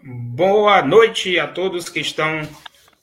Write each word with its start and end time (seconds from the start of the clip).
Boa 0.00 0.80
noite 0.80 1.40
a 1.40 1.48
todos 1.48 1.88
que 1.88 1.98
estão 1.98 2.42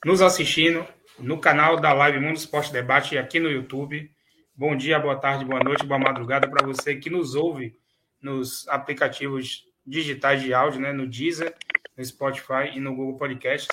nos 0.05 0.21
assistindo 0.21 0.87
no 1.19 1.37
canal 1.37 1.77
da 1.77 1.91
Live 1.91 2.21
Mundo 2.21 2.37
Esporte 2.37 2.71
Debate 2.71 3.17
aqui 3.17 3.37
no 3.37 3.51
YouTube. 3.51 4.09
Bom 4.55 4.77
dia, 4.77 4.97
boa 4.97 5.17
tarde, 5.17 5.43
boa 5.43 5.59
noite, 5.61 5.85
boa 5.85 5.99
madrugada 5.99 6.49
para 6.49 6.65
você 6.65 6.95
que 6.95 7.09
nos 7.09 7.35
ouve 7.35 7.77
nos 8.21 8.65
aplicativos 8.69 9.65
digitais 9.85 10.41
de 10.41 10.53
áudio, 10.53 10.79
né, 10.79 10.93
no 10.93 11.05
Deezer, 11.05 11.53
no 11.97 12.05
Spotify 12.05 12.71
e 12.73 12.79
no 12.79 12.95
Google 12.95 13.17
Podcast. 13.17 13.67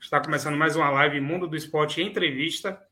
Está 0.00 0.18
começando 0.18 0.56
mais 0.56 0.74
uma 0.74 0.88
live 0.88 1.20
Mundo 1.20 1.46
do 1.46 1.54
Esporte 1.54 2.00
Entrevista 2.00 2.82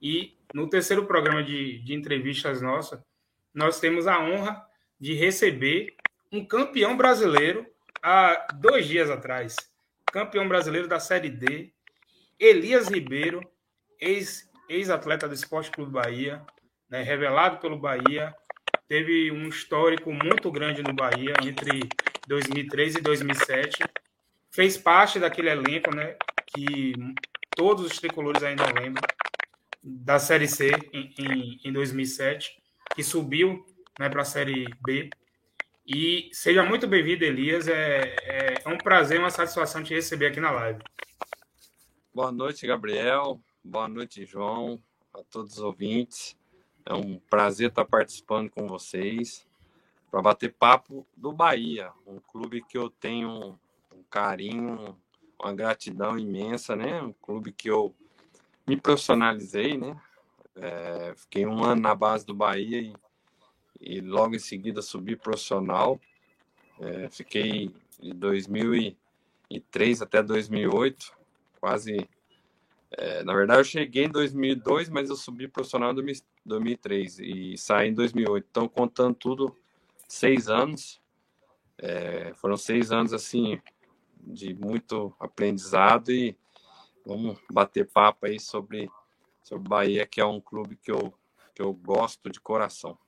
e 0.00 0.38
no 0.54 0.70
terceiro 0.70 1.06
programa 1.06 1.42
de, 1.42 1.80
de 1.80 1.92
entrevistas 1.92 2.62
nossa, 2.62 3.04
nós 3.52 3.80
temos 3.80 4.06
a 4.06 4.20
honra 4.20 4.64
de 5.00 5.12
receber 5.14 5.96
um 6.30 6.44
campeão 6.44 6.96
brasileiro 6.96 7.73
há 8.04 8.46
dois 8.54 8.86
dias 8.86 9.08
atrás. 9.08 9.56
Campeão 10.12 10.46
brasileiro 10.46 10.86
da 10.86 11.00
Série 11.00 11.30
D, 11.30 11.72
Elias 12.38 12.88
Ribeiro, 12.88 13.40
ex-atleta 13.98 15.24
ex 15.24 15.30
do 15.30 15.34
Esporte 15.34 15.70
Clube 15.70 15.92
Bahia, 15.92 16.44
né, 16.88 17.02
revelado 17.02 17.58
pelo 17.58 17.78
Bahia, 17.78 18.34
teve 18.86 19.32
um 19.32 19.48
histórico 19.48 20.12
muito 20.12 20.52
grande 20.52 20.82
no 20.82 20.92
Bahia 20.92 21.32
entre 21.42 21.88
2003 22.28 22.96
e 22.96 23.00
2007. 23.00 23.82
Fez 24.50 24.76
parte 24.76 25.18
daquele 25.18 25.48
elenco, 25.48 25.94
né, 25.96 26.16
que 26.46 26.92
todos 27.56 27.86
os 27.86 27.98
tricolores 27.98 28.42
ainda 28.42 28.66
lembram, 28.66 29.02
da 29.82 30.18
Série 30.18 30.46
C 30.46 30.70
em, 30.92 31.14
em, 31.18 31.60
em 31.64 31.72
2007, 31.72 32.50
que 32.94 33.02
subiu 33.02 33.64
né, 33.98 34.08
para 34.10 34.22
a 34.22 34.26
Série 34.26 34.66
B. 34.84 35.08
E 35.86 36.30
seja 36.32 36.64
muito 36.64 36.88
bem-vindo, 36.88 37.24
Elias. 37.24 37.68
É, 37.68 38.16
é, 38.22 38.54
é, 38.64 38.68
um 38.70 38.78
prazer, 38.78 39.20
uma 39.20 39.28
satisfação 39.28 39.82
te 39.82 39.92
receber 39.92 40.28
aqui 40.28 40.40
na 40.40 40.50
live. 40.50 40.80
Boa 42.14 42.32
noite, 42.32 42.66
Gabriel. 42.66 43.38
Boa 43.62 43.86
noite, 43.86 44.24
João, 44.24 44.82
a 45.12 45.22
todos 45.24 45.52
os 45.52 45.58
ouvintes. 45.58 46.38
É 46.86 46.94
um 46.94 47.18
prazer 47.28 47.68
estar 47.68 47.84
participando 47.84 48.48
com 48.48 48.66
vocês 48.66 49.46
para 50.10 50.22
bater 50.22 50.54
papo 50.54 51.06
do 51.14 51.32
Bahia, 51.32 51.92
um 52.06 52.18
clube 52.18 52.62
que 52.62 52.78
eu 52.78 52.88
tenho 52.88 53.58
um 53.94 54.02
carinho, 54.08 54.96
uma 55.38 55.52
gratidão 55.52 56.18
imensa, 56.18 56.74
né? 56.74 57.02
Um 57.02 57.12
clube 57.12 57.52
que 57.52 57.68
eu 57.68 57.94
me 58.66 58.74
profissionalizei, 58.74 59.76
né? 59.76 60.00
É, 60.56 61.12
fiquei 61.14 61.44
um 61.44 61.62
ano 61.62 61.82
na 61.82 61.94
base 61.94 62.24
do 62.24 62.34
Bahia 62.34 62.80
e 62.80 62.94
e 63.84 64.00
logo 64.00 64.34
em 64.34 64.38
seguida 64.38 64.80
subi 64.82 65.16
profissional. 65.16 66.00
É, 66.80 67.08
fiquei 67.08 67.70
de 68.00 68.12
2003 68.12 70.02
até 70.02 70.22
2008, 70.22 71.12
quase. 71.60 72.08
É, 72.90 73.22
na 73.24 73.34
verdade, 73.34 73.60
eu 73.60 73.64
cheguei 73.64 74.04
em 74.04 74.10
2002, 74.10 74.88
mas 74.88 75.10
eu 75.10 75.16
subi 75.16 75.48
profissional 75.48 75.92
em 75.92 76.14
2003 76.44 77.18
e 77.18 77.58
saí 77.58 77.90
em 77.90 77.94
2008. 77.94 78.46
Então, 78.50 78.68
contando 78.68 79.14
tudo, 79.14 79.56
seis 80.08 80.48
anos. 80.48 81.00
É, 81.76 82.32
foram 82.34 82.56
seis 82.56 82.92
anos 82.92 83.12
assim 83.12 83.60
de 84.20 84.54
muito 84.54 85.12
aprendizado 85.18 86.12
e 86.12 86.36
vamos 87.04 87.36
bater 87.50 87.86
papo 87.90 88.26
aí 88.26 88.38
sobre 88.38 88.88
sobre 89.44 89.68
Bahia, 89.68 90.06
que 90.06 90.20
é 90.20 90.24
um 90.24 90.40
clube 90.40 90.74
que 90.74 90.90
eu, 90.90 91.12
que 91.54 91.60
eu 91.60 91.72
gosto 91.72 92.30
de 92.30 92.40
coração. 92.40 92.98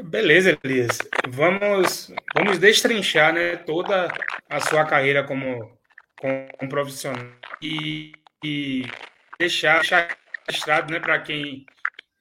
Beleza, 0.00 0.56
Elias. 0.62 0.98
Vamos, 1.28 2.12
vamos 2.32 2.58
destrinchar 2.58 3.32
né, 3.32 3.56
toda 3.56 4.08
a 4.48 4.60
sua 4.60 4.84
carreira 4.84 5.24
como, 5.24 5.76
como 6.16 6.68
profissional 6.68 7.26
e, 7.60 8.12
e 8.44 8.84
deixar, 9.38 9.82
registrado 10.46 10.92
né, 10.92 11.00
para 11.00 11.18
quem 11.18 11.66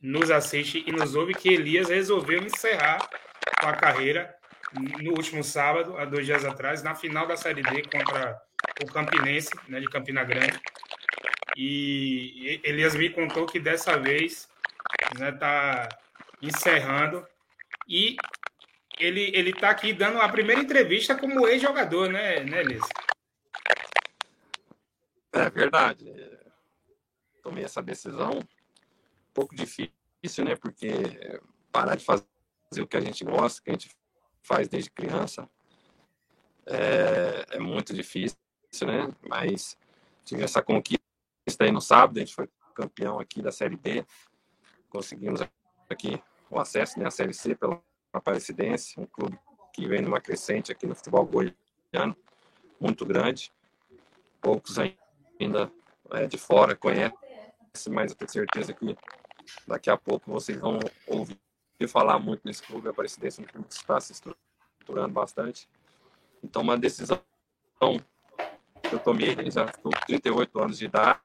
nos 0.02 0.32
assiste 0.32 0.84
e 0.88 0.92
nos 0.92 1.16
ouve 1.16 1.36
que 1.36 1.50
Elias 1.50 1.90
resolveu 1.90 2.44
encerrar 2.44 2.98
a 3.62 3.74
carreira 3.74 4.36
no 4.74 5.12
último 5.12 5.44
sábado, 5.44 5.98
há 5.98 6.06
dois 6.06 6.26
dias 6.26 6.44
atrás, 6.44 6.82
na 6.82 6.96
final 6.96 7.28
da 7.28 7.38
Série 7.38 7.62
D 7.62 7.84
contra 7.84 8.42
o 8.84 8.88
Campinense, 8.88 9.52
né, 9.68 9.80
de 9.80 9.88
Campina 9.88 10.24
Grande. 10.24 10.60
E 11.56 12.60
Elias 12.64 12.96
me 12.96 13.10
contou 13.12 13.46
que 13.46 13.60
dessa 13.60 13.98
vez 14.00 14.50
está 15.14 15.20
né, 15.20 15.32
tá 15.32 15.90
encerrando 16.42 17.26
e 17.88 18.16
ele, 19.00 19.31
ele 19.34 19.53
tá 19.53 19.70
aqui 19.70 19.94
dando 19.94 20.20
a 20.20 20.30
primeira 20.30 20.62
entrevista 20.62 21.16
como 21.16 21.48
ex-jogador, 21.48 22.09
né, 22.09 22.44
né, 22.44 22.64
Liz? 22.64 22.84
É 25.31 25.50
verdade. 25.50 26.06
Tomei 27.44 27.64
essa 27.64 27.81
decisão 27.81 28.40
um 28.40 29.34
pouco 29.34 29.56
difícil, 29.56 29.92
né? 30.44 30.56
Porque 30.56 30.88
parar 31.72 31.96
de 31.96 32.03
fazer 32.03 32.25
o 32.81 32.88
que 32.88 32.98
a 32.98 33.02
gente 33.02 33.24
gosta, 33.24 33.62
que 33.62 33.70
a 33.70 33.74
gente 33.74 33.90
faz 34.42 34.68
desde 34.68 34.90
criança, 34.90 35.48
é, 36.66 37.46
é 37.52 37.59
muito 37.59 37.94
difícil, 37.94 38.36
né? 38.86 39.14
Mas 39.22 39.78
tive 40.25 40.44
essa 40.44 40.62
conquista 40.62 41.00
aí 41.59 41.72
no 41.72 41.81
sábado, 41.81 42.18
a 42.18 42.19
gente 42.19 42.34
foi 42.34 42.50
campeão 42.74 43.19
aqui 43.19 43.42
da 43.42 43.52
Série 43.52 43.75
B, 43.75 44.06
conseguimos 44.90 45.42
aqui 45.90 46.22
o 46.50 46.59
acesso 46.59 47.00
né, 47.00 47.08
à 47.08 47.12
Série 47.12 47.34
C 47.34 47.56
pela 47.56 47.81
Aparecidense, 48.13 49.00
um 49.00 49.06
clube 49.06 49.38
que 49.74 49.88
vem 49.88 50.02
numa 50.02 50.19
crescente 50.19 50.72
aqui 50.72 50.88
no 50.88 50.96
futebol 50.96 51.25
goiano, 51.25 52.16
muito 52.80 53.06
grande. 53.06 53.52
Poucos 54.41 54.78
ainda 54.80 55.72
é, 56.12 56.25
de 56.25 56.38
fora 56.38 56.75
conhecem, 56.75 57.18
mas 57.90 58.12
eu 58.12 58.18
tenho 58.18 58.31
certeza 58.31 58.74
que 58.74 58.97
daqui 59.68 59.90
a 59.90 59.97
pouco 59.97 60.31
vocês 60.31 60.57
vão 60.57 60.80
ouvir 61.06 61.38
falar 61.88 62.18
muito 62.18 62.41
nesse 62.46 62.63
clube. 62.63 62.90
Aparecidense 62.90 63.41
um 63.41 63.46
clube 63.46 63.68
que 63.68 63.75
está 63.75 64.00
se 64.00 64.13
estruturando 64.13 65.13
bastante. 65.13 65.69
Então, 66.44 66.62
uma 66.62 66.78
decisão 66.78 67.22
que 67.80 68.96
eu 68.96 69.00
tomei, 69.00 69.36
já 69.52 69.66
estou 69.66 69.91
com 69.91 70.06
38 70.07 70.59
anos 70.59 70.78
de 70.78 70.86
idade 70.86 71.22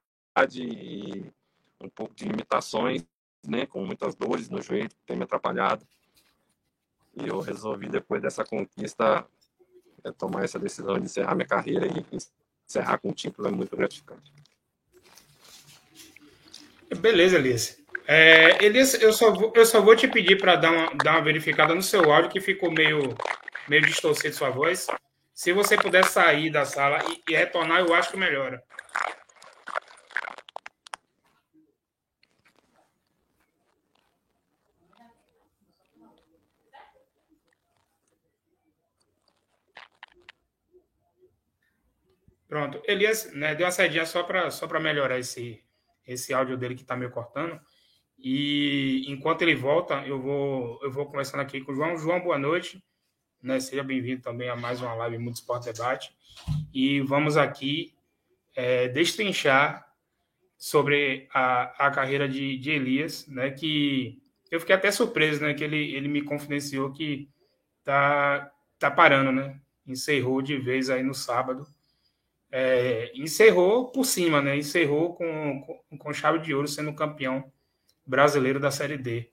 e 0.62 1.32
um 1.80 1.88
pouco 1.88 2.14
de 2.14 2.24
limitações, 2.24 3.04
né, 3.46 3.66
com 3.66 3.84
muitas 3.84 4.14
dores 4.14 4.48
no 4.48 4.62
joelho, 4.62 4.90
tem 5.06 5.16
me 5.16 5.24
atrapalhado. 5.24 5.86
E 7.14 7.28
eu 7.28 7.40
resolvi, 7.40 7.88
depois 7.88 8.22
dessa 8.22 8.44
conquista, 8.44 9.26
é, 10.04 10.12
tomar 10.12 10.44
essa 10.44 10.58
decisão 10.58 10.98
de 10.98 11.04
encerrar 11.04 11.34
minha 11.34 11.46
carreira 11.46 11.86
e 11.86 12.04
encerrar 12.66 12.98
com 12.98 13.08
um 13.08 13.12
título 13.12 13.48
é 13.48 13.50
muito 13.50 13.76
gratificante. 13.76 14.32
Beleza, 16.98 17.36
Elias. 17.36 17.78
É, 18.06 18.64
Elias, 18.64 18.94
eu 18.94 19.12
só, 19.12 19.32
vou, 19.32 19.52
eu 19.54 19.64
só 19.64 19.80
vou 19.80 19.94
te 19.94 20.08
pedir 20.08 20.38
para 20.38 20.56
dar 20.56 20.70
uma, 20.70 20.94
dar 20.94 21.12
uma 21.12 21.22
verificada 21.22 21.74
no 21.74 21.82
seu 21.82 22.12
áudio, 22.12 22.30
que 22.30 22.40
ficou 22.40 22.70
meio, 22.70 23.14
meio 23.68 23.82
distorcido 23.82 24.34
sua 24.34 24.50
voz. 24.50 24.86
Se 25.32 25.52
você 25.52 25.76
puder 25.76 26.04
sair 26.04 26.50
da 26.50 26.64
sala 26.64 26.98
e, 27.08 27.32
e 27.32 27.36
retornar, 27.36 27.80
eu 27.80 27.94
acho 27.94 28.10
que 28.10 28.16
melhora. 28.16 28.62
Pronto. 42.52 42.82
Elias 42.86 43.32
né, 43.32 43.54
deu 43.54 43.64
uma 43.64 43.72
saidinha 43.72 44.04
só 44.04 44.22
para 44.24 44.50
só 44.50 44.68
melhorar 44.78 45.18
esse, 45.18 45.64
esse 46.06 46.34
áudio 46.34 46.54
dele 46.54 46.74
que 46.74 46.82
está 46.82 46.94
meio 46.94 47.10
cortando. 47.10 47.58
E 48.18 49.06
enquanto 49.08 49.40
ele 49.40 49.54
volta, 49.54 50.06
eu 50.06 50.20
vou, 50.20 50.78
eu 50.82 50.92
vou 50.92 51.06
conversando 51.06 51.40
aqui 51.40 51.62
com 51.62 51.72
o 51.72 51.74
João. 51.74 51.96
João, 51.96 52.20
boa 52.20 52.36
noite. 52.36 52.84
Né, 53.42 53.58
seja 53.58 53.82
bem-vindo 53.82 54.20
também 54.20 54.50
a 54.50 54.54
mais 54.54 54.82
uma 54.82 54.92
live 54.92 55.16
Muito 55.16 55.36
Esporte 55.36 55.72
Debate. 55.72 56.14
E 56.74 57.00
vamos 57.00 57.38
aqui 57.38 57.94
é, 58.54 58.86
destrinchar 58.86 59.90
sobre 60.58 61.30
a, 61.32 61.86
a 61.86 61.90
carreira 61.90 62.28
de, 62.28 62.58
de 62.58 62.70
Elias, 62.70 63.26
né, 63.28 63.50
que 63.50 64.20
eu 64.50 64.60
fiquei 64.60 64.74
até 64.74 64.90
surpreso, 64.90 65.40
né, 65.40 65.54
que 65.54 65.64
ele, 65.64 65.94
ele 65.94 66.06
me 66.06 66.20
confidenciou 66.20 66.92
que 66.92 67.30
tá, 67.82 68.52
tá 68.78 68.90
parando, 68.90 69.32
né, 69.32 69.58
encerrou 69.86 70.42
de 70.42 70.58
vez 70.58 70.90
aí 70.90 71.02
no 71.02 71.14
sábado 71.14 71.66
é, 72.52 73.10
encerrou 73.14 73.86
por 73.86 74.04
cima, 74.04 74.42
né? 74.42 74.58
Encerrou 74.58 75.14
com, 75.14 75.80
com, 75.88 75.98
com 75.98 76.12
chave 76.12 76.38
de 76.40 76.54
ouro, 76.54 76.68
sendo 76.68 76.92
campeão 76.92 77.50
brasileiro 78.06 78.60
da 78.60 78.70
Série 78.70 78.98
D. 78.98 79.30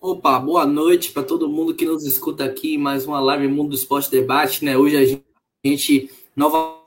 Opa, 0.00 0.38
boa 0.38 0.64
noite 0.64 1.10
para 1.10 1.24
todo 1.24 1.48
mundo 1.48 1.74
que 1.74 1.84
nos 1.84 2.04
escuta 2.06 2.44
aqui. 2.44 2.78
Mais 2.78 3.04
uma 3.04 3.18
live 3.18 3.48
Mundo 3.48 3.70
do 3.70 3.74
Esporte 3.74 4.08
Debate, 4.08 4.64
né? 4.64 4.78
Hoje 4.78 4.96
a 4.96 5.68
gente 5.68 6.10
nova 6.36 6.77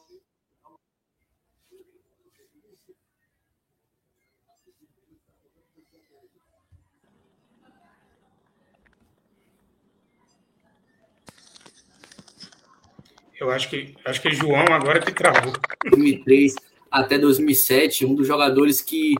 Eu 13.42 13.50
acho 13.50 13.72
que 13.72 13.96
acho 14.06 14.22
que 14.22 14.32
João 14.36 14.68
agora 14.70 15.00
que 15.00 15.12
travou. 15.12 15.52
2003 15.90 16.54
até 16.92 17.18
2007, 17.18 18.06
um 18.06 18.14
dos 18.14 18.28
jogadores 18.28 18.82
que 18.82 19.16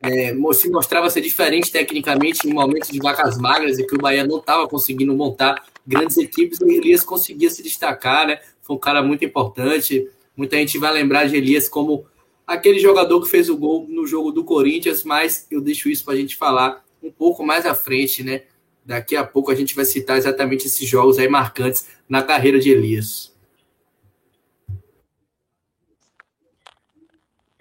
é, 0.00 0.32
se 0.52 0.70
mostrava 0.70 1.10
ser 1.10 1.20
diferente 1.20 1.72
tecnicamente 1.72 2.46
em 2.46 2.52
momentos 2.52 2.90
de 2.90 3.00
vacas 3.00 3.36
magras 3.36 3.76
e 3.80 3.84
que 3.84 3.96
o 3.96 3.98
Bahia 3.98 4.24
não 4.24 4.38
estava 4.38 4.68
conseguindo 4.68 5.12
montar 5.14 5.66
grandes 5.84 6.16
equipes, 6.16 6.60
o 6.60 6.70
Elias 6.70 7.02
conseguia 7.02 7.50
se 7.50 7.60
destacar, 7.60 8.28
né? 8.28 8.38
Foi 8.62 8.76
um 8.76 8.78
cara 8.78 9.02
muito 9.02 9.24
importante. 9.24 10.08
Muita 10.36 10.56
gente 10.58 10.78
vai 10.78 10.92
lembrar 10.92 11.26
de 11.26 11.34
Elias 11.34 11.68
como 11.68 12.06
aquele 12.46 12.78
jogador 12.78 13.20
que 13.20 13.28
fez 13.28 13.48
o 13.48 13.56
gol 13.56 13.84
no 13.88 14.06
jogo 14.06 14.30
do 14.30 14.44
Corinthians, 14.44 15.02
mas 15.02 15.44
eu 15.50 15.60
deixo 15.60 15.88
isso 15.88 16.04
para 16.04 16.14
a 16.14 16.16
gente 16.16 16.36
falar 16.36 16.84
um 17.02 17.10
pouco 17.10 17.44
mais 17.44 17.66
à 17.66 17.74
frente, 17.74 18.22
né? 18.22 18.42
Daqui 18.84 19.16
a 19.16 19.24
pouco 19.24 19.50
a 19.50 19.56
gente 19.56 19.74
vai 19.74 19.84
citar 19.84 20.16
exatamente 20.16 20.68
esses 20.68 20.88
jogos 20.88 21.18
aí 21.18 21.28
marcantes 21.28 21.88
na 22.08 22.22
carreira 22.22 22.60
de 22.60 22.70
Elias. 22.70 23.34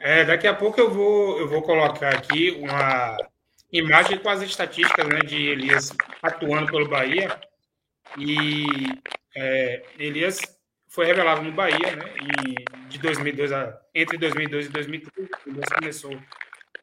É, 0.07 0.24
daqui 0.24 0.46
a 0.46 0.54
pouco 0.54 0.80
eu 0.80 0.92
vou, 0.92 1.40
eu 1.40 1.48
vou 1.48 1.63
colocar 1.63 2.13
aqui 2.13 2.52
uma 2.60 3.18
imagem 3.74 4.19
com 4.19 4.30
as 4.30 4.40
estatísticas 4.44 5.07
né, 5.07 5.18
de 5.22 5.48
Elias 5.48 5.92
atuando 6.22 6.68
pelo 6.72 6.88
Bahia. 6.88 7.42
E 8.16 8.68
é, 9.36 9.84
Elias 9.98 10.40
foi 10.88 11.07
revelado 11.07 11.42
no 11.42 11.52
Bahia, 11.52 11.96
né, 11.96 12.13
de 12.88 13.00
2002 13.00 13.52
a, 13.52 13.81
entre 13.96 14.16
2002 14.19 14.68
e 14.68 14.69
2003. 14.69 15.28
Elias 15.48 15.69
começou 15.74 16.19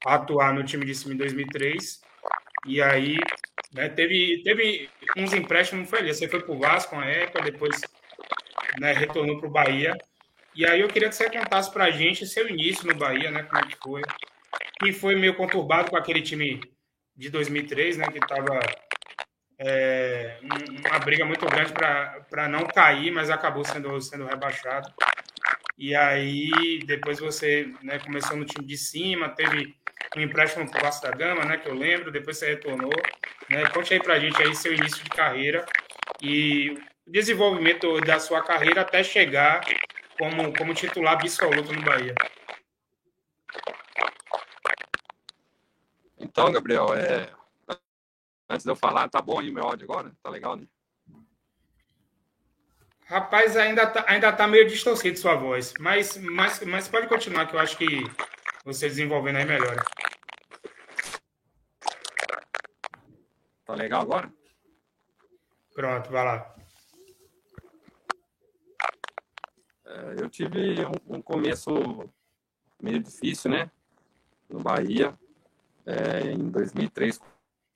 a 0.04 0.14
atuar 0.14 0.52
no 0.52 0.64
time 0.64 0.84
de 0.84 0.92
cima 0.92 1.14
em 1.14 1.18
2003. 1.18 2.00
E 2.66 2.82
aí 2.82 3.18
né, 3.72 3.88
teve, 3.88 4.42
teve 4.42 4.90
uns 5.16 5.32
empréstimos, 5.32 5.88
foi 5.88 6.00
Elias. 6.00 6.18
Você 6.18 6.26
foi 6.26 6.42
para 6.42 6.52
o 6.52 6.58
Vasco 6.58 6.96
uma 6.96 7.06
época, 7.06 7.40
depois 7.40 7.80
né, 8.80 8.92
retornou 8.92 9.38
para 9.38 9.48
o 9.48 9.52
Bahia. 9.52 9.96
E 10.54 10.66
aí 10.66 10.80
eu 10.80 10.88
queria 10.88 11.08
que 11.08 11.14
você 11.14 11.30
contasse 11.30 11.72
para 11.72 11.84
a 11.84 11.90
gente 11.90 12.26
seu 12.26 12.48
início 12.48 12.86
no 12.86 12.94
Bahia, 12.94 13.30
né? 13.30 13.42
Como 13.42 13.58
é 13.58 13.66
que 13.66 13.76
foi? 13.82 14.02
E 14.84 14.92
foi 14.92 15.14
meio 15.14 15.34
conturbado 15.34 15.90
com 15.90 15.96
aquele 15.96 16.20
time 16.20 16.60
de 17.16 17.30
2003, 17.30 17.96
né? 17.96 18.06
Que 18.08 18.18
estava 18.18 18.60
é, 19.58 20.38
uma 20.90 20.98
briga 20.98 21.24
muito 21.24 21.46
grande 21.46 21.72
para 21.72 22.48
não 22.48 22.66
cair, 22.66 23.10
mas 23.10 23.30
acabou 23.30 23.64
sendo, 23.64 23.98
sendo 24.00 24.26
rebaixado. 24.26 24.92
E 25.78 25.94
aí 25.94 26.80
depois 26.84 27.18
você 27.18 27.72
né, 27.82 27.98
começou 27.98 28.36
no 28.36 28.44
time 28.44 28.66
de 28.66 28.76
cima, 28.76 29.30
teve 29.30 29.74
um 30.14 30.20
empréstimo 30.20 30.70
para 30.70 30.80
o 30.80 30.82
Vasco 30.82 31.06
da 31.06 31.12
Gama, 31.12 31.44
né? 31.46 31.56
Que 31.56 31.68
eu 31.68 31.74
lembro, 31.74 32.12
depois 32.12 32.36
você 32.36 32.50
retornou. 32.50 32.92
Né? 33.48 33.64
Conte 33.72 33.94
aí 33.94 34.02
para 34.02 34.14
a 34.14 34.18
gente 34.18 34.40
aí 34.42 34.54
seu 34.54 34.74
início 34.74 35.02
de 35.02 35.10
carreira 35.10 35.64
e 36.20 36.76
desenvolvimento 37.06 38.00
da 38.02 38.18
sua 38.18 38.42
carreira 38.42 38.82
até 38.82 39.02
chegar 39.02 39.62
como, 40.22 40.56
como 40.56 40.72
titular 40.72 41.14
absoluto 41.14 41.72
no 41.72 41.82
Bahia. 41.82 42.14
Então, 46.16 46.52
Gabriel, 46.52 46.94
é... 46.94 47.28
antes 48.48 48.64
de 48.64 48.70
eu 48.70 48.76
falar, 48.76 49.08
tá 49.08 49.20
bom 49.20 49.40
aí 49.40 49.50
meu 49.50 49.64
áudio 49.64 49.90
agora? 49.90 50.12
Tá 50.22 50.30
legal, 50.30 50.54
né? 50.54 50.68
Rapaz, 53.06 53.56
ainda 53.56 53.84
tá, 53.84 54.04
ainda 54.06 54.32
tá 54.32 54.46
meio 54.46 54.68
distorcido 54.68 55.18
sua 55.18 55.34
voz, 55.34 55.74
mas, 55.80 56.16
mas, 56.16 56.60
mas 56.60 56.86
pode 56.86 57.08
continuar, 57.08 57.46
que 57.46 57.56
eu 57.56 57.60
acho 57.60 57.76
que 57.76 58.04
você 58.64 58.88
desenvolvendo 58.88 59.38
aí 59.38 59.44
melhor. 59.44 59.84
Tá 63.64 63.74
legal 63.74 64.02
agora? 64.02 64.32
Pronto, 65.74 66.10
vai 66.10 66.24
lá. 66.24 66.52
É, 69.81 69.81
eu 70.16 70.28
tive 70.28 70.84
um, 70.84 71.16
um, 71.16 71.22
começo 71.22 71.70
meio 72.80 73.02
difícil, 73.02 73.50
né? 73.50 73.70
No 74.48 74.60
Bahia. 74.60 75.18
É, 75.84 76.32
em 76.32 76.50
2003, 76.50 77.20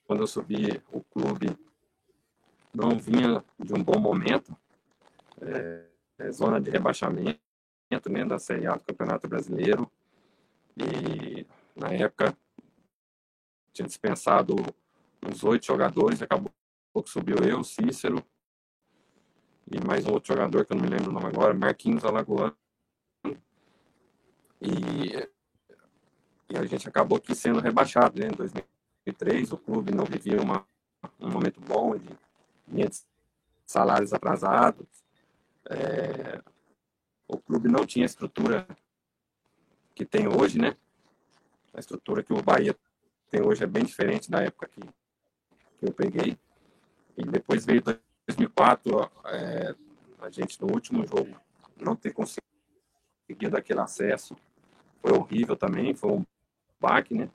quando 0.07 0.21
eu 0.23 0.27
subi, 0.27 0.81
o 0.93 1.03
clube 1.03 1.57
não 2.73 2.99
vinha 2.99 3.45
de 3.59 3.75
um 3.75 3.83
bom 3.83 3.99
momento. 3.99 4.57
É, 5.41 5.85
é 6.19 6.31
zona 6.31 6.61
de 6.61 6.71
rebaixamento 6.71 7.41
né, 8.09 8.25
da 8.25 8.39
Série 8.39 8.67
A 8.67 8.75
do 8.75 8.85
Campeonato 8.85 9.29
Brasileiro. 9.29 9.91
E, 10.77 11.47
na 11.75 11.93
época, 11.93 12.37
tinha 13.73 13.87
dispensado 13.87 14.55
uns 15.23 15.43
oito 15.45 15.67
jogadores, 15.67 16.23
acabou 16.23 16.53
que 17.03 17.11
subiu 17.11 17.37
eu, 17.39 17.63
Cícero, 17.63 18.25
e 19.71 19.85
mais 19.85 20.07
um 20.07 20.13
outro 20.13 20.33
jogador 20.35 20.65
que 20.65 20.73
eu 20.73 20.77
não 20.77 20.85
me 20.85 20.91
lembro 20.91 21.11
o 21.11 21.13
nome 21.13 21.27
agora, 21.27 21.53
Marquinhos 21.53 22.05
Alagoano. 22.05 22.57
E, 24.61 25.29
e 26.49 26.57
a 26.57 26.65
gente 26.65 26.89
acabou 26.89 27.19
aqui 27.19 27.35
sendo 27.35 27.61
rebaixado, 27.61 28.21
né? 28.21 28.29
Em 28.29 28.37
2003, 28.37 29.53
o 29.53 29.59
clube 29.59 29.93
não 29.93 30.05
vivia 30.05 30.41
uma, 30.41 30.67
um 31.21 31.31
momento 31.31 31.61
bom, 31.61 31.97
de, 31.97 32.09
de 32.69 33.05
salários 33.67 34.13
atrasados. 34.13 34.87
É, 35.69 36.41
o 37.27 37.37
clube 37.37 37.69
não 37.69 37.85
tinha 37.85 38.05
a 38.05 38.07
estrutura 38.07 38.69
que 39.95 40.05
tem 40.05 40.29
hoje, 40.29 40.59
né? 40.59 40.77
A 41.75 41.81
estrutura 41.81 42.23
que 42.23 42.33
o 42.33 42.41
Bahia 42.41 42.75
tem 43.31 43.43
hoje 43.43 43.65
é 43.65 43.67
bem 43.67 43.85
diferente 43.85 44.31
da 44.31 44.43
época 44.43 44.69
que, 44.69 44.81
que 44.81 45.87
eu 45.87 45.93
peguei. 45.93 46.39
E 47.17 47.25
depois 47.25 47.67
veio 47.67 47.83
2004, 48.27 49.11
é, 49.27 49.75
a 50.21 50.31
gente 50.31 50.61
no 50.61 50.73
último 50.73 51.07
jogo 51.07 51.41
não 51.77 51.95
ter 51.95 52.13
conseguido 52.13 53.57
aquele 53.57 53.81
acesso 53.81 54.37
foi 55.01 55.13
horrível 55.13 55.57
também, 55.57 55.95
foi 55.95 56.11
um 56.11 56.25
baque, 56.81 57.15
né? 57.15 57.31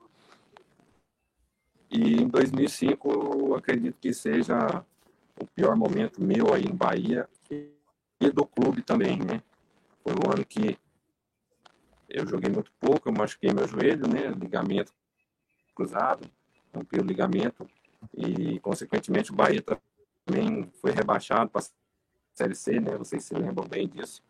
E 1.90 2.22
em 2.22 2.28
2005, 2.28 3.54
acredito 3.54 3.96
que 3.98 4.12
seja 4.12 4.84
o 5.40 5.46
pior 5.46 5.74
momento 5.76 6.22
meu 6.22 6.52
aí 6.52 6.64
em 6.64 6.74
Bahia 6.74 7.28
e 7.50 8.30
do 8.30 8.46
clube 8.46 8.82
também, 8.82 9.18
né? 9.18 9.42
Foi 10.02 10.12
um 10.12 10.30
ano 10.30 10.44
que 10.44 10.78
eu 12.08 12.26
joguei 12.26 12.50
muito 12.50 12.70
pouco, 12.78 13.08
eu 13.08 13.12
machuquei 13.12 13.52
meu 13.52 13.66
joelho, 13.66 14.06
né? 14.06 14.28
Ligamento 14.28 14.92
cruzado, 15.74 16.30
rompi 16.74 16.98
o 16.98 17.04
ligamento 17.04 17.66
e, 18.14 18.60
consequentemente, 18.60 19.32
o 19.32 19.34
Bahia 19.34 19.62
também 19.62 19.91
foi 20.80 20.92
rebaixado 20.92 21.50
para 21.50 21.62
a 21.62 21.66
Série 22.32 22.54
C, 22.54 22.80
né? 22.80 22.96
Vocês 22.96 23.24
se 23.24 23.34
lembram 23.34 23.66
bem 23.66 23.88
disso. 23.88 24.22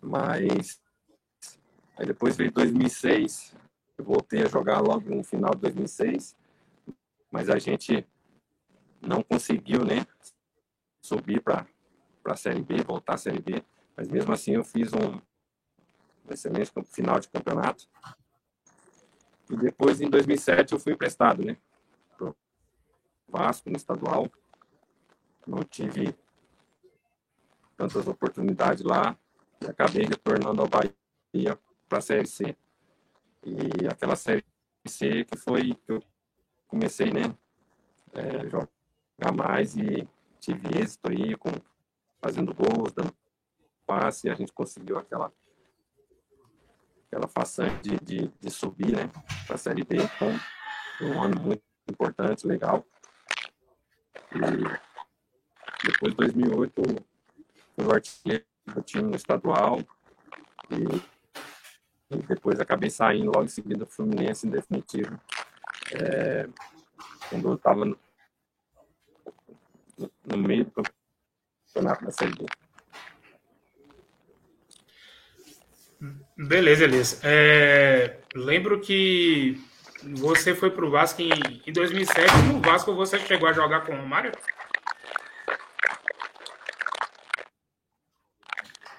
Mas 0.00 0.80
aí 1.96 2.06
depois 2.06 2.36
veio 2.36 2.52
2006, 2.52 3.54
eu 3.96 4.04
voltei 4.04 4.42
a 4.42 4.48
jogar 4.48 4.80
logo 4.80 5.14
no 5.14 5.22
final 5.22 5.54
de 5.54 5.62
2006, 5.62 6.36
mas 7.30 7.48
a 7.48 7.58
gente 7.58 8.06
não 9.00 9.22
conseguiu, 9.22 9.84
né? 9.84 10.06
Subir 11.00 11.40
para 11.42 11.66
a 12.26 12.36
Série 12.36 12.62
B, 12.62 12.82
voltar 12.82 13.14
à 13.14 13.18
Série 13.18 13.40
B. 13.40 13.62
Mas 13.96 14.08
mesmo 14.08 14.32
assim 14.32 14.52
eu 14.52 14.64
fiz 14.64 14.92
um 14.92 15.20
excelente 16.28 16.72
final 16.86 17.20
de 17.20 17.28
campeonato. 17.28 17.86
E 19.50 19.56
depois, 19.56 20.00
em 20.00 20.08
2007, 20.08 20.72
eu 20.72 20.80
fui 20.80 20.94
emprestado, 20.94 21.44
né? 21.44 21.56
Vasco 23.34 23.68
no 23.68 23.76
estadual. 23.76 24.30
Não 25.44 25.64
tive 25.64 26.16
tantas 27.76 28.06
oportunidades 28.06 28.84
lá 28.84 29.18
e 29.60 29.66
acabei 29.66 30.04
retornando 30.04 30.62
ao 30.62 30.68
Bahia 30.68 31.58
para 31.88 31.98
a 31.98 32.00
Série 32.00 32.28
C. 32.28 32.56
E 33.42 33.86
aquela 33.90 34.14
Série 34.14 34.44
C 34.86 35.24
que 35.24 35.36
foi 35.36 35.74
que 35.74 35.92
eu 35.92 36.02
comecei, 36.68 37.12
né, 37.12 37.34
é, 38.12 38.48
jogar 38.48 39.32
mais 39.36 39.76
e 39.76 40.08
tive 40.38 40.78
êxito 40.78 41.10
aí 41.10 41.36
com 41.36 41.50
fazendo 42.22 42.54
gols, 42.54 42.92
dando 42.92 43.12
passe, 43.84 44.30
a 44.30 44.34
gente 44.34 44.52
conseguiu 44.52 44.96
aquela 44.96 45.32
aquela 47.06 47.28
façanha 47.28 47.76
de, 47.80 47.96
de, 47.98 48.28
de 48.40 48.50
subir, 48.50 48.92
né, 48.96 49.10
para 49.46 49.56
a 49.56 49.58
Série 49.58 49.84
B. 49.84 49.96
Então, 49.96 50.28
um 51.02 51.22
ano 51.22 51.40
muito 51.40 51.62
importante, 51.88 52.46
legal. 52.46 52.84
E 54.34 55.86
depois, 55.86 56.12
em 56.12 56.16
2008, 56.16 56.82
fui 57.76 57.94
artilheiro 57.94 58.44
do 58.66 58.82
time 58.82 59.14
estadual. 59.14 59.80
E, 60.70 62.14
e, 62.14 62.16
depois 62.22 62.58
acabei 62.58 62.90
saindo 62.90 63.26
logo 63.26 63.44
em 63.44 63.48
seguida 63.48 63.78
do 63.78 63.86
Fluminense, 63.86 64.46
em 64.46 64.50
definitivo. 64.50 65.20
É, 65.92 66.48
quando 67.28 67.48
eu 67.48 67.54
estava 67.54 67.84
no, 67.84 67.98
no, 70.26 70.36
meio 70.38 70.64
do 70.64 70.72
campeonato 70.72 72.04
da 72.04 72.10
Série 72.10 72.34
B. 72.34 72.46
Beleza, 76.36 76.84
Elias. 76.84 77.20
É, 77.22 78.20
lembro 78.34 78.80
que 78.80 79.62
você 80.16 80.54
foi 80.54 80.70
para 80.70 80.84
o 80.84 80.90
Vasco 80.90 81.22
em, 81.22 81.30
em 81.66 81.72
2007. 81.72 82.36
No 82.52 82.60
Vasco 82.60 82.94
você 82.94 83.18
chegou 83.18 83.48
a 83.48 83.52
jogar 83.52 83.84
com 83.84 83.92
o 83.92 83.96
Romário? 83.96 84.32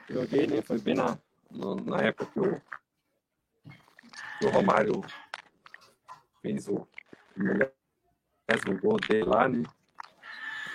Joguei, 0.09 0.47
né? 0.47 0.61
Foi 0.61 0.79
bem 0.79 0.95
na, 0.95 1.17
na 1.51 2.01
época 2.01 2.31
que 2.31 2.39
o, 2.39 2.61
que 4.39 4.45
o 4.45 4.49
Romário 4.49 5.01
fez 6.41 6.67
o 6.67 6.87
mesmo 7.37 8.79
gol 8.81 8.97
dele 8.97 9.25
lá, 9.25 9.47
né? 9.47 9.63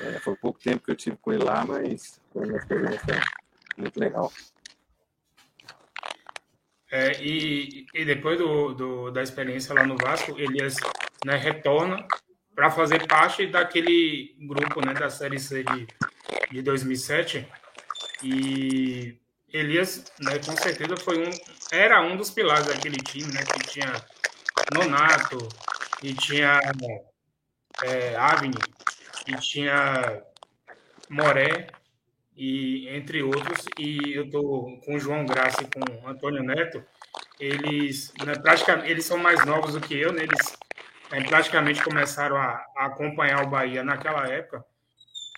É, 0.01 0.19
foi 0.21 0.35
pouco 0.37 0.59
tempo 0.59 0.85
que 0.85 0.91
eu 0.91 0.97
tive 0.97 1.17
com 1.17 1.33
ele 1.33 1.45
lá, 1.45 1.65
mas 1.65 2.21
foi 2.33 2.47
uma 2.47 2.57
experiência 2.57 3.21
muito 3.77 3.99
legal. 4.01 4.33
É, 6.91 7.23
e, 7.23 7.87
e 7.95 8.05
depois 8.05 8.37
do, 8.37 8.75
do, 8.75 9.11
da 9.11 9.23
experiência 9.23 9.75
lá 9.75 9.85
no 9.85 9.97
Vasco, 9.97 10.39
Elias 10.39 10.77
né, 11.25 11.37
retorna 11.37 12.05
para 12.55 12.71
fazer 12.71 13.07
parte 13.07 13.47
daquele 13.47 14.35
grupo 14.41 14.85
né, 14.85 14.93
da 14.93 15.09
Série 15.09 15.39
C 15.39 15.63
de, 15.63 15.87
de 16.51 16.63
2007. 16.63 17.47
E 18.25 19.17
Elias, 19.53 20.05
né, 20.19 20.39
com 20.39 20.57
certeza, 20.57 20.97
foi 20.97 21.19
um, 21.19 21.31
era 21.71 22.03
um 22.03 22.17
dos 22.17 22.31
pilares 22.31 22.67
daquele 22.67 22.99
time, 22.99 23.33
né, 23.33 23.45
que 23.45 23.61
tinha 23.69 24.05
Nonato, 24.75 25.49
e 26.03 26.13
tinha 26.13 26.61
é, 27.85 28.17
Avni, 28.17 28.59
e 29.27 29.35
tinha 29.37 30.23
Moré, 31.09 31.69
e 32.37 32.89
entre 32.89 33.23
outros, 33.23 33.67
e 33.79 34.15
eu 34.15 34.31
tô 34.31 34.81
com 34.85 34.95
o 34.95 34.99
João 34.99 35.27
Graça 35.27 35.63
e 35.63 35.67
com 35.67 35.81
o 35.81 36.09
Antônio 36.09 36.43
Neto, 36.43 36.83
eles 37.39 38.13
né, 38.25 38.35
praticamente 38.37 38.91
eles 38.91 39.05
são 39.05 39.19
mais 39.19 39.45
novos 39.45 39.75
do 39.75 39.81
que 39.81 39.99
eu, 39.99 40.13
né, 40.13 40.23
eles 40.23 40.59
é, 41.11 41.23
praticamente 41.23 41.83
começaram 41.83 42.37
a, 42.37 42.65
a, 42.77 42.87
acompanhar 42.87 43.43
o 43.43 43.49
Bahia 43.49 43.83
naquela 43.83 44.27
época, 44.29 44.65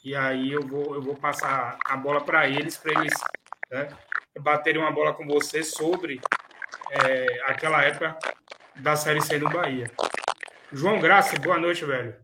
e 0.04 0.14
aí 0.14 0.52
eu 0.52 0.66
vou, 0.66 0.94
eu 0.94 1.02
vou 1.02 1.16
passar 1.16 1.78
a 1.84 1.96
bola 1.96 2.20
para 2.20 2.48
eles, 2.48 2.76
para 2.76 2.92
eles 3.00 3.12
né, 3.70 3.88
baterem 4.40 4.80
uma 4.80 4.90
bola 4.90 5.14
com 5.14 5.26
você 5.26 5.62
sobre 5.62 6.20
é, 6.90 7.42
aquela 7.46 7.82
época 7.82 8.18
da 8.76 8.96
Série 8.96 9.20
C 9.20 9.38
do 9.38 9.48
Bahia. 9.48 9.90
João 10.72 10.98
Graça, 10.98 11.38
boa 11.38 11.58
noite, 11.58 11.84
velho. 11.84 12.16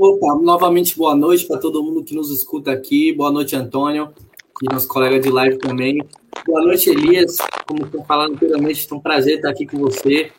Opa, 0.00 0.36
novamente 0.40 0.96
boa 0.96 1.12
noite 1.12 1.44
para 1.44 1.58
todo 1.58 1.82
mundo 1.82 2.04
que 2.04 2.14
nos 2.14 2.30
escuta 2.30 2.70
aqui. 2.70 3.12
Boa 3.12 3.32
noite, 3.32 3.56
Antônio, 3.56 4.14
e 4.62 4.72
nosso 4.72 4.86
colega 4.86 5.18
de 5.18 5.28
live 5.28 5.58
também. 5.58 5.98
Boa 6.46 6.62
noite, 6.62 6.88
Elias. 6.88 7.36
Como 7.66 7.84
estou 7.84 8.04
falando 8.04 8.34
anteriormente, 8.34 8.86
é 8.88 8.94
um 8.94 9.00
prazer 9.00 9.38
estar 9.38 9.50
aqui 9.50 9.66
com 9.66 9.78
você. 9.78 10.30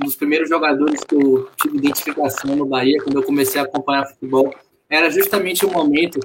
Um 0.00 0.04
dos 0.04 0.14
primeiros 0.14 0.48
jogadores 0.48 1.02
que 1.02 1.16
eu 1.16 1.48
tive 1.60 1.78
identificação 1.78 2.54
no 2.54 2.64
Bahia, 2.64 3.02
quando 3.02 3.16
eu 3.16 3.24
comecei 3.24 3.60
a 3.60 3.64
acompanhar 3.64 4.06
futebol, 4.06 4.54
era 4.88 5.10
justamente 5.10 5.66
o 5.66 5.72
momento 5.72 6.20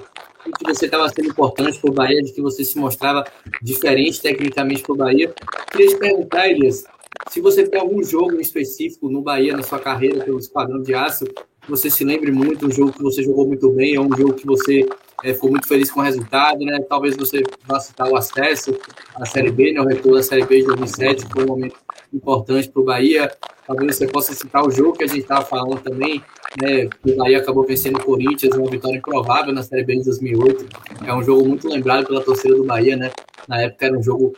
em 0.46 0.52
que 0.52 0.64
você 0.64 0.84
estava 0.84 1.08
sendo 1.08 1.30
importante 1.30 1.80
para 1.80 1.90
o 1.90 1.94
Bahia, 1.94 2.22
de 2.22 2.32
que 2.32 2.40
você 2.40 2.62
se 2.62 2.78
mostrava 2.78 3.24
diferente 3.60 4.22
tecnicamente 4.22 4.84
para 4.84 4.92
o 4.92 4.96
Bahia. 4.96 5.34
Queria 5.72 5.88
te 5.88 5.96
perguntar, 5.96 6.48
Elias, 6.48 6.84
se 7.28 7.40
você 7.40 7.66
tem 7.66 7.80
algum 7.80 8.04
jogo 8.04 8.40
específico 8.40 9.10
no 9.10 9.20
Bahia, 9.20 9.56
na 9.56 9.64
sua 9.64 9.80
carreira 9.80 10.24
pelo 10.24 10.38
Esquadrão 10.38 10.80
de 10.80 10.94
Aço, 10.94 11.24
que 11.64 11.70
você 11.70 11.90
se 11.90 12.04
lembre 12.04 12.30
muito, 12.30 12.66
um 12.66 12.70
jogo 12.70 12.92
que 12.92 13.02
você 13.02 13.22
jogou 13.22 13.46
muito 13.46 13.70
bem, 13.70 13.98
ou 13.98 14.06
um 14.06 14.16
jogo 14.16 14.34
que 14.34 14.46
você 14.46 14.86
é, 15.22 15.32
ficou 15.32 15.50
muito 15.50 15.66
feliz 15.66 15.90
com 15.90 16.00
o 16.00 16.02
resultado, 16.02 16.64
né? 16.64 16.78
Talvez 16.88 17.16
você 17.16 17.42
vá 17.66 17.80
citar 17.80 18.08
o 18.08 18.16
acesso 18.16 18.78
à 19.14 19.24
Série 19.24 19.50
B, 19.50 19.72
né? 19.72 19.80
O 19.80 19.86
retorno 19.86 20.18
da 20.18 20.22
Série 20.22 20.44
B 20.44 20.60
de 20.60 20.66
2007, 20.66 21.26
que 21.26 21.32
foi 21.32 21.44
um 21.44 21.48
momento 21.48 21.76
importante 22.12 22.68
para 22.68 22.82
o 22.82 22.84
Bahia. 22.84 23.30
Talvez 23.66 23.96
você 23.96 24.06
possa 24.06 24.34
citar 24.34 24.66
o 24.66 24.70
jogo 24.70 24.92
que 24.92 25.04
a 25.04 25.06
gente 25.06 25.20
estava 25.20 25.44
falando 25.44 25.80
também, 25.80 26.22
né? 26.60 26.88
O 27.06 27.16
Bahia 27.16 27.38
acabou 27.38 27.64
vencendo 27.64 27.96
o 27.96 28.04
Corinthians, 28.04 28.54
uma 28.54 28.70
vitória 28.70 28.98
improvável 28.98 29.52
na 29.52 29.62
Série 29.62 29.84
B 29.84 29.96
de 29.96 30.04
2008. 30.04 30.66
É 31.06 31.14
um 31.14 31.22
jogo 31.22 31.48
muito 31.48 31.68
lembrado 31.68 32.06
pela 32.06 32.20
torcida 32.20 32.54
do 32.54 32.64
Bahia, 32.64 32.96
né? 32.96 33.10
Na 33.48 33.62
época 33.62 33.86
era 33.86 33.98
um 33.98 34.02
jogo 34.02 34.34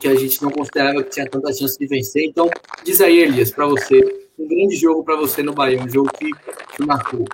que 0.00 0.08
a 0.08 0.14
gente 0.16 0.42
não 0.42 0.50
considerava 0.50 1.02
que 1.02 1.10
tinha 1.10 1.28
tanta 1.28 1.52
chance 1.52 1.78
de 1.78 1.86
vencer. 1.86 2.24
Então, 2.24 2.50
diz 2.84 3.00
aí, 3.00 3.20
Elias, 3.20 3.50
para 3.50 3.66
você, 3.66 4.21
um 4.38 4.48
grande 4.48 4.76
jogo 4.76 5.04
para 5.04 5.16
você 5.16 5.42
no 5.42 5.54
Bahia, 5.54 5.82
um 5.82 5.88
jogo 5.88 6.10
que 6.12 6.30
te 6.74 6.86
marcou? 6.86 7.24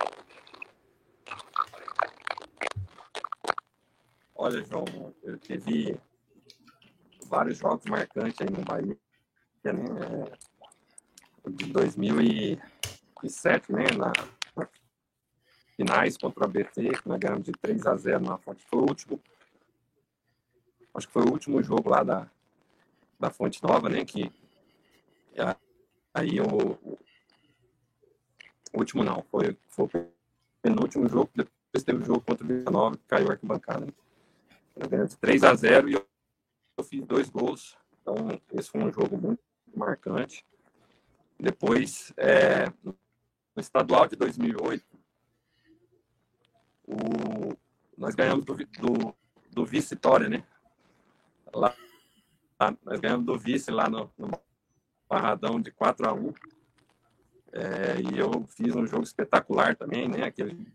Olha, 4.35 4.63
João, 4.65 4.85
eu 5.23 5.37
tive 5.37 5.97
vários 7.25 7.57
jogos 7.57 7.85
marcantes 7.85 8.41
aí 8.41 8.49
no 8.49 8.61
Bahia, 8.63 8.97
né? 9.63 9.73
De 11.47 11.67
2007, 11.67 13.71
né? 13.71 13.85
Na, 13.97 14.11
finais 15.75 16.17
contra 16.17 16.43
o 16.43 16.45
ABC, 16.45 16.89
que 16.89 17.07
nós 17.07 17.19
ganhamos 17.19 17.45
de 17.45 17.53
3 17.53 17.85
a 17.85 17.95
0 17.95 18.19
na 18.19 18.37
Fonte. 18.37 18.65
Foi 18.65 18.79
o 18.79 18.83
último. 18.83 19.21
Acho 20.93 21.07
que 21.07 21.13
foi 21.13 21.23
o 21.23 21.31
último 21.31 21.63
jogo 21.63 21.89
lá 21.89 22.03
da, 22.03 22.29
da 23.17 23.29
Fonte 23.29 23.63
Nova, 23.63 23.87
né? 23.87 24.03
Que 24.03 24.29
Aí 26.13 26.39
o, 26.41 26.71
o 26.83 26.97
último 28.73 29.03
não, 29.03 29.23
foi, 29.23 29.57
foi 29.67 29.85
o 29.85 30.11
penúltimo 30.61 31.07
jogo, 31.07 31.29
depois 31.35 31.83
teve 31.83 32.01
o 32.01 32.05
jogo 32.05 32.21
contra 32.21 32.43
o 32.43 32.47
19, 32.47 32.97
que 32.97 33.03
caiu 33.05 33.29
a 33.29 33.31
arquibancada. 33.31 33.87
De 34.75 35.17
3 35.17 35.43
a 35.43 35.53
0 35.53 35.89
e 35.89 35.93
eu, 35.93 36.07
eu, 36.77 36.83
fiz 36.83 37.05
dois 37.05 37.29
gols. 37.29 37.77
Então, 38.01 38.15
esse 38.53 38.69
foi 38.69 38.81
um 38.81 38.91
jogo 38.91 39.17
muito 39.17 39.41
marcante. 39.75 40.45
Depois, 41.37 42.13
é, 42.17 42.71
no 42.83 42.95
estadual 43.57 44.07
de 44.07 44.15
2008, 44.15 44.85
o, 46.85 47.57
nós 47.97 48.15
ganhamos 48.15 48.45
do, 48.45 48.55
do, 48.55 49.15
do 49.51 49.65
vice-Vitória, 49.65 50.29
né? 50.29 50.43
Lá, 51.53 51.75
lá, 52.59 52.77
nós 52.83 52.99
ganhamos 52.99 53.25
do 53.25 53.37
vice 53.37 53.69
lá 53.69 53.89
no, 53.89 54.09
no 54.17 54.29
Barradão 55.09 55.59
de 55.59 55.71
4 55.71 56.07
a 56.07 56.13
1 56.13 56.33
é, 57.51 57.99
e 57.99 58.19
eu 58.19 58.45
fiz 58.47 58.75
um 58.75 58.85
jogo 58.85 59.03
espetacular 59.03 59.75
também, 59.75 60.07
né? 60.07 60.23
Aquele 60.23 60.71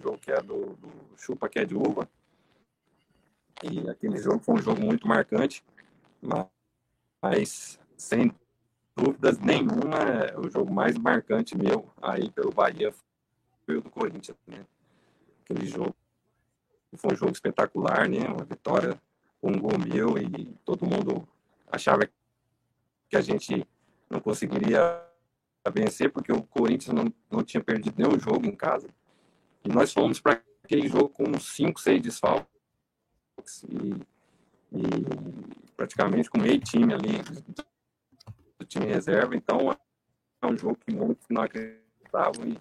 jogo 0.00 0.18
que 0.18 0.32
é 0.32 0.40
do, 0.42 0.74
do 0.74 0.90
Chupa 1.16 1.48
que 1.48 1.60
é 1.60 1.64
de 1.64 1.76
uva. 1.76 2.08
E 3.62 3.88
aquele 3.88 4.18
jogo 4.18 4.40
foi 4.40 4.56
um 4.56 4.62
jogo 4.62 4.80
muito 4.80 5.06
marcante, 5.06 5.64
mas, 6.20 6.46
mas 7.22 7.80
sem 7.96 8.34
dúvidas 8.96 9.38
nenhuma, 9.38 9.96
é 9.98 10.38
o 10.38 10.50
jogo 10.50 10.72
mais 10.72 10.98
marcante 10.98 11.56
meu 11.56 11.88
aí 12.02 12.30
pelo 12.30 12.52
Bahia 12.52 12.92
foi 13.64 13.76
o 13.76 13.80
do 13.80 13.90
Corinthians, 13.90 14.36
né? 14.46 14.66
Aquele 15.44 15.66
jogo 15.66 15.94
foi 16.96 17.14
um 17.14 17.16
jogo 17.16 17.32
espetacular, 17.32 18.08
né? 18.08 18.26
Uma 18.28 18.44
vitória 18.44 19.00
com 19.40 19.50
um 19.50 19.58
gol 19.58 19.78
meu 19.78 20.18
e 20.18 20.46
todo 20.64 20.86
mundo 20.86 21.26
achava 21.70 22.04
que 22.04 22.23
a 23.16 23.20
gente 23.20 23.66
não 24.08 24.20
conseguiria 24.20 25.02
vencer, 25.72 26.10
porque 26.10 26.32
o 26.32 26.42
Corinthians 26.42 26.94
não, 26.94 27.12
não 27.30 27.42
tinha 27.42 27.62
perdido 27.62 27.94
nenhum 27.96 28.18
jogo 28.18 28.46
em 28.46 28.54
casa. 28.54 28.88
E 29.64 29.68
nós 29.68 29.92
fomos 29.92 30.20
para 30.20 30.42
aquele 30.62 30.88
jogo 30.88 31.08
com 31.08 31.38
5, 31.38 31.80
6 31.80 32.02
desfalques. 32.02 32.48
E, 33.68 33.94
e, 34.72 35.64
praticamente 35.76 36.30
com 36.30 36.38
meio 36.38 36.60
time 36.60 36.92
ali 36.94 37.22
do 38.58 38.64
time 38.66 38.86
reserva. 38.86 39.34
Então 39.34 39.72
é 40.42 40.46
um 40.46 40.56
jogo 40.56 40.76
que 40.76 40.94
muitos 40.94 41.26
não 41.30 41.42
acreditavam. 41.42 42.46
E 42.46 42.58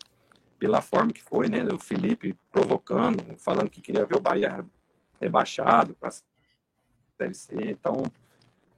pela 0.58 0.82
forma 0.82 1.12
que 1.12 1.22
foi, 1.22 1.50
né? 1.50 1.62
O 1.74 1.80
Felipe 1.80 2.38
provocando, 2.52 3.22
falando 3.38 3.70
que 3.70 3.82
queria 3.82 4.06
ver 4.06 4.16
o 4.16 4.22
Bahia 4.22 4.66
rebaixado 5.20 5.94
para 5.96 6.10
a 6.10 6.12
Série 7.18 7.34
C. 7.34 7.56
Então, 7.70 8.04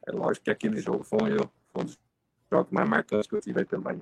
é 0.07 0.11
lógico 0.11 0.45
que 0.45 0.51
aquele 0.51 0.79
jogo 0.79 1.03
foi 1.03 1.33
um, 1.33 1.49
um 1.81 1.85
dos 1.85 1.97
jogos 2.51 2.71
mais 2.71 2.87
marcantes 2.87 3.27
que 3.27 3.35
eu 3.35 3.41
tive 3.41 3.59
aí 3.59 3.65
pelo 3.65 3.81
Bahia. 3.81 4.01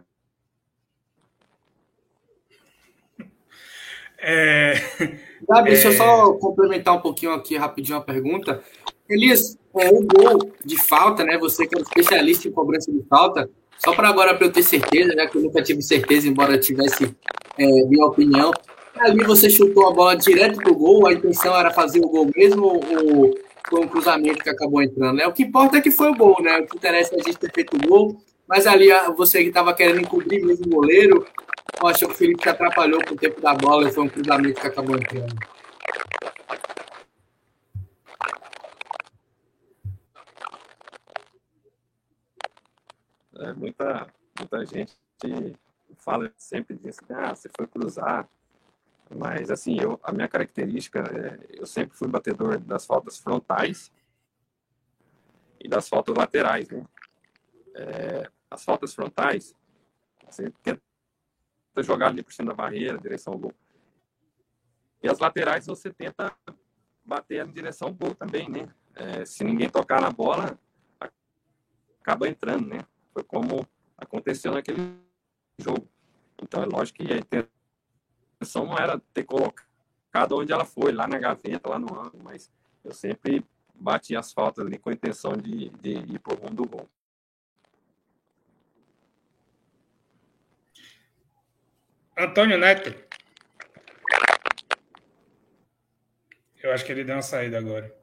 É... 4.20 4.74
Gabi, 5.48 5.70
é... 5.70 5.74
deixa 5.74 5.90
eu 5.90 5.94
só 5.94 6.34
complementar 6.34 6.96
um 6.96 7.02
pouquinho 7.02 7.34
aqui 7.34 7.58
rapidinho 7.58 7.98
a 7.98 8.02
pergunta. 8.02 8.64
Elias, 9.10 9.58
é, 9.76 9.90
o 9.90 10.02
gol 10.02 10.52
de 10.64 10.82
falta, 10.82 11.24
né? 11.24 11.38
Você 11.38 11.68
que 11.68 11.76
é 11.76 11.78
um 11.78 11.82
especialista 11.82 12.48
em 12.48 12.52
cobrança 12.52 12.92
de 12.92 13.04
falta, 13.04 13.50
só 13.78 13.94
para 13.94 14.08
agora 14.08 14.34
para 14.34 14.48
eu 14.48 14.52
ter 14.52 14.64
certeza, 14.64 15.14
já 15.14 15.28
que 15.28 15.38
eu 15.38 15.42
nunca 15.42 15.62
tive 15.62 15.82
certeza, 15.82 16.28
embora 16.28 16.58
tivesse 16.58 17.14
é, 17.58 17.66
minha 17.86 18.06
opinião. 18.06 18.52
Ali 18.96 19.24
você 19.26 19.50
chutou 19.50 19.88
a 19.88 19.92
bola 19.92 20.16
direto 20.16 20.58
pro 20.58 20.76
gol, 20.76 21.08
a 21.08 21.14
intenção 21.14 21.58
era 21.58 21.72
fazer 21.72 22.00
o 22.00 22.08
gol 22.08 22.30
mesmo 22.36 22.66
ou 22.66 23.36
foi 23.70 23.80
um 23.82 23.88
cruzamento 23.88 24.44
que 24.44 24.50
acabou 24.50 24.82
entrando, 24.82 25.18
né? 25.18 25.28
O 25.28 25.34
que 25.34 25.44
importa 25.44 25.78
é 25.78 25.82
que 25.82 25.92
foi 25.92 26.10
o 26.10 26.16
gol, 26.16 26.36
né? 26.42 26.60
O 26.60 26.68
que 26.68 26.78
interessa 26.78 27.16
é 27.16 27.20
a 27.20 27.24
gente 27.24 27.38
ter 27.38 27.52
feito 27.54 27.76
o 27.76 27.88
gol, 27.88 28.24
mas 28.48 28.68
ali 28.68 28.90
você 29.16 29.42
que 29.42 29.50
estava 29.50 29.74
querendo 29.74 30.02
encobrir 30.02 30.44
mesmo 30.44 30.66
o 30.68 30.70
goleiro, 30.70 31.26
acho 31.84 32.06
que 32.06 32.12
o 32.12 32.16
Felipe 32.16 32.44
se 32.44 32.50
atrapalhou 32.50 33.04
com 33.06 33.14
o 33.14 33.18
tempo 33.18 33.42
da 33.42 33.54
bola 33.54 33.88
e 33.88 33.92
foi 33.92 34.04
um 34.04 34.10
cruzamento 34.10 34.60
que 34.60 34.68
acabou 34.68 34.96
entrando. 34.96 35.36
É, 43.40 43.54
muita, 43.54 44.08
muita 44.40 44.66
gente 44.66 44.96
fala 45.98 46.32
sempre 46.38 46.78
disso, 46.78 47.02
né? 47.10 47.16
ah, 47.20 47.36
você 47.36 47.50
foi 47.56 47.66
cruzar, 47.68 48.28
Mas, 49.16 49.52
assim, 49.52 49.80
eu, 49.80 50.00
a 50.04 50.12
minha 50.12 50.28
característica, 50.28 51.00
é, 51.00 51.60
eu 51.60 51.66
sempre 51.66 51.98
fui 51.98 52.08
batedor 52.08 52.60
das 52.60 52.86
faltas 52.86 53.18
frontais 53.18 53.92
e 55.60 55.68
das 55.68 55.88
faltas 55.88 56.16
laterais, 56.16 56.70
né? 56.70 56.86
É, 57.76 58.30
as 58.50 58.64
faltas 58.64 58.94
frontais, 58.94 59.56
você 60.30 60.52
tenta 60.62 60.82
jogar 61.78 62.08
ali 62.08 62.24
por 62.24 62.34
cima 62.34 62.50
da 62.50 62.56
barreira, 62.56 62.98
direção 62.98 63.34
ao 63.34 63.40
gol. 63.40 63.54
E 65.02 65.10
as 65.10 65.20
laterais 65.20 65.66
você 65.66 65.92
tenta 65.92 66.36
bater 67.04 67.46
em 67.46 67.52
direção 67.52 67.90
ao 67.90 67.94
gol 67.94 68.16
também, 68.16 68.50
né? 68.50 68.74
É, 68.96 69.26
se 69.26 69.44
ninguém 69.44 69.70
tocar 69.70 70.00
na 70.00 70.12
bola, 70.12 70.58
acaba 72.00 72.28
entrando, 72.28 72.68
né? 72.68 72.86
Foi 73.12 73.24
como 73.24 73.68
aconteceu 73.98 74.52
naquele 74.54 74.98
jogo. 75.58 75.88
Então 76.42 76.62
é 76.62 76.66
lógico 76.66 77.04
que 77.04 77.14
a 77.14 77.18
intenção 78.44 78.66
não 78.66 78.78
era 78.78 79.02
ter 79.14 79.24
colocado 79.24 80.34
onde 80.34 80.52
ela 80.52 80.66
foi, 80.66 80.92
lá 80.92 81.08
na 81.08 81.18
gaveta, 81.18 81.70
lá 81.70 81.80
no 81.80 81.88
ângulo, 81.88 82.22
mas 82.24 82.52
eu 82.84 82.94
sempre 82.94 83.44
bati 83.74 84.16
as 84.16 84.32
faltas 84.32 84.66
ali 84.66 84.78
com 84.78 84.90
a 84.90 84.94
intenção 84.94 85.34
de, 85.34 85.70
de 85.70 85.92
ir 85.92 86.20
pro 86.20 86.36
rumo 86.36 86.54
do 86.54 86.68
gol. 86.68 86.90
Antônio 92.16 92.60
Neto. 92.60 92.94
Eu 96.62 96.72
acho 96.72 96.86
que 96.86 96.92
ele 96.92 97.04
deu 97.04 97.16
uma 97.16 97.22
saída 97.22 97.58
agora. 97.58 97.94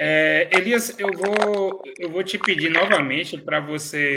É, 0.00 0.48
Elias, 0.52 0.98
eu 0.98 1.12
vou, 1.12 1.82
eu 1.98 2.08
vou 2.08 2.22
te 2.22 2.38
pedir 2.38 2.70
novamente 2.70 3.36
para 3.36 3.60
você 3.60 4.14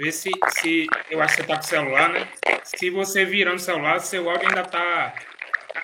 ver 0.00 0.12
se, 0.12 0.30
se. 0.48 0.86
Eu 1.10 1.20
acho 1.20 1.36
que 1.36 1.42
você 1.42 1.52
está 1.52 1.56
com 1.56 1.62
o 1.62 1.68
celular, 1.68 2.08
né? 2.08 2.32
Se 2.64 2.88
você 2.88 3.24
virando 3.24 3.56
o 3.56 3.60
celular, 3.60 4.00
seu 4.00 4.30
áudio 4.30 4.48
ainda 4.48 4.62
está 4.62 5.14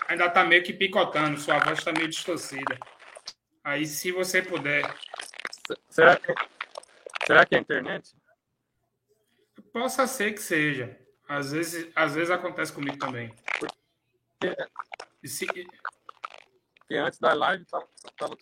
ainda 0.08 0.30
tá 0.30 0.42
meio 0.42 0.62
que 0.62 0.73
picotando, 0.73 1.38
sua 1.38 1.58
voz 1.58 1.78
está 1.78 1.92
meio 1.92 2.08
distorcida. 2.08 2.78
Aí, 3.62 3.85
se 3.85 4.11
você 4.12 4.40
puder. 4.40 4.82
Será 5.90 6.16
que, 6.16 6.35
será 7.26 7.44
que 7.44 7.54
é 7.54 7.58
a 7.58 7.61
internet? 7.61 8.16
Possa 9.73 10.06
ser 10.06 10.32
que 10.32 10.40
seja. 10.40 10.99
Às 11.28 11.52
vezes, 11.52 11.92
às 11.94 12.14
vezes 12.14 12.30
acontece 12.30 12.73
comigo 12.73 12.96
também. 12.96 13.35
Porque, 13.58 14.56
se... 15.25 15.44
Porque 15.46 16.94
antes 16.94 17.18
da 17.18 17.35
live 17.35 17.64
tava, 17.66 17.88
tava 18.16 18.37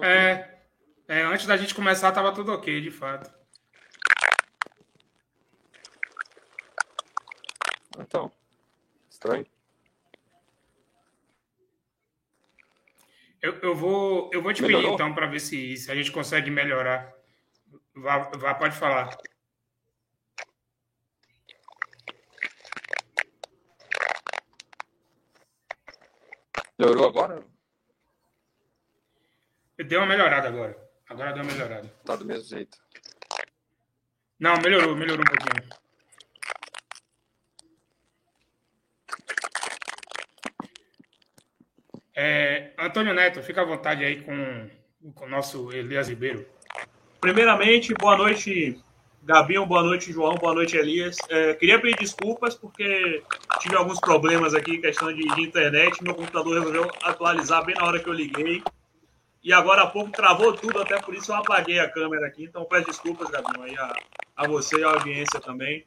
é, 0.00 0.60
é, 1.08 1.22
antes 1.22 1.44
da 1.44 1.56
gente 1.56 1.74
começar 1.74 2.12
tava 2.12 2.32
tudo 2.32 2.52
ok, 2.52 2.80
de 2.80 2.90
fato. 2.90 3.41
Então, 7.98 8.30
estranho. 9.10 9.46
Eu, 13.40 13.58
eu, 13.58 13.74
vou, 13.74 14.30
eu 14.32 14.40
vou 14.40 14.52
te 14.52 14.62
Melhorou? 14.62 14.82
pedir 14.82 14.94
então 14.94 15.14
para 15.14 15.26
ver 15.26 15.40
se, 15.40 15.76
se 15.76 15.90
a 15.90 15.94
gente 15.94 16.12
consegue 16.12 16.50
melhorar. 16.50 17.12
Vá, 17.94 18.18
vá, 18.30 18.54
pode 18.54 18.76
falar. 18.76 19.16
Melhorou 26.78 27.08
agora? 27.08 27.44
Deu 29.76 30.00
uma 30.00 30.06
melhorada 30.06 30.48
agora. 30.48 30.76
Agora 31.08 31.32
deu 31.32 31.42
uma 31.42 31.52
melhorada. 31.52 31.88
Tá 32.04 32.16
do 32.16 32.24
mesmo 32.24 32.44
jeito. 32.48 32.78
Não, 34.38 34.56
melhorou, 34.60 34.96
melhorou 34.96 35.24
um 35.24 35.24
pouquinho. 35.24 35.82
É, 42.14 42.74
Antônio 42.92 43.14
Neto, 43.14 43.42
fica 43.42 43.62
à 43.62 43.64
vontade 43.64 44.04
aí 44.04 44.20
com, 44.20 44.68
com 45.14 45.24
o 45.24 45.28
nosso 45.28 45.72
Elias 45.72 46.10
Ribeiro. 46.10 46.44
Primeiramente, 47.18 47.94
boa 47.94 48.18
noite, 48.18 48.78
Gabinho, 49.22 49.64
boa 49.64 49.82
noite, 49.82 50.12
João, 50.12 50.34
boa 50.34 50.52
noite, 50.52 50.76
Elias. 50.76 51.16
É, 51.30 51.54
queria 51.54 51.80
pedir 51.80 51.96
desculpas 51.96 52.54
porque 52.54 53.22
tive 53.60 53.76
alguns 53.76 53.98
problemas 53.98 54.52
aqui, 54.52 54.76
questão 54.76 55.10
de, 55.10 55.22
de, 55.22 55.40
internet. 55.40 56.04
Meu 56.04 56.14
computador 56.14 56.58
resolveu 56.58 56.90
atualizar 57.02 57.64
bem 57.64 57.74
na 57.74 57.86
hora 57.86 57.98
que 57.98 58.10
eu 58.10 58.12
liguei. 58.12 58.62
E 59.42 59.54
agora 59.54 59.84
há 59.84 59.86
pouco 59.86 60.10
travou 60.10 60.52
tudo, 60.52 60.82
até 60.82 61.00
por 61.00 61.14
isso 61.14 61.32
eu 61.32 61.36
apaguei 61.36 61.78
a 61.78 61.90
câmera 61.90 62.26
aqui. 62.26 62.44
Então 62.44 62.66
peço 62.66 62.88
desculpas, 62.88 63.30
Gabinho, 63.30 63.62
aí 63.62 63.74
a, 63.74 63.94
a 64.36 64.46
você 64.46 64.80
e 64.80 64.84
a 64.84 64.88
audiência 64.88 65.40
também. 65.40 65.86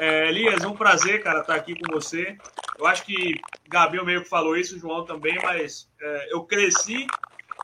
É, 0.00 0.28
Elias, 0.28 0.64
um 0.64 0.74
prazer, 0.74 1.22
cara, 1.22 1.42
estar 1.42 1.54
aqui 1.54 1.76
com 1.78 1.94
você. 1.94 2.36
Eu 2.78 2.86
acho 2.86 3.04
que 3.04 3.34
Gabinho 3.68 4.04
meio 4.04 4.22
que 4.22 4.28
falou 4.28 4.56
isso, 4.56 4.76
o 4.76 4.78
João 4.78 5.04
também, 5.04 5.36
mas 5.42 5.90
é, 6.00 6.32
eu 6.32 6.44
cresci 6.44 7.06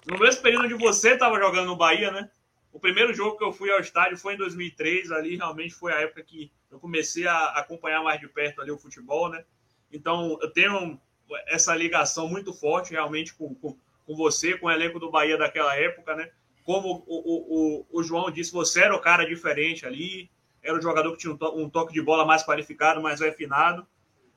no 0.06 0.18
mesmo 0.18 0.42
período 0.42 0.64
onde 0.64 0.74
você 0.74 1.10
estava 1.12 1.38
jogando 1.38 1.66
no 1.66 1.76
Bahia, 1.76 2.10
né? 2.10 2.30
O 2.72 2.80
primeiro 2.80 3.12
jogo 3.12 3.36
que 3.36 3.44
eu 3.44 3.52
fui 3.52 3.70
ao 3.70 3.80
estádio 3.80 4.16
foi 4.16 4.34
em 4.34 4.38
2003, 4.38 5.12
ali 5.12 5.36
realmente 5.36 5.74
foi 5.74 5.92
a 5.92 6.00
época 6.00 6.22
que 6.22 6.50
eu 6.70 6.80
comecei 6.80 7.26
a 7.26 7.48
acompanhar 7.50 8.02
mais 8.02 8.18
de 8.18 8.26
perto 8.26 8.62
ali 8.62 8.70
o 8.70 8.78
futebol, 8.78 9.28
né? 9.28 9.44
Então 9.92 10.38
eu 10.40 10.50
tenho 10.50 10.98
essa 11.46 11.74
ligação 11.74 12.26
muito 12.28 12.52
forte 12.52 12.92
realmente 12.92 13.34
com, 13.34 13.54
com, 13.54 13.76
com 14.06 14.16
você, 14.16 14.56
com 14.56 14.66
o 14.66 14.70
elenco 14.70 14.98
do 14.98 15.10
Bahia 15.10 15.36
daquela 15.36 15.76
época, 15.76 16.16
né? 16.16 16.30
Como 16.64 17.04
o, 17.06 17.86
o, 17.86 17.86
o, 17.90 18.02
João 18.02 18.30
disse, 18.30 18.52
você 18.52 18.82
era 18.82 18.94
o 18.94 19.00
cara 19.00 19.26
diferente 19.26 19.84
ali, 19.84 20.30
era 20.62 20.78
o 20.78 20.82
jogador 20.82 21.12
que 21.12 21.18
tinha 21.18 21.32
um 21.32 21.68
toque 21.68 21.92
de 21.92 22.00
bola 22.00 22.24
mais 22.24 22.44
qualificado, 22.44 23.02
mais 23.02 23.20
refinado. 23.20 23.86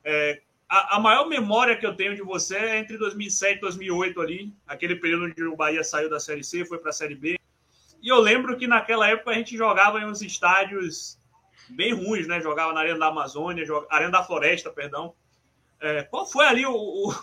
É, 0.04 0.42
a, 0.68 0.96
a, 0.96 1.00
maior 1.00 1.28
memória 1.28 1.76
que 1.76 1.86
eu 1.86 1.94
tenho 1.94 2.14
de 2.14 2.22
você 2.22 2.56
é 2.56 2.78
entre 2.78 2.98
2007 2.98 3.58
e 3.58 3.60
2008 3.60 4.20
ali, 4.20 4.52
aquele 4.66 4.96
período 4.96 5.26
onde 5.26 5.42
o 5.44 5.56
Bahia 5.56 5.84
saiu 5.84 6.10
da 6.10 6.18
Série 6.18 6.42
C, 6.42 6.64
foi 6.64 6.78
para 6.78 6.90
a 6.90 6.92
Série 6.92 7.14
B. 7.14 7.38
E 8.02 8.08
eu 8.08 8.20
lembro 8.20 8.56
que 8.56 8.66
naquela 8.66 9.08
época 9.08 9.30
a 9.30 9.34
gente 9.34 9.56
jogava 9.56 10.00
em 10.00 10.06
uns 10.06 10.22
estádios 10.22 11.18
bem 11.68 11.92
ruins, 11.92 12.26
né? 12.26 12.40
Jogava 12.40 12.72
na 12.72 12.80
Arena 12.80 12.98
da 12.98 13.06
Amazônia, 13.06 13.64
Arena 13.90 14.10
da 14.10 14.24
Floresta, 14.24 14.70
perdão. 14.70 15.14
É, 15.80 16.02
qual 16.02 16.26
foi 16.26 16.46
ali 16.46 16.66
o, 16.66 16.72
o, 16.72 17.14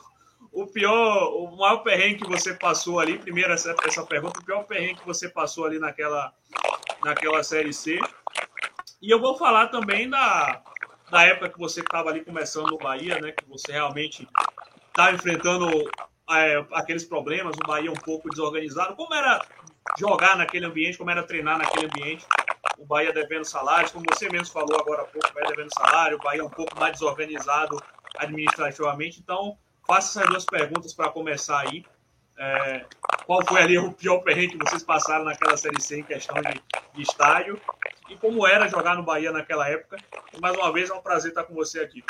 o, 0.51 0.67
pior, 0.67 1.33
o 1.33 1.55
maior 1.55 1.77
perrengue 1.77 2.21
que 2.21 2.29
você 2.29 2.53
passou 2.53 2.99
ali? 2.99 3.17
Primeiro 3.17 3.51
essa, 3.51 3.75
essa 3.85 4.05
pergunta, 4.05 4.39
o 4.39 4.45
pior 4.45 4.63
perrengue 4.63 4.99
que 4.99 5.05
você 5.05 5.29
passou 5.29 5.65
ali 5.65 5.79
naquela, 5.79 6.33
naquela 7.03 7.43
Série 7.43 7.73
C. 7.73 7.99
E 9.01 9.09
eu 9.09 9.19
vou 9.19 9.37
falar 9.37 9.67
também 9.67 10.09
da, 10.09 10.61
da 11.13 11.21
época 11.21 11.49
que 11.49 11.59
você 11.59 11.81
estava 11.81 12.09
ali 12.09 12.25
começando 12.25 12.71
no 12.71 12.77
Bahia, 12.79 13.19
né? 13.19 13.31
Que 13.31 13.47
você 13.47 13.71
realmente 13.71 14.27
estava 14.87 15.09
tá 15.09 15.13
enfrentando 15.13 15.69
é, 16.31 16.65
aqueles 16.73 17.05
problemas, 17.05 17.55
o 17.55 17.67
Bahia 17.67 17.91
um 17.91 17.95
pouco 17.95 18.29
desorganizado. 18.31 18.95
Como 18.95 19.13
era 19.13 19.39
jogar 19.99 20.35
naquele 20.35 20.65
ambiente, 20.65 20.97
como 20.97 21.11
era 21.11 21.21
treinar 21.21 21.59
naquele 21.59 21.85
ambiente. 21.85 22.25
O 22.79 22.85
Bahia 22.85 23.13
devendo 23.13 23.45
salários, 23.45 23.91
como 23.91 24.03
você 24.11 24.27
mesmo 24.27 24.51
falou 24.51 24.75
agora 24.79 25.03
há 25.03 25.05
pouco, 25.05 25.29
o 25.29 25.33
Bahia 25.33 25.49
devendo 25.49 25.69
salário, 25.77 26.17
o 26.17 26.23
Bahia 26.23 26.43
um 26.43 26.49
pouco 26.49 26.79
mais 26.79 26.93
desorganizado 26.93 27.77
administrativamente. 28.17 29.19
Então, 29.19 29.55
faça 29.85 30.19
essas 30.19 30.31
duas 30.31 30.45
perguntas 30.45 30.93
para 30.95 31.11
começar 31.11 31.59
aí. 31.59 31.85
É, 32.39 32.85
qual 33.27 33.45
foi 33.45 33.61
ali 33.61 33.77
o 33.77 33.93
pior 33.93 34.17
perrengue 34.21 34.57
que 34.57 34.67
vocês 34.67 34.81
passaram 34.81 35.25
naquela 35.25 35.55
Série 35.55 35.79
C 35.79 35.99
em 35.99 36.03
questão 36.03 36.41
de, 36.41 36.59
de 36.95 37.01
estádio? 37.03 37.61
E 38.13 38.17
como 38.17 38.45
era 38.45 38.67
jogar 38.67 38.95
no 38.95 39.01
Bahia 39.01 39.31
naquela 39.31 39.67
época? 39.67 39.97
E, 40.31 40.39
mais 40.39 40.55
uma 40.55 40.71
vez, 40.71 40.87
é 40.87 40.93
um 40.93 41.01
prazer 41.01 41.31
estar 41.31 41.45
com 41.45 41.55
você 41.55 41.79
aqui. 41.79 42.03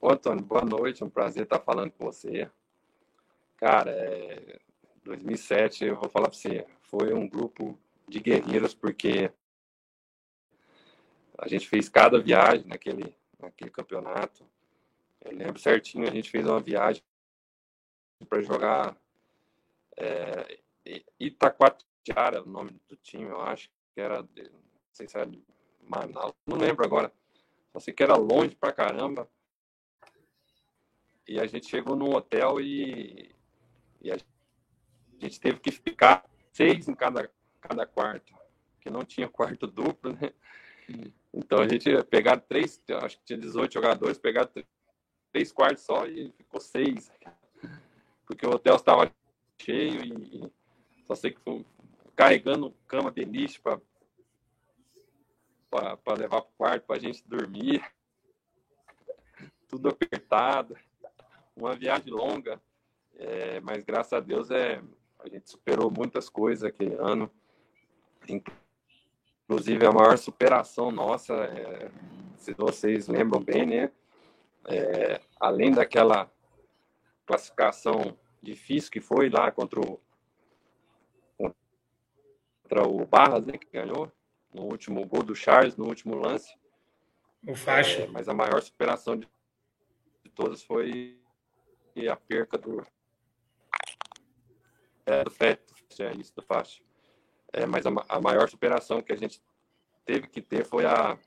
Ô, 0.00 0.10
Antônio, 0.10 0.42
boa 0.42 0.64
noite. 0.64 1.02
É 1.02 1.06
um 1.06 1.10
prazer 1.10 1.42
estar 1.42 1.58
falando 1.58 1.90
com 1.90 2.06
você. 2.06 2.50
Cara, 3.58 3.90
é... 3.90 4.58
2007, 5.04 5.84
eu 5.84 5.96
vou 5.96 6.08
falar 6.08 6.28
para 6.28 6.38
você, 6.38 6.66
foi 6.84 7.12
um 7.12 7.28
grupo 7.28 7.78
de 8.08 8.20
guerreiros, 8.20 8.72
porque 8.72 9.30
a 11.36 11.46
gente 11.46 11.68
fez 11.68 11.90
cada 11.90 12.18
viagem 12.18 12.66
naquele, 12.66 13.14
naquele 13.38 13.70
campeonato. 13.70 14.46
Eu 15.20 15.36
lembro 15.36 15.60
certinho, 15.60 16.08
a 16.08 16.12
gente 16.12 16.30
fez 16.30 16.46
uma 16.46 16.60
viagem 16.60 17.02
para 18.28 18.40
jogar 18.40 18.96
é, 20.02 20.62
o 22.40 22.48
nome 22.48 22.80
do 22.88 22.96
time, 22.96 23.24
eu 23.24 23.40
acho 23.40 23.70
que 23.94 24.00
era, 24.00 24.22
não 24.22 24.28
sei 24.92 25.08
se 25.08 25.16
era 25.16 25.30
Manaus, 25.82 26.34
não 26.46 26.56
lembro 26.56 26.84
agora. 26.84 27.12
Só 27.72 27.80
sei 27.80 27.94
que 27.94 28.02
era 28.02 28.16
longe 28.16 28.54
pra 28.54 28.72
caramba. 28.72 29.28
E 31.26 31.40
a 31.40 31.46
gente 31.46 31.68
chegou 31.68 31.96
num 31.96 32.14
hotel 32.14 32.60
e, 32.60 33.30
e 34.00 34.10
a 34.10 34.18
gente 35.18 35.40
teve 35.40 35.60
que 35.60 35.70
ficar 35.70 36.24
seis 36.52 36.88
em 36.88 36.94
cada, 36.94 37.30
cada 37.60 37.86
quarto, 37.86 38.34
que 38.80 38.90
não 38.90 39.04
tinha 39.04 39.28
quarto 39.28 39.66
duplo, 39.66 40.12
né? 40.12 40.32
Então 41.32 41.60
a 41.60 41.68
gente 41.68 41.90
pegar 42.04 42.38
três, 42.40 42.82
acho 43.02 43.18
que 43.18 43.24
tinha 43.24 43.38
18 43.38 43.72
jogadores, 43.72 44.18
pegar 44.18 44.50
três 45.32 45.52
quartos 45.52 45.84
só 45.84 46.06
e 46.06 46.30
ficou 46.32 46.60
seis. 46.60 47.10
Porque 48.26 48.46
o 48.46 48.50
hotel 48.50 48.76
estava 48.76 49.10
cheio 49.62 50.04
e 50.04 50.52
só 51.06 51.14
sei 51.14 51.30
que 51.30 51.40
foi 51.40 51.64
carregando 52.16 52.74
cama 52.86 53.10
de 53.10 53.24
lixo 53.24 53.60
para 53.62 53.80
levar 56.16 56.42
para 56.42 56.50
o 56.50 56.52
quarto 56.56 56.86
para 56.86 56.96
a 56.96 57.00
gente 57.00 57.26
dormir. 57.26 57.82
Tudo 59.68 59.88
apertado. 59.88 60.76
Uma 61.56 61.74
viagem 61.74 62.12
longa. 62.12 62.60
É, 63.16 63.60
mas 63.60 63.82
graças 63.84 64.12
a 64.12 64.20
Deus 64.20 64.50
é, 64.50 64.82
a 65.20 65.28
gente 65.28 65.48
superou 65.50 65.90
muitas 65.90 66.28
coisas 66.28 66.64
aquele 66.64 66.94
ano. 66.94 67.30
Inclusive 68.28 69.86
a 69.86 69.92
maior 69.92 70.18
superação 70.18 70.90
nossa, 70.90 71.34
é, 71.34 71.90
se 72.36 72.52
vocês 72.54 73.08
lembram 73.08 73.42
bem, 73.42 73.66
né? 73.66 73.92
É, 74.66 75.20
além 75.40 75.72
daquela 75.72 76.30
classificação 77.26 78.16
difícil 78.42 78.90
que 78.90 79.00
foi 79.00 79.30
lá 79.30 79.50
contra 79.50 79.80
o, 79.80 80.00
contra 81.36 82.88
o 82.88 83.06
Barras, 83.06 83.46
né, 83.46 83.56
que 83.56 83.70
ganhou 83.70 84.10
no 84.52 84.62
último 84.62 85.06
gol 85.06 85.22
do 85.22 85.34
Charles, 85.34 85.76
no 85.76 85.86
último 85.86 86.16
lance. 86.16 86.54
O 87.46 87.54
faixa. 87.54 88.02
É, 88.02 88.06
mas 88.06 88.28
a 88.28 88.34
maior 88.34 88.60
superação 88.60 89.16
de, 89.16 89.28
de 90.24 90.30
todas 90.30 90.62
foi 90.62 91.18
a 92.10 92.16
perca 92.16 92.56
do 92.56 92.84
é, 95.04 95.24
do 95.24 95.30
Fred, 95.30 95.60
é 95.98 96.12
isso, 96.14 96.34
do 96.34 96.42
faixa. 96.42 96.82
É, 97.52 97.66
mas 97.66 97.84
a, 97.84 97.90
a 98.08 98.20
maior 98.20 98.48
superação 98.48 99.02
que 99.02 99.12
a 99.12 99.16
gente 99.16 99.42
teve 100.04 100.26
que 100.28 100.40
ter 100.40 100.64
foi 100.64 100.86
a 100.86 101.18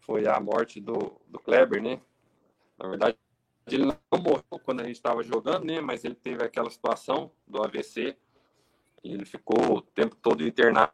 foi 0.00 0.26
a 0.26 0.40
morte 0.40 0.80
do, 0.80 1.20
do 1.26 1.38
Kleber, 1.38 1.82
né? 1.82 2.00
Na 2.78 2.88
verdade, 2.88 3.18
ele 3.74 3.86
não 3.86 3.96
morreu 4.12 4.58
quando 4.64 4.80
a 4.80 4.84
gente 4.84 4.96
estava 4.96 5.22
jogando, 5.22 5.64
né? 5.64 5.80
Mas 5.80 6.04
ele 6.04 6.14
teve 6.14 6.44
aquela 6.44 6.70
situação 6.70 7.30
do 7.46 7.62
AVC 7.62 8.16
e 9.02 9.12
ele 9.12 9.24
ficou 9.24 9.78
o 9.78 9.82
tempo 9.82 10.16
todo 10.16 10.46
internado 10.46 10.92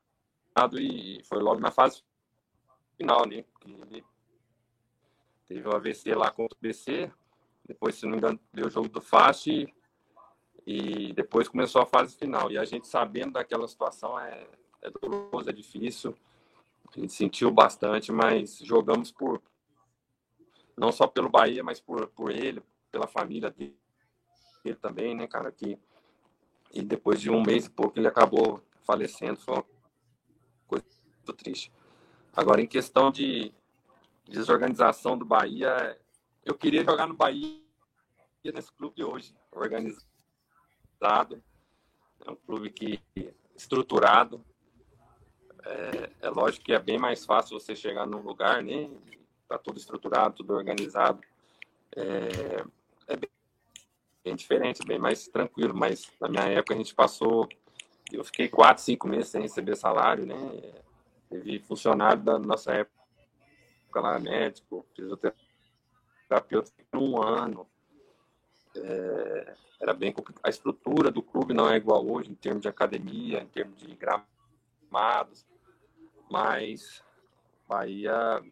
e 0.79 1.23
foi 1.25 1.41
logo 1.41 1.61
na 1.61 1.71
fase 1.71 2.03
final, 2.97 3.27
né? 3.27 3.45
Ele 3.65 4.05
teve 5.47 5.69
o 5.69 5.75
AVC 5.75 6.15
lá 6.15 6.31
contra 6.31 6.57
o 6.57 6.61
BC, 6.61 7.11
depois, 7.67 7.95
se 7.95 8.05
não 8.05 8.13
me 8.13 8.19
engano, 8.19 8.39
deu 8.53 8.67
o 8.67 8.71
jogo 8.71 8.89
do 8.89 9.01
FAST 9.01 9.67
e 10.67 11.13
depois 11.13 11.49
começou 11.49 11.83
a 11.83 11.87
fase 11.87 12.17
final. 12.17 12.51
E 12.51 12.59
a 12.59 12.65
gente 12.65 12.87
sabendo 12.87 13.33
daquela 13.33 13.67
situação 13.67 14.19
é, 14.19 14.47
é 14.83 14.91
doloroso, 14.91 15.49
é 15.49 15.53
difícil. 15.53 16.15
A 16.95 17.01
gente 17.01 17.13
sentiu 17.13 17.51
bastante, 17.51 18.13
mas 18.13 18.59
jogamos 18.59 19.11
por 19.11 19.43
não 20.77 20.91
só 20.93 21.07
pelo 21.07 21.29
Bahia, 21.29 21.63
mas 21.63 21.81
por, 21.81 22.09
por 22.09 22.31
ele, 22.31 22.63
pela 22.91 23.07
família 23.07 23.51
dele, 23.51 23.79
dele 24.63 24.77
também, 24.77 25.15
né, 25.15 25.27
cara? 25.27 25.51
Que, 25.53 25.79
e 26.73 26.83
depois 26.83 27.21
de 27.21 27.31
um 27.31 27.43
mês 27.43 27.67
e 27.67 27.71
pouco 27.71 27.99
ele 27.99 28.09
acabou 28.09 28.63
falecendo. 28.83 29.41
Foi 29.41 29.55
uma 29.55 29.65
coisa 30.67 30.85
muito 31.15 31.33
triste. 31.33 31.73
Agora, 32.33 32.61
em 32.61 32.67
questão 32.67 33.11
de 33.11 33.53
desorganização 34.27 35.17
do 35.17 35.25
Bahia, 35.25 35.99
eu 36.45 36.55
queria 36.55 36.85
jogar 36.85 37.07
no 37.07 37.15
Bahia 37.15 37.63
nesse 38.45 38.73
clube 38.73 39.03
hoje, 39.05 39.35
organizado. 39.53 40.03
É 42.27 42.31
um 42.31 42.37
clube 42.37 42.71
que 42.71 43.01
estruturado. 43.55 44.45
É, 45.65 46.11
é 46.27 46.29
lógico 46.29 46.65
que 46.65 46.73
é 46.73 46.79
bem 46.79 46.99
mais 46.99 47.25
fácil 47.25 47.59
você 47.59 47.75
chegar 47.75 48.07
num 48.07 48.21
lugar, 48.21 48.63
né? 48.63 48.91
Tá 49.49 49.59
tudo 49.59 49.79
estruturado, 49.79 50.37
tudo 50.37 50.55
organizado. 50.55 51.21
É, 51.97 52.65
é 53.09 53.17
bem, 53.17 53.31
bem 54.25 54.35
diferente, 54.35 54.87
bem 54.87 54.99
mais 54.99 55.29
tranquilo. 55.29 55.75
Mas 55.75 56.11
na 56.21 56.29
minha 56.29 56.45
época 56.45 56.75
a 56.75 56.77
gente 56.77 56.95
passou, 56.95 57.49
eu 58.13 58.25
fiquei 58.25 58.49
quatro, 58.49 58.83
cinco 58.83 59.09
meses 59.09 59.29
sem 59.29 59.43
receber 59.43 59.77
salário, 59.77 60.27
né? 60.27 60.37
Teve 61.29 61.59
funcionário 61.61 62.23
da 62.23 62.39
nossa 62.39 62.73
época 62.73 62.95
lá, 63.97 64.19
médico, 64.19 64.87
fisioterapeuta, 64.95 66.73
um 66.95 67.23
ano. 67.23 67.67
É, 68.77 69.55
era 69.81 69.93
bem 69.93 70.13
complicado. 70.13 70.45
A 70.45 70.51
estrutura 70.51 71.11
do 71.11 71.23
clube 71.23 71.55
não 71.55 71.69
é 71.69 71.77
igual 71.77 72.05
hoje, 72.07 72.31
em 72.31 72.35
termos 72.35 72.63
de 72.63 72.69
academia, 72.69 73.41
em 73.41 73.47
termos 73.47 73.79
de 73.79 73.95
gramados, 73.95 75.47
mas 76.31 77.05
Bahia, 77.69 78.43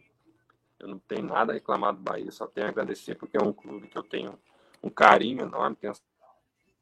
eu 0.82 0.88
não 0.88 0.98
tenho 0.98 1.22
nada 1.22 1.52
a 1.52 1.54
reclamar 1.54 1.94
do 1.94 2.02
Bahia, 2.02 2.30
só 2.32 2.46
tenho 2.46 2.66
a 2.66 2.70
agradecer 2.70 3.14
porque 3.14 3.36
é 3.36 3.42
um 3.42 3.52
clube 3.52 3.86
que 3.86 3.96
eu 3.96 4.02
tenho 4.02 4.36
um 4.82 4.90
carinho 4.90 5.42
enorme, 5.42 5.76
tenho 5.76 5.92
a 5.92 5.96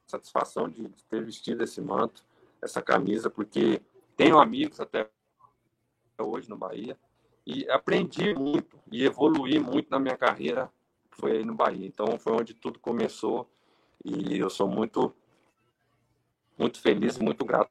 satisfação 0.06 0.68
de 0.68 0.88
ter 1.08 1.22
vestido 1.22 1.62
esse 1.62 1.82
manto, 1.82 2.24
essa 2.62 2.80
camisa, 2.80 3.28
porque 3.28 3.82
tenho 4.16 4.40
amigos 4.40 4.80
até 4.80 5.08
hoje 6.18 6.48
no 6.48 6.56
Bahia 6.56 6.98
e 7.46 7.68
aprendi 7.70 8.34
muito 8.34 8.78
e 8.90 9.04
evoluí 9.04 9.58
muito 9.58 9.90
na 9.90 9.98
minha 9.98 10.16
carreira 10.16 10.72
foi 11.10 11.32
aí 11.32 11.44
no 11.44 11.54
Bahia. 11.54 11.86
Então 11.86 12.18
foi 12.18 12.32
onde 12.32 12.54
tudo 12.54 12.78
começou 12.78 13.50
e 14.02 14.38
eu 14.38 14.48
sou 14.48 14.66
muito 14.66 15.14
muito 16.58 16.80
feliz, 16.80 17.18
muito 17.18 17.44
grato 17.44 17.70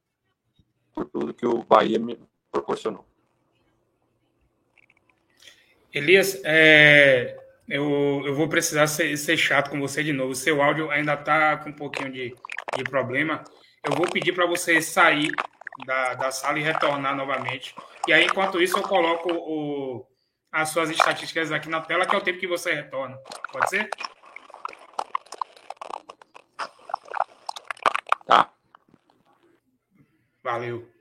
por 0.92 1.06
tudo 1.06 1.34
que 1.34 1.46
o 1.46 1.62
Bahia 1.64 1.98
me 1.98 2.18
proporcionou. 2.50 3.09
Elias, 5.92 6.40
é, 6.44 7.36
eu, 7.68 8.22
eu 8.24 8.34
vou 8.34 8.48
precisar 8.48 8.86
ser, 8.86 9.16
ser, 9.16 9.36
chato 9.36 9.70
com 9.70 9.80
você 9.80 10.04
de 10.04 10.12
novo. 10.12 10.34
Seu 10.34 10.62
áudio 10.62 10.90
ainda 10.90 11.14
está 11.14 11.56
com 11.56 11.70
um 11.70 11.72
pouquinho 11.72 12.12
de, 12.12 12.34
de 12.76 12.84
problema. 12.84 13.42
Eu 13.84 13.92
vou 13.96 14.08
pedir 14.08 14.32
para 14.32 14.46
você 14.46 14.80
sair 14.80 15.30
da, 15.84 16.14
da 16.14 16.30
sala 16.30 16.58
e 16.58 16.62
retornar 16.62 17.16
novamente. 17.16 17.74
E 18.06 18.12
aí, 18.12 18.24
enquanto 18.24 18.62
isso, 18.62 18.78
eu 18.78 18.82
coloco 18.82 19.32
o, 19.32 20.06
as 20.52 20.68
suas 20.68 20.90
estatísticas 20.90 21.50
aqui 21.50 21.68
na 21.68 21.80
tela, 21.80 22.06
que 22.06 22.14
é 22.14 22.18
o 22.18 22.22
tempo 22.22 22.38
que 22.38 22.46
você 22.46 22.72
retorna. 22.72 23.16
Pode 23.52 23.70
ser? 23.70 23.90
Tá. 28.26 28.52
Valeu. 30.42 30.99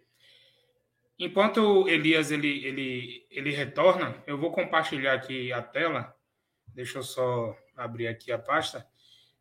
Enquanto 1.19 1.85
Elias 1.89 2.31
ele, 2.31 2.65
ele, 2.65 3.27
ele 3.29 3.51
retorna, 3.51 4.15
eu 4.25 4.37
vou 4.37 4.53
compartilhar 4.53 5.13
aqui 5.13 5.51
a 5.51 5.61
tela. 5.61 6.15
Deixa 6.73 6.99
eu 6.99 7.03
só 7.03 7.53
abrir 7.75 8.07
aqui 8.07 8.31
a 8.31 8.39
pasta. 8.39 8.87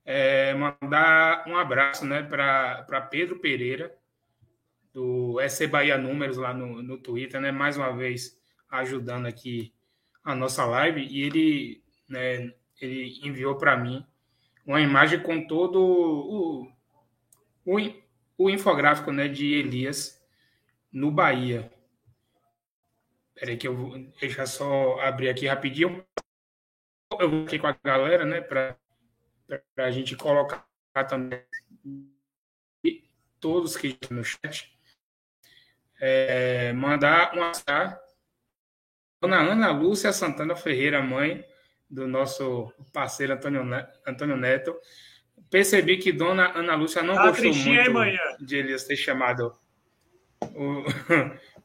É, 0.05 0.53
mandar 0.55 1.45
um 1.47 1.57
abraço 1.57 2.05
né, 2.05 2.23
para 2.23 3.09
Pedro 3.09 3.39
Pereira, 3.39 3.97
do 4.93 5.39
SC 5.49 5.69
Bahia 5.69 5.97
Números 5.97 6.37
lá 6.37 6.53
no, 6.53 6.83
no 6.83 6.99
Twitter, 6.99 7.41
né? 7.41 7.53
Mais 7.53 7.77
uma 7.77 7.97
vez 7.97 8.37
ajudando 8.69 9.27
aqui 9.27 9.73
a 10.25 10.35
nossa 10.35 10.65
live 10.65 11.01
e 11.01 11.23
ele, 11.23 11.83
né, 12.09 12.53
ele 12.81 13.21
enviou 13.23 13.57
para 13.57 13.77
mim 13.77 14.05
uma 14.67 14.81
imagem 14.81 15.21
com 15.21 15.47
todo 15.47 15.81
o, 15.81 16.69
o, 17.65 17.93
o 18.37 18.51
infográfico 18.51 19.13
né, 19.13 19.29
de 19.29 19.55
Elias 19.55 20.18
no 20.99 21.11
Bahia. 21.11 21.73
Peraí 23.35 23.57
que 23.57 23.69
eu 23.69 23.77
vou 23.77 23.99
deixar 24.21 24.47
só 24.47 24.99
abrir 25.01 25.29
aqui 25.29 25.47
rapidinho. 25.47 26.05
Eu 27.19 27.31
vou 27.31 27.45
aqui 27.45 27.59
com 27.59 27.69
a 27.69 27.77
galera, 27.85 28.25
né, 28.25 28.41
para 28.41 28.77
a 29.77 29.91
gente 29.91 30.17
colocar 30.17 30.67
também 31.09 31.45
todos 33.39 33.77
que 33.77 33.89
estão 33.89 34.17
no 34.17 34.25
chat. 34.25 34.77
É, 36.01 36.73
mandar 36.73 37.33
um 37.35 37.41
Dona 39.21 39.39
Ana 39.39 39.71
Lúcia 39.71 40.13
Santana 40.13 40.55
Ferreira, 40.55 41.03
mãe 41.03 41.45
do 41.89 42.07
nosso 42.07 42.73
parceiro 42.93 43.33
Antônio 43.33 43.65
Neto, 43.65 44.01
Antônio 44.07 44.37
Neto. 44.37 44.77
Percebi 45.49 45.97
que 45.97 46.13
Dona 46.13 46.53
Ana 46.57 46.75
Lúcia 46.75 47.03
não 47.03 47.15
tá 47.15 47.29
gostou 47.29 47.55
muito 47.55 48.03
hein, 48.03 48.19
de 48.41 48.57
Elias 48.57 48.85
ter 48.85 48.97
chamado 48.97 49.57
o, 50.55 50.85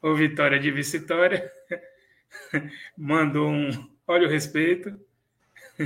o 0.10 0.14
Vitória 0.14 0.58
de 0.58 0.70
Vitória. 0.70 1.50
Mandou 2.96 3.48
um 3.48 3.94
olha 4.06 4.26
o 4.26 4.30
respeito. 4.30 4.98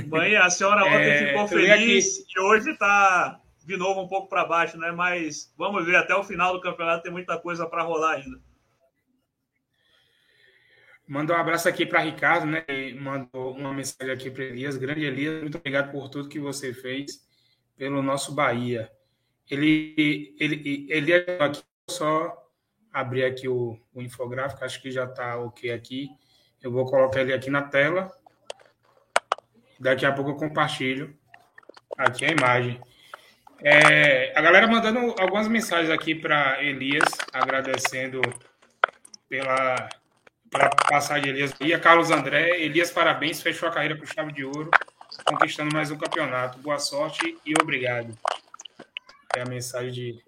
Mãe, 0.07 0.35
a 0.35 0.49
senhora 0.49 0.85
ontem 0.85 1.09
é, 1.09 1.27
ficou 1.27 1.47
feliz 1.47 2.25
e 2.29 2.39
hoje 2.39 2.71
está 2.71 3.41
de 3.65 3.77
novo 3.77 4.01
um 4.01 4.07
pouco 4.07 4.29
para 4.29 4.45
baixo, 4.45 4.77
né? 4.77 4.91
Mas 4.91 5.53
vamos 5.57 5.85
ver, 5.85 5.95
até 5.95 6.15
o 6.15 6.23
final 6.23 6.53
do 6.53 6.61
campeonato 6.61 7.03
tem 7.03 7.11
muita 7.11 7.37
coisa 7.39 7.65
para 7.65 7.83
rolar 7.83 8.15
ainda. 8.15 8.39
Mandou 11.07 11.35
um 11.35 11.39
abraço 11.39 11.67
aqui 11.67 11.87
para 11.87 12.01
Ricardo, 12.01 12.45
né? 12.45 12.63
mandou 12.99 13.53
uma 13.53 13.73
mensagem 13.73 14.13
aqui 14.13 14.29
para 14.29 14.43
Elias. 14.43 14.77
Grande 14.77 15.05
Elias, 15.05 15.41
muito 15.41 15.57
obrigado 15.57 15.91
por 15.91 16.07
tudo 16.07 16.29
que 16.29 16.39
você 16.39 16.71
fez 16.71 17.27
pelo 17.75 18.03
nosso 18.03 18.35
Bahia. 18.35 18.91
Ele, 19.49 20.35
ele, 20.39 20.85
ele 20.87 21.11
é 21.11 21.43
aqui 21.43 21.63
só 21.89 22.48
abrir 22.93 23.23
aqui 23.23 23.47
o, 23.47 23.79
o 23.93 24.01
infográfico, 24.01 24.63
acho 24.63 24.81
que 24.81 24.91
já 24.91 25.05
está 25.05 25.37
ok 25.37 25.71
aqui. 25.71 26.09
Eu 26.61 26.71
vou 26.71 26.85
colocar 26.85 27.21
ele 27.21 27.33
aqui 27.33 27.49
na 27.49 27.61
tela. 27.61 28.11
Daqui 29.79 30.05
a 30.05 30.11
pouco 30.11 30.31
eu 30.31 30.35
compartilho 30.35 31.17
aqui 31.97 32.25
a 32.25 32.29
imagem. 32.29 32.79
É, 33.61 34.37
a 34.37 34.41
galera 34.41 34.67
mandando 34.67 35.15
algumas 35.19 35.47
mensagens 35.47 35.89
aqui 35.89 36.15
para 36.15 36.63
Elias, 36.63 37.05
agradecendo 37.33 38.21
pela 39.27 39.89
para 40.49 40.69
passar 40.89 41.19
de 41.21 41.29
Elias 41.29 41.53
Bahia. 41.53 41.79
Carlos 41.79 42.09
André, 42.09 42.59
Elias, 42.59 42.89
parabéns, 42.89 43.41
fechou 43.41 43.69
a 43.69 43.71
carreira 43.71 43.95
com 43.95 44.05
chave 44.05 44.31
de 44.31 44.43
ouro, 44.43 44.71
conquistando 45.25 45.73
mais 45.73 45.91
um 45.91 45.97
campeonato. 45.97 46.57
Boa 46.59 46.79
sorte 46.79 47.37
e 47.45 47.53
obrigado. 47.61 48.17
É 49.35 49.41
a 49.41 49.45
mensagem 49.45 49.91
de, 49.91 50.23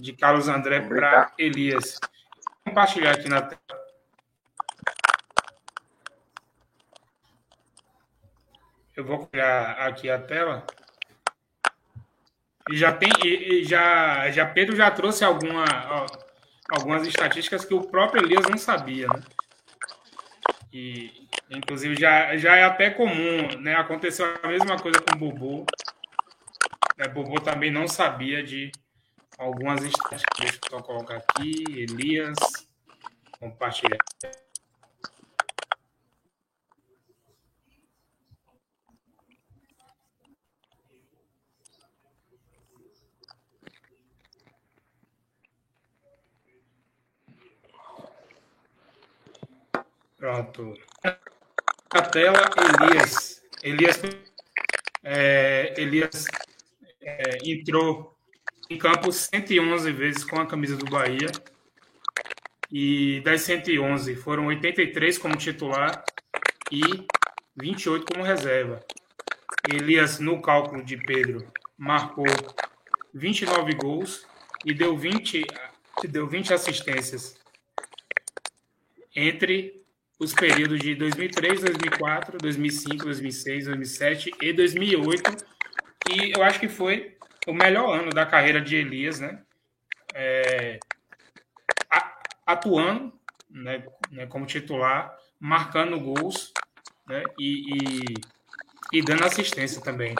de 0.00 0.12
Carlos 0.12 0.48
André 0.48 0.80
para 0.80 1.32
Elias. 1.38 1.98
Vou 2.64 2.74
compartilhar 2.74 3.12
aqui 3.12 3.28
na 3.28 3.42
tela. 3.42 3.60
Eu 8.96 9.04
vou 9.04 9.26
criar 9.26 9.72
aqui 9.86 10.10
a 10.10 10.18
tela. 10.18 10.66
E 12.70 12.76
já 12.76 12.92
tem, 12.92 13.10
e, 13.24 13.64
já, 13.64 14.30
já 14.30 14.44
Pedro 14.44 14.76
já 14.76 14.90
trouxe 14.90 15.24
alguma, 15.24 15.64
ó, 15.88 16.06
algumas 16.70 17.06
estatísticas 17.06 17.64
que 17.64 17.74
o 17.74 17.86
próprio 17.88 18.24
Elias 18.24 18.46
não 18.48 18.58
sabia, 18.58 19.06
né? 19.06 19.22
E, 20.72 21.28
inclusive, 21.50 21.98
já, 21.98 22.36
já 22.36 22.56
é 22.56 22.64
até 22.64 22.90
comum, 22.90 23.48
né? 23.60 23.74
Aconteceu 23.74 24.26
a 24.42 24.48
mesma 24.48 24.76
coisa 24.78 25.00
com 25.00 25.16
o 25.16 25.18
Bobo. 25.18 25.66
Né? 26.96 27.08
Bobo 27.08 27.40
também 27.40 27.70
não 27.70 27.88
sabia 27.88 28.42
de 28.42 28.70
algumas 29.38 29.82
estatísticas. 29.84 30.58
Deixa 30.60 30.60
eu 30.72 30.82
colocar 30.82 31.16
aqui, 31.16 31.64
Elias, 31.68 32.36
compartilhar. 33.38 33.98
Pronto. 50.16 50.74
A 51.90 52.02
tela, 52.02 52.42
Elias. 52.82 53.40
Elias, 53.62 54.00
é, 55.04 55.74
Elias 55.80 56.26
é, 57.00 57.38
entrou 57.44 58.17
em 58.70 58.76
campo 58.76 59.10
111 59.10 59.92
vezes 59.92 60.24
com 60.24 60.40
a 60.40 60.46
camisa 60.46 60.76
do 60.76 60.90
Bahia. 60.90 61.30
E 62.70 63.22
das 63.24 63.40
111, 63.42 64.14
foram 64.16 64.46
83 64.46 65.16
como 65.16 65.36
titular 65.36 66.04
e 66.70 66.82
28 67.56 68.12
como 68.12 68.24
reserva. 68.24 68.84
Elias, 69.66 70.18
no 70.18 70.42
cálculo 70.42 70.84
de 70.84 70.98
Pedro, 70.98 71.50
marcou 71.78 72.26
29 73.14 73.74
gols 73.74 74.26
e 74.66 74.74
deu 74.74 74.96
20, 74.96 75.44
deu 76.08 76.26
20 76.26 76.52
assistências 76.52 77.38
entre 79.16 79.82
os 80.18 80.34
períodos 80.34 80.80
de 80.80 80.94
2003, 80.94 81.60
2004, 81.62 82.38
2005, 82.38 83.04
2006, 83.04 83.64
2007 83.64 84.34
e 84.42 84.52
2008. 84.52 85.36
E 86.10 86.32
eu 86.36 86.42
acho 86.42 86.60
que 86.60 86.68
foi 86.68 87.16
o 87.48 87.54
melhor 87.54 87.98
ano 87.98 88.10
da 88.10 88.26
carreira 88.26 88.60
de 88.60 88.76
Elias, 88.76 89.20
né? 89.20 89.42
É, 90.14 90.78
atuando 92.46 93.12
né, 93.48 93.84
né, 94.10 94.26
como 94.26 94.46
titular, 94.46 95.16
marcando 95.38 95.98
gols 96.00 96.52
né, 97.06 97.22
e, 97.38 97.74
e, 97.74 98.98
e 98.98 99.02
dando 99.02 99.24
assistência 99.24 99.80
também. 99.82 100.14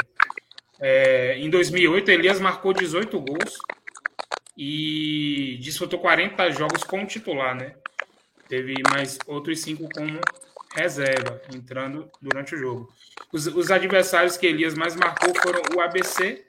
É, 0.81 1.39
em 1.39 1.51
2008, 1.51 2.11
Elias 2.11 2.41
marcou 2.41 2.73
18 2.73 3.19
gols 3.21 3.59
e 4.57 5.59
disputou 5.61 5.99
40 5.99 6.51
jogos 6.53 6.85
como 6.85 7.07
titular, 7.07 7.55
né? 7.55 7.75
teve 8.49 8.75
mais 8.91 9.19
outros 9.27 9.61
cinco 9.61 9.89
como 9.95 10.19
reserva, 10.75 11.41
entrando 11.55 12.11
durante 12.21 12.55
o 12.55 12.59
jogo. 12.59 12.93
Os, 13.33 13.47
os, 13.47 13.71
adversários 13.71 14.37
que 14.37 14.47
Elias 14.47 14.75
mais 14.75 14.97
marcou 14.97 15.35
foram 15.43 15.61
o 15.77 15.81
ABC 15.81 16.47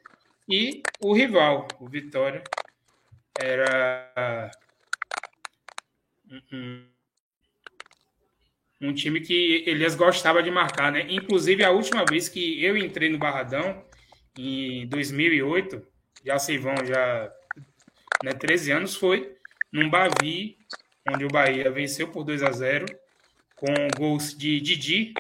e 0.50 0.82
o 1.00 1.14
rival, 1.14 1.68
o 1.80 1.88
Vitória. 1.88 2.44
Era 3.40 4.52
um, 8.82 8.94
time 8.94 9.22
que 9.22 9.64
Elias 9.66 9.96
gostava 9.96 10.44
de 10.44 10.52
marcar, 10.52 10.92
né? 10.92 11.06
Inclusive, 11.08 11.64
a 11.64 11.72
última 11.72 12.04
vez 12.04 12.28
que 12.28 12.64
eu 12.64 12.76
entrei 12.76 13.10
no 13.10 13.18
Barradão, 13.18 13.86
em 14.38 14.88
2008, 14.88 15.86
já 16.26 16.38
se 16.40 16.58
vão 16.58 16.76
já 16.86 17.32
né, 18.24 18.34
13 18.34 18.72
anos, 18.72 18.96
foi 18.96 19.38
num 19.72 19.90
Bavi 19.90 20.58
onde 21.08 21.26
o 21.26 21.30
Bahia 21.30 21.72
venceu 21.72 22.10
por 22.10 22.24
2 22.24 22.44
a 22.44 22.52
0 22.52 22.86
com 23.56 23.68
gols 23.98 24.38
de 24.38 24.60
Didi, 24.60 25.14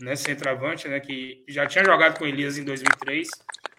né, 0.00 0.16
centroavante, 0.16 0.88
né, 0.88 1.00
que 1.00 1.44
já 1.48 1.66
tinha 1.66 1.84
jogado 1.84 2.18
com 2.18 2.26
Elias 2.26 2.58
em 2.58 2.64
2003 2.64 3.28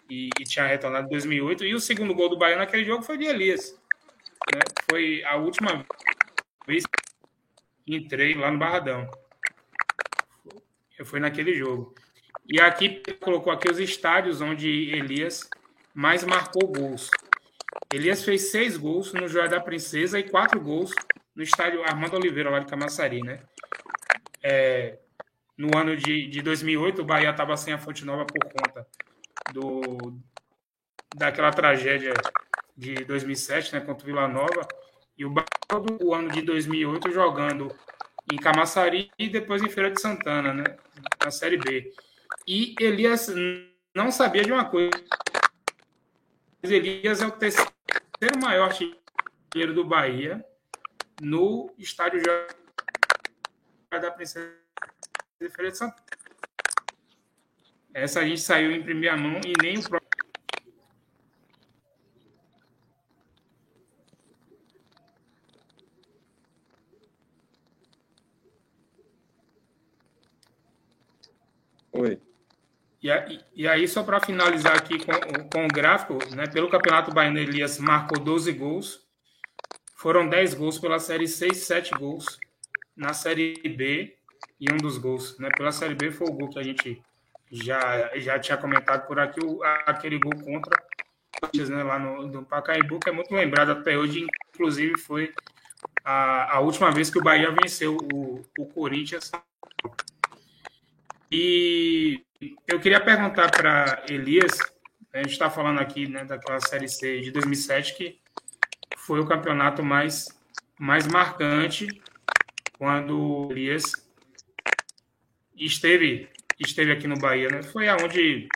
e, 0.08 0.28
e, 0.38 0.44
tinha 0.44 0.66
retornado 0.66 1.06
em 1.06 1.10
2008. 1.10 1.64
E 1.64 1.74
o 1.74 1.80
segundo 1.80 2.14
gol 2.14 2.28
do 2.28 2.38
Bahia 2.38 2.56
naquele 2.56 2.84
jogo 2.84 3.02
foi 3.02 3.16
de 3.16 3.24
Elias. 3.24 3.78
Né? 4.54 4.60
Foi 4.90 5.22
a 5.24 5.36
última 5.36 5.84
vez 6.66 6.84
que 6.86 7.94
entrei 7.94 8.34
lá 8.34 8.50
no 8.50 8.58
Barradão. 8.58 9.08
Fui 11.04 11.20
naquele 11.20 11.54
jogo. 11.54 11.94
E 12.46 12.60
aqui 12.60 13.02
colocou 13.20 13.52
aqui 13.52 13.70
os 13.70 13.78
estádios 13.78 14.40
onde 14.40 14.68
Elias 14.68 15.48
mais 15.92 16.24
marcou 16.24 16.66
gols. 16.68 17.10
Elias 17.92 18.24
fez 18.24 18.50
seis 18.50 18.76
gols 18.76 19.12
no 19.12 19.28
Joia 19.28 19.48
da 19.48 19.60
Princesa 19.60 20.18
e 20.18 20.28
quatro 20.28 20.60
gols 20.60 20.92
no 21.34 21.42
estádio 21.42 21.82
Armando 21.82 22.16
Oliveira, 22.16 22.50
lá 22.50 22.60
de 22.60 22.66
Camaçari, 22.66 23.20
né? 23.20 23.40
É, 24.42 24.98
no 25.56 25.76
ano 25.76 25.96
de, 25.96 26.28
de 26.28 26.42
2008, 26.42 27.02
o 27.02 27.04
Bahia 27.04 27.30
estava 27.30 27.56
sem 27.56 27.72
a 27.72 27.78
Fonte 27.78 28.04
Nova 28.04 28.24
por 28.24 28.38
conta 28.52 28.86
do, 29.52 30.18
daquela 31.14 31.50
tragédia 31.50 32.14
de 32.76 33.04
2007, 33.04 33.72
né, 33.72 33.80
contra 33.80 34.02
o 34.02 34.06
Vila 34.06 34.28
Nova, 34.28 34.66
e 35.16 35.24
o 35.24 35.30
Bahia 35.30 35.46
todo 35.68 36.04
o 36.04 36.14
ano 36.14 36.30
de 36.30 36.42
2008 36.42 37.12
jogando 37.12 37.74
em 38.32 38.36
Camaçari 38.36 39.10
e 39.18 39.28
depois 39.28 39.62
em 39.62 39.68
Feira 39.68 39.90
de 39.90 40.00
Santana, 40.00 40.52
né, 40.52 40.64
na 41.22 41.30
Série 41.30 41.56
B. 41.56 41.92
E 42.46 42.74
Elias 42.80 43.28
não 43.94 44.10
sabia 44.10 44.42
de 44.42 44.52
uma 44.52 44.64
coisa. 44.64 44.90
Elias 46.62 47.22
é 47.22 47.26
o 47.26 47.30
terceiro 47.30 47.72
maior 48.42 48.68
artilheiro 48.68 49.74
do 49.74 49.84
Bahia 49.84 50.44
no 51.20 51.72
estádio 51.78 52.22
da 53.90 54.10
Princesa 54.10 54.52
de 55.40 55.48
Feira 55.50 55.70
de 55.70 55.78
Santana. 55.78 56.04
Essa 57.94 58.20
a 58.20 58.24
gente 58.24 58.40
saiu 58.40 58.72
em 58.72 58.82
primeira 58.82 59.16
mão 59.16 59.40
e 59.46 59.52
nem 59.62 59.78
o 59.78 59.88
próprio. 59.88 60.04
Oi. 71.92 72.20
E, 73.54 73.68
aí, 73.68 73.86
só 73.86 74.02
para 74.02 74.18
finalizar 74.18 74.76
aqui 74.76 74.98
com, 74.98 75.12
com 75.48 75.66
o 75.66 75.68
gráfico, 75.68 76.18
né, 76.34 76.48
pelo 76.48 76.70
Campeonato 76.70 77.12
Baiano, 77.12 77.38
Elias 77.38 77.78
marcou 77.78 78.18
12 78.18 78.50
gols, 78.52 79.06
foram 79.94 80.28
10 80.28 80.54
gols 80.54 80.78
pela 80.78 80.98
Série 80.98 81.28
C 81.28 81.48
e 81.48 81.54
7 81.54 81.92
gols 81.92 82.38
na 82.96 83.12
Série 83.12 83.54
B 83.68 84.16
e 84.58 84.72
um 84.72 84.78
dos 84.78 84.98
gols. 84.98 85.38
Né? 85.38 85.48
Pela 85.56 85.70
Série 85.70 85.94
B 85.94 86.10
foi 86.10 86.26
o 86.26 86.32
gol 86.32 86.48
que 86.48 86.58
a 86.58 86.62
gente 86.62 87.00
já, 87.50 88.10
já 88.16 88.38
tinha 88.38 88.56
comentado 88.56 89.06
por 89.06 89.18
aqui, 89.18 89.44
o, 89.44 89.62
aquele 89.86 90.18
gol 90.18 90.32
contra 90.42 90.82
né, 91.68 91.82
lá 91.82 91.98
no, 91.98 92.26
no 92.26 92.44
Pacaembu, 92.44 92.98
que 92.98 93.10
é 93.10 93.12
muito 93.12 93.34
lembrado 93.34 93.72
até 93.72 93.96
hoje, 93.96 94.26
inclusive 94.54 94.98
foi 94.98 95.32
a, 96.04 96.56
a 96.56 96.60
última 96.60 96.90
vez 96.90 97.10
que 97.10 97.18
o 97.18 97.22
Bahia 97.22 97.50
venceu 97.50 97.96
o, 98.12 98.42
o 98.58 98.66
Corinthians. 98.66 99.30
E 101.30 102.24
eu 102.66 102.78
queria 102.80 103.00
perguntar 103.00 103.50
para 103.50 104.04
Elias, 104.08 104.58
a 105.12 105.18
gente 105.18 105.32
está 105.32 105.50
falando 105.50 105.80
aqui 105.80 106.08
né, 106.08 106.24
daquela 106.24 106.60
Série 106.60 106.88
C 106.88 107.20
de 107.20 107.30
2007, 107.30 107.94
que 107.94 108.20
foi 108.96 109.20
o 109.20 109.26
campeonato 109.26 109.82
mais, 109.82 110.26
mais 110.78 111.06
marcante 111.06 111.88
quando 112.78 113.18
o 113.18 113.52
Elias 113.52 113.82
esteve, 115.56 116.28
esteve 116.58 116.92
aqui 116.92 117.06
no 117.06 117.18
Bahia. 117.18 117.48
Né? 117.48 117.62
Foi 117.62 117.88
aonde 117.88 118.48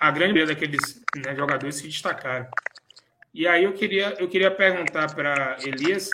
a 0.00 0.10
grande 0.10 0.34
maioria 0.34 0.54
daqueles 0.54 1.02
né, 1.16 1.34
jogadores 1.34 1.76
se 1.76 1.88
destacaram. 1.88 2.48
E 3.34 3.46
aí 3.46 3.64
eu 3.64 3.72
queria, 3.72 4.14
eu 4.18 4.28
queria 4.28 4.50
perguntar 4.50 5.14
para 5.14 5.56
Elias 5.64 6.10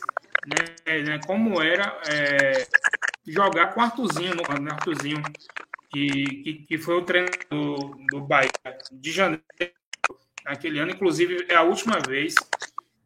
né, 0.46 1.02
né, 1.02 1.20
como 1.26 1.62
era 1.62 1.98
é, 2.08 2.66
jogar 3.26 3.68
com 3.68 3.80
Artuzinho, 3.80 4.34
no, 4.34 4.62
né, 4.62 4.70
Artuzinho 4.72 5.22
que, 5.90 6.24
que, 6.42 6.52
que, 6.66 6.78
foi 6.78 6.94
o 6.94 7.02
treinador 7.02 7.38
do, 7.50 7.96
do 8.10 8.20
Bahia 8.20 8.50
de 8.92 9.12
janeiro 9.12 9.42
naquele 10.44 10.80
ano. 10.80 10.90
Inclusive, 10.90 11.46
é 11.48 11.54
a 11.54 11.62
última 11.62 11.98
vez 12.00 12.34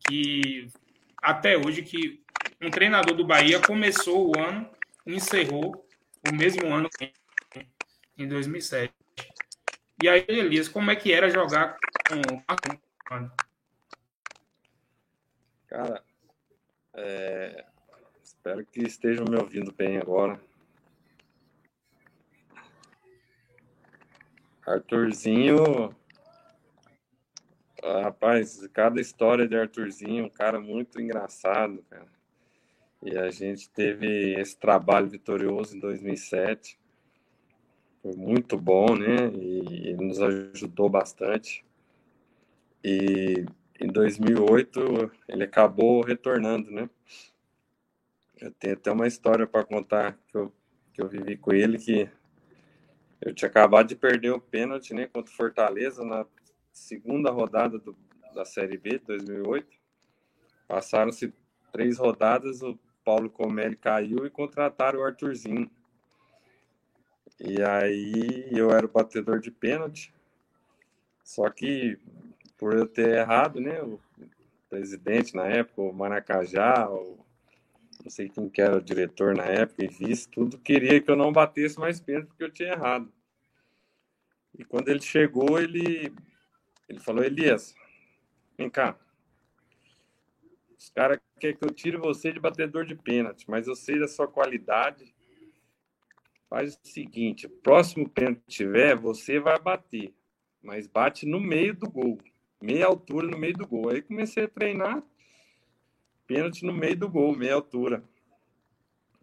que 0.08 0.68
até 1.22 1.56
hoje 1.56 1.82
que 1.82 2.20
um 2.60 2.70
treinador 2.70 3.14
do 3.14 3.26
Bahia 3.26 3.60
começou 3.60 4.32
o 4.32 4.40
ano 4.40 4.68
encerrou 5.06 5.86
o 6.28 6.34
mesmo 6.34 6.66
ano 6.72 6.88
em 8.18 8.28
2007. 8.28 8.92
E 10.02 10.09
aí, 10.09 10.24
Elias, 10.28 10.68
como 10.68 10.90
é 10.90 10.96
que 10.96 11.12
era 11.12 11.31
jogar 11.31 11.76
com 12.09 13.31
Cara, 15.68 16.02
é... 16.94 17.64
espero 18.22 18.64
que 18.66 18.81
estejam 18.81 19.24
me 19.24 19.37
ouvindo 19.37 19.72
bem 19.72 19.98
agora. 19.98 20.40
Arthurzinho. 24.66 25.94
Ah, 27.83 28.02
rapaz, 28.02 28.66
cada 28.72 29.00
história 29.00 29.48
de 29.48 29.57
Arthurzinho, 29.57 30.26
um 30.26 30.31
cara 30.31 30.61
muito 30.61 31.00
engraçado, 31.00 31.83
cara. 31.88 32.09
E 33.02 33.16
a 33.16 33.31
gente 33.31 33.70
teve 33.70 34.35
esse 34.35 34.57
trabalho 34.59 35.09
vitorioso 35.09 35.76
em 35.76 35.81
2007. 35.81 36.78
Foi 38.02 38.14
muito 38.14 38.56
bom, 38.56 38.96
né? 38.96 39.26
E 39.34 39.94
nos 39.94 40.20
ajudou 40.20 40.88
bastante. 40.88 41.64
E 42.82 43.44
em 43.80 43.88
2008 43.88 45.11
ele 45.28 45.44
acabou 45.44 46.02
retornando, 46.02 46.70
né? 46.70 46.88
Eu 48.40 48.52
tenho 48.52 48.74
até 48.74 48.92
uma 48.92 49.06
história 49.06 49.46
para 49.46 49.64
contar 49.64 50.16
que 50.28 50.37
eu, 50.37 50.52
que 50.92 51.02
eu 51.02 51.08
vivi 51.08 51.37
com 51.37 51.52
ele 51.52 51.76
que 51.76 52.08
eu 53.20 53.34
tinha 53.34 53.48
acabado 53.48 53.88
de 53.88 53.96
perder 53.96 54.30
o 54.30 54.40
pênalti, 54.40 54.94
né, 54.94 55.06
contra 55.06 55.32
o 55.32 55.37
Fortaleza 55.37 56.04
na 56.04 56.24
segunda 56.72 57.30
rodada 57.30 57.78
do, 57.78 57.96
da 58.32 58.44
Série 58.44 58.78
B 58.78 58.90
de 58.90 59.06
2008. 59.06 59.66
Passaram-se 60.68 61.32
três 61.72 61.98
rodadas, 61.98 62.62
o 62.62 62.78
Paulo 63.04 63.28
Comelli 63.28 63.74
caiu 63.74 64.24
e 64.24 64.30
contrataram 64.30 65.00
o 65.00 65.02
Arthurzinho. 65.02 65.68
E 67.40 67.62
aí 67.62 68.48
eu 68.51 68.70
era 68.70 68.85
o 68.85 68.90
batedor 68.90 69.40
de 69.40 69.51
pênalti. 69.51 70.12
Só 71.22 71.48
que 71.51 71.98
por 72.57 72.74
eu 72.74 72.87
ter 72.87 73.18
errado, 73.18 73.61
né, 73.61 73.81
o 73.83 74.01
presidente 74.68 75.35
na 75.35 75.46
época, 75.46 75.81
o 75.81 75.92
Maracajá, 75.92 76.90
o, 76.90 77.24
não 78.03 78.11
sei 78.11 78.29
quem 78.29 78.48
que 78.48 78.61
era 78.61 78.77
o 78.77 78.83
diretor 78.83 79.37
na 79.37 79.44
época 79.44 79.85
e 79.85 79.88
vice, 79.88 80.29
tudo 80.29 80.59
queria 80.59 81.01
que 81.01 81.11
eu 81.11 81.16
não 81.16 81.33
batesse 81.33 81.79
mais 81.79 82.01
pênalti 82.01 82.27
porque 82.27 82.44
eu 82.44 82.51
tinha 82.51 82.72
errado. 82.72 83.12
E 84.59 84.64
quando 84.64 84.88
ele 84.88 85.01
chegou, 85.01 85.61
ele, 85.61 86.12
ele 86.88 86.98
falou, 86.98 87.22
Elias, 87.22 87.74
vem 88.57 88.68
cá. 88.68 88.98
Os 90.77 90.90
caras 90.90 91.20
querem 91.38 91.57
que 91.57 91.64
eu 91.64 91.70
tire 91.70 91.96
você 91.96 92.33
de 92.33 92.40
batedor 92.40 92.85
de 92.85 92.96
pênalti, 92.96 93.48
mas 93.48 93.68
eu 93.68 93.77
sei 93.77 93.98
da 94.01 94.09
sua 94.09 94.27
qualidade. 94.27 95.14
Faz 96.48 96.74
o 96.74 96.88
seguinte, 96.88 97.46
o 97.46 97.50
próximo 97.50 98.08
pênalti 98.08 98.40
que 98.40 98.50
tiver, 98.50 98.96
você 98.96 99.38
vai 99.38 99.58
bater, 99.58 100.14
mas 100.62 100.87
bate 100.87 101.26
no 101.26 101.38
meio 101.38 101.74
do 101.74 101.90
gol, 101.90 102.18
meia 102.61 102.87
altura 102.87 103.26
no 103.26 103.38
meio 103.38 103.54
do 103.54 103.66
gol. 103.66 103.90
Aí 103.90 104.00
comecei 104.00 104.44
a 104.44 104.48
treinar 104.48 105.02
pênalti 106.26 106.64
no 106.64 106.72
meio 106.72 106.96
do 106.96 107.08
gol, 107.08 107.37
meia 107.37 107.54
altura. 107.54 108.02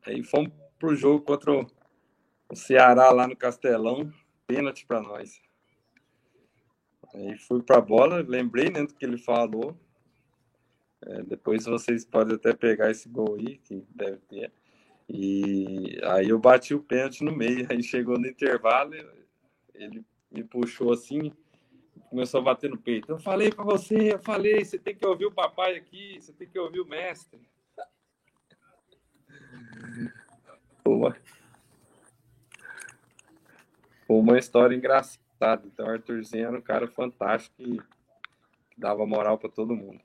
Aí 0.05 0.23
fomos 0.23 0.51
pro 0.77 0.95
jogo 0.95 1.23
contra 1.23 1.51
o 1.51 2.55
Ceará 2.55 3.11
lá 3.11 3.27
no 3.27 3.35
Castelão 3.35 4.11
pênalti 4.45 4.85
para 4.85 5.01
nós. 5.01 5.41
Aí 7.13 7.37
fui 7.37 7.63
para 7.63 7.77
a 7.77 7.81
bola, 7.81 8.23
lembrei 8.27 8.69
né, 8.69 8.83
do 8.83 8.93
que 8.93 9.05
ele 9.05 9.17
falou. 9.17 9.77
É, 11.01 11.23
depois 11.23 11.65
vocês 11.65 12.05
podem 12.05 12.35
até 12.35 12.53
pegar 12.53 12.91
esse 12.91 13.07
gol 13.07 13.35
aí, 13.35 13.57
que 13.57 13.83
deve 13.89 14.17
ter. 14.27 14.51
E 15.07 15.99
aí 16.03 16.29
eu 16.29 16.39
bati 16.39 16.73
o 16.73 16.81
pênalti 16.81 17.23
no 17.23 17.35
meio. 17.35 17.67
Aí 17.71 17.83
chegou 17.83 18.17
no 18.17 18.27
intervalo, 18.27 18.93
ele 19.73 20.03
me 20.31 20.43
puxou 20.43 20.91
assim, 20.91 21.31
começou 22.09 22.41
a 22.41 22.43
bater 22.43 22.69
no 22.69 22.77
peito. 22.77 23.11
Eu 23.11 23.19
falei 23.19 23.51
para 23.51 23.63
você, 23.63 24.13
eu 24.13 24.19
falei, 24.19 24.65
você 24.65 24.79
tem 24.79 24.95
que 24.95 25.05
ouvir 25.05 25.25
o 25.25 25.31
papai 25.31 25.75
aqui, 25.75 26.17
você 26.19 26.33
tem 26.33 26.47
que 26.47 26.57
ouvir 26.57 26.79
o 26.79 26.87
mestre. 26.87 27.39
Boa 30.83 31.15
uma 34.07 34.37
história 34.37 34.75
engraçada. 34.75 35.63
Então, 35.65 35.89
Arthurzinho 35.89 36.47
era 36.47 36.57
um 36.57 36.61
cara 36.61 36.87
fantástico 36.87 37.55
que 37.57 37.81
dava 38.77 39.05
moral 39.05 39.37
para 39.37 39.49
todo 39.49 39.75
mundo. 39.75 39.99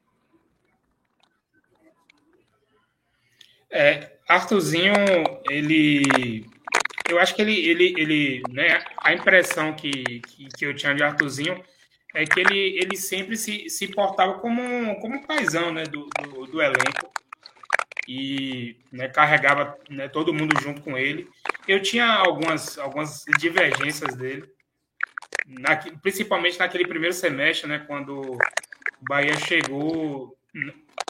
É, 3.70 4.10
Arthurzinho, 4.28 4.94
ele. 5.48 6.44
Eu 7.08 7.18
acho 7.18 7.34
que 7.34 7.42
ele. 7.42 7.54
ele, 7.54 7.94
ele 7.96 8.42
né, 8.50 8.82
a 8.98 9.12
impressão 9.12 9.72
que, 9.72 10.20
que, 10.20 10.48
que 10.48 10.66
eu 10.66 10.74
tinha 10.74 10.94
de 10.94 11.02
Arthurzinho 11.02 11.62
é 12.14 12.24
que 12.24 12.40
ele, 12.40 12.58
ele 12.78 12.96
sempre 12.96 13.36
se, 13.36 13.68
se 13.68 13.88
portava 13.88 14.34
como, 14.34 14.62
como 15.00 15.16
um 15.16 15.22
paizão 15.22 15.72
né, 15.72 15.84
do, 15.84 16.08
do, 16.22 16.46
do 16.46 16.60
elenco 16.60 17.10
e 18.08 18.76
né, 18.90 19.08
carregava 19.08 19.78
né, 19.88 20.08
todo 20.08 20.34
mundo 20.34 20.60
junto 20.60 20.80
com 20.80 20.98
ele. 20.98 21.28
Eu 21.68 21.80
tinha 21.80 22.06
algumas, 22.06 22.76
algumas 22.78 23.24
divergências 23.38 24.16
dele, 24.16 24.44
na, 25.46 25.76
principalmente 26.02 26.58
naquele 26.58 26.86
primeiro 26.86 27.14
semestre, 27.14 27.68
né, 27.68 27.78
quando 27.86 28.20
o 28.20 28.38
Bahia 29.02 29.36
chegou 29.36 30.36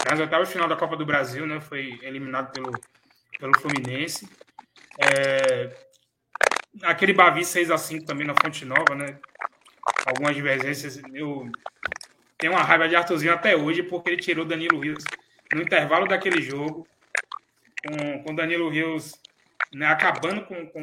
nas 0.09 0.21
oitavas 0.21 0.53
final 0.53 0.69
da 0.69 0.77
Copa 0.77 0.97
do 0.97 1.07
Brasil, 1.07 1.47
né, 1.47 1.61
foi 1.61 1.99
eliminado 2.03 2.53
pelo, 2.53 2.73
pelo 3.39 3.59
Fluminense. 3.61 4.29
É, 4.99 5.75
aquele 6.83 7.13
Bavi 7.13 7.45
6 7.45 7.71
a 7.71 7.79
5 7.79 8.05
também 8.05 8.27
na 8.27 8.35
Fonte 8.41 8.65
Nova, 8.65 8.95
né? 8.95 9.19
Algumas 10.07 10.35
divergências. 10.35 11.01
Eu 11.13 11.51
tenho 12.39 12.53
uma 12.53 12.63
raiva 12.63 12.89
de 12.89 12.97
Arthurzinho 12.97 13.33
até 13.33 13.57
hoje, 13.57 13.83
porque 13.83 14.11
ele 14.11 14.23
tirou 14.23 14.45
Danilo 14.45 14.81
Rios 14.81 15.05
no 15.53 15.63
intervalo 15.63 16.07
daquele 16.07 16.41
jogo, 16.41 16.87
com, 17.85 18.23
com 18.23 18.35
Danilo 18.35 18.69
Rios 18.69 19.21
né, 19.75 19.87
acabando 19.87 20.43
com, 20.43 20.67
com, 20.67 20.83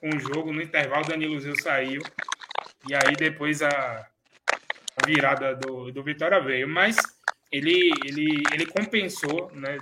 com 0.00 0.08
o 0.08 0.18
jogo, 0.18 0.52
no 0.52 0.62
intervalo 0.62 1.06
Danilo 1.06 1.38
Rios 1.38 1.62
saiu, 1.62 2.02
e 2.88 2.94
aí 2.94 3.14
depois 3.16 3.62
a, 3.62 4.06
virada 5.04 5.54
do, 5.54 5.90
do 5.92 6.02
Vitória 6.02 6.40
veio. 6.40 6.68
Mas 6.68 6.96
ele, 7.50 7.90
ele, 8.04 8.42
ele 8.52 8.66
compensou 8.66 9.50
né, 9.54 9.78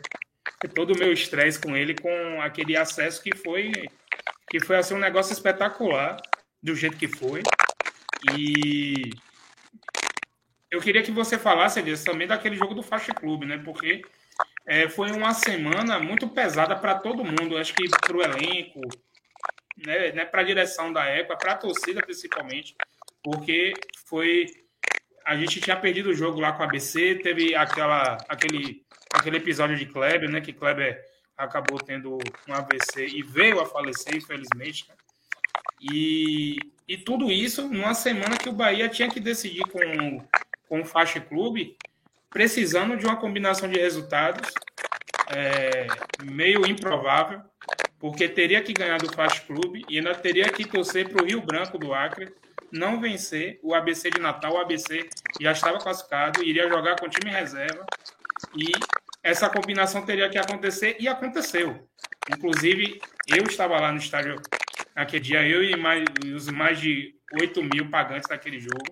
todo 0.75 0.93
o 0.93 0.99
meu 0.99 1.13
estresse 1.13 1.61
com 1.61 1.77
ele, 1.77 1.95
com 1.95 2.41
aquele 2.41 2.77
acesso 2.77 3.23
que 3.23 3.35
foi, 3.37 3.73
que 4.49 4.61
foi 4.61 4.77
assim, 4.77 4.95
um 4.95 4.99
negócio 4.99 5.33
espetacular, 5.33 6.17
do 6.63 6.75
jeito 6.75 6.97
que 6.97 7.09
foi. 7.09 7.43
E 8.33 9.11
eu 10.71 10.81
queria 10.81 11.03
que 11.03 11.11
você 11.13 11.39
falasse, 11.39 11.79
Elias, 11.79 12.03
também 12.03 12.27
daquele 12.27 12.57
jogo 12.57 12.75
do 12.75 12.83
Faixa 12.83 13.13
Clube, 13.13 13.45
né? 13.45 13.59
Porque 13.59 14.03
é, 14.67 14.89
foi 14.89 15.13
uma 15.13 15.35
semana 15.35 15.99
muito 16.01 16.27
pesada 16.27 16.75
para 16.75 16.95
todo 16.95 17.25
mundo. 17.25 17.57
Acho 17.57 17.75
que 17.75 17.89
para 17.89 18.17
o 18.17 18.23
elenco, 18.23 18.81
né, 19.77 20.13
né 20.13 20.25
para 20.25 20.41
a 20.41 20.45
direção 20.45 20.93
da 20.93 21.05
época, 21.05 21.37
para 21.37 21.53
a 21.53 21.59
torcida 21.59 22.01
principalmente, 22.03 22.75
porque 23.23 23.75
foi. 24.07 24.47
A 25.25 25.37
gente 25.37 25.61
tinha 25.61 25.77
perdido 25.77 26.11
o 26.11 26.15
jogo 26.15 26.41
lá 26.41 26.53
com 26.53 26.63
a 26.63 26.67
ABC, 26.67 27.17
teve 27.17 27.55
aquela, 27.55 28.19
aquele, 28.29 28.83
aquele 29.13 29.39
episódio 29.39 29.77
de 29.77 29.87
Kleber, 29.87 30.31
né? 30.31 30.41
Que 30.41 30.53
Kleber 30.53 31.03
acabou 31.37 31.79
tendo 31.79 32.19
um 32.49 32.53
AVC 32.53 33.07
e 33.07 33.23
veio 33.23 33.61
a 33.61 33.67
falecer, 33.67 34.15
infelizmente. 34.17 34.87
Né? 34.89 34.95
E, 35.81 36.57
e 36.87 36.97
tudo 36.97 37.31
isso 37.31 37.69
numa 37.69 37.95
semana 37.95 38.37
que 38.37 38.49
o 38.49 38.53
Bahia 38.53 38.89
tinha 38.89 39.09
que 39.09 39.19
decidir 39.19 39.65
com 39.65 40.23
com 40.69 40.81
o 40.81 40.85
Faixa 40.85 41.21
Clube, 41.21 41.77
precisando 42.31 42.97
de 42.97 43.07
uma 43.07 43.17
combinação 43.17 43.69
de 43.69 43.79
resultados 43.79 44.51
é, 45.29 45.87
meio 46.25 46.67
improvável, 46.67 47.41
porque 47.99 48.29
teria 48.29 48.63
que 48.63 48.73
ganhar 48.73 48.99
do 48.99 49.13
Faixa 49.13 49.43
Clube 49.43 49.85
e 49.89 49.99
ainda 49.99 50.15
teria 50.15 50.49
que 50.51 50.67
torcer 50.67 51.09
para 51.09 51.23
o 51.23 51.27
Rio 51.27 51.41
Branco 51.41 51.79
do 51.79 51.95
Acre 51.95 52.35
não 52.75 53.01
vencer 53.01 53.59
o 53.63 53.75
ABC 53.75 54.11
de 54.11 54.21
Natal. 54.21 54.55
O 54.55 54.59
ABC 54.59 55.09
já 55.41 55.53
estava 55.53 55.79
classificado, 55.79 56.43
iria 56.43 56.69
jogar 56.69 56.99
com 56.99 57.09
time 57.09 57.31
reserva 57.31 57.87
e 58.57 58.73
essa 59.23 59.49
combinação 59.49 60.05
teria 60.05 60.29
que 60.29 60.37
acontecer 60.37 60.97
e 60.99 61.09
aconteceu. 61.09 61.89
Inclusive, 62.31 63.01
eu 63.29 63.45
estava 63.45 63.81
lá 63.81 63.93
no 63.93 63.99
estádio 63.99 64.37
naquele 64.95 65.23
dia, 65.23 65.47
eu 65.47 65.63
e, 65.63 65.77
mais, 65.77 66.05
os 66.35 66.49
mais 66.49 66.79
de 66.79 67.15
8 67.41 67.63
mil 67.63 67.89
pagantes 67.89 68.29
daquele 68.29 68.61
jogo 68.61 68.85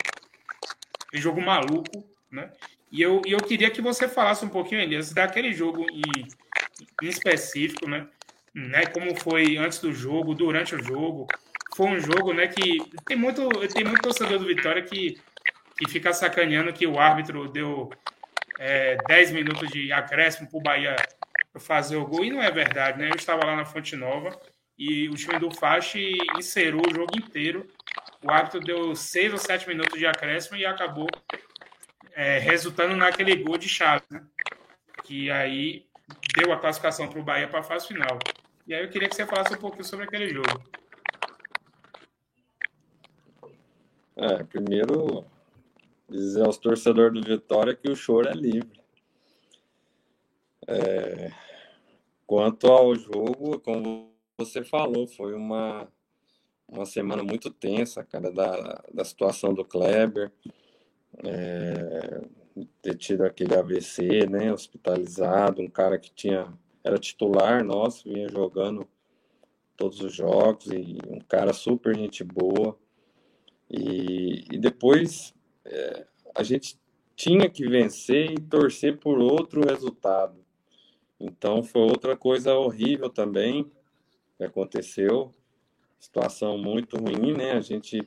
jogo 1.14 1.43
maluco, 1.43 2.05
né? 2.30 2.51
E 2.91 3.03
eu, 3.03 3.20
e 3.26 3.33
eu 3.33 3.39
queria 3.39 3.70
que 3.70 3.80
você 3.80 4.09
falasse 4.09 4.45
um 4.45 4.49
pouquinho, 4.49 4.80
Elias, 4.80 5.12
daquele 5.12 5.53
jogo 5.53 5.87
em, 5.91 6.03
em 7.03 7.07
específico, 7.07 7.89
né? 7.89 8.07
né? 8.55 8.87
Como 8.87 9.14
foi 9.20 9.57
antes 9.57 9.78
do 9.78 9.93
jogo, 9.93 10.35
durante 10.35 10.74
o 10.74 10.83
jogo. 10.83 11.26
Foi 11.75 11.87
um 11.87 12.01
jogo, 12.01 12.33
né? 12.33 12.49
Que 12.49 12.79
tem 13.07 13.16
muito, 13.16 13.49
tem 13.68 13.85
muito 13.85 14.03
torcedor 14.03 14.39
do 14.39 14.47
Vitória 14.47 14.83
que, 14.83 15.18
que 15.77 15.91
fica 15.91 16.12
sacaneando 16.12 16.73
que 16.73 16.87
o 16.87 16.99
árbitro 16.99 17.49
deu 17.49 17.91
é, 18.59 18.97
10 19.09 19.33
minutos 19.33 19.70
de 19.70 19.93
acréscimo 19.93 20.49
para 20.49 20.59
o 20.59 20.62
Bahia 20.62 20.97
fazer 21.59 21.97
o 21.97 22.07
gol, 22.07 22.25
e 22.25 22.31
não 22.31 22.43
é 22.43 22.51
verdade, 22.51 22.99
né? 22.99 23.11
Eu 23.11 23.16
estava 23.16 23.45
lá 23.45 23.57
na 23.57 23.64
Fonte 23.64 23.95
Nova 23.95 24.31
e 24.79 25.09
o 25.09 25.14
time 25.14 25.39
do 25.39 25.51
Fache 25.51 26.16
encerou 26.39 26.83
o 26.87 26.95
jogo 26.95 27.16
inteiro. 27.16 27.66
O 28.23 28.31
árbitro 28.31 28.61
deu 28.61 28.95
seis 28.95 29.33
ou 29.33 29.39
sete 29.39 29.68
minutos 29.68 29.99
de 29.99 30.07
acréscimo 30.07 30.57
e 30.57 30.64
acabou 30.64 31.09
é, 32.14 32.39
resultando 32.39 32.97
naquele 32.97 33.37
gol 33.37 33.59
de 33.59 33.68
chave, 33.68 34.05
né? 34.11 34.23
Que 35.05 35.31
aí 35.31 35.87
deu 36.37 36.53
a 36.53 36.59
classificação 36.59 37.09
para 37.09 37.20
o 37.20 37.25
Bahia 37.25 37.49
para 37.49 37.61
a 37.61 37.64
fase 37.64 37.89
final. 37.89 38.18
E 38.66 38.75
aí 38.75 38.83
eu 38.83 38.89
queria 38.89 39.09
que 39.09 39.14
você 39.14 39.27
falasse 39.27 39.55
um 39.55 39.59
pouquinho 39.59 39.85
sobre 39.85 40.07
aquele 40.07 40.29
jogo. 40.29 40.62
É, 44.17 44.45
primeiro 44.45 45.25
dizer 46.09 46.45
aos 46.45 46.59
torcedores 46.59 47.19
do 47.19 47.27
Vitória 47.27 47.75
que 47.75 47.91
o 47.91 47.97
choro 47.97 48.29
é 48.29 48.35
livre. 48.35 48.81
É, 50.67 51.31
quanto 52.27 52.67
ao 52.67 52.95
jogo, 52.95 53.59
como 53.61 54.13
você 54.39 54.63
falou, 54.63 55.07
foi 55.07 55.35
uma, 55.35 55.89
uma 56.69 56.85
semana 56.85 57.23
muito 57.23 57.51
tensa, 57.51 58.05
cara, 58.05 58.31
da, 58.31 58.83
da 58.93 59.05
situação 59.05 59.55
do 59.55 59.65
Kleber, 59.65 60.31
é, 61.25 62.21
ter 62.81 62.97
tido 62.97 63.25
aquele 63.25 63.55
AVC, 63.55 64.27
né, 64.27 64.53
hospitalizado, 64.53 65.63
um 65.63 65.69
cara 65.69 65.99
que 65.99 66.13
tinha 66.13 66.53
era 66.85 66.99
titular 66.99 67.65
nosso, 67.65 68.09
vinha 68.09 68.29
jogando 68.29 68.87
todos 69.77 70.01
os 70.01 70.15
jogos 70.15 70.67
e 70.67 70.99
um 71.09 71.21
cara 71.21 71.53
super 71.53 71.97
gente 71.97 72.25
boa. 72.25 72.77
E, 73.73 74.45
e 74.53 74.59
depois 74.59 75.35
é, 75.64 76.07
a 76.35 76.43
gente 76.43 76.79
tinha 77.16 77.49
que 77.49 77.66
vencer 77.66 78.31
e 78.31 78.41
torcer 78.41 78.99
por 78.99 79.18
outro 79.18 79.66
resultado. 79.66 80.37
Então 81.18 81.62
foi 81.62 81.83
outra 81.83 82.14
coisa 82.14 82.55
horrível 82.55 83.09
também 83.09 83.70
que 84.37 84.45
aconteceu. 84.45 85.35
Situação 85.99 86.59
muito 86.59 86.99
ruim, 86.99 87.33
né? 87.33 87.53
A 87.53 87.61
gente 87.61 88.07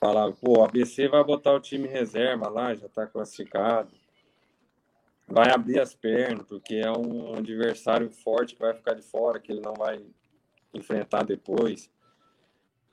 falava, 0.00 0.32
pô, 0.32 0.58
o 0.58 0.64
ABC 0.64 1.08
vai 1.08 1.22
botar 1.22 1.52
o 1.52 1.60
time 1.60 1.86
reserva 1.86 2.48
lá, 2.48 2.74
já 2.74 2.86
está 2.86 3.06
classificado. 3.06 3.90
Vai 5.28 5.52
abrir 5.52 5.78
as 5.78 5.94
pernas, 5.94 6.44
porque 6.46 6.76
é 6.76 6.90
um 6.90 7.34
adversário 7.34 8.10
forte 8.10 8.54
que 8.54 8.60
vai 8.60 8.74
ficar 8.74 8.94
de 8.94 9.02
fora, 9.02 9.38
que 9.38 9.52
ele 9.52 9.60
não 9.60 9.74
vai 9.74 10.02
enfrentar 10.74 11.22
depois. 11.22 11.90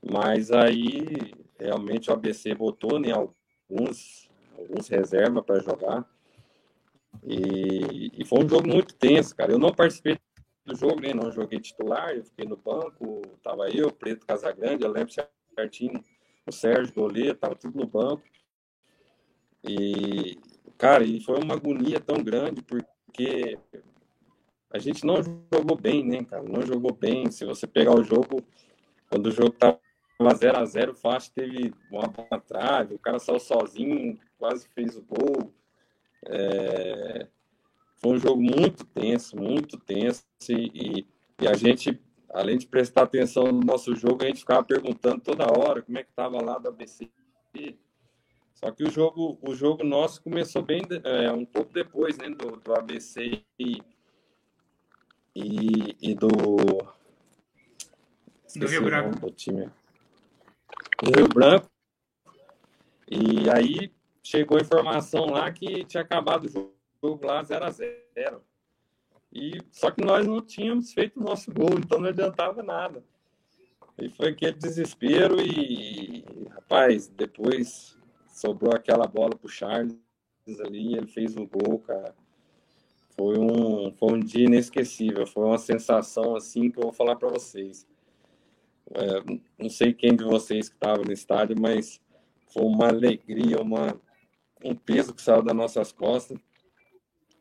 Mas 0.04 0.52
aí, 0.52 1.34
realmente, 1.60 2.10
o 2.10 2.14
ABC 2.14 2.54
botou 2.56 3.00
né, 3.00 3.12
alguns, 3.12 4.30
alguns 4.58 4.88
reservas 4.88 5.44
para 5.44 5.60
jogar. 5.60 6.06
E, 7.24 8.12
e, 8.22 8.26
foi 8.26 8.46
um 8.46 8.50
jogo 8.50 8.68
muito 8.68 8.94
tenso, 8.94 9.36
cara. 9.36 9.52
Eu 9.52 9.60
não 9.60 9.74
participei 9.74 10.20
do 10.66 10.76
jogo, 10.76 11.02
né? 11.02 11.14
não 11.14 11.32
joguei 11.32 11.60
titular, 11.60 12.12
eu 12.12 12.24
fiquei 12.24 12.46
no 12.46 12.58
banco, 12.58 13.22
tava 13.42 13.70
eu, 13.70 13.92
Preto 13.92 14.26
Casagrande, 14.26 14.84
eu 14.84 14.92
lembro 14.92 15.14
certinho, 15.56 16.04
o 16.46 16.52
Sérgio 16.52 16.94
goleiro, 16.94 17.38
tava 17.38 17.56
tudo 17.56 17.78
no 17.78 17.88
banco. 17.88 18.24
E, 19.64 20.38
cara, 20.78 21.04
e 21.04 21.20
foi 21.22 21.40
uma 21.42 21.56
agonia 21.56 22.00
tão 22.00 22.24
grande, 22.24 22.62
porque 22.62 23.58
a 24.70 24.78
gente 24.78 25.06
não 25.06 25.24
jogou 25.24 25.78
bem, 25.78 26.06
né, 26.06 26.24
cara? 26.24 26.44
Não 26.44 26.62
jogou 26.62 26.94
bem. 26.94 27.32
Se 27.32 27.46
você 27.46 27.66
pegar 27.66 27.96
o 27.96 28.04
jogo, 28.04 28.44
quando 29.10 29.28
o 29.28 29.32
jogo 29.32 29.52
tava 29.52 29.80
0 30.34 30.58
a 30.58 30.66
0 30.66 30.92
o 30.92 30.96
Fast 30.96 31.32
teve 31.32 31.74
uma 31.92 32.08
bola 32.08 32.42
trave, 32.42 32.96
o 32.96 33.00
cara 33.00 33.20
saiu 33.20 33.40
sozinho, 33.40 34.20
quase 34.38 34.68
fez 34.70 34.98
o 34.98 35.04
gol. 35.04 35.54
É... 36.26 37.28
Foi 37.98 38.12
um 38.12 38.20
jogo 38.20 38.42
muito 38.42 38.86
tenso, 38.86 39.36
muito 39.36 39.78
tenso, 39.78 40.24
e, 40.50 41.06
e, 41.42 41.48
a 41.48 41.54
gente, 41.54 42.00
além 42.30 42.58
de 42.58 42.68
prestar 42.68 43.04
atenção 43.04 43.46
no 43.46 43.60
nosso 43.62 43.96
jogo, 43.96 44.24
a 44.24 44.28
gente 44.28 44.40
ficava 44.40 44.64
perguntando 44.64 45.22
toda 45.22 45.46
hora 45.46 45.82
como 45.82 45.98
é 45.98 46.04
que 46.04 46.10
estava 46.10 46.44
lá 46.44 46.60
do 46.60 46.70
ABC. 46.70 47.10
Só 48.54 48.72
que 48.72 48.84
o 48.84 48.90
jogo, 48.90 49.38
o 49.42 49.54
jogo 49.54 49.84
nosso 49.84 50.22
começou 50.22 50.64
bem 50.64 50.82
é, 51.04 51.32
um 51.32 51.46
pouco 51.46 51.72
depois 51.72 52.18
né, 52.18 52.30
do, 52.30 52.58
do 52.58 52.74
ABC 52.74 53.44
e, 53.60 53.82
e, 55.36 55.96
e 56.02 56.16
do. 56.16 56.28
Do 58.56 58.68
Rio 58.68 58.84
Branco. 58.84 59.20
Do 59.20 59.32
time. 59.32 59.70
Do 61.04 61.12
Rio 61.16 61.28
Branco. 61.28 61.70
E 63.10 63.50
aí 63.50 63.92
chegou 64.24 64.58
a 64.58 64.62
informação 64.62 65.26
lá 65.26 65.52
que 65.52 65.86
tinha 65.86 66.04
acabado 66.04 66.46
o 66.46 66.50
jogo 67.02 67.26
lá 67.26 67.42
0 67.42 67.66
a 67.66 67.70
0 67.70 68.44
E 69.32 69.62
só 69.72 69.92
que 69.92 70.04
nós 70.04 70.26
não 70.28 70.42
tínhamos 70.42 70.92
feito 70.92 71.20
o 71.20 71.24
nosso 71.24 71.54
gol, 71.54 71.78
então 71.78 72.00
não 72.00 72.10
adiantava 72.10 72.62
nada. 72.62 73.04
E 73.98 74.10
foi 74.10 74.30
aquele 74.30 74.54
desespero 74.54 75.40
e 75.42 76.24
rapaz, 76.50 77.08
depois 77.08 77.98
sobrou 78.28 78.74
aquela 78.74 79.08
bola 79.08 79.36
pro 79.36 79.50
Charles 79.50 79.98
ali, 80.66 80.96
ele 80.96 81.08
fez 81.08 81.36
o 81.36 81.48
gol, 81.48 81.80
cara. 81.80 82.14
Foi 83.16 83.40
um, 83.40 83.92
foi 83.94 84.14
um 84.14 84.20
dia 84.20 84.46
inesquecível, 84.46 85.26
foi 85.26 85.44
uma 85.44 85.58
sensação 85.58 86.36
assim 86.36 86.70
que 86.70 86.78
eu 86.78 86.84
vou 86.84 86.94
falar 86.94 87.16
para 87.16 87.30
vocês. 87.30 87.88
É, 88.94 89.24
não 89.58 89.70
sei 89.70 89.94
quem 89.94 90.16
de 90.16 90.24
vocês 90.24 90.70
que 90.70 90.76
estava 90.76 91.04
no 91.04 91.12
estádio, 91.12 91.56
mas 91.60 92.02
foi 92.54 92.64
uma 92.64 92.88
alegria, 92.88 93.62
uma 93.62 94.00
um 94.64 94.76
peso 94.76 95.14
que 95.14 95.22
saiu 95.22 95.44
das 95.44 95.56
nossas 95.56 95.92
costas. 95.92 96.38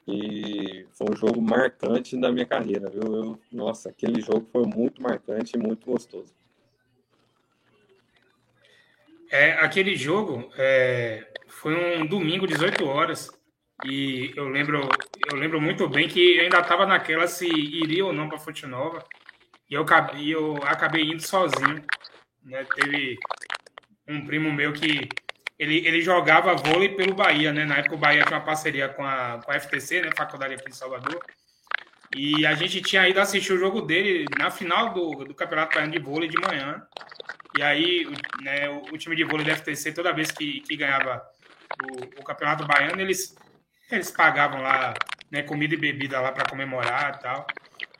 E 0.06 0.86
foi 0.92 1.08
um 1.10 1.16
jogo 1.16 1.42
marcante 1.42 2.18
da 2.18 2.30
minha 2.30 2.46
carreira, 2.46 2.88
viu? 2.88 3.02
Eu, 3.02 3.40
nossa, 3.50 3.88
aquele 3.88 4.20
jogo 4.20 4.46
foi 4.52 4.64
muito 4.64 5.02
marcante 5.02 5.56
e 5.56 5.58
muito 5.58 5.90
gostoso. 5.90 6.32
É, 9.28 9.52
aquele 9.54 9.96
jogo 9.96 10.48
é, 10.56 11.26
foi 11.48 11.74
um 11.74 12.06
domingo, 12.06 12.46
18 12.46 12.84
horas, 12.86 13.28
e 13.84 14.32
eu 14.36 14.48
lembro, 14.48 14.88
eu 15.32 15.36
lembro 15.36 15.60
muito 15.60 15.88
bem 15.88 16.06
que 16.06 16.36
eu 16.36 16.44
ainda 16.44 16.60
estava 16.60 16.86
naquela 16.86 17.26
se 17.26 17.46
iria 17.48 18.06
ou 18.06 18.12
não 18.12 18.28
para 18.28 18.38
Fonte 18.38 18.64
Nova, 18.64 19.04
e 19.68 19.74
eu, 19.74 19.84
eu 20.30 20.56
acabei 20.64 21.04
indo 21.04 21.26
sozinho. 21.26 21.84
Né? 22.44 22.64
Teve 22.74 23.16
um 24.08 24.24
primo 24.24 24.52
meu 24.52 24.72
que 24.72 25.08
ele, 25.58 25.86
ele 25.86 26.00
jogava 26.02 26.54
vôlei 26.54 26.90
pelo 26.90 27.14
Bahia, 27.14 27.52
né? 27.52 27.64
Na 27.64 27.78
época 27.78 27.94
o 27.94 27.98
Bahia 27.98 28.24
tinha 28.24 28.38
uma 28.38 28.44
parceria 28.44 28.88
com 28.88 29.04
a, 29.04 29.40
com 29.42 29.50
a 29.50 29.58
FTC, 29.58 30.02
né? 30.02 30.10
Faculdade 30.16 30.54
aqui 30.54 30.70
de 30.70 30.76
Salvador. 30.76 31.18
E 32.14 32.46
a 32.46 32.54
gente 32.54 32.80
tinha 32.82 33.08
ido 33.08 33.20
assistir 33.20 33.52
o 33.52 33.58
jogo 33.58 33.80
dele 33.80 34.26
na 34.38 34.50
final 34.50 34.92
do, 34.92 35.24
do 35.24 35.34
Campeonato 35.34 35.74
Baiano 35.74 35.92
de 35.92 35.98
Vôlei 35.98 36.28
de 36.28 36.38
manhã. 36.38 36.86
E 37.58 37.62
aí, 37.62 38.06
né, 38.42 38.68
o, 38.68 38.94
o, 38.94 38.98
time 38.98 39.16
de 39.16 39.24
vôlei 39.24 39.46
da 39.46 39.56
FTC, 39.56 39.92
toda 39.92 40.12
vez 40.12 40.30
que, 40.30 40.60
que 40.60 40.76
ganhava 40.76 41.22
o, 41.82 42.20
o 42.20 42.24
Campeonato 42.24 42.66
Baiano, 42.66 43.00
eles, 43.00 43.34
eles 43.90 44.10
pagavam 44.10 44.60
lá 44.60 44.92
né, 45.30 45.42
comida 45.42 45.74
e 45.74 45.78
bebida 45.78 46.20
lá 46.20 46.32
para 46.32 46.48
comemorar 46.48 47.16
e 47.16 47.22
tal. 47.22 47.46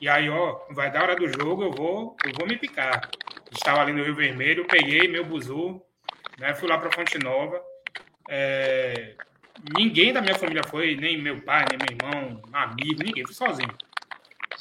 E 0.01 0.09
aí, 0.09 0.29
ó, 0.29 0.61
vai 0.71 0.91
dar 0.91 1.03
hora 1.03 1.17
do 1.17 1.29
jogo, 1.29 1.63
eu 1.63 1.71
vou, 1.71 2.17
eu 2.25 2.33
vou 2.39 2.47
me 2.47 2.57
picar. 2.57 3.09
Estava 3.51 3.81
ali 3.81 3.93
no 3.93 4.05
Rio 4.05 4.15
Vermelho, 4.15 4.67
peguei 4.67 5.09
meu 5.09 5.25
buzu, 5.25 5.81
né? 6.39 6.55
Fui 6.55 6.69
lá 6.69 6.79
para 6.79 6.93
Fonte 6.93 7.19
Nova. 7.19 7.61
É... 8.29 9.15
Ninguém 9.77 10.13
da 10.13 10.21
minha 10.21 10.35
família 10.35 10.63
foi, 10.65 10.95
nem 10.97 11.21
meu 11.21 11.41
pai, 11.41 11.65
nem 11.71 11.79
meu 11.79 11.97
irmão, 11.97 12.43
amigo, 12.53 13.03
ninguém, 13.03 13.25
fui 13.25 13.35
sozinho. 13.35 13.75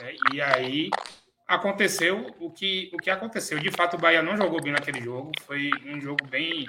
É, 0.01 0.16
e 0.34 0.41
aí 0.41 0.89
aconteceu 1.47 2.34
o 2.39 2.49
que, 2.49 2.89
o 2.93 2.97
que 2.97 3.09
aconteceu. 3.09 3.59
De 3.59 3.72
fato, 3.72 3.95
o 3.95 3.99
Bahia 3.99 4.22
não 4.22 4.38
jogou 4.38 4.61
bem 4.61 4.74
naquele 4.74 5.01
jogo. 5.01 5.32
Foi 5.45 5.70
um 5.86 5.99
jogo 6.01 6.26
bem, 6.28 6.68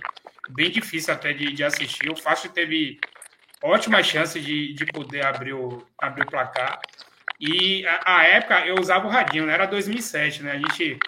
bem 0.51 0.70
difícil 0.70 1.14
até 1.14 1.32
de, 1.32 1.53
de 1.53 1.64
assistir. 1.64 2.11
O 2.11 2.16
Fácil 2.16 2.51
teve 2.51 2.99
ótimas 3.62 4.07
chances 4.07 4.44
de, 4.44 4.74
de 4.74 4.86
poder 4.86 5.24
abrir 5.24 5.52
o, 5.52 5.86
abrir 5.98 6.24
o 6.24 6.30
placar. 6.30 6.80
E 7.40 7.86
a, 7.86 8.18
a 8.18 8.24
época 8.24 8.66
eu 8.66 8.76
usava 8.80 9.07
o 9.07 9.11
radinho, 9.11 9.46
né? 9.46 9.54
Era 9.54 9.66
2007, 9.66 10.42
né? 10.42 10.52
A 10.52 10.59
gente 10.59 10.98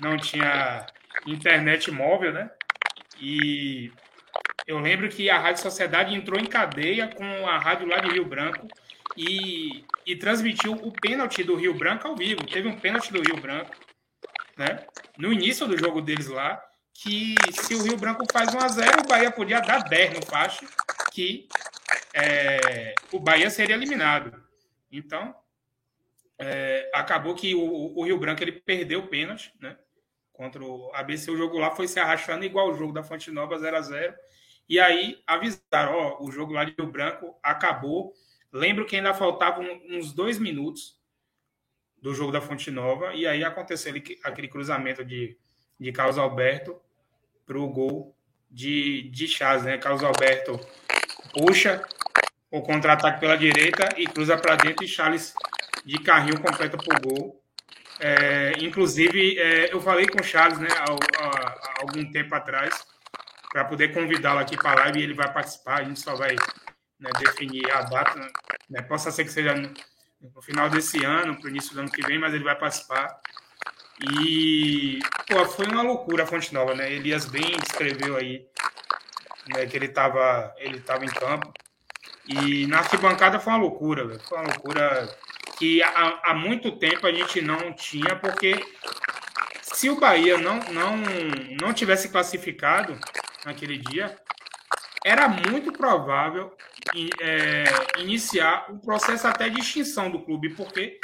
não 0.00 0.16
tinha 0.16 0.86
internet 1.26 1.90
móvel, 1.90 2.32
né? 2.32 2.50
E 3.20 3.92
eu 4.66 4.78
lembro 4.78 5.08
que 5.08 5.28
a 5.28 5.38
Rádio 5.38 5.62
Sociedade 5.62 6.14
entrou 6.14 6.38
em 6.38 6.46
cadeia 6.46 7.08
com 7.08 7.46
a 7.46 7.58
rádio 7.58 7.86
lá 7.86 7.98
de 7.98 8.10
Rio 8.10 8.24
Branco 8.24 8.66
e, 9.16 9.84
e 10.06 10.16
transmitiu 10.16 10.72
o 10.72 10.92
pênalti 10.92 11.42
do 11.42 11.56
Rio 11.56 11.74
Branco 11.74 12.06
ao 12.08 12.16
vivo. 12.16 12.46
Teve 12.46 12.68
um 12.68 12.78
pênalti 12.78 13.12
do 13.12 13.20
Rio 13.20 13.40
Branco, 13.40 13.74
né? 14.56 14.84
No 15.18 15.32
início 15.32 15.66
do 15.66 15.76
jogo 15.76 16.00
deles 16.00 16.28
lá, 16.28 16.62
que 16.94 17.34
se 17.52 17.74
o 17.74 17.82
Rio 17.82 17.96
Branco 17.96 18.24
faz 18.32 18.54
1 18.54 18.58
a 18.58 18.68
0 18.68 19.02
o 19.04 19.08
Bahia 19.08 19.30
podia 19.30 19.60
dar 19.60 19.82
10 19.82 20.14
no 20.14 20.26
faixa, 20.26 20.64
que 21.12 21.48
é, 22.14 22.94
o 23.12 23.18
Bahia 23.18 23.50
seria 23.50 23.76
eliminado. 23.76 24.42
Então, 24.90 25.34
é, 26.38 26.90
acabou 26.94 27.34
que 27.34 27.54
o, 27.54 27.98
o, 27.98 28.04
Rio 28.04 28.18
Branco 28.18 28.42
ele 28.42 28.52
perdeu 28.52 29.00
o 29.00 29.06
pênalti, 29.08 29.52
né? 29.60 29.76
contra 30.32 30.64
o 30.64 30.90
ABC, 30.94 31.30
o 31.30 31.36
jogo 31.36 31.58
lá 31.58 31.70
foi 31.70 31.86
se 31.86 32.00
arrastando 32.00 32.44
igual 32.44 32.70
o 32.70 32.74
jogo 32.74 32.92
da 32.92 33.02
Fonte 33.02 33.30
Nova 33.30 33.58
0 33.58 33.76
a 33.76 33.80
0 33.80 34.14
E 34.68 34.80
aí 34.80 35.22
avisaram, 35.26 35.94
ó, 35.94 36.22
o 36.22 36.32
jogo 36.32 36.52
lá 36.52 36.64
de 36.64 36.74
Rio 36.76 36.90
Branco 36.90 37.38
acabou. 37.42 38.12
Lembro 38.52 38.84
que 38.84 38.96
ainda 38.96 39.14
faltavam 39.14 39.64
uns 39.88 40.12
dois 40.12 40.38
minutos 40.38 41.00
do 42.00 42.12
jogo 42.12 42.32
da 42.32 42.40
Fonte 42.40 42.70
Nova, 42.70 43.14
e 43.14 43.26
aí 43.26 43.44
aconteceu 43.44 43.94
aquele 44.24 44.48
cruzamento 44.48 45.04
de, 45.04 45.38
de 45.78 45.92
Carlos 45.92 46.18
Alberto 46.18 46.80
para 47.46 47.58
o 47.58 47.68
gol 47.68 48.16
de, 48.50 49.08
de 49.10 49.28
Chaz, 49.28 49.62
né? 49.62 49.78
Carlos 49.78 50.02
Alberto 50.02 50.58
puxa 51.32 51.82
o 52.50 52.60
contra-ataque 52.60 53.20
pela 53.20 53.36
direita 53.36 53.88
e 53.96 54.06
cruza 54.06 54.36
para 54.36 54.56
dentro 54.56 54.84
e 54.84 54.88
Charles 54.88 55.32
de 55.84 55.98
carrinho 55.98 56.40
completa 56.40 56.76
para 56.76 56.98
o 56.98 57.00
gol. 57.00 57.42
É, 57.98 58.52
inclusive, 58.58 59.38
é, 59.38 59.72
eu 59.72 59.80
falei 59.80 60.06
com 60.06 60.20
o 60.20 60.24
Charles 60.24 60.58
né, 60.58 60.68
há, 60.70 61.24
há 61.24 61.80
algum 61.80 62.10
tempo 62.10 62.34
atrás 62.34 62.84
para 63.50 63.64
poder 63.64 63.92
convidá-lo 63.92 64.40
aqui 64.40 64.56
para 64.56 64.72
a 64.72 64.84
live 64.84 65.00
e 65.00 65.02
ele 65.02 65.14
vai 65.14 65.32
participar. 65.32 65.80
A 65.80 65.84
gente 65.84 66.00
só 66.00 66.14
vai 66.14 66.34
né, 67.00 67.10
definir 67.18 67.70
a 67.70 67.82
data. 67.82 68.20
Né, 68.68 68.82
possa 68.82 69.10
ser 69.10 69.24
que 69.24 69.30
seja 69.30 69.54
no, 69.54 69.72
no 70.34 70.42
final 70.42 70.68
desse 70.68 71.04
ano, 71.04 71.36
para 71.36 71.46
o 71.46 71.50
início 71.50 71.74
do 71.74 71.80
ano 71.80 71.90
que 71.90 72.06
vem, 72.06 72.18
mas 72.18 72.34
ele 72.34 72.44
vai 72.44 72.58
participar. 72.58 73.08
E 74.00 75.00
pô, 75.28 75.44
foi 75.44 75.66
uma 75.66 75.82
loucura 75.82 76.24
a 76.24 76.26
Fonte 76.26 76.52
Nova, 76.52 76.74
né? 76.74 76.92
Elias 76.92 77.26
bem 77.26 77.56
descreveu 77.58 78.16
aí 78.16 78.46
né, 79.48 79.66
que 79.66 79.76
ele 79.76 79.86
estava 79.86 80.54
ele 80.58 80.80
tava 80.80 81.04
em 81.04 81.08
campo. 81.08 81.52
E 82.26 82.66
na 82.66 82.78
arquibancada 82.78 83.40
foi 83.40 83.52
uma 83.52 83.58
loucura, 83.60 84.06
véio. 84.06 84.20
foi 84.20 84.38
uma 84.38 84.48
loucura 84.48 85.16
que 85.58 85.82
há, 85.82 86.20
há 86.24 86.34
muito 86.34 86.72
tempo 86.72 87.06
a 87.06 87.12
gente 87.12 87.40
não 87.40 87.72
tinha, 87.72 88.16
porque 88.16 88.64
se 89.60 89.90
o 89.90 89.98
Bahia 89.98 90.38
não, 90.38 90.58
não, 90.70 90.96
não 91.60 91.72
tivesse 91.72 92.08
classificado 92.08 92.98
naquele 93.44 93.78
dia, 93.78 94.16
era 95.04 95.28
muito 95.28 95.72
provável 95.72 96.56
é, 97.20 97.64
iniciar 97.98 98.66
o 98.70 98.78
processo 98.78 99.26
até 99.26 99.48
de 99.48 99.60
extinção 99.60 100.10
do 100.10 100.22
clube, 100.22 100.50
porque 100.50 101.00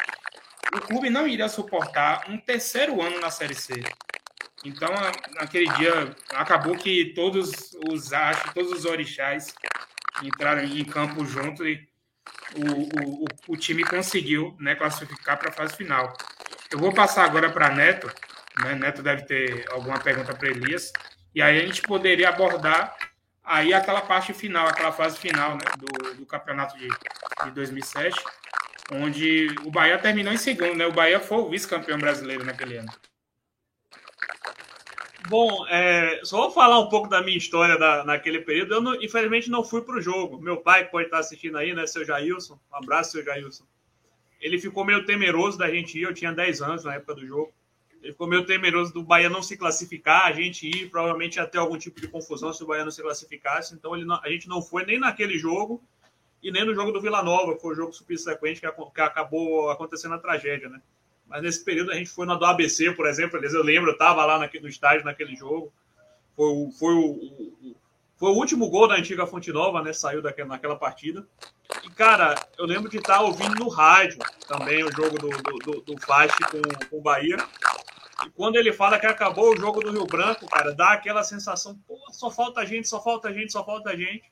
o 0.75 0.81
clube 0.81 1.11
não 1.11 1.27
iria 1.27 1.49
suportar 1.49 2.25
um 2.29 2.39
terceiro 2.39 3.01
ano 3.03 3.21
na 3.21 3.31
Série 3.31 3.55
C. 3.55 3.83
Então, 4.65 4.93
naquele 5.35 5.71
dia, 5.75 6.15
acabou 6.31 6.77
que 6.77 7.13
todos 7.15 7.77
os 7.89 8.13
astros, 8.13 8.55
todos 8.55 8.73
os 8.73 8.85
orixás 8.85 9.55
entraram 10.23 10.65
em 10.65 10.85
campo 10.85 11.25
junto 11.25 11.67
e 11.67 11.89
o, 12.57 13.25
o, 13.25 13.27
o 13.49 13.57
time 13.57 13.85
conseguiu 13.85 14.57
né, 14.59 14.75
classificar 14.75 15.39
para 15.39 15.51
a 15.51 15.53
fase 15.53 15.77
final. 15.77 16.13
Eu 16.71 16.79
vou 16.79 16.93
passar 16.93 17.25
agora 17.25 17.51
para 17.51 17.71
Neto. 17.71 18.11
Né? 18.63 18.75
Neto 18.75 19.03
deve 19.03 19.23
ter 19.23 19.67
alguma 19.71 19.99
pergunta 19.99 20.35
para 20.35 20.49
Elias. 20.49 20.93
E 21.35 21.41
aí 21.41 21.59
a 21.61 21.67
gente 21.67 21.83
poderia 21.83 22.29
abordar 22.29 22.97
aí 23.45 23.73
aquela 23.73 24.01
parte 24.01 24.33
final, 24.35 24.67
aquela 24.67 24.93
fase 24.93 25.19
final 25.19 25.53
né, 25.53 25.65
do, 25.79 26.15
do 26.15 26.27
campeonato 26.27 26.77
de, 26.77 26.89
de 27.45 27.51
2007 27.53 28.17
onde 28.93 29.49
o 29.65 29.71
Bahia 29.71 29.99
terminou 29.99 30.33
em 30.33 30.39
segundo, 30.39 30.75
né? 30.75 30.87
O 30.87 30.93
Bahia 30.93 31.21
foi 31.21 31.39
o 31.39 31.49
vice-campeão 31.49 31.99
brasileiro 31.99 32.45
naquele 32.45 32.79
ano. 32.79 32.91
Bom, 35.29 35.67
é, 35.69 36.21
só 36.25 36.39
vou 36.39 36.51
falar 36.51 36.81
um 36.81 36.89
pouco 36.89 37.07
da 37.07 37.23
minha 37.23 37.37
história 37.37 37.79
da, 37.79 38.03
naquele 38.03 38.41
período. 38.41 38.75
Eu, 38.75 38.81
não, 38.81 38.95
infelizmente, 38.95 39.51
não 39.51 39.63
fui 39.63 39.83
para 39.83 39.97
o 39.97 40.01
jogo. 40.01 40.41
Meu 40.41 40.57
pai, 40.57 40.87
que 40.87 40.91
pode 40.91 41.05
estar 41.05 41.19
assistindo 41.19 41.59
aí, 41.59 41.75
né, 41.75 41.87
seu 41.87 42.03
Jailson? 42.03 42.59
Um 42.73 42.77
abraço, 42.77 43.13
seu 43.13 43.23
Jailson. 43.23 43.65
Ele 44.41 44.59
ficou 44.59 44.87
meio 44.87 45.05
temeroso 45.05 45.59
da 45.59 45.69
gente 45.71 45.99
ir. 45.99 46.05
Eu 46.05 46.15
tinha 46.15 46.33
10 46.33 46.63
anos 46.63 46.85
na 46.85 46.95
época 46.95 47.15
do 47.15 47.27
jogo. 47.27 47.53
Ele 48.03 48.13
ficou 48.13 48.27
meio 48.27 48.47
temeroso 48.47 48.93
do 48.95 49.03
Bahia 49.03 49.29
não 49.29 49.43
se 49.43 49.57
classificar, 49.57 50.27
a 50.27 50.33
gente 50.33 50.67
ir, 50.67 50.89
provavelmente 50.89 51.45
ter 51.49 51.59
algum 51.59 51.77
tipo 51.77 52.01
de 52.01 52.09
confusão 52.09 52.53
se 52.53 52.63
o 52.63 52.67
Bahia 52.67 52.85
não 52.85 52.91
se 52.91 53.03
classificasse. 53.03 53.75
Então 53.75 53.95
não, 53.97 54.21
a 54.23 54.31
gente 54.31 54.49
não 54.49 54.63
foi 54.63 54.87
nem 54.87 54.99
naquele 54.99 55.37
jogo 55.37 55.83
e 56.43 56.51
nem 56.51 56.65
no 56.65 56.75
jogo 56.75 56.93
do 56.93 57.01
Vila 57.01 57.23
Nova, 57.23 57.55
que 57.55 57.61
foi 57.61 57.73
o 57.73 57.77
jogo 57.77 57.93
subsequente 57.93 58.61
que, 58.61 58.71
que 58.71 59.01
acabou 59.01 59.69
acontecendo 59.71 60.15
a 60.15 60.19
tragédia, 60.19 60.69
né? 60.69 60.81
Mas 61.29 61.43
nesse 61.43 61.65
período 61.65 61.93
a 61.93 61.95
gente 61.95 62.11
foi 62.11 62.27
na 62.27 62.35
do 62.35 62.45
ABC, 62.45 62.93
por 62.93 63.07
exemplo, 63.07 63.39
eu 63.39 63.63
lembro, 63.63 63.91
eu 63.91 63.93
estava 63.93 64.25
lá 64.25 64.39
naquele, 64.39 64.65
no 64.65 64.69
estádio 64.69 65.05
naquele 65.05 65.37
jogo. 65.37 65.73
Foi, 66.35 66.47
o, 66.47 66.71
foi, 66.71 66.95
o, 66.95 67.75
foi 68.17 68.31
o 68.31 68.35
último 68.35 68.71
gol 68.71 68.89
da 68.89 68.95
antiga 68.95 69.27
Fonte 69.27 69.53
Nova, 69.53 69.83
né? 69.83 69.93
Saiu 69.93 70.23
daquela, 70.23 70.49
naquela 70.49 70.77
partida. 70.77 71.27
E, 71.85 71.91
cara, 71.91 72.35
eu 72.57 72.65
lembro 72.65 72.89
de 72.89 72.97
estar 72.97 73.21
ouvindo 73.21 73.57
no 73.57 73.69
rádio 73.69 74.19
também 74.47 74.83
o 74.85 74.93
jogo 74.93 75.19
do, 75.19 75.29
do, 75.29 75.59
do, 75.59 75.81
do 75.83 75.97
com, 75.97 76.87
com 76.89 76.99
o 76.99 77.03
Bahia. 77.03 77.37
E 78.27 78.31
quando 78.31 78.57
ele 78.57 78.73
fala 78.73 78.99
que 78.99 79.07
acabou 79.07 79.53
o 79.53 79.57
jogo 79.57 79.81
do 79.81 79.93
Rio 79.93 80.07
Branco, 80.07 80.47
cara, 80.47 80.75
dá 80.75 80.93
aquela 80.93 81.23
sensação, 81.23 81.79
pô, 81.87 81.97
só 82.11 82.31
falta 82.31 82.65
gente, 82.65 82.89
só 82.89 83.03
falta 83.03 83.33
gente, 83.33 83.53
só 83.53 83.65
falta 83.65 83.97
gente 83.97 84.31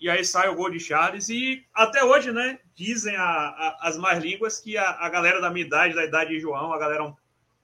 e 0.00 0.08
aí 0.08 0.24
sai 0.24 0.48
o 0.48 0.54
gol 0.54 0.70
de 0.70 0.80
Charles. 0.80 1.28
E 1.28 1.64
até 1.74 2.02
hoje, 2.02 2.32
né, 2.32 2.58
dizem 2.74 3.14
a, 3.14 3.22
a, 3.22 3.78
as 3.82 3.98
mais 3.98 4.22
línguas 4.22 4.58
que 4.58 4.76
a, 4.76 4.90
a, 4.90 5.08
galera 5.10 5.40
da 5.40 5.50
minha 5.50 5.66
idade, 5.66 5.94
da 5.94 6.04
idade 6.04 6.30
de 6.30 6.40
João, 6.40 6.72
a 6.72 6.78
galera 6.78 7.14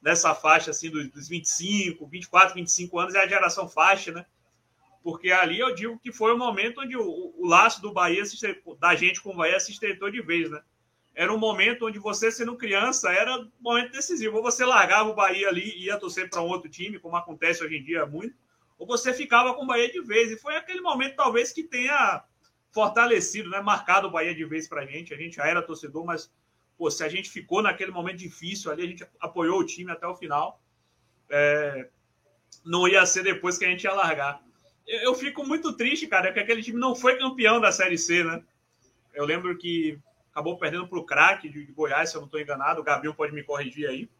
nessa 0.02 0.34
faixa 0.34 0.70
assim 0.70 0.90
dos, 0.90 1.08
dos 1.08 1.28
25, 1.28 2.06
24, 2.06 2.54
25 2.54 2.98
anos 2.98 3.14
é 3.14 3.20
a 3.20 3.26
geração 3.26 3.66
faixa, 3.66 4.12
né? 4.12 4.26
Porque 5.02 5.30
ali 5.30 5.58
eu 5.58 5.74
digo 5.74 5.98
que 5.98 6.12
foi 6.12 6.34
o 6.34 6.38
momento 6.38 6.82
onde 6.82 6.96
o, 6.96 7.32
o 7.38 7.46
laço 7.46 7.80
do 7.80 7.92
Bahia, 7.92 8.22
da 8.78 8.94
gente 8.94 9.22
com 9.22 9.30
o 9.30 9.36
Bahia, 9.36 9.58
se 9.58 9.72
estreitou 9.72 10.10
de 10.10 10.20
vez, 10.20 10.50
né? 10.50 10.60
Era 11.14 11.32
um 11.32 11.38
momento 11.38 11.86
onde 11.86 11.98
você, 11.98 12.30
sendo 12.30 12.56
criança, 12.56 13.10
era 13.10 13.40
um 13.40 13.50
momento 13.58 13.92
decisivo. 13.92 14.36
Ou 14.36 14.42
você 14.42 14.66
largava 14.66 15.08
o 15.08 15.14
Bahia 15.14 15.48
ali 15.48 15.70
e 15.70 15.84
ia 15.86 15.98
torcer 15.98 16.28
para 16.28 16.42
um 16.42 16.48
outro 16.48 16.68
time, 16.68 16.98
como 16.98 17.16
acontece 17.16 17.64
hoje 17.64 17.78
em 17.78 17.82
dia 17.82 18.04
muito, 18.04 18.34
ou 18.78 18.86
você 18.86 19.12
ficava 19.12 19.54
com 19.54 19.64
o 19.64 19.66
Bahia 19.66 19.90
de 19.90 20.00
vez. 20.02 20.30
E 20.30 20.38
foi 20.38 20.56
aquele 20.56 20.80
momento, 20.80 21.16
talvez, 21.16 21.52
que 21.52 21.62
tenha 21.62 22.22
fortalecido, 22.70 23.48
né? 23.48 23.60
marcado 23.60 24.08
o 24.08 24.10
Bahia 24.10 24.34
de 24.34 24.44
vez 24.44 24.68
para 24.68 24.82
a 24.82 24.86
gente. 24.86 25.14
A 25.14 25.16
gente 25.16 25.36
já 25.36 25.46
era 25.46 25.62
torcedor, 25.62 26.04
mas 26.04 26.30
pô, 26.76 26.90
se 26.90 27.02
a 27.02 27.08
gente 27.08 27.30
ficou 27.30 27.62
naquele 27.62 27.90
momento 27.90 28.18
difícil 28.18 28.70
ali, 28.70 28.82
a 28.82 28.86
gente 28.86 29.06
apoiou 29.18 29.60
o 29.60 29.64
time 29.64 29.90
até 29.90 30.06
o 30.06 30.14
final. 30.14 30.60
É... 31.30 31.88
Não 32.64 32.86
ia 32.86 33.04
ser 33.06 33.22
depois 33.22 33.56
que 33.56 33.64
a 33.64 33.68
gente 33.68 33.84
ia 33.84 33.92
largar. 33.92 34.42
Eu, 34.86 35.00
eu 35.00 35.14
fico 35.14 35.44
muito 35.44 35.72
triste, 35.72 36.06
cara, 36.06 36.26
porque 36.26 36.40
aquele 36.40 36.62
time 36.62 36.78
não 36.78 36.94
foi 36.94 37.16
campeão 37.18 37.60
da 37.60 37.72
Série 37.72 37.96
C, 37.96 38.22
né? 38.22 38.42
Eu 39.14 39.24
lembro 39.24 39.56
que 39.56 39.98
acabou 40.30 40.58
perdendo 40.58 40.86
para 40.86 40.98
o 40.98 41.06
craque 41.06 41.48
de 41.48 41.64
Goiás, 41.72 42.10
se 42.10 42.16
eu 42.16 42.20
não 42.20 42.26
estou 42.26 42.38
enganado. 42.38 42.82
O 42.82 42.84
Gabriel 42.84 43.14
pode 43.14 43.32
me 43.32 43.42
corrigir 43.42 43.88
aí. 43.88 44.10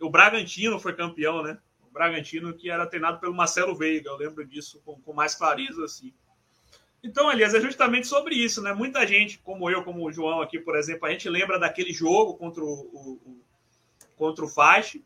O 0.00 0.10
Bragantino 0.10 0.80
foi 0.80 0.96
campeão, 0.96 1.44
né? 1.44 1.58
Bragantino, 1.98 2.54
que 2.54 2.70
era 2.70 2.86
treinado 2.86 3.18
pelo 3.18 3.34
Marcelo 3.34 3.74
Veiga. 3.74 4.08
Eu 4.08 4.16
lembro 4.16 4.46
disso 4.46 4.80
com, 4.84 5.00
com 5.00 5.12
mais 5.12 5.34
clareza, 5.34 5.84
assim. 5.84 6.14
Então, 7.02 7.28
aliás, 7.28 7.54
é 7.54 7.60
justamente 7.60 8.06
sobre 8.06 8.36
isso, 8.36 8.62
né? 8.62 8.72
Muita 8.72 9.04
gente, 9.04 9.38
como 9.38 9.68
eu, 9.68 9.82
como 9.82 10.06
o 10.06 10.12
João 10.12 10.40
aqui, 10.40 10.60
por 10.60 10.76
exemplo, 10.76 11.06
a 11.06 11.10
gente 11.10 11.28
lembra 11.28 11.58
daquele 11.58 11.92
jogo 11.92 12.34
contra 12.34 12.62
o, 12.62 12.70
o, 12.70 13.42
contra 14.16 14.44
o 14.44 14.48
Faixa, 14.48 15.00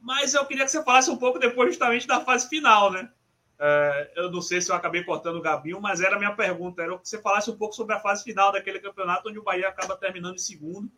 mas 0.00 0.34
eu 0.34 0.46
queria 0.46 0.64
que 0.64 0.70
você 0.70 0.82
falasse 0.84 1.10
um 1.10 1.16
pouco 1.16 1.38
depois 1.38 1.70
justamente 1.70 2.06
da 2.06 2.20
fase 2.20 2.48
final, 2.48 2.92
né? 2.92 3.10
É, 3.58 4.12
eu 4.16 4.30
não 4.30 4.40
sei 4.40 4.60
se 4.60 4.70
eu 4.70 4.76
acabei 4.76 5.02
cortando 5.02 5.36
o 5.36 5.42
Gabinho, 5.42 5.80
mas 5.80 6.00
era 6.00 6.14
a 6.14 6.18
minha 6.18 6.34
pergunta, 6.34 6.82
era 6.82 6.96
que 6.96 7.08
você 7.08 7.20
falasse 7.20 7.50
um 7.50 7.56
pouco 7.56 7.74
sobre 7.74 7.94
a 7.94 8.00
fase 8.00 8.22
final 8.22 8.52
daquele 8.52 8.78
campeonato, 8.78 9.28
onde 9.28 9.38
o 9.38 9.42
Bahia 9.42 9.68
acaba 9.68 9.96
terminando 9.96 10.34
em 10.34 10.38
segundo. 10.38 10.88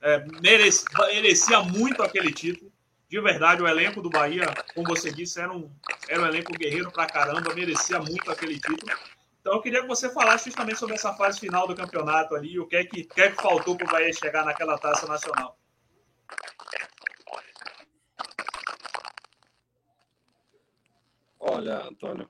É, 0.00 0.24
merecia 0.40 1.60
muito 1.60 2.02
aquele 2.02 2.32
título 2.32 2.73
de 3.08 3.20
verdade, 3.20 3.62
o 3.62 3.68
elenco 3.68 4.02
do 4.02 4.10
Bahia, 4.10 4.46
como 4.74 4.88
você 4.88 5.10
disse, 5.12 5.40
era 5.40 5.52
um, 5.52 5.70
era 6.08 6.22
um 6.22 6.26
elenco 6.26 6.52
guerreiro 6.52 6.90
pra 6.90 7.06
caramba, 7.06 7.54
merecia 7.54 7.98
muito 8.00 8.30
aquele 8.30 8.54
título. 8.54 8.92
Então 9.40 9.54
eu 9.54 9.60
queria 9.62 9.82
que 9.82 9.88
você 9.88 10.10
falasse 10.10 10.46
justamente 10.46 10.78
sobre 10.78 10.94
essa 10.94 11.12
fase 11.14 11.38
final 11.38 11.66
do 11.68 11.74
campeonato 11.74 12.34
ali, 12.34 12.58
o 12.58 12.66
que 12.66 12.76
é 12.76 12.84
que, 12.84 13.04
que, 13.04 13.20
é 13.20 13.30
que 13.30 13.42
faltou 13.42 13.76
para 13.76 13.86
o 13.86 13.90
Bahia 13.90 14.12
chegar 14.12 14.44
naquela 14.44 14.78
taça 14.78 15.06
nacional. 15.06 15.58
Olha, 21.38 21.82
Antônio, 21.82 22.28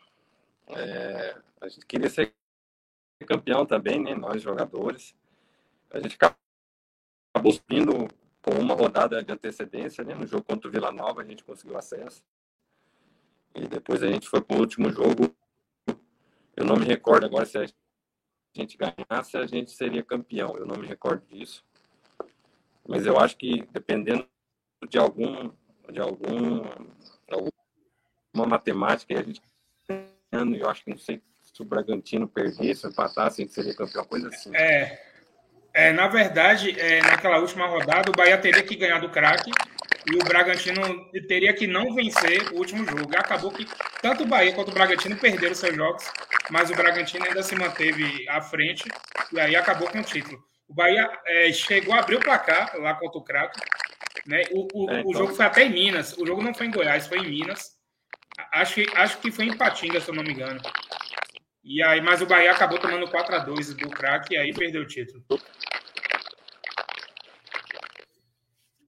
é, 0.69 1.37
a 1.61 1.69
gente 1.69 1.87
queria 1.87 2.11
ser 2.11 2.35
campeão 3.27 3.65
também, 3.65 4.03
né? 4.03 4.15
Nós 4.15 4.43
jogadores. 4.43 5.15
A 5.91 6.01
gente 6.01 6.19
acabou 7.35 7.53
subindo 7.53 8.09
com 8.45 8.51
uma 8.61 8.75
rodada 8.75 9.25
de 9.25 9.33
antecedência, 9.33 10.05
né? 10.05 10.15
No 10.15 10.27
jogo 10.27 10.45
contra 10.45 10.69
o 10.69 10.71
Vila 10.71 10.93
Nova 10.93 11.23
a 11.23 11.25
gente 11.25 11.43
conseguiu 11.43 11.79
acesso. 11.79 12.23
E 13.55 13.67
depois 13.67 14.03
a 14.03 14.07
gente 14.07 14.29
foi 14.29 14.43
para 14.43 14.55
o 14.55 14.61
último 14.61 14.91
jogo. 14.91 15.35
Eu 16.55 16.67
não 16.67 16.77
me 16.77 16.85
recordo 16.85 17.25
agora 17.25 17.47
se 17.47 17.57
a 17.57 17.67
gente 18.53 18.77
ganhasse, 18.77 19.39
a 19.39 19.47
gente 19.47 19.71
seria 19.71 20.03
campeão. 20.03 20.59
Eu 20.59 20.67
não 20.67 20.77
me 20.77 20.87
recordo 20.87 21.25
disso. 21.27 21.65
Mas 22.87 23.07
eu 23.07 23.19
acho 23.19 23.35
que 23.39 23.67
dependendo 23.73 24.29
de 24.91 24.99
algum 24.99 25.51
de 25.91 26.01
algum 26.01 26.65
alguma 27.31 28.47
matemática 28.47 29.19
a 29.19 29.23
gente 29.23 29.41
eu 30.61 30.69
acho 30.69 30.85
que 30.85 30.91
não 30.91 30.99
sei 30.99 31.23
se 31.41 31.63
o 31.63 31.65
Bragantino 31.65 32.29
perdesse, 32.29 32.87
empatasse, 32.87 33.41
a 33.41 33.45
gente 33.45 33.55
seria 33.55 33.75
campeão, 33.75 34.05
coisa 34.05 34.29
assim. 34.29 34.55
É, 34.57 35.14
é, 35.75 35.93
na 35.93 36.07
verdade, 36.07 36.79
é, 36.79 37.03
naquela 37.03 37.39
última 37.39 37.67
rodada, 37.67 38.09
o 38.09 38.15
Bahia 38.17 38.39
teria 38.39 38.63
que 38.63 38.77
ganhar 38.77 39.01
do 39.01 39.11
craque 39.11 39.51
e 40.07 40.15
o 40.15 40.25
Bragantino 40.25 41.11
teria 41.27 41.53
que 41.53 41.67
não 41.67 41.95
vencer 41.95 42.53
o 42.53 42.59
último 42.59 42.85
jogo. 42.85 43.13
E 43.13 43.17
acabou 43.17 43.51
que 43.51 43.67
tanto 44.01 44.23
o 44.23 44.27
Bahia 44.27 44.53
quanto 44.53 44.71
o 44.71 44.75
Bragantino 44.75 45.17
perderam 45.17 45.55
seus 45.55 45.75
jogos, 45.75 46.05
mas 46.51 46.71
o 46.71 46.75
Bragantino 46.75 47.25
ainda 47.25 47.43
se 47.43 47.57
manteve 47.57 48.25
à 48.29 48.41
frente 48.41 48.85
e 49.33 49.41
aí 49.41 49.57
acabou 49.57 49.89
com 49.89 49.99
o 49.99 50.05
título. 50.05 50.39
O 50.69 50.75
Bahia 50.75 51.11
é, 51.27 51.53
chegou 51.53 51.95
a 51.95 51.99
abrir 51.99 52.17
o 52.17 52.21
placar 52.21 52.79
lá 52.79 52.95
contra 52.95 53.19
o 53.19 53.25
Crato. 53.25 53.61
Né? 54.27 54.43
O, 54.53 54.69
o, 54.73 54.91
é, 54.91 55.01
então... 55.01 55.11
o, 55.11 55.15
jogo 55.15 55.35
foi 55.35 55.45
até 55.45 55.65
em 55.65 55.71
Minas. 55.71 56.17
O 56.17 56.27
jogo 56.27 56.43
não 56.43 56.55
foi 56.55 56.67
em 56.67 56.71
Goiás, 56.71 57.07
foi 57.07 57.19
em 57.19 57.29
Minas. 57.29 57.73
Acho 58.53 58.75
que, 58.75 58.87
acho 58.95 59.19
que 59.19 59.31
foi 59.31 59.47
em 59.47 59.57
Patinga, 59.57 60.01
se 60.01 60.09
eu 60.09 60.15
não 60.15 60.23
me 60.23 60.33
engano. 60.33 60.61
E 61.65 61.83
aí, 61.83 62.03
mas 62.03 62.21
o 62.21 62.27
Bahia 62.27 62.53
acabou 62.53 62.79
tomando 62.79 63.11
4 63.11 63.37
a 63.37 63.39
2 63.39 63.75
do 63.75 63.89
craque 63.89 64.35
e 64.35 64.37
aí 64.37 64.53
perdeu 64.53 64.83
o 64.83 64.87
título. 64.87 65.25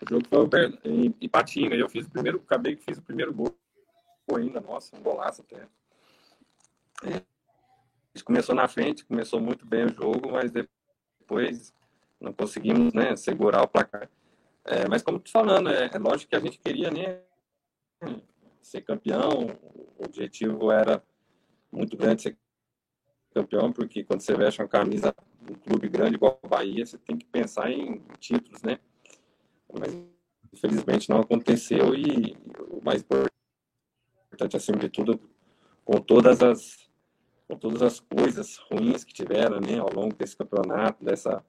O 0.02 0.08
jogo 0.08 0.26
foi 0.28 0.78
em 0.84 1.14
Ipatinga, 1.18 1.74
eu 1.74 1.88
fiz 1.88 2.06
o 2.06 2.10
primeiro, 2.10 2.38
acabei 2.44 2.76
que 2.76 2.84
fiz 2.84 2.98
o 2.98 3.02
primeiro 3.02 3.32
gol 3.32 3.56
ainda, 4.34 4.60
nossa, 4.60 4.94
um 4.94 5.00
golaço 5.00 5.40
até. 5.40 5.66
É, 7.02 7.22
começou 8.22 8.54
na 8.54 8.68
frente, 8.68 9.06
começou 9.06 9.40
muito 9.40 9.64
bem 9.64 9.86
o 9.86 9.94
jogo, 9.94 10.32
mas 10.32 10.52
depois 10.52 11.72
não 12.20 12.34
conseguimos 12.34 12.92
né, 12.92 13.16
segurar 13.16 13.62
o 13.62 13.68
placar. 13.68 14.10
É, 14.66 14.86
mas 14.86 15.02
como 15.02 15.18
tu 15.18 15.30
falando, 15.30 15.70
é, 15.70 15.90
é 15.92 15.98
lógico 15.98 16.28
que 16.28 16.36
a 16.36 16.40
gente 16.40 16.58
queria 16.58 16.90
né, 16.90 17.22
ser 18.60 18.82
campeão, 18.82 19.46
o 19.98 20.04
objetivo 20.04 20.70
era 20.70 21.02
muito 21.72 21.96
grande 21.96 22.22
ser 22.22 22.36
campeão, 23.36 23.70
porque 23.70 24.02
quando 24.02 24.20
você 24.20 24.34
veste 24.34 24.62
uma 24.62 24.68
camisa 24.68 25.14
de 25.42 25.52
um 25.52 25.56
clube 25.56 25.88
grande 25.88 26.14
igual 26.14 26.40
o 26.42 26.48
Bahia, 26.48 26.86
você 26.86 26.96
tem 26.96 27.18
que 27.18 27.26
pensar 27.26 27.70
em 27.70 28.00
títulos, 28.18 28.62
né? 28.62 28.78
Mas 29.78 29.94
infelizmente 30.52 31.10
não 31.10 31.20
aconteceu 31.20 31.94
e 31.94 32.34
o 32.70 32.82
mais 32.82 33.02
importante 33.02 34.56
acima 34.56 34.78
de 34.78 34.88
tudo, 34.88 35.20
com 35.84 36.00
todas 36.00 36.42
as 36.42 36.86
com 37.46 37.56
todas 37.56 37.80
as 37.80 38.00
coisas 38.00 38.56
ruins 38.56 39.04
que 39.04 39.14
tiveram, 39.14 39.60
né, 39.60 39.78
ao 39.78 39.92
longo 39.92 40.16
desse 40.16 40.36
campeonato, 40.36 41.04
dessa 41.04 41.44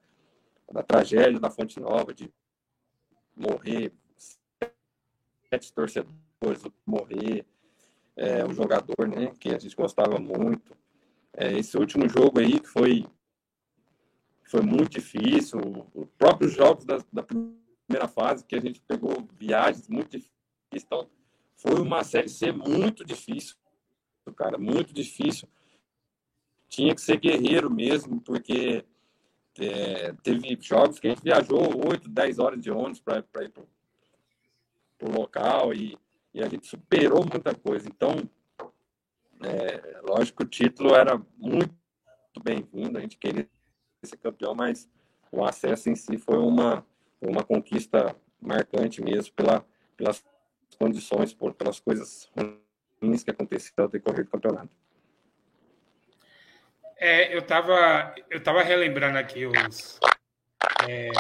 da 0.72 0.84
tragédia 0.84 1.40
da 1.40 1.50
Fonte 1.50 1.80
Nova 1.80 2.14
de 2.14 2.32
morrer 3.36 3.94
sete 5.50 5.74
torcedores, 5.74 6.62
morrer 6.86 7.46
é, 8.16 8.46
um 8.46 8.54
jogador, 8.54 9.08
né, 9.08 9.34
que 9.40 9.50
a 9.50 9.58
gente 9.58 9.76
gostava 9.76 10.20
muito, 10.20 10.78
é, 11.38 11.54
esse 11.60 11.78
último 11.78 12.10
jogo 12.10 12.40
aí, 12.40 12.60
que 12.60 12.68
foi, 12.68 13.06
foi 14.44 14.62
muito 14.62 14.90
difícil, 14.90 15.60
os 15.94 16.08
próprios 16.18 16.54
jogos 16.54 16.84
da, 16.84 16.98
da 17.14 17.22
primeira 17.22 18.08
fase, 18.08 18.44
que 18.44 18.56
a 18.56 18.60
gente 18.60 18.82
pegou 18.82 19.28
viagens 19.34 19.88
muito 19.88 20.18
difíceis, 20.18 20.34
então 20.74 21.08
foi 21.56 21.80
uma 21.80 22.04
série 22.04 22.28
C 22.28 22.52
muito 22.52 23.06
difícil, 23.06 23.56
cara, 24.36 24.58
muito 24.58 24.94
difícil. 24.94 25.48
Tinha 26.68 26.94
que 26.94 27.02
ser 27.02 27.20
guerreiro 27.20 27.70
mesmo, 27.70 28.20
porque 28.20 28.84
é, 29.60 30.14
teve 30.24 30.58
jogos 30.60 31.00
que 31.00 31.08
a 31.08 31.12
gente 31.12 31.24
viajou 31.24 31.88
8, 31.88 32.10
10 32.10 32.40
horas 32.40 32.62
de 32.62 32.70
ônibus 32.70 33.00
para 33.00 33.20
ir 33.20 33.52
para 34.98 35.10
o 35.10 35.12
local 35.12 35.74
e, 35.74 35.98
e 36.34 36.44
a 36.44 36.50
gente 36.50 36.68
superou 36.68 37.26
muita 37.26 37.56
coisa. 37.56 37.88
Então, 37.88 38.30
é, 39.44 40.00
lógico 40.04 40.38
que 40.38 40.44
o 40.44 40.50
título 40.50 40.96
era 40.96 41.22
muito 41.38 41.74
bem-vindo, 42.44 42.98
a 42.98 43.02
gente 43.02 43.18
queria 43.18 43.48
ser 44.04 44.18
campeão, 44.18 44.56
mas 44.56 44.90
o 45.32 45.44
acesso 45.44 45.90
em 45.90 45.96
si 45.96 46.18
foi 46.18 46.38
uma, 46.38 46.86
uma 47.22 47.44
conquista 47.44 48.16
marcante 48.42 49.02
mesmo 49.02 49.34
pela, 49.34 49.66
pelas 49.96 50.24
condições, 50.78 51.34
por, 51.34 51.54
pelas 51.54 51.80
coisas 51.80 52.30
ruins 53.02 53.24
que 53.24 53.32
aconteceram 53.32 53.86
ao 53.86 53.90
decorrer 53.90 54.26
do 54.26 54.32
campeonato. 54.32 54.70
É, 57.00 57.34
eu 57.34 57.40
estava 57.40 58.16
eu 58.30 58.42
tava 58.42 58.64
relembrando 58.64 59.20
aqui 59.20 59.46
os 59.46 60.00
é, 60.88 61.12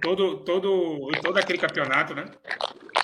todo 0.00 0.38
todo 0.38 1.10
todo 1.22 1.38
aquele 1.38 1.58
campeonato, 1.58 2.14
né? 2.14 2.24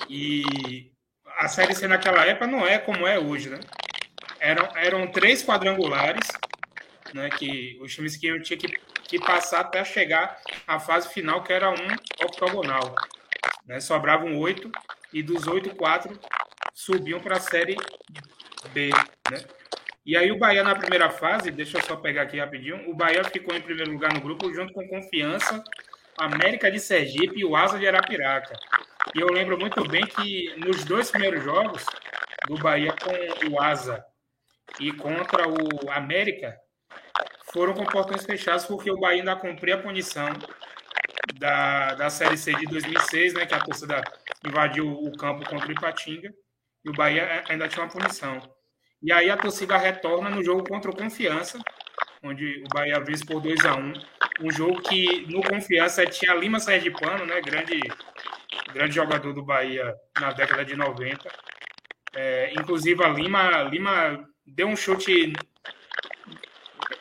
E 0.09 0.91
a 1.37 1.47
série 1.47 1.75
C 1.75 1.87
naquela 1.87 2.25
época 2.25 2.47
não 2.47 2.65
é 2.65 2.79
como 2.79 3.05
é 3.05 3.19
hoje, 3.19 3.49
né? 3.49 3.59
Eram, 4.43 4.69
eram 4.75 5.07
três 5.07 5.41
quadrangulares, 5.41 6.27
né, 7.13 7.29
que 7.29 7.79
os 7.81 7.95
times 7.95 8.17
que 8.17 8.39
tinham 8.41 8.59
que, 8.59 8.67
que 9.07 9.19
passar 9.19 9.61
até 9.61 9.85
chegar 9.85 10.37
à 10.67 10.79
fase 10.79 11.07
final, 11.13 11.41
que 11.43 11.53
era 11.53 11.69
um 11.69 12.25
octogonal. 12.25 12.93
Né, 13.65 13.79
sobravam 13.79 14.37
oito, 14.37 14.69
e 15.13 15.23
dos 15.23 15.47
oito, 15.47 15.73
quatro 15.73 16.19
subiam 16.73 17.21
para 17.21 17.37
a 17.37 17.39
Série 17.39 17.77
B. 18.73 18.89
Né? 19.31 19.45
E 20.05 20.17
aí 20.17 20.29
o 20.29 20.37
Bahia 20.37 20.63
na 20.63 20.75
primeira 20.75 21.09
fase, 21.09 21.49
deixa 21.49 21.77
eu 21.77 21.81
só 21.83 21.95
pegar 21.95 22.23
aqui 22.23 22.37
rapidinho, 22.37 22.89
o 22.89 22.93
Bahia 22.93 23.23
ficou 23.23 23.55
em 23.55 23.61
primeiro 23.61 23.91
lugar 23.91 24.13
no 24.13 24.19
grupo 24.19 24.53
junto 24.53 24.73
com 24.73 24.85
Confiança, 24.89 25.63
América 26.17 26.69
de 26.69 26.81
Sergipe 26.81 27.39
e 27.39 27.45
o 27.45 27.55
Asa 27.55 27.79
de 27.79 27.87
Arapiraca. 27.87 28.53
E 29.15 29.21
eu 29.21 29.27
lembro 29.27 29.57
muito 29.57 29.87
bem 29.87 30.05
que 30.05 30.53
nos 30.57 30.83
dois 30.83 31.09
primeiros 31.09 31.43
jogos 31.43 31.85
do 32.47 32.57
Bahia 32.57 32.93
com 32.93 33.49
o 33.49 33.61
Asa 33.61 34.03
e 34.79 34.91
contra 34.93 35.47
o 35.47 35.91
América 35.91 36.57
foram 37.53 37.73
com 37.73 37.85
portões 37.85 38.25
fechados 38.25 38.65
porque 38.65 38.89
o 38.89 38.99
Bahia 38.99 39.21
ainda 39.21 39.35
cumpriu 39.35 39.75
a 39.75 39.81
punição 39.81 40.27
da, 41.35 41.93
da 41.95 42.09
Série 42.09 42.37
C 42.37 42.53
de 42.53 42.65
2006, 42.65 43.33
né, 43.33 43.45
que 43.45 43.53
a 43.53 43.59
torcida 43.59 44.03
invadiu 44.45 44.89
o 44.89 45.15
campo 45.17 45.47
contra 45.47 45.67
o 45.67 45.71
Ipatinga 45.71 46.33
e 46.83 46.89
o 46.89 46.93
Bahia 46.93 47.43
ainda 47.47 47.67
tinha 47.67 47.85
uma 47.85 47.91
punição. 47.91 48.41
E 49.01 49.11
aí 49.11 49.29
a 49.29 49.37
torcida 49.37 49.77
retorna 49.77 50.29
no 50.29 50.43
jogo 50.43 50.67
contra 50.67 50.89
o 50.89 50.95
Confiança, 50.95 51.59
onde 52.23 52.63
o 52.63 52.73
Bahia 52.73 52.99
vence 52.99 53.25
por 53.25 53.41
2 53.41 53.65
a 53.65 53.75
1 53.75 53.93
um 54.41 54.51
jogo 54.51 54.81
que 54.81 55.27
no 55.31 55.41
Confiança 55.43 56.05
tinha 56.05 56.33
Lima 56.33 56.59
Sergipano, 56.59 57.25
né, 57.25 57.39
grande, 57.41 57.79
grande 58.73 58.95
jogador 58.95 59.33
do 59.33 59.43
Bahia 59.43 59.93
na 60.19 60.31
década 60.31 60.65
de 60.65 60.75
90. 60.75 61.29
É, 62.15 62.53
inclusive 62.53 63.03
a 63.03 63.09
Lima, 63.09 63.63
Lima 63.63 64.27
deu 64.45 64.67
um 64.67 64.75
chute. 64.75 65.33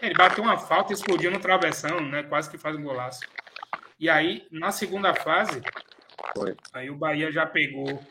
Ele 0.00 0.14
bateu 0.14 0.42
uma 0.42 0.58
falta 0.58 0.92
e 0.92 0.94
explodiu 0.94 1.30
no 1.30 1.40
travessão, 1.40 2.00
né? 2.00 2.22
Quase 2.22 2.50
que 2.50 2.58
faz 2.58 2.76
um 2.76 2.82
golaço. 2.82 3.20
E 3.98 4.08
aí, 4.10 4.46
na 4.50 4.72
segunda 4.72 5.14
fase, 5.14 5.62
Foi. 6.36 6.56
aí 6.72 6.90
o 6.90 6.96
Bahia 6.96 7.30
já 7.30 7.46
pegou 7.46 8.02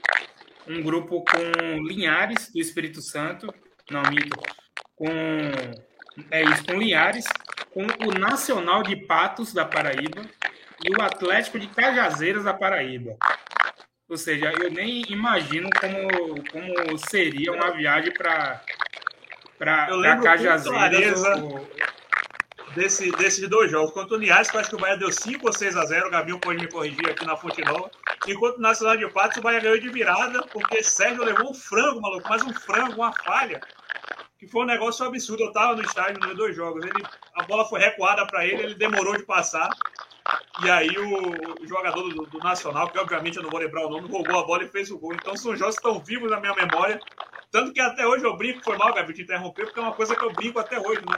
um 0.67 0.81
grupo 0.81 1.23
com 1.25 1.83
Linhares, 1.83 2.51
do 2.51 2.59
Espírito 2.59 3.01
Santo. 3.01 3.53
Não, 3.89 4.01
minto. 4.03 4.39
Com. 4.95 5.09
É 6.29 6.43
isso, 6.43 6.65
com 6.65 6.73
Linhares, 6.73 7.25
com 7.71 7.83
o 7.83 8.19
Nacional 8.19 8.83
de 8.83 8.95
Patos 8.95 9.53
da 9.53 9.65
Paraíba 9.65 10.21
e 10.83 10.91
o 10.91 11.01
Atlético 11.01 11.59
de 11.59 11.67
Cajazeiras 11.67 12.43
da 12.43 12.53
Paraíba. 12.53 13.17
Ou 14.09 14.17
seja, 14.17 14.51
eu 14.59 14.69
nem 14.69 15.03
imagino 15.09 15.69
como, 15.79 16.43
como 16.51 16.97
seria 16.97 17.53
uma 17.53 17.71
viagem 17.71 18.13
para 18.13 18.61
para 19.61 19.87
Eu 19.91 19.97
lembro 19.97 20.25
com 20.25 20.63
clareza 20.63 21.35
desse, 22.75 23.11
desses 23.11 23.47
dois 23.47 23.69
jogos. 23.69 23.93
Contra 23.93 24.15
o 24.15 24.19
Niás, 24.19 24.49
que 24.49 24.55
eu 24.55 24.59
acho 24.59 24.69
que 24.71 24.75
o 24.75 24.79
Bahia 24.79 24.97
deu 24.97 25.11
5 25.11 25.45
ou 25.45 25.53
6 25.53 25.77
a 25.77 25.85
0 25.85 26.07
o 26.07 26.09
Gabriel 26.09 26.39
pode 26.39 26.59
me 26.59 26.67
corrigir 26.67 27.07
aqui 27.07 27.23
na 27.25 27.37
Fonte 27.37 27.63
Nova. 27.63 27.91
Enquanto 28.27 28.57
o 28.57 28.61
Nacional 28.61 28.97
de 28.97 29.07
Patos, 29.09 29.37
o 29.37 29.41
Bahia 29.41 29.59
ganhou 29.59 29.79
de 29.79 29.89
virada, 29.89 30.41
porque 30.47 30.81
Sérgio 30.81 31.23
levou 31.23 31.51
um 31.51 31.53
frango, 31.53 32.01
maluco, 32.01 32.27
mas 32.27 32.41
um 32.41 32.51
frango, 32.51 32.95
uma 32.95 33.13
falha, 33.13 33.61
que 34.39 34.47
foi 34.47 34.63
um 34.63 34.67
negócio 34.67 35.05
absurdo. 35.05 35.43
Eu 35.43 35.51
tava 35.51 35.75
no 35.75 35.83
estádio 35.83 36.19
nos 36.19 36.35
dois 36.35 36.55
jogos. 36.55 36.83
Ele, 36.83 37.03
a 37.35 37.43
bola 37.43 37.63
foi 37.65 37.79
recuada 37.79 38.25
para 38.25 38.43
ele, 38.43 38.63
ele 38.63 38.75
demorou 38.75 39.15
de 39.15 39.23
passar. 39.23 39.69
E 40.63 40.71
aí 40.71 40.89
o, 40.97 41.63
o 41.63 41.67
jogador 41.67 42.09
do, 42.09 42.25
do, 42.25 42.39
Nacional, 42.39 42.89
que 42.89 42.97
obviamente 42.97 43.37
eu 43.37 43.43
não 43.43 43.49
vou 43.51 43.59
lembrar 43.59 43.85
o 43.85 43.89
nome, 43.91 44.09
roubou 44.09 44.39
a 44.39 44.43
bola 44.43 44.63
e 44.63 44.67
fez 44.67 44.89
o 44.89 44.97
gol. 44.97 45.13
Então 45.13 45.37
são 45.37 45.55
jogos 45.55 45.75
que 45.75 45.87
estão 45.87 46.03
vivos 46.03 46.31
na 46.31 46.39
minha 46.39 46.55
memória. 46.55 46.99
Tanto 47.51 47.73
que 47.73 47.81
até 47.81 48.07
hoje 48.07 48.23
eu 48.23 48.37
brinco, 48.37 48.63
foi 48.63 48.77
mal, 48.77 48.93
Gabi, 48.93 49.13
te 49.13 49.23
interromper, 49.23 49.65
porque 49.65 49.79
é 49.79 49.83
uma 49.83 49.93
coisa 49.93 50.15
que 50.15 50.23
eu 50.23 50.31
brinco 50.31 50.57
até 50.57 50.79
hoje, 50.79 51.01
né? 51.01 51.17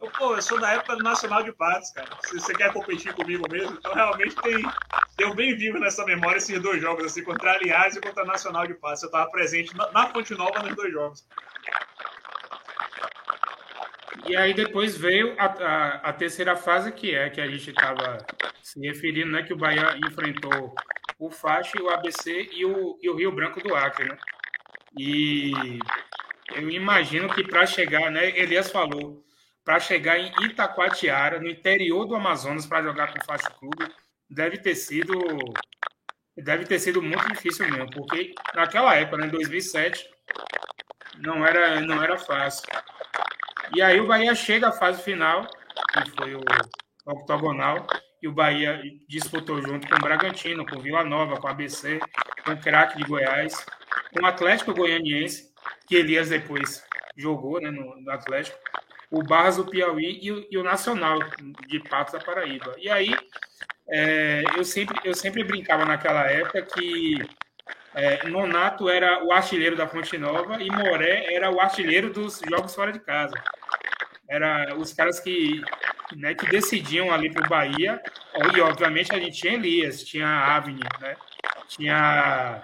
Eu, 0.00 0.08
pô, 0.10 0.36
eu 0.36 0.42
sou 0.42 0.60
da 0.60 0.72
época 0.72 0.94
do 0.94 1.02
Nacional 1.02 1.42
de 1.42 1.52
Patos, 1.52 1.90
cara. 1.90 2.08
Se 2.24 2.34
você 2.38 2.54
quer 2.54 2.72
competir 2.72 3.12
comigo 3.14 3.44
mesmo, 3.50 3.76
então 3.76 3.92
realmente 3.92 4.36
tem, 4.36 4.64
tem 5.16 5.34
bem 5.34 5.56
vivo 5.56 5.80
nessa 5.80 6.04
memória 6.04 6.38
esses 6.38 6.60
dois 6.62 6.80
jogos, 6.80 7.04
assim, 7.04 7.24
contra 7.24 7.52
Aliás 7.54 7.96
e 7.96 8.00
contra 8.00 8.24
Nacional 8.24 8.64
de 8.64 8.74
Patos. 8.74 9.02
Eu 9.02 9.08
estava 9.08 9.28
presente 9.30 9.76
na, 9.76 10.06
Fonte 10.08 10.34
Nova 10.34 10.62
nos 10.62 10.76
dois 10.76 10.92
jogos. 10.92 11.26
E 14.24 14.36
aí 14.36 14.54
depois 14.54 14.96
veio 14.96 15.34
a, 15.36 15.46
a, 15.46 15.88
a, 16.10 16.12
terceira 16.12 16.54
fase, 16.54 16.92
que 16.92 17.12
é 17.12 17.28
que 17.28 17.40
a 17.40 17.48
gente 17.48 17.70
estava 17.70 18.24
se 18.62 18.78
referindo, 18.80 19.32
né? 19.32 19.42
Que 19.42 19.52
o 19.52 19.56
Bahia 19.56 19.98
enfrentou 20.06 20.72
o 21.18 21.28
FACH, 21.28 21.74
o 21.80 21.90
ABC 21.90 22.50
e 22.52 22.64
o, 22.64 22.98
e 23.02 23.10
o 23.10 23.16
Rio 23.16 23.32
Branco 23.32 23.60
do 23.60 23.74
Acre, 23.74 24.08
né? 24.08 24.16
E 24.98 25.52
eu 26.54 26.70
imagino 26.70 27.28
que 27.28 27.44
para 27.44 27.66
chegar, 27.66 28.10
né, 28.10 28.28
Elias 28.38 28.70
falou, 28.70 29.24
para 29.64 29.80
chegar 29.80 30.18
em 30.18 30.32
Itacoatiara, 30.44 31.40
no 31.40 31.48
interior 31.48 32.04
do 32.04 32.14
Amazonas, 32.14 32.66
para 32.66 32.82
jogar 32.82 33.12
com 33.12 33.18
o 33.18 33.24
Fácil 33.24 33.52
Clube, 33.54 33.92
deve 34.28 34.58
ter 34.58 34.74
sido 34.74 35.14
deve 36.36 36.64
ter 36.64 36.78
sido 36.78 37.02
muito 37.02 37.28
difícil 37.28 37.68
mesmo, 37.70 37.90
porque 37.90 38.34
naquela 38.54 38.94
época, 38.94 39.18
né, 39.18 39.26
em 39.26 39.30
2007, 39.30 40.08
não 41.18 41.46
era 41.46 41.80
não 41.80 42.02
era 42.02 42.18
fácil. 42.18 42.66
E 43.74 43.80
aí 43.80 44.00
o 44.00 44.06
Bahia 44.06 44.34
chega 44.34 44.68
à 44.68 44.72
fase 44.72 45.02
final, 45.02 45.46
que 46.04 46.10
foi 46.10 46.34
o 46.34 46.40
octogonal, 47.06 47.86
e 48.20 48.28
o 48.28 48.32
Bahia 48.32 48.80
disputou 49.08 49.60
junto 49.62 49.88
com 49.88 49.96
o 49.96 50.00
Bragantino, 50.00 50.66
com 50.66 50.76
o 50.78 50.80
Vila 50.80 51.04
Nova, 51.04 51.36
com 51.36 51.46
o 51.46 51.50
ABC, 51.50 51.98
com 52.44 52.52
o 52.52 52.60
Craque 52.60 52.98
de 52.98 53.04
Goiás, 53.04 53.64
com 54.12 54.22
o 54.22 54.26
Atlético 54.26 54.74
Goianiense, 54.74 55.52
que 55.86 55.96
Elias 55.96 56.28
depois 56.28 56.84
jogou 57.16 57.60
né, 57.60 57.70
no, 57.70 58.00
no 58.00 58.10
Atlético, 58.10 58.58
o 59.10 59.22
Barras 59.22 59.56
do 59.56 59.66
Piauí 59.66 60.18
e 60.22 60.32
o, 60.32 60.46
e 60.50 60.56
o, 60.56 60.62
Nacional 60.62 61.18
de 61.68 61.80
Patos 61.80 62.14
da 62.14 62.20
Paraíba. 62.20 62.74
E 62.78 62.88
aí 62.88 63.14
é, 63.88 64.42
eu, 64.56 64.64
sempre, 64.64 64.98
eu 65.04 65.14
sempre 65.14 65.44
brincava 65.44 65.84
naquela 65.84 66.24
época 66.30 66.62
que 66.62 67.18
é, 67.94 68.26
Nonato 68.28 68.88
era 68.88 69.22
o 69.22 69.32
artilheiro 69.32 69.76
da 69.76 69.86
Fonte 69.86 70.16
Nova 70.16 70.62
e 70.62 70.70
Moré 70.70 71.34
era 71.34 71.50
o 71.50 71.60
artilheiro 71.60 72.10
dos 72.10 72.40
jogos 72.48 72.74
fora 72.74 72.90
de 72.90 73.00
casa. 73.00 73.34
Era 74.28 74.74
os 74.78 74.94
caras 74.94 75.20
que 75.20 75.62
né, 76.16 76.34
que 76.34 76.46
decidiam 76.46 77.12
ali 77.12 77.30
para 77.30 77.46
o 77.46 77.48
Bahia. 77.48 78.00
E, 78.54 78.60
obviamente, 78.60 79.14
a 79.14 79.18
gente 79.18 79.38
tinha 79.38 79.54
Elias, 79.54 80.02
tinha 80.02 80.26
Avni, 80.26 80.80
né? 81.00 81.16
Tinha. 81.68 82.62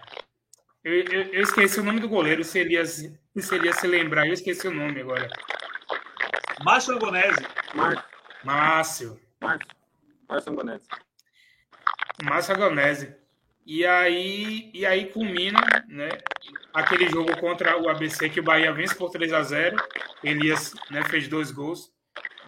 Eu, 0.89 1.05
eu, 1.05 1.22
eu, 1.34 1.43
esqueci 1.43 1.78
o 1.78 1.84
nome 1.84 2.01
do 2.01 2.09
goleiro, 2.09 2.43
se 2.43 2.59
Elias, 2.61 3.05
se 3.36 3.55
Elias 3.55 3.76
se 3.76 3.86
lembrar, 3.86 4.26
eu 4.26 4.32
esqueci 4.32 4.66
o 4.66 4.72
nome 4.72 5.03
agora. 5.03 5.28
Márcio 6.64 6.95
Angonese. 6.95 7.47
Márcio. 7.74 8.05
Márcio. 8.43 9.20
Márcio 10.26 10.53
Angonese. 10.53 10.89
Márcio 12.24 12.55
Angonese. 12.55 13.14
E 13.66 13.84
aí, 13.84 14.70
e 14.72 14.86
aí 14.86 15.12
culmina 15.12 15.61
né, 15.89 16.09
aquele 16.72 17.07
jogo 17.11 17.39
contra 17.39 17.78
o 17.78 17.91
ABC 17.91 18.30
que 18.30 18.41
o 18.41 18.45
Bahia 18.45 18.72
vence 18.72 18.95
por 18.95 19.11
3 19.11 19.30
a 19.34 19.43
0 19.43 19.76
Elias 20.24 20.72
né, 20.91 21.03
fez 21.05 21.28
dois 21.28 21.51
gols 21.51 21.93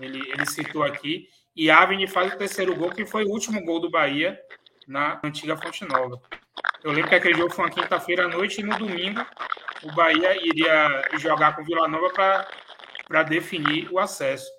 ele, 0.01 0.19
ele 0.31 0.47
citou 0.47 0.83
aqui. 0.83 1.29
E 1.55 1.71
Avni 1.71 2.07
faz 2.07 2.33
o 2.33 2.39
terceiro 2.39 2.75
gol, 2.75 2.91
que 2.91 3.05
foi 3.05 3.27
o 3.27 3.31
último 3.31 3.63
gol 3.67 3.81
do 3.81 3.91
Bahia 3.91 4.41
na 4.91 5.21
antiga 5.23 5.57
Fonte 5.57 5.85
Nova. 5.85 6.21
Eu 6.83 6.91
lembro 6.91 7.09
que 7.09 7.15
aquele 7.15 7.39
jogo 7.39 7.55
foi 7.55 7.65
uma 7.65 7.71
quinta-feira 7.71 8.25
à 8.25 8.29
noite 8.29 8.61
e 8.61 8.65
no 8.65 8.77
domingo 8.77 9.25
o 9.85 9.93
Bahia 9.93 10.37
iria 10.45 11.09
jogar 11.17 11.55
com 11.55 11.63
o 11.63 11.65
Vila 11.65 11.87
Nova 11.87 12.11
para 13.07 13.23
definir 13.23 13.89
o 13.93 14.01
acesso. 14.01 14.51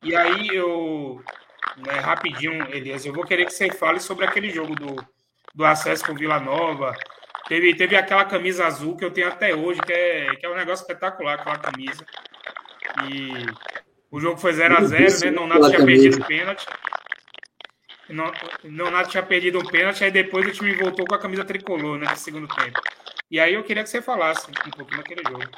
E 0.00 0.14
aí 0.14 0.48
eu, 0.52 1.22
né, 1.78 1.98
rapidinho, 1.98 2.62
Elias, 2.72 3.04
eu 3.04 3.12
vou 3.12 3.24
querer 3.24 3.44
que 3.44 3.52
você 3.52 3.70
fale 3.72 3.98
sobre 3.98 4.24
aquele 4.24 4.50
jogo 4.50 4.74
do, 4.76 4.96
do 5.52 5.64
acesso 5.64 6.04
com 6.06 6.12
o 6.12 6.16
Vila 6.16 6.38
Nova. 6.38 6.96
Teve, 7.48 7.74
teve 7.74 7.96
aquela 7.96 8.24
camisa 8.24 8.64
azul 8.64 8.96
que 8.96 9.04
eu 9.04 9.10
tenho 9.10 9.28
até 9.28 9.52
hoje, 9.52 9.80
que 9.80 9.92
é, 9.92 10.36
que 10.36 10.46
é 10.46 10.48
um 10.48 10.54
negócio 10.54 10.84
espetacular, 10.84 11.40
aquela 11.40 11.58
camisa. 11.58 12.06
E 13.08 13.46
o 14.12 14.20
jogo 14.20 14.38
foi 14.38 14.52
0x0, 14.52 15.24
né? 15.24 15.30
Nonato 15.32 15.70
tinha 15.70 15.84
perdido 15.84 16.22
o 16.22 16.24
pênalti. 16.24 16.66
Nonato 18.08 19.10
tinha 19.10 19.22
perdido 19.22 19.58
um 19.58 19.64
pênalti, 19.64 20.04
aí 20.04 20.10
depois 20.10 20.46
o 20.46 20.52
time 20.52 20.74
voltou 20.74 21.06
com 21.06 21.14
a 21.14 21.18
camisa 21.18 21.44
tricolor, 21.44 21.98
né? 21.98 22.10
No 22.10 22.16
segundo 22.16 22.48
tempo. 22.48 22.80
E 23.30 23.40
aí 23.40 23.54
eu 23.54 23.64
queria 23.64 23.82
que 23.82 23.88
você 23.88 24.02
falasse 24.02 24.50
um 24.50 24.70
pouquinho 24.70 24.98
daquele 24.98 25.22
jogo. 25.26 25.50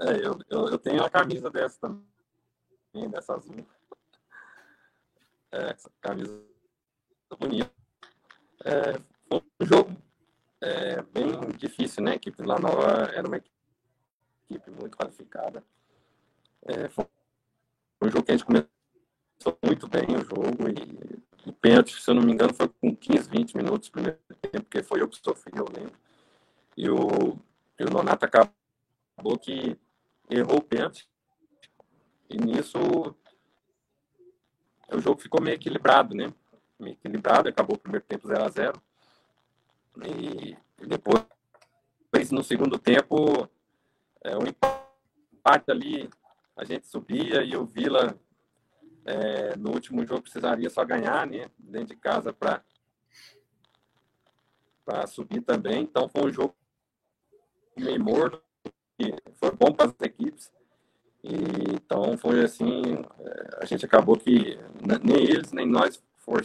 É, 0.00 0.26
eu, 0.26 0.38
eu, 0.48 0.68
eu, 0.68 0.78
tenho 0.78 1.04
a 1.04 1.10
camisa 1.10 1.50
dessa 1.50 1.78
também, 1.80 3.10
dessa 3.10 3.34
azul. 3.34 3.66
É, 5.52 5.70
essa 5.70 5.90
camisa 6.00 6.42
bonita. 7.38 7.70
É, 8.64 8.92
foi 9.28 9.42
um 9.60 9.66
jogo 9.66 9.96
é, 10.60 11.02
bem 11.02 11.50
difícil, 11.56 12.02
né? 12.02 12.12
A 12.12 12.14
equipe 12.14 12.42
lá 12.42 12.58
Nova 12.58 13.10
era 13.12 13.26
uma 13.26 13.36
equipe 13.36 14.70
muito 14.70 14.96
qualificada. 14.96 15.62
É, 16.62 16.88
foi 16.88 17.06
um 18.02 18.10
jogo 18.10 18.24
que 18.24 18.32
a 18.32 18.36
gente 18.36 18.46
começou 18.46 19.58
muito 19.64 19.88
bem 19.88 20.06
o 20.16 20.24
jogo 20.24 20.68
e 20.68 21.48
o 21.48 21.52
pênalti, 21.52 22.00
se 22.00 22.10
eu 22.10 22.14
não 22.14 22.22
me 22.22 22.32
engano, 22.32 22.54
foi 22.54 22.68
com 22.68 22.94
15, 22.94 23.28
20 23.28 23.56
minutos 23.56 23.88
primeiro 23.88 24.18
tempo, 24.40 24.64
porque 24.64 24.82
foi 24.82 25.02
eu 25.02 25.08
que 25.08 25.18
sofri, 25.22 25.52
eu 25.56 25.66
lembro. 25.74 25.98
E 26.76 26.88
o, 26.88 27.38
e 27.78 27.84
o 27.84 27.90
Nonato 27.90 28.24
acabou 28.24 29.38
que 29.40 29.76
errou 30.30 30.58
o 30.58 30.62
pênalti. 30.62 31.08
E 32.30 32.36
nisso 32.36 32.78
o 34.90 35.00
jogo 35.00 35.20
ficou 35.20 35.40
meio 35.40 35.54
equilibrado, 35.54 36.14
né? 36.14 36.32
Meio 36.78 36.94
equilibrado, 36.94 37.48
acabou 37.48 37.76
o 37.76 37.78
primeiro 37.78 38.04
tempo 38.06 38.28
0 38.28 38.44
a 38.44 38.48
0 38.48 38.82
E 40.04 40.56
depois, 40.86 42.30
no 42.30 42.42
segundo 42.42 42.78
tempo, 42.78 43.48
é, 44.24 44.36
um 44.36 44.46
empate 44.46 45.70
ali, 45.70 46.08
a 46.56 46.64
gente 46.64 46.86
subia 46.86 47.42
e 47.42 47.56
o 47.56 47.64
Vila, 47.64 48.18
é, 49.04 49.56
no 49.56 49.70
último 49.70 50.06
jogo, 50.06 50.22
precisaria 50.22 50.68
só 50.70 50.84
ganhar, 50.84 51.26
né? 51.26 51.50
Dentro 51.58 51.94
de 51.94 51.96
casa 51.96 52.32
para 52.32 52.62
para 54.84 55.06
subir 55.06 55.40
também. 55.42 55.82
Então 55.82 56.08
foi 56.08 56.28
um 56.28 56.32
jogo 56.32 56.56
meio 57.76 58.02
morto, 58.02 58.42
e 58.98 59.14
foi 59.34 59.50
bom 59.52 59.72
para 59.72 59.86
as 59.86 59.94
equipes. 60.00 60.52
E, 61.22 61.34
então 61.74 62.16
foi 62.18 62.42
assim, 62.42 62.82
é, 63.20 63.58
a 63.60 63.64
gente 63.64 63.84
acabou 63.84 64.16
que 64.16 64.58
nem 65.02 65.22
eles, 65.22 65.52
nem 65.52 65.66
nós 65.66 66.02
for, 66.18 66.42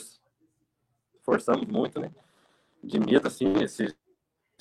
forçamos 1.24 1.66
muito, 1.66 2.00
né? 2.00 2.12
De 2.84 3.00
medo, 3.00 3.28
assim, 3.28 3.54
esse, 3.64 3.96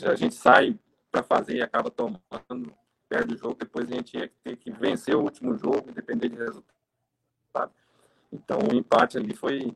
a 0.03 0.15
gente 0.15 0.35
sai 0.35 0.79
para 1.11 1.23
fazer 1.23 1.57
e 1.57 1.63
acaba 1.63 1.91
tomando 1.91 2.75
perde 3.09 3.35
o 3.35 3.39
jogo, 3.39 3.57
depois 3.59 3.91
a 3.91 3.95
gente 3.95 4.17
ia 4.17 4.31
ter 4.43 4.57
que 4.57 4.71
vencer 4.71 5.15
o 5.15 5.23
último 5.23 5.57
jogo, 5.57 5.93
depender 5.93 6.29
de 6.29 6.37
resultado. 6.37 7.73
Então, 8.33 8.59
o 8.59 8.75
empate 8.75 9.17
ali 9.17 9.35
foi, 9.35 9.75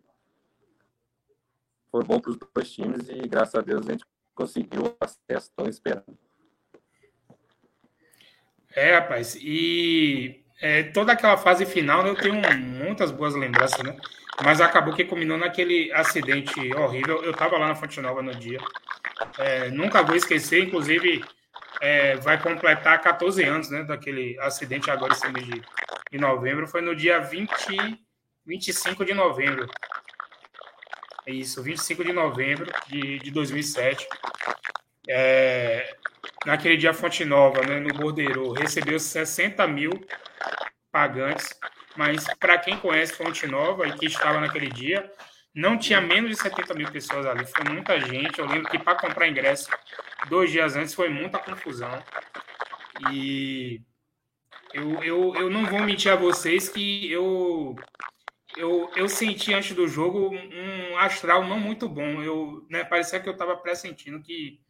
foi 1.90 2.04
bom 2.04 2.20
para 2.20 2.30
os 2.30 2.36
dois 2.36 2.70
times 2.70 3.08
e, 3.08 3.28
graças 3.28 3.54
a 3.54 3.60
Deus, 3.60 3.86
a 3.86 3.92
gente 3.92 4.04
conseguiu 4.34 4.82
o 4.82 4.96
acesso 5.00 5.50
tão 5.54 5.68
esperando. 5.68 6.18
É, 8.74 8.94
rapaz, 8.94 9.36
e 9.40 10.44
é, 10.60 10.84
toda 10.84 11.12
aquela 11.12 11.36
fase 11.36 11.66
final 11.66 12.06
eu 12.06 12.14
tenho 12.14 12.34
muitas 12.58 13.10
boas 13.10 13.34
lembranças, 13.34 13.82
né? 13.82 13.96
Mas 14.44 14.60
acabou 14.60 14.94
que 14.94 15.04
culminou 15.04 15.36
naquele 15.36 15.92
acidente 15.92 16.74
horrível. 16.74 17.22
Eu 17.22 17.32
estava 17.32 17.58
lá 17.58 17.68
na 17.68 17.74
Fonte 17.74 18.00
Nova 18.00 18.22
no 18.22 18.34
dia. 18.34 18.58
É, 19.38 19.70
nunca 19.70 20.02
vou 20.02 20.16
esquecer, 20.16 20.64
inclusive 20.64 21.22
é, 21.80 22.16
vai 22.16 22.40
completar 22.40 23.00
14 23.00 23.42
anos, 23.44 23.70
né, 23.70 23.82
daquele 23.82 24.38
acidente 24.40 24.90
agora 24.90 25.12
esse 25.12 25.28
mês 25.28 25.46
de, 25.46 25.62
de 26.10 26.18
novembro. 26.18 26.68
Foi 26.68 26.80
no 26.80 26.94
dia 26.94 27.18
20, 27.20 27.50
25 28.44 29.04
de 29.04 29.14
novembro. 29.14 29.68
É 31.26 31.32
isso, 31.32 31.62
25 31.62 32.04
de 32.04 32.12
novembro 32.12 32.70
de, 32.86 33.18
de 33.18 33.30
2007. 33.30 34.06
É, 35.08 35.96
naquele 36.44 36.76
dia, 36.76 36.92
Fonte 36.92 37.24
Nova, 37.24 37.62
né, 37.62 37.80
no 37.80 37.94
Bordeiro, 37.94 38.52
recebeu 38.52 38.98
60 38.98 39.66
mil 39.66 39.92
pagantes. 40.92 41.58
Mas 41.96 42.24
para 42.38 42.58
quem 42.58 42.76
conhece 42.78 43.14
Fonte 43.14 43.46
Nova 43.46 43.86
e 43.86 43.92
que 43.92 44.06
estava 44.06 44.40
naquele 44.40 44.68
dia, 44.68 45.10
não 45.54 45.76
tinha 45.76 46.00
menos 46.00 46.30
de 46.30 46.36
70 46.36 46.74
mil 46.74 46.90
pessoas 46.90 47.26
ali. 47.26 47.44
Foi 47.46 47.64
muita 47.64 48.00
gente. 48.00 48.38
Eu 48.38 48.46
lembro 48.46 48.70
que 48.70 48.78
para 48.78 48.98
comprar 48.98 49.28
ingresso 49.28 49.70
dois 50.28 50.50
dias 50.50 50.76
antes 50.76 50.94
foi 50.94 51.08
muita 51.08 51.38
confusão. 51.38 52.02
E 53.10 53.82
eu, 54.72 55.02
eu, 55.02 55.34
eu 55.34 55.50
não 55.50 55.66
vou 55.66 55.80
mentir 55.80 56.12
a 56.12 56.16
vocês 56.16 56.68
que 56.68 57.10
eu, 57.10 57.74
eu, 58.56 58.90
eu 58.94 59.08
senti 59.08 59.52
antes 59.52 59.74
do 59.74 59.88
jogo 59.88 60.30
um 60.32 60.96
astral 60.98 61.46
não 61.46 61.58
muito 61.58 61.88
bom. 61.88 62.22
Eu, 62.22 62.66
né, 62.70 62.84
parecia 62.84 63.20
que 63.20 63.28
eu 63.28 63.32
estava 63.32 63.56
pressentindo 63.56 64.22
que, 64.22 64.60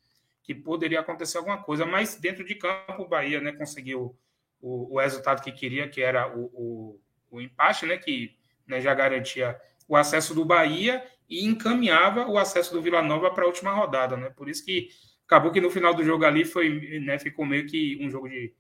que 0.42 0.54
poderia 0.54 1.00
acontecer 1.00 1.38
alguma 1.38 1.62
coisa, 1.62 1.84
mas 1.84 2.16
dentro 2.16 2.44
de 2.44 2.54
campo 2.54 3.02
o 3.02 3.08
Bahia 3.08 3.40
né, 3.40 3.52
conseguiu 3.52 4.16
o, 4.60 4.94
o 4.94 5.00
resultado 5.00 5.42
que 5.42 5.52
queria, 5.52 5.88
que 5.88 6.00
era 6.00 6.34
o, 6.34 6.44
o, 6.54 7.00
o 7.30 7.40
empate, 7.40 7.84
né, 7.84 7.98
que 7.98 8.36
né, 8.66 8.80
já 8.80 8.94
garantia 8.94 9.60
o 9.90 9.96
acesso 9.96 10.32
do 10.32 10.44
Bahia 10.44 11.04
e 11.28 11.44
encaminhava 11.44 12.28
o 12.28 12.38
acesso 12.38 12.72
do 12.72 12.80
Vila 12.80 13.02
Nova 13.02 13.28
para 13.32 13.42
a 13.42 13.48
última 13.48 13.72
rodada. 13.72 14.16
Né? 14.16 14.30
Por 14.30 14.48
isso 14.48 14.64
que 14.64 14.88
acabou 15.26 15.50
que 15.50 15.60
no 15.60 15.68
final 15.68 15.92
do 15.92 16.04
jogo 16.04 16.24
ali 16.24 16.44
foi, 16.44 17.00
né, 17.00 17.18
ficou 17.18 17.44
meio 17.44 17.66
que 17.66 17.98
um 18.00 18.08
jogo 18.08 18.28
de, 18.28 18.54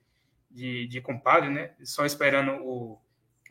de, 0.50 0.88
de 0.88 1.00
compadre, 1.00 1.48
né? 1.48 1.70
Só 1.84 2.04
esperando 2.04 2.54
o, 2.64 3.00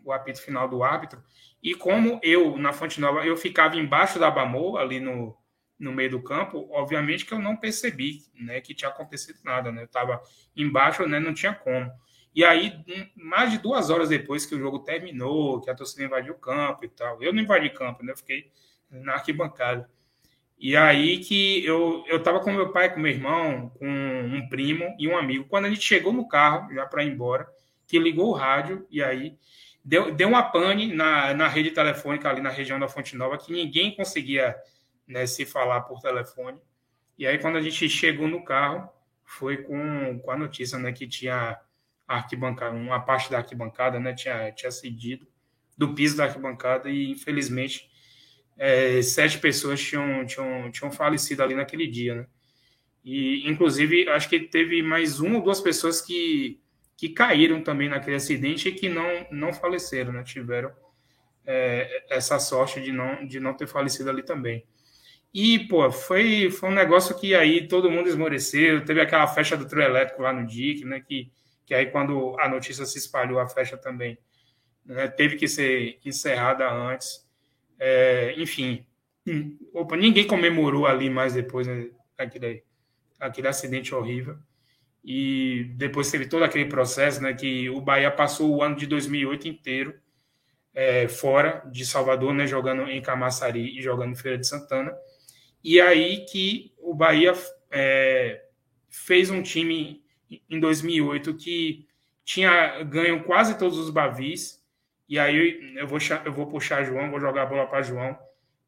o 0.03 0.11
apito 0.11 0.41
final 0.41 0.67
do 0.67 0.83
árbitro. 0.83 1.23
E 1.63 1.73
como 1.73 2.19
eu, 2.21 2.57
na 2.57 2.73
Fonte 2.73 2.99
Nova, 2.99 3.25
eu 3.25 3.37
ficava 3.37 3.77
embaixo 3.77 4.19
da 4.19 4.29
Bamou, 4.29 4.77
ali 4.77 4.99
no, 4.99 5.37
no 5.79 5.93
meio 5.93 6.11
do 6.11 6.21
campo, 6.21 6.67
obviamente 6.71 7.25
que 7.25 7.33
eu 7.33 7.39
não 7.39 7.55
percebi, 7.55 8.19
né, 8.33 8.59
que 8.59 8.75
tinha 8.75 8.91
acontecido 8.91 9.39
nada, 9.45 9.71
né? 9.71 9.83
Eu 9.83 9.85
estava 9.85 10.21
embaixo, 10.53 11.07
né, 11.07 11.17
não 11.17 11.33
tinha 11.33 11.53
como. 11.53 11.89
E 12.33 12.45
aí, 12.45 12.73
mais 13.15 13.51
de 13.51 13.57
duas 13.57 13.89
horas 13.89 14.09
depois 14.09 14.45
que 14.45 14.55
o 14.55 14.59
jogo 14.59 14.79
terminou, 14.79 15.59
que 15.61 15.69
a 15.69 15.75
torcida 15.75 16.03
invadiu 16.03 16.33
o 16.33 16.37
campo 16.37 16.85
e 16.85 16.89
tal, 16.89 17.21
eu 17.21 17.33
não 17.33 17.41
invadi 17.41 17.69
campo, 17.69 18.03
né? 18.03 18.11
Eu 18.11 18.17
fiquei 18.17 18.51
na 18.89 19.13
arquibancada. 19.13 19.89
E 20.59 20.75
aí 20.75 21.19
que 21.19 21.65
eu, 21.65 22.03
eu 22.07 22.21
tava 22.21 22.41
com 22.41 22.51
meu 22.51 22.71
pai, 22.71 22.93
com 22.93 22.99
meu 22.99 23.11
irmão, 23.11 23.69
com 23.69 23.87
um 23.87 24.47
primo 24.49 24.93
e 24.99 25.07
um 25.07 25.17
amigo. 25.17 25.45
Quando 25.45 25.65
a 25.65 25.69
gente 25.69 25.81
chegou 25.81 26.11
no 26.11 26.27
carro, 26.27 26.73
já 26.73 26.85
para 26.85 27.03
ir 27.03 27.11
embora, 27.11 27.47
que 27.87 27.97
ligou 27.97 28.27
o 28.27 28.33
rádio, 28.33 28.85
e 28.91 29.01
aí 29.01 29.37
deu, 29.83 30.13
deu 30.13 30.27
uma 30.27 30.43
pane 30.43 30.93
na, 30.93 31.33
na 31.33 31.47
rede 31.47 31.71
telefônica 31.71 32.29
ali 32.29 32.41
na 32.41 32.49
região 32.49 32.79
da 32.79 32.89
Fonte 32.89 33.15
Nova 33.15 33.37
que 33.37 33.53
ninguém 33.53 33.95
conseguia 33.95 34.55
né, 35.07 35.25
se 35.25 35.45
falar 35.45 35.81
por 35.81 36.01
telefone. 36.01 36.61
E 37.17 37.25
aí, 37.25 37.37
quando 37.37 37.57
a 37.57 37.61
gente 37.61 37.89
chegou 37.89 38.27
no 38.27 38.43
carro, 38.43 38.89
foi 39.25 39.57
com, 39.57 40.19
com 40.19 40.31
a 40.31 40.37
notícia 40.37 40.77
né, 40.77 40.91
que 40.91 41.07
tinha 41.07 41.57
arquibancada, 42.17 42.75
uma 42.75 42.99
parte 42.99 43.29
da 43.29 43.37
arquibancada 43.37 43.99
né, 43.99 44.13
tinha, 44.13 44.51
tinha 44.51 44.71
cedido 44.71 45.27
do 45.77 45.93
piso 45.93 46.17
da 46.17 46.25
arquibancada 46.25 46.89
e, 46.89 47.11
infelizmente, 47.11 47.89
é, 48.57 49.01
sete 49.01 49.37
pessoas 49.39 49.81
tinham, 49.81 50.25
tinham, 50.25 50.71
tinham 50.71 50.91
falecido 50.91 51.41
ali 51.41 51.55
naquele 51.55 51.87
dia. 51.87 52.15
Né? 52.15 52.27
E, 53.03 53.49
inclusive, 53.49 54.09
acho 54.09 54.27
que 54.27 54.39
teve 54.39 54.81
mais 54.81 55.19
uma 55.19 55.37
ou 55.37 55.43
duas 55.43 55.61
pessoas 55.61 56.01
que 56.01 56.59
que 56.99 57.07
caíram 57.07 57.63
também 57.63 57.87
naquele 57.87 58.17
acidente 58.17 58.67
e 58.67 58.73
que 58.73 58.89
não, 58.89 59.25
não 59.31 59.53
faleceram, 59.53 60.11
né? 60.11 60.21
tiveram 60.21 60.69
é, 61.45 62.03
essa 62.09 62.37
sorte 62.39 62.81
de 62.81 62.91
não, 62.91 63.25
de 63.25 63.39
não 63.39 63.53
ter 63.53 63.67
falecido 63.67 64.09
ali 64.09 64.21
também. 64.21 64.65
E, 65.33 65.59
pô, 65.59 65.89
foi, 65.89 66.51
foi 66.51 66.67
um 66.67 66.73
negócio 66.73 67.17
que 67.17 67.33
aí 67.33 67.69
todo 67.69 67.89
mundo 67.89 68.09
esmoreceu, 68.09 68.83
teve 68.83 68.99
aquela 68.99 69.25
festa 69.27 69.55
do 69.55 69.65
trio 69.65 69.81
elétrico 69.81 70.21
lá 70.23 70.33
no 70.33 70.45
DIC, 70.45 70.83
né, 70.83 70.99
que, 70.99 71.31
que 71.69 71.75
aí 71.75 71.85
quando 71.85 72.35
a 72.39 72.49
notícia 72.49 72.83
se 72.83 72.97
espalhou, 72.97 73.39
a 73.39 73.47
festa 73.47 73.77
também 73.77 74.17
né, 74.83 75.07
teve 75.07 75.35
que 75.35 75.47
ser 75.47 75.99
encerrada 76.03 76.67
antes. 76.67 77.29
É, 77.77 78.33
enfim, 78.37 78.83
hum, 79.27 79.55
opa, 79.71 79.95
ninguém 79.95 80.25
comemorou 80.25 80.87
ali 80.87 81.11
mais 81.11 81.35
depois 81.35 81.67
né, 81.67 81.91
aquele, 82.17 82.63
aquele 83.19 83.47
acidente 83.47 83.93
horrível 83.93 84.35
e 85.03 85.71
depois 85.75 86.09
teve 86.09 86.25
todo 86.25 86.43
aquele 86.43 86.65
processo, 86.65 87.21
né, 87.21 87.35
que 87.35 87.69
o 87.69 87.79
Bahia 87.79 88.09
passou 88.09 88.49
o 88.49 88.63
ano 88.63 88.75
de 88.75 88.87
2008 88.87 89.47
inteiro 89.47 89.93
é, 90.73 91.07
fora 91.07 91.63
de 91.71 91.85
Salvador, 91.85 92.33
né, 92.33 92.47
jogando 92.47 92.89
em 92.89 92.99
Camaçari 92.99 93.77
e 93.77 93.79
jogando 93.79 94.13
em 94.13 94.15
Feira 94.15 94.39
de 94.39 94.47
Santana, 94.47 94.91
e 95.63 95.79
aí 95.79 96.25
que 96.25 96.73
o 96.79 96.95
Bahia 96.95 97.33
é, 97.69 98.43
fez 98.89 99.29
um 99.29 99.43
time 99.43 100.03
em 100.49 100.59
2008 100.59 101.33
que 101.35 101.87
tinha 102.23 102.83
ganho 102.83 103.23
quase 103.23 103.57
todos 103.57 103.77
os 103.77 103.89
Bavis, 103.89 104.63
e 105.07 105.17
aí 105.17 105.75
eu 105.75 105.87
vou, 105.87 105.97
eu 106.23 106.31
vou 106.31 106.47
puxar 106.47 106.83
João, 106.83 107.09
vou 107.09 107.19
jogar 107.19 107.43
a 107.43 107.45
bola 107.45 107.67
para 107.67 107.81
João, 107.81 108.17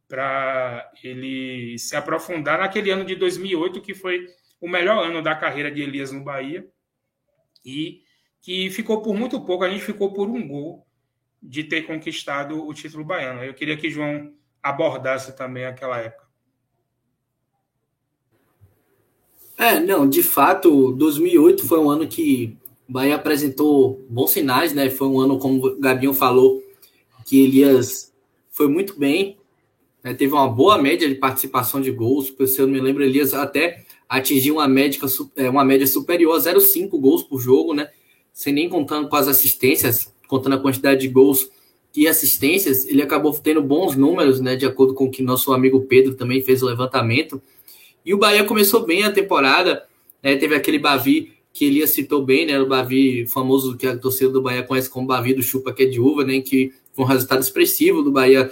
para 0.07 0.91
ele 1.03 1.77
se 1.77 1.95
aprofundar 1.95 2.59
naquele 2.59 2.89
ano 2.89 3.05
de 3.05 3.15
2008, 3.15 3.79
que 3.81 3.93
foi 3.93 4.27
o 4.59 4.67
melhor 4.67 5.05
ano 5.05 5.21
da 5.21 5.35
carreira 5.35 5.71
de 5.71 5.81
Elias 5.81 6.11
no 6.11 6.23
Bahia 6.23 6.67
e 7.63 8.03
que 8.41 8.69
ficou 8.71 9.01
por 9.01 9.15
muito 9.15 9.39
pouco, 9.45 9.63
a 9.63 9.69
gente 9.69 9.83
ficou 9.83 10.11
por 10.13 10.27
um 10.27 10.47
gol 10.47 10.85
de 11.41 11.63
ter 11.63 11.83
conquistado 11.83 12.67
o 12.67 12.73
título 12.73 13.05
baiano. 13.05 13.43
Eu 13.43 13.53
queria 13.53 13.77
que 13.77 13.89
João 13.89 14.33
abordasse 14.61 15.35
também 15.35 15.65
aquela 15.65 15.99
época. 15.99 16.20
É, 19.61 19.79
não, 19.79 20.09
de 20.09 20.23
fato, 20.23 20.91
2008 20.93 21.67
foi 21.67 21.77
um 21.77 21.87
ano 21.87 22.07
que 22.07 22.57
o 22.89 22.93
Bahia 22.93 23.13
apresentou 23.13 24.03
bons 24.09 24.31
sinais, 24.31 24.73
né? 24.73 24.89
Foi 24.89 25.07
um 25.07 25.19
ano, 25.19 25.37
como 25.37 25.63
o 25.63 25.79
Gabinho 25.79 26.15
falou, 26.15 26.63
que 27.27 27.43
Elias 27.43 28.11
foi 28.49 28.67
muito 28.67 28.97
bem, 28.97 29.37
né? 30.03 30.15
teve 30.15 30.33
uma 30.33 30.47
boa 30.47 30.81
média 30.81 31.07
de 31.07 31.13
participação 31.13 31.79
de 31.79 31.91
gols, 31.91 32.33
se 32.47 32.59
eu 32.59 32.65
não 32.65 32.73
me 32.73 32.81
lembro, 32.81 33.03
Elias 33.03 33.35
até 33.35 33.85
atingiu 34.09 34.55
uma, 34.55 34.67
é, 35.35 35.47
uma 35.47 35.63
média 35.63 35.85
superior 35.85 36.35
a 36.35 36.39
0,5 36.39 36.99
gols 36.99 37.21
por 37.21 37.39
jogo, 37.39 37.75
né? 37.75 37.87
Sem 38.33 38.51
nem 38.51 38.67
contando 38.67 39.09
com 39.09 39.15
as 39.15 39.27
assistências, 39.27 40.11
contando 40.27 40.55
a 40.55 40.59
quantidade 40.59 41.01
de 41.01 41.07
gols 41.07 41.51
e 41.95 42.07
assistências, 42.07 42.87
ele 42.87 43.03
acabou 43.03 43.31
tendo 43.33 43.61
bons 43.61 43.95
números, 43.95 44.39
né? 44.39 44.55
De 44.55 44.65
acordo 44.65 44.95
com 44.95 45.05
o 45.05 45.11
que 45.11 45.21
nosso 45.21 45.53
amigo 45.53 45.81
Pedro 45.81 46.15
também 46.15 46.41
fez 46.41 46.63
o 46.63 46.65
levantamento. 46.65 47.39
E 48.05 48.13
o 48.13 48.17
Bahia 48.17 48.43
começou 48.43 48.85
bem 48.85 49.03
a 49.03 49.11
temporada, 49.11 49.85
né? 50.21 50.35
Teve 50.35 50.55
aquele 50.55 50.79
Bavi 50.79 51.33
que 51.53 51.65
ele 51.65 51.85
citou 51.87 52.23
bem, 52.23 52.45
né? 52.45 52.59
O 52.59 52.67
Bavi 52.67 53.27
famoso 53.27 53.77
que 53.77 53.87
a 53.87 53.97
torcida 53.97 54.31
do 54.31 54.41
Bahia 54.41 54.63
conhece 54.63 54.89
como 54.89 55.07
Bavi 55.07 55.33
do 55.33 55.43
Chupa, 55.43 55.73
que 55.73 55.83
é 55.83 55.85
de 55.85 55.99
uva, 55.99 56.23
né? 56.23 56.41
Que 56.41 56.73
foi 56.93 57.05
um 57.05 57.07
resultado 57.07 57.41
expressivo 57.41 58.01
do 58.01 58.11
Bahia 58.11 58.51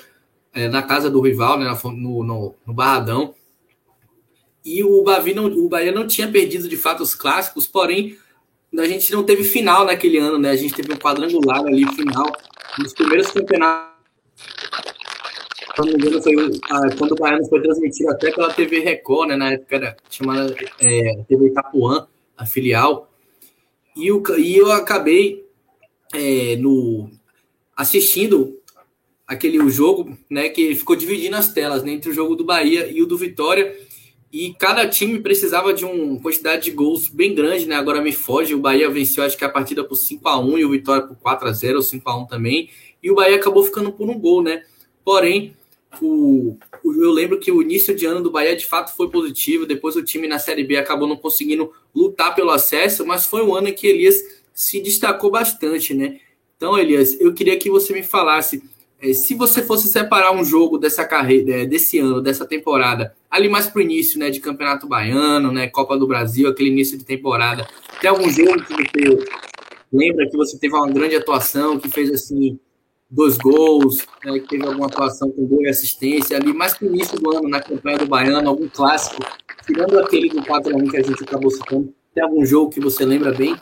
é, 0.53 0.67
na 0.67 0.81
casa 0.81 1.09
do 1.09 1.21
rival, 1.21 1.59
né? 1.59 1.77
No, 1.83 2.23
no, 2.23 2.55
no 2.65 2.73
Barradão. 2.73 3.33
E 4.63 4.83
o, 4.83 5.03
Bavi 5.03 5.33
não, 5.33 5.45
o 5.45 5.69
Bahia 5.69 5.91
não 5.91 6.05
tinha 6.05 6.27
perdido 6.27 6.67
de 6.67 6.77
fato 6.77 7.01
os 7.01 7.15
clássicos, 7.15 7.65
porém 7.65 8.17
a 8.77 8.85
gente 8.85 9.11
não 9.11 9.23
teve 9.23 9.43
final 9.43 9.85
naquele 9.85 10.17
ano, 10.17 10.37
né? 10.37 10.51
A 10.51 10.55
gente 10.55 10.73
teve 10.73 10.93
um 10.93 10.97
quadrangular 10.97 11.65
ali, 11.65 11.85
final, 11.95 12.31
nos 12.77 12.93
primeiros 12.93 13.31
campeonatos. 13.31 13.89
Não 15.79 15.85
me 15.85 15.93
engano, 15.93 16.21
foi 16.21 16.35
ah, 16.69 16.93
quando 16.97 17.13
o 17.13 17.15
Bahia 17.15 17.39
foi 17.47 17.61
transmitido 17.61 18.09
até 18.09 18.31
pela 18.31 18.53
TV 18.53 18.79
Record, 18.79 19.29
né? 19.29 19.37
Na 19.37 19.53
época 19.53 19.75
era 19.77 19.97
chamada 20.09 20.53
é, 20.81 21.23
TV 21.25 21.47
Itapuã, 21.47 22.05
a 22.37 22.45
filial. 22.45 23.09
E, 23.95 24.11
o, 24.11 24.21
e 24.37 24.57
eu 24.57 24.73
acabei 24.73 25.45
é, 26.13 26.57
no, 26.57 27.09
assistindo 27.77 28.59
aquele 29.25 29.57
o 29.57 29.69
jogo, 29.69 30.17
né? 30.29 30.49
Que 30.49 30.75
ficou 30.75 30.97
dividindo 30.97 31.37
as 31.37 31.53
telas 31.53 31.81
né, 31.81 31.93
entre 31.93 32.09
o 32.09 32.13
jogo 32.13 32.35
do 32.35 32.43
Bahia 32.43 32.91
e 32.91 33.01
o 33.01 33.05
do 33.05 33.17
Vitória. 33.17 33.73
E 34.33 34.53
cada 34.59 34.85
time 34.85 35.19
precisava 35.21 35.73
de 35.73 35.85
uma 35.85 36.19
quantidade 36.19 36.65
de 36.65 36.71
gols 36.71 37.07
bem 37.07 37.33
grande, 37.33 37.65
né? 37.65 37.75
Agora 37.75 38.01
me 38.01 38.11
foge. 38.11 38.53
O 38.53 38.59
Bahia 38.59 38.89
venceu, 38.89 39.23
acho 39.23 39.37
que 39.37 39.45
a 39.45 39.49
partida 39.49 39.85
por 39.85 39.95
5 39.95 40.27
a 40.27 40.37
1 40.37 40.57
e 40.57 40.65
o 40.65 40.71
Vitória 40.71 41.07
por 41.07 41.15
4 41.15 41.47
a 41.47 41.51
0 41.53 41.77
ou 41.77 41.81
5 41.81 42.09
a 42.09 42.17
1 42.17 42.25
também. 42.25 42.69
E 43.01 43.09
o 43.09 43.15
Bahia 43.15 43.37
acabou 43.37 43.63
ficando 43.63 43.93
por 43.93 44.09
um 44.09 44.19
gol, 44.19 44.43
né? 44.43 44.63
Porém, 45.05 45.55
o, 46.01 46.57
eu 46.83 47.11
lembro 47.11 47.39
que 47.39 47.51
o 47.51 47.61
início 47.61 47.95
de 47.95 48.05
ano 48.05 48.21
do 48.21 48.31
Bahia 48.31 48.55
de 48.55 48.65
fato 48.65 48.95
foi 48.95 49.09
positivo. 49.09 49.65
Depois 49.65 49.95
o 49.95 50.03
time 50.03 50.27
na 50.27 50.39
Série 50.39 50.63
B 50.63 50.77
acabou 50.77 51.07
não 51.07 51.17
conseguindo 51.17 51.71
lutar 51.93 52.35
pelo 52.35 52.51
acesso, 52.51 53.05
mas 53.05 53.25
foi 53.25 53.43
um 53.43 53.55
ano 53.55 53.69
em 53.69 53.73
que 53.73 53.87
Elias 53.87 54.21
se 54.53 54.81
destacou 54.81 55.31
bastante, 55.31 55.93
né? 55.93 56.19
Então, 56.57 56.77
Elias, 56.77 57.19
eu 57.19 57.33
queria 57.33 57.57
que 57.57 57.69
você 57.69 57.93
me 57.93 58.03
falasse 58.03 58.61
é, 59.01 59.13
se 59.13 59.33
você 59.33 59.63
fosse 59.63 59.87
separar 59.87 60.33
um 60.33 60.43
jogo 60.43 60.77
dessa 60.77 61.05
carreira, 61.05 61.61
é, 61.61 61.65
desse 61.65 61.99
ano, 61.99 62.21
dessa 62.21 62.45
temporada, 62.45 63.15
ali 63.31 63.47
mais 63.47 63.67
pro 63.67 63.81
início, 63.81 64.19
né, 64.19 64.29
de 64.29 64.41
Campeonato 64.41 64.87
Baiano, 64.87 65.53
né, 65.53 65.67
Copa 65.69 65.97
do 65.97 66.05
Brasil, 66.05 66.49
aquele 66.49 66.69
início 66.69 66.97
de 66.97 67.05
temporada, 67.05 67.65
tem 68.01 68.09
algum 68.09 68.29
jogo 68.29 68.61
que 68.61 68.73
você 68.73 69.25
lembra 69.91 70.29
que 70.29 70.35
você 70.35 70.57
teve 70.59 70.75
uma 70.75 70.89
grande 70.89 71.15
atuação, 71.15 71.79
que 71.79 71.89
fez 71.89 72.11
assim 72.11 72.59
dois 73.09 73.37
gols, 73.37 74.05
né, 74.23 74.39
que 74.39 74.47
teve 74.47 74.65
alguma 74.65 74.85
atuação 74.85 75.31
com 75.31 75.47
gol 75.47 75.63
e 75.63 75.67
assistência 75.67 76.37
ali 76.37 76.53
mais 76.53 76.77
pro 76.77 76.87
início 76.87 77.17
do 77.19 77.35
ano 77.35 77.49
na 77.49 77.59
campanha 77.59 77.97
do 77.97 78.05
Baiano, 78.05 78.49
algum 78.49 78.69
clássico, 78.69 79.17
tirando 79.65 79.97
aquele 79.99 80.29
do 80.29 80.45
4 80.45 80.75
1 80.75 80.87
que 80.87 80.97
a 80.97 81.03
gente 81.03 81.23
acabou 81.23 81.49
citando, 81.49 81.93
tem 82.13 82.23
algum 82.23 82.45
jogo 82.45 82.71
que 82.71 82.79
você 82.79 83.03
lembra 83.03 83.33
bem? 83.33 83.55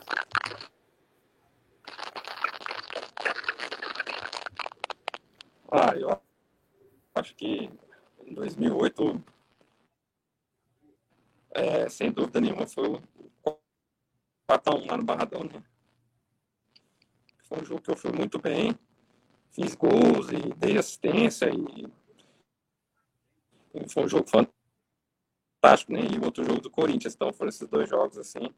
Ah, 5.71 5.93
eu 5.95 6.19
acho 7.15 7.35
que 7.35 7.69
em 8.25 8.33
2008, 8.33 9.23
é, 11.51 11.89
sem 11.89 12.11
dúvida 12.11 12.41
nenhuma, 12.41 12.67
foi 12.67 12.87
o 12.89 13.01
4x1 14.49 14.89
lá 14.89 14.97
no 14.97 15.03
Barradão, 15.03 15.43
né? 15.43 15.63
Foi 17.43 17.61
um 17.61 17.65
jogo 17.65 17.81
que 17.81 17.91
eu 17.91 17.95
fui 17.95 18.11
muito 18.11 18.39
bem, 18.39 18.77
fiz 19.57 19.73
gols 19.73 20.29
e 20.31 20.53
dei 20.55 20.77
assistência 20.77 21.49
e 21.49 21.87
foi 23.89 24.03
um 24.03 24.07
jogo 24.07 24.27
fantástico, 24.29 25.91
né? 25.91 26.01
E 26.01 26.19
o 26.19 26.25
outro 26.25 26.43
jogo 26.43 26.61
do 26.61 26.69
Corinthians, 26.69 27.15
então 27.15 27.33
foram 27.33 27.49
esses 27.49 27.67
dois 27.67 27.89
jogos 27.89 28.17
assim. 28.19 28.53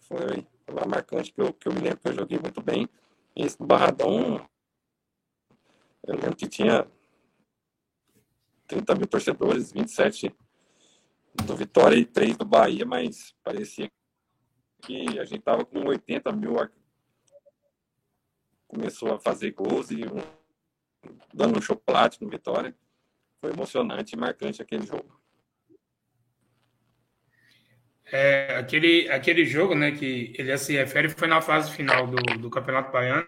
Foi, 0.00 0.46
foi 0.64 0.86
marcante 0.88 1.32
que 1.32 1.40
eu, 1.40 1.52
que 1.52 1.68
eu 1.68 1.72
me 1.72 1.80
lembro 1.80 1.98
que 1.98 2.08
eu 2.08 2.14
joguei 2.14 2.38
muito 2.38 2.62
bem. 2.62 2.88
Esse 3.36 3.58
do 3.58 3.66
Barradão, 3.66 4.46
eu 6.06 6.14
lembro 6.14 6.36
que 6.36 6.48
tinha 6.48 6.86
30 8.66 8.94
mil 8.94 9.06
torcedores, 9.06 9.70
27 9.70 10.34
do 11.46 11.56
Vitória 11.56 11.96
e 11.96 12.06
3 12.06 12.36
do 12.36 12.44
Bahia, 12.44 12.86
mas 12.86 13.34
parecia 13.42 13.90
que 14.82 15.18
a 15.18 15.24
gente 15.24 15.40
estava 15.40 15.64
com 15.64 15.86
80 15.86 16.32
mil. 16.32 16.56
Começou 18.72 19.12
a 19.12 19.20
fazer 19.20 19.50
gols 19.50 19.90
e 19.90 20.02
um, 20.04 20.22
dando 21.34 21.58
um 21.58 21.62
chocolate 21.62 22.22
no 22.22 22.30
Vitória. 22.30 22.74
Foi 23.38 23.50
emocionante 23.50 24.14
e 24.14 24.18
marcante 24.18 24.62
aquele 24.62 24.86
jogo. 24.86 25.20
É, 28.10 28.56
aquele, 28.56 29.10
aquele 29.10 29.44
jogo 29.44 29.74
né, 29.74 29.92
que 29.92 30.32
ele 30.38 30.56
se 30.56 30.72
refere 30.72 31.10
foi 31.10 31.28
na 31.28 31.42
fase 31.42 31.70
final 31.70 32.06
do, 32.06 32.16
do 32.38 32.48
Campeonato 32.48 32.90
Baiano, 32.90 33.26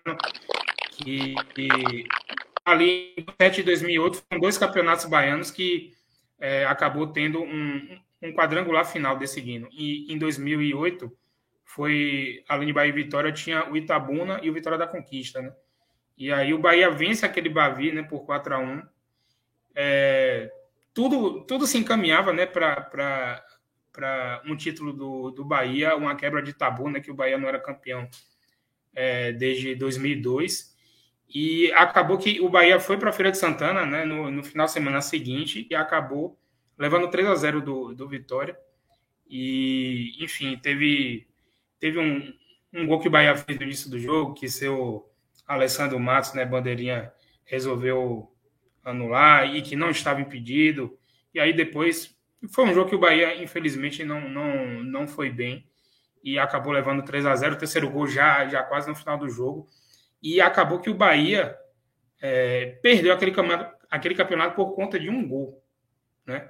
que, 0.93 1.35
que 1.55 2.07
ali 2.65 3.15
em 3.19 3.25
2007 3.25 3.61
e 3.61 3.65
2008 3.65 4.25
foram 4.27 4.41
dois 4.41 4.57
campeonatos 4.57 5.05
baianos 5.05 5.51
que 5.51 5.93
é, 6.41 6.65
acabou 6.65 7.07
tendo 7.07 7.43
um, 7.43 7.99
um, 8.23 8.33
quadrangular 8.33 8.87
final 8.87 9.19
decidindo. 9.19 9.69
E 9.71 10.11
em 10.11 10.17
2008 10.17 11.13
foi, 11.65 12.45
além 12.49 12.67
de 12.67 12.73
Bahia 12.73 12.91
e 12.91 12.93
Vitória, 12.93 13.33
tinha 13.33 13.71
o 13.71 13.77
Itabuna 13.77 14.39
e 14.43 14.51
o 14.51 14.53
Vitória 14.53 14.79
da 14.79 14.87
Conquista, 14.87 15.41
né? 15.41 15.53
E 16.17 16.33
aí 16.33 16.55
o 16.55 16.59
Bahia 16.59 16.91
vence 16.91 17.27
aquele 17.27 17.49
Bavi, 17.49 17.91
né, 17.91 18.03
por 18.03 18.25
4 18.25 18.55
a 18.55 18.59
1 18.59 18.83
é, 19.75 20.51
tudo, 20.93 21.41
tudo 21.45 21.67
se 21.67 21.77
encaminhava, 21.77 22.33
né, 22.33 22.47
para 22.47 23.43
um 24.47 24.57
título 24.57 24.93
do, 24.93 25.31
do 25.33 25.45
Bahia, 25.45 25.97
uma 25.97 26.15
quebra 26.15 26.41
de 26.41 26.53
tabu, 26.53 26.89
né, 26.89 27.01
que 27.01 27.11
o 27.11 27.15
Bahia 27.15 27.37
não 27.37 27.49
era 27.49 27.59
campeão 27.59 28.09
é, 28.95 29.33
desde 29.33 29.75
2002. 29.75 30.73
E 31.29 31.73
acabou 31.73 32.17
que 32.17 32.41
o 32.41 32.49
Bahia 32.49 32.79
foi 32.79 32.97
para 32.97 33.11
a 33.11 33.13
Feira 33.13 33.33
de 33.33 33.39
Santana, 33.39 33.85
né, 33.85 34.05
no, 34.05 34.31
no 34.31 34.45
final 34.45 34.67
de 34.67 34.73
semana 34.73 35.01
seguinte, 35.01 35.67
e 35.69 35.75
acabou 35.75 36.39
levando 36.79 37.11
3 37.11 37.27
a 37.27 37.35
0 37.35 37.61
do, 37.61 37.95
do 37.95 38.09
Vitória. 38.09 38.57
E, 39.29 40.13
enfim, 40.23 40.57
teve, 40.57 41.27
teve 41.85 41.99
um, 41.99 42.33
um 42.73 42.87
gol 42.87 42.99
que 42.99 43.09
o 43.09 43.11
Bahia 43.11 43.37
fez 43.37 43.59
no 43.59 43.65
início 43.65 43.91
do 43.91 43.99
jogo, 43.99 44.33
que 44.33 44.49
seu 44.49 45.07
Alessandro 45.47 46.01
Matos, 46.01 46.33
né, 46.33 46.43
bandeirinha, 46.47 47.13
resolveu 47.45 48.35
anular 48.83 49.55
e 49.55 49.61
que 49.61 49.77
não 49.77 49.91
estava 49.91 50.19
impedido. 50.19 50.99
E 51.35 51.39
aí 51.39 51.53
depois 51.53 52.17
foi 52.51 52.65
um 52.65 52.73
jogo 52.73 52.89
que 52.89 52.97
o 52.97 52.99
Bahia, 52.99 53.37
infelizmente, 53.43 54.03
não, 54.03 54.31
não, 54.31 54.83
não 54.83 55.07
foi 55.07 55.29
bem 55.29 55.69
e 56.23 56.39
acabou 56.39 56.73
levando 56.73 57.05
3 57.05 57.27
a 57.27 57.37
0 57.37 57.55
o 57.55 57.59
terceiro 57.59 57.91
gol 57.91 58.07
já, 58.07 58.49
já 58.49 58.63
quase 58.63 58.89
no 58.89 58.97
final 58.97 59.19
do 59.19 59.29
jogo. 59.29 59.67
E 60.23 60.41
acabou 60.41 60.81
que 60.81 60.89
o 60.89 60.95
Bahia 60.95 61.55
é, 62.19 62.79
perdeu 62.83 63.13
aquele 63.13 63.31
campeonato, 63.31 63.87
aquele 63.91 64.15
campeonato 64.15 64.57
por 64.57 64.75
conta 64.75 64.99
de 64.99 65.11
um 65.11 65.29
gol. 65.29 65.63
Né? 66.25 66.49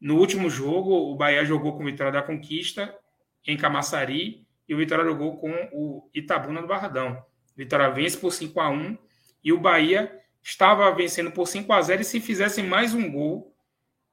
No 0.00 0.18
último 0.18 0.48
jogo, 0.48 0.92
o 0.92 1.16
Bahia 1.16 1.44
jogou 1.44 1.76
com 1.76 1.84
Vitória 1.84 2.12
da 2.12 2.22
Conquista 2.22 2.96
em 3.44 3.56
Camaçari 3.56 4.46
e 4.68 4.74
o 4.74 4.76
Vitória 4.76 5.04
jogou 5.04 5.36
com 5.38 5.50
o 5.72 6.10
Itabuna 6.14 6.60
do 6.60 6.68
Barradão. 6.68 7.24
Vitória 7.56 7.90
vence 7.90 8.16
por 8.16 8.30
5 8.30 8.60
a 8.60 8.68
1 8.68 8.98
e 9.42 9.52
o 9.52 9.58
Bahia 9.58 10.12
estava 10.42 10.90
vencendo 10.94 11.30
por 11.30 11.46
5 11.46 11.72
a 11.72 11.80
0 11.80 12.02
e 12.02 12.04
se 12.04 12.20
fizesse 12.20 12.62
mais 12.62 12.94
um 12.94 13.10
gol, 13.10 13.54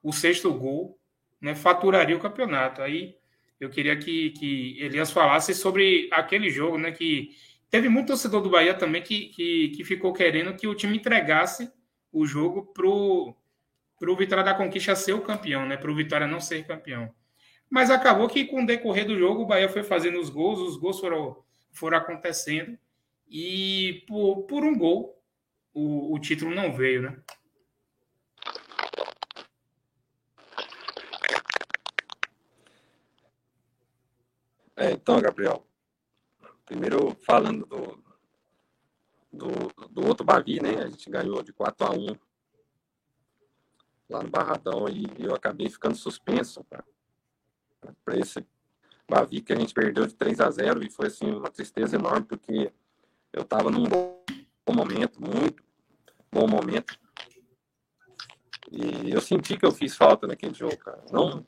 o 0.02 0.12
sexto 0.12 0.54
gol, 0.54 1.00
né, 1.42 1.54
faturaria 1.54 2.16
o 2.16 2.20
campeonato. 2.20 2.82
Aí 2.82 3.16
eu 3.60 3.70
queria 3.70 3.96
que, 3.98 4.32
que 4.32 4.82
Elias 4.82 5.12
falasse 5.12 5.54
sobre 5.54 6.10
aquele 6.12 6.50
jogo, 6.50 6.78
né, 6.78 6.92
que 6.92 7.30
teve 7.70 7.90
muito 7.90 8.08
torcedor 8.08 8.42
do 8.42 8.50
Bahia 8.50 8.74
também 8.74 9.02
que, 9.02 9.28
que, 9.30 9.70
que 9.70 9.84
ficou 9.84 10.14
querendo 10.14 10.56
que 10.56 10.68
o 10.68 10.76
time 10.76 10.98
entregasse 10.98 11.72
o 12.12 12.26
jogo 12.26 12.74
pro 12.74 13.36
para 13.98 14.12
o 14.12 14.16
Vitória 14.16 14.44
da 14.44 14.54
Conquista 14.54 14.96
ser 14.96 15.14
o 15.14 15.22
campeão, 15.22 15.66
né? 15.66 15.78
Para 15.78 15.90
o 15.90 15.96
Vitória 15.96 16.28
não 16.28 16.40
ser 16.40 16.66
campeão. 16.66 17.14
Mas 17.70 17.90
acabou 17.90 18.28
que 18.28 18.46
com 18.46 18.64
o 18.64 18.66
decorrer 18.66 19.06
do 19.06 19.18
jogo 19.18 19.44
o 19.44 19.46
Bahia 19.46 19.70
foi 19.70 19.84
fazendo 19.84 20.20
os 20.20 20.30
gols, 20.30 20.60
os 20.60 20.78
gols 20.78 21.00
foram, 21.00 21.44
foram 21.72 21.98
acontecendo 21.98 22.78
e 23.28 24.04
por, 24.08 24.44
por 24.44 24.64
um 24.64 24.78
gol 24.78 25.22
o, 25.74 26.14
o 26.14 26.20
título 26.20 26.56
não 26.56 26.74
veio, 26.74 27.02
né? 27.02 27.22
É, 34.78 34.92
então, 34.92 35.22
Gabriel, 35.22 35.66
primeiro 36.66 37.16
falando 37.26 37.66
do, 37.66 38.04
do, 39.32 39.88
do 39.90 40.06
outro 40.06 40.26
Bavi, 40.26 40.62
né? 40.62 40.84
A 40.84 40.90
gente 40.90 41.10
ganhou 41.10 41.42
de 41.42 41.54
4 41.54 41.88
a 41.88 41.92
1 41.92 42.08
lá 44.10 44.22
no 44.22 44.30
Barradão 44.30 44.88
e 44.90 45.08
eu 45.18 45.34
acabei 45.34 45.70
ficando 45.70 45.96
suspenso 45.96 46.64
para 48.04 48.18
esse 48.18 48.46
Bavi 49.08 49.42
que 49.42 49.54
a 49.54 49.56
gente 49.56 49.74
perdeu 49.74 50.06
de 50.08 50.16
3 50.16 50.42
a 50.42 50.50
0 50.50 50.84
e 50.84 50.90
foi 50.90 51.08
assim 51.08 51.30
uma 51.30 51.50
tristeza 51.50 51.96
enorme 51.96 52.26
porque 52.26 52.72
eu 53.32 53.44
estava 53.44 53.70
num 53.70 53.84
bom 53.84 54.24
momento, 54.74 55.22
muito 55.22 55.64
bom 56.32 56.48
momento. 56.48 57.00
E 58.72 59.12
eu 59.12 59.22
senti 59.22 59.58
que 59.58 59.66
eu 59.66 59.72
fiz 59.72 59.96
falta 59.96 60.28
naquele 60.28 60.54
jogo, 60.54 60.78
cara. 60.78 61.02
Não, 61.12 61.46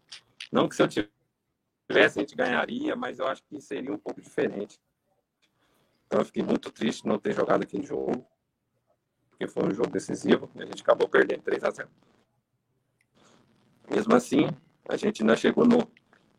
não 0.51 0.69
que 0.69 0.75
se 0.75 0.81
eu 0.81 0.87
tivesse 0.87 2.19
a 2.19 2.21
gente 2.21 2.35
ganharia, 2.35 2.95
mas 2.95 3.19
eu 3.19 3.27
acho 3.27 3.43
que 3.43 3.59
seria 3.59 3.91
um 3.91 3.97
pouco 3.97 4.21
diferente. 4.21 4.79
Então 6.05 6.21
eu 6.21 6.25
fiquei 6.25 6.41
muito 6.41 6.71
triste 6.71 7.05
não 7.05 7.19
ter 7.19 7.33
jogado 7.33 7.63
aquele 7.63 7.85
jogo, 7.85 8.25
porque 9.29 9.47
foi 9.47 9.65
um 9.65 9.73
jogo 9.73 9.89
decisivo 9.89 10.49
a 10.55 10.65
gente 10.65 10.81
acabou 10.81 11.09
perdendo 11.09 11.41
3 11.41 11.63
a 11.65 11.71
0. 11.71 11.89
Mesmo 13.89 14.15
assim, 14.15 14.47
a 14.87 14.95
gente 14.95 15.21
ainda 15.21 15.35
chegou 15.35 15.65
no, 15.65 15.89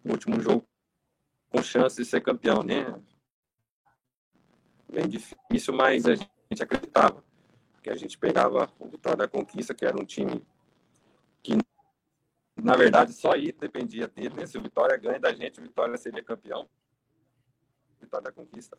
no 0.05 0.13
último 0.13 0.41
jogo 0.41 0.67
com 1.51 1.63
chance 1.63 1.97
de 1.97 2.05
ser 2.05 2.21
campeão, 2.21 2.63
né? 2.63 3.01
Bem 4.91 5.09
difícil, 5.09 5.75
mas 5.75 6.07
a 6.07 6.15
gente 6.15 6.63
acreditava 6.63 7.23
que 7.83 7.91
a 7.91 7.95
gente 7.95 8.19
pegava 8.19 8.73
o 8.79 8.89
Vitória 8.89 9.19
da 9.19 9.29
Conquista, 9.29 9.75
que 9.75 9.85
era 9.85 10.01
um 10.01 10.05
time 10.05 10.45
que, 11.43 11.57
na 12.57 12.75
verdade, 12.75 13.13
só 13.13 13.33
aí 13.33 13.53
dependia 13.53 14.09
dele. 14.09 14.35
Né? 14.35 14.47
Se 14.47 14.59
o 14.59 14.63
Vitória 14.63 14.97
ganha 14.97 15.21
da 15.21 15.33
gente, 15.33 15.61
o 15.61 15.63
Vitória 15.63 15.97
seria 15.97 16.23
campeão. 16.23 16.69
Vitória 18.01 18.25
da 18.25 18.33
Conquista. 18.33 18.79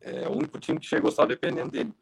É 0.00 0.28
o 0.28 0.32
único 0.32 0.58
time 0.58 0.80
que 0.80 0.86
chegou 0.86 1.12
só 1.12 1.24
dependendo 1.24 1.70
dele. 1.70 1.94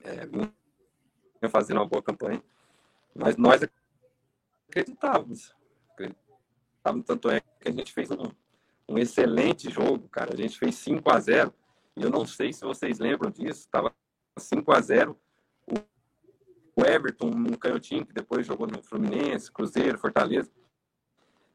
É, 0.00 1.48
fazendo 1.48 1.78
uma 1.78 1.86
boa 1.86 2.02
campanha. 2.02 2.42
Mas 3.14 3.36
nós 3.36 3.62
acreditávamos. 4.68 5.54
acreditávamos. 5.94 6.27
Tanto 6.82 7.30
é 7.30 7.40
que 7.40 7.68
a 7.68 7.70
gente 7.70 7.92
fez 7.92 8.10
um, 8.10 8.30
um 8.88 8.98
excelente 8.98 9.70
jogo, 9.70 10.08
cara. 10.08 10.32
A 10.32 10.36
gente 10.36 10.58
fez 10.58 10.74
5 10.76 11.10
a 11.10 11.20
0 11.20 11.54
e 11.96 12.02
eu 12.02 12.10
não 12.10 12.24
sei 12.24 12.52
se 12.52 12.62
vocês 12.62 12.98
lembram 12.98 13.30
disso. 13.30 13.60
Estava 13.60 13.94
5 14.38 14.72
a 14.72 14.80
0 14.80 15.18
O 16.76 16.84
Everton, 16.84 17.26
um 17.26 17.54
canhotinho, 17.54 18.06
que 18.06 18.14
depois 18.14 18.46
jogou 18.46 18.66
no 18.66 18.82
Fluminense, 18.82 19.52
Cruzeiro, 19.52 19.98
Fortaleza. 19.98 20.50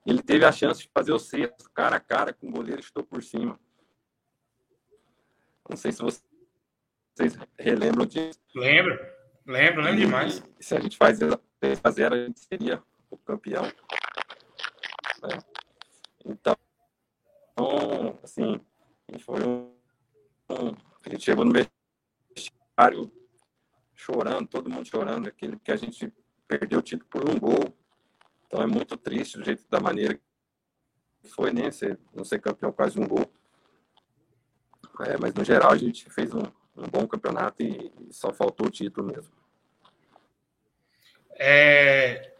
Ele 0.05 0.21
teve 0.21 0.43
a 0.43 0.51
chance 0.51 0.81
de 0.81 0.89
fazer 0.93 1.13
o 1.13 1.19
sexto 1.19 1.69
cara 1.71 1.95
a 1.95 1.99
cara 1.99 2.33
com 2.33 2.47
o 2.49 2.51
goleiro 2.51 2.81
estou 2.81 3.03
por 3.03 3.23
cima. 3.23 3.57
Não 5.67 5.77
sei 5.77 5.93
se 5.93 6.01
vocês 6.01 7.37
relembram 7.57 8.05
disso. 8.05 8.39
Lembro, 8.53 8.99
lembro, 9.45 9.81
lembro 9.81 10.01
e, 10.01 10.05
demais. 10.05 10.43
Se 10.59 10.75
a 10.75 10.79
gente 10.79 10.97
faz 10.97 11.19
3 11.59 11.79
a 11.81 11.89
0 11.89 12.15
a 12.15 12.25
gente 12.25 12.41
seria 12.41 12.83
o 13.09 13.17
campeão. 13.17 13.63
Né? 15.23 15.39
Então, 16.25 16.55
assim, 18.23 18.59
foi 19.19 19.43
um, 19.43 19.73
a 21.05 21.09
gente 21.09 21.23
chegou 21.23 21.45
no 21.45 21.53
vestiário 21.53 23.11
chorando, 23.95 24.47
todo 24.47 24.69
mundo 24.69 24.87
chorando, 24.87 25.27
aquele 25.27 25.57
que 25.59 25.71
a 25.71 25.75
gente 25.75 26.11
perdeu 26.47 26.79
o 26.79 26.81
título 26.81 27.09
por 27.09 27.29
um 27.29 27.39
gol. 27.39 27.73
Então 28.47 28.61
é 28.61 28.67
muito 28.67 28.97
triste 28.97 29.37
do 29.37 29.43
jeito 29.43 29.65
da 29.69 29.79
maneira 29.79 30.19
que 31.21 31.29
foi, 31.29 31.51
né? 31.51 31.71
Ser, 31.71 31.99
não 32.13 32.23
ser 32.23 32.39
campeão 32.39 32.71
quase 32.71 32.99
um 32.99 33.07
gol. 33.07 33.31
É, 35.01 35.17
mas 35.17 35.33
no 35.33 35.43
geral 35.43 35.71
a 35.71 35.77
gente 35.77 36.09
fez 36.09 36.33
um, 36.33 36.43
um 36.77 36.87
bom 36.87 37.07
campeonato 37.07 37.63
e, 37.63 37.91
e, 38.07 38.13
só 38.13 38.31
faltou 38.31 38.67
o 38.67 38.71
título 38.71 39.07
mesmo. 39.07 39.33
É, 41.31 42.33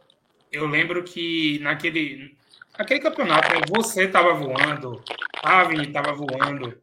eu 0.52 0.68
lembro 0.68 1.04
que 1.04 1.58
naquele, 1.60 2.38
aquele 2.78 3.00
campeonato, 3.00 3.54
né, 3.54 3.62
você 3.70 4.06
estava 4.06 4.34
voando, 4.34 5.04
Avni 5.44 5.88
estava 5.88 6.14
voando, 6.14 6.82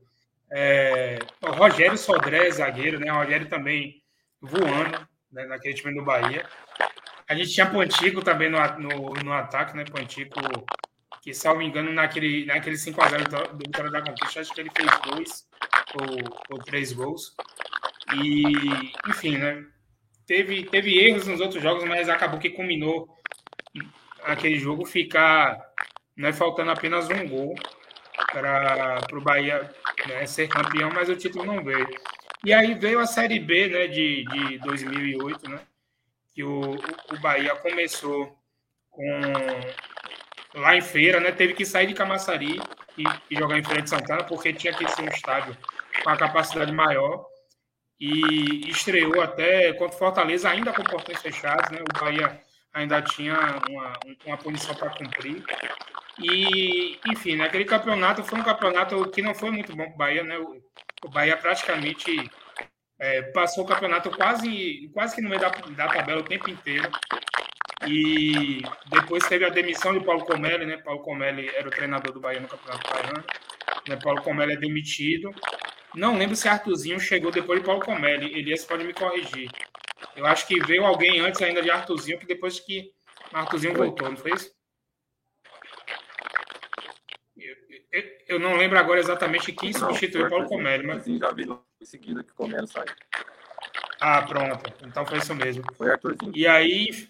é, 0.51 1.18
o 1.43 1.51
Rogério 1.53 1.97
Sodré, 1.97 2.51
zagueiro, 2.51 2.99
né? 2.99 3.12
O 3.12 3.16
Rogério 3.16 3.49
também 3.49 4.03
voando 4.41 5.09
né, 5.30 5.47
naquele 5.47 5.74
time 5.74 5.95
do 5.95 6.05
Bahia. 6.05 6.45
A 7.28 7.34
gente 7.34 7.53
tinha 7.53 7.70
Pontico 7.70 8.22
também 8.22 8.51
no, 8.51 8.59
no, 8.78 9.12
no 9.22 9.32
ataque, 9.32 9.76
né? 9.76 9.84
Pontico, 9.84 10.34
que, 11.22 11.32
salvo 11.32 11.62
engano, 11.62 11.93
naquele, 11.93 12.45
naquele 12.47 12.76
5x0 12.76 13.28
do, 13.28 13.57
do 13.57 13.59
Vitória 13.59 13.91
da 13.91 14.03
Conquista, 14.03 14.41
acho 14.41 14.53
que 14.53 14.61
ele 14.61 14.70
fez 14.76 14.91
dois 15.07 15.47
ou, 15.95 16.57
ou 16.57 16.59
três 16.64 16.93
gols. 16.93 17.32
E, 18.14 18.43
enfim, 19.09 19.38
né? 19.38 19.64
Teve, 20.26 20.64
teve 20.64 20.99
erros 20.99 21.26
nos 21.26 21.41
outros 21.41 21.62
jogos, 21.62 21.84
mas 21.84 22.09
acabou 22.09 22.41
que 22.41 22.51
culminou 22.51 23.09
aquele 24.24 24.59
jogo 24.59 24.84
ficar 24.84 25.69
né, 26.20 26.34
faltando 26.34 26.70
apenas 26.70 27.08
um 27.08 27.26
gol 27.26 27.54
para 28.30 29.00
o 29.14 29.20
Bahia 29.22 29.70
né, 30.06 30.26
ser 30.26 30.48
campeão, 30.48 30.90
mas 30.92 31.08
o 31.08 31.16
título 31.16 31.46
não 31.46 31.64
veio. 31.64 31.88
E 32.44 32.52
aí 32.52 32.74
veio 32.74 33.00
a 33.00 33.06
Série 33.06 33.38
B 33.38 33.68
né, 33.68 33.86
de, 33.86 34.24
de 34.24 34.58
2008, 34.58 35.48
né, 35.48 35.60
que 36.34 36.44
o, 36.44 36.72
o 36.72 37.20
Bahia 37.20 37.56
começou 37.56 38.36
com 38.90 39.10
lá 40.54 40.76
em 40.76 40.82
Feira, 40.82 41.20
né, 41.20 41.32
teve 41.32 41.54
que 41.54 41.64
sair 41.64 41.86
de 41.86 41.94
Camaçari 41.94 42.60
e, 42.98 43.04
e 43.30 43.38
jogar 43.38 43.58
em 43.58 43.64
Feira 43.64 43.80
de 43.80 43.88
Santana, 43.88 44.24
porque 44.24 44.52
tinha 44.52 44.74
que 44.74 44.86
ser 44.88 45.02
um 45.02 45.08
estádio 45.08 45.56
com 46.04 46.10
a 46.10 46.16
capacidade 46.16 46.72
maior. 46.72 47.24
E 47.98 48.70
estreou 48.70 49.20
até 49.20 49.74
contra 49.74 49.98
Fortaleza, 49.98 50.48
ainda 50.48 50.72
com 50.72 50.82
portões 50.82 51.20
fechados. 51.20 51.70
Né, 51.70 51.80
o 51.82 52.00
Bahia 52.00 52.40
ainda 52.72 53.02
tinha 53.02 53.36
uma, 53.68 53.92
uma 54.26 54.36
punição 54.38 54.74
para 54.74 54.90
cumprir. 54.90 55.44
E, 56.18 56.98
enfim, 57.06 57.36
né, 57.36 57.48
campeonato 57.64 58.22
foi 58.22 58.38
um 58.38 58.44
campeonato 58.44 59.10
que 59.10 59.22
não 59.22 59.34
foi 59.34 59.50
muito 59.50 59.74
bom 59.74 59.84
para 59.84 59.94
o 59.94 59.96
Bahia, 59.96 60.22
né? 60.22 60.38
O 60.38 61.08
Bahia 61.08 61.36
praticamente 61.36 62.30
é, 62.98 63.22
passou 63.32 63.64
o 63.64 63.66
campeonato 63.66 64.10
quase, 64.10 64.90
quase 64.92 65.14
que 65.14 65.22
no 65.22 65.30
meio 65.30 65.40
da, 65.40 65.48
da 65.48 65.88
tabela 65.88 66.20
o 66.20 66.24
tempo 66.24 66.50
inteiro. 66.50 66.90
E 67.86 68.60
depois 68.90 69.26
teve 69.26 69.46
a 69.46 69.48
demissão 69.48 69.94
de 69.94 70.04
Paulo 70.04 70.24
Comelli, 70.26 70.66
né? 70.66 70.76
Paulo 70.76 71.00
Comelli 71.00 71.48
era 71.48 71.66
o 71.66 71.70
treinador 71.70 72.12
do 72.12 72.20
Bahia 72.20 72.40
no 72.40 72.48
Campeonato 72.48 72.90
Baiano. 72.90 73.24
Né? 73.88 73.96
Paulo 73.96 74.22
Comelli 74.22 74.52
é 74.52 74.56
demitido. 74.56 75.34
Não 75.94 76.16
lembro 76.16 76.36
se 76.36 76.46
Arthurzinho 76.46 77.00
chegou 77.00 77.30
depois 77.30 77.58
de 77.58 77.64
Paulo 77.64 77.80
Comelli. 77.82 78.38
Elias 78.38 78.66
pode 78.66 78.84
me 78.84 78.92
corrigir. 78.92 79.50
Eu 80.16 80.26
acho 80.26 80.46
que 80.46 80.61
veio 80.61 80.84
alguém 80.84 81.20
antes 81.20 81.40
ainda 81.42 81.62
de 81.62 81.70
Arthurzinho, 81.70 82.18
que 82.18 82.26
depois 82.26 82.61
que 82.61 82.92
Arthurzinho 83.32 83.74
voltou, 83.74 84.09
não 84.09 84.16
foi 84.16 84.32
isso? 84.32 84.53
Eu, 87.92 88.05
eu 88.28 88.38
não 88.38 88.57
lembro 88.57 88.78
agora 88.78 89.01
exatamente 89.01 89.53
quem 89.53 89.72
substituiu 89.72 90.28
Paulo 90.28 90.46
Comelli, 90.46 90.86
mas. 90.86 91.05
Já 91.05 91.32
vi 91.32 91.44
em 91.80 91.84
seguida 91.84 92.22
que 92.22 92.32
o 92.32 92.34
Comelli 92.34 92.68
saiu. 92.68 92.94
Ah, 94.01 94.22
pronto. 94.22 94.72
Então 94.86 95.05
foi 95.05 95.18
isso 95.18 95.34
mesmo. 95.34 95.64
Foi 95.74 95.90
Arthurzinho. 95.90 96.32
E 96.34 96.46
aí, 96.46 97.09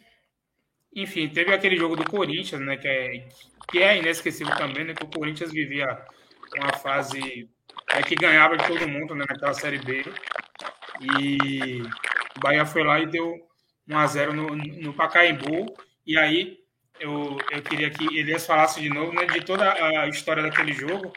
enfim, 0.95 1.28
teve 1.28 1.53
aquele 1.53 1.76
jogo 1.76 1.97
do 1.97 2.09
Corinthians, 2.09 2.61
né? 2.61 2.76
Que 2.76 2.88
é, 2.88 3.28
que 3.70 3.82
é 3.82 3.99
inesquecível 3.99 4.57
também, 4.57 4.84
né? 4.84 4.95
Que 4.95 5.05
o 5.05 5.11
Corinthians 5.11 5.53
vivia 5.53 5.86
uma 6.59 6.72
fase 6.78 7.49
é, 7.91 8.03
que 8.03 8.14
ganhava 8.14 8.57
de 8.57 8.66
todo 8.66 8.88
mundo 8.88 9.14
né, 9.14 9.24
naquela 9.28 9.55
Série 9.55 9.78
B. 9.78 10.05
E 11.01 11.82
o 12.37 12.41
Bahia 12.41 12.64
foi 12.66 12.83
lá 12.85 13.01
e 13.01 13.07
deu 13.07 13.35
1x0 13.89 14.33
no, 14.33 14.57
no 14.57 14.95
Pacaembu. 14.95 15.74
E 16.07 16.18
aí 16.18 16.59
eu, 16.99 17.39
eu 17.51 17.62
queria 17.62 17.91
que 17.91 18.05
Elias 18.16 18.47
falasse 18.47 18.81
de 18.81 18.89
novo 18.89 19.12
né, 19.12 19.26
de 19.26 19.45
toda 19.45 19.72
a 19.72 20.09
história 20.09 20.43
daquele 20.43 20.72
jogo 20.72 21.12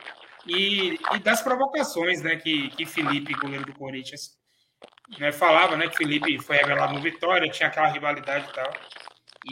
e, 0.48 1.00
e 1.14 1.20
das 1.20 1.42
provocações 1.42 2.22
né, 2.22 2.36
que, 2.36 2.70
que 2.70 2.86
Felipe, 2.86 3.34
goleiro 3.34 3.66
do 3.66 3.74
Corinthians, 3.74 4.38
né, 5.20 5.32
falava 5.32 5.76
né, 5.78 5.88
que 5.88 5.98
Felipe 5.98 6.42
foi 6.42 6.58
revelado 6.58 6.94
no 6.94 7.02
Vitória, 7.02 7.50
tinha 7.52 7.70
aquela 7.70 7.88
rivalidade 7.88 8.50
e 8.50 8.54
tal. 8.54 8.74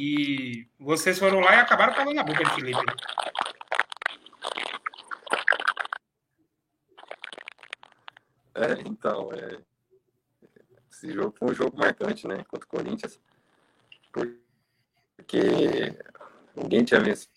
E 0.02 0.68
vocês 0.80 1.20
foram 1.20 1.40
lá 1.40 1.56
e 1.56 1.60
acabaram 1.60 1.94
falando 1.94 2.16
na 2.16 2.24
boca 2.24 2.44
de 2.44 2.52
Felipe. 2.52 2.86
Né? 2.86 2.94
É, 8.56 8.82
então, 8.86 9.32
é, 9.34 9.60
esse 11.02 11.12
jogo 11.12 11.36
foi 11.38 11.50
um 11.50 11.54
jogo 11.54 11.76
marcante, 11.78 12.28
né, 12.28 12.44
contra 12.44 12.66
o 12.66 12.70
Corinthians, 12.70 13.20
porque 14.12 15.98
ninguém 16.56 16.86
tinha 16.86 17.00
vencido 17.00 17.32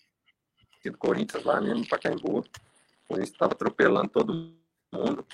o 0.87 0.97
Corinthians 0.97 1.43
lá 1.43 1.59
mesmo 1.59 1.79
no 1.79 1.87
Pacaembu, 1.87 2.39
o 2.39 2.43
Corinthians 3.07 3.31
estava 3.31 3.53
atropelando 3.53 4.09
todo 4.09 4.55
mundo, 4.93 5.25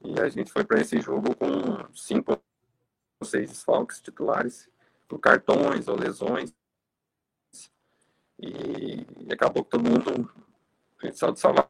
e 0.00 0.20
a 0.20 0.28
gente 0.28 0.52
foi 0.52 0.64
para 0.64 0.80
esse 0.80 1.00
jogo 1.00 1.34
com 1.34 1.92
cinco 1.92 2.40
ou 3.18 3.26
seis 3.26 3.50
desfalques 3.50 4.00
titulares, 4.00 4.70
por 5.08 5.18
cartões 5.18 5.88
ou 5.88 5.96
lesões. 5.96 6.54
E, 8.38 9.04
acabou 9.30 9.64
que 9.64 9.70
todo 9.70 9.82
mundo, 9.82 10.32
a 11.02 11.06
gente 11.06 11.18
saiu 11.18 11.32
de 11.32 11.40
Salvador, 11.40 11.68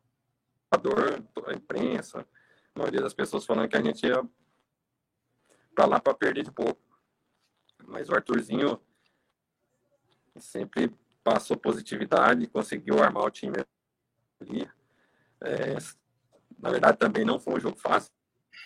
a 1.47 1.53
imprensa, 1.55 2.27
a 2.75 2.79
maioria 2.79 3.01
das 3.01 3.15
pessoas 3.15 3.47
falando 3.47 3.69
que 3.69 3.77
a 3.77 3.83
gente 3.83 4.07
ia 4.07 4.23
para 5.75 5.87
lá 5.87 6.01
para 6.01 6.15
perder 6.15 6.45
de 6.45 6.53
pouco. 6.53 6.81
Mas 7.87 8.09
o 8.09 8.15
Arthurzinho 8.15 8.81
sempre 10.39 10.95
passou 11.23 11.57
positividade, 11.57 12.47
conseguiu 12.47 13.03
armar 13.03 13.25
o 13.25 13.31
time 13.31 13.57
ali. 14.41 14.71
É, 15.43 15.77
na 16.59 16.71
verdade, 16.71 16.99
também 16.99 17.25
não 17.25 17.39
foi 17.39 17.55
um 17.55 17.61
jogo 17.61 17.77
fácil. 17.77 18.13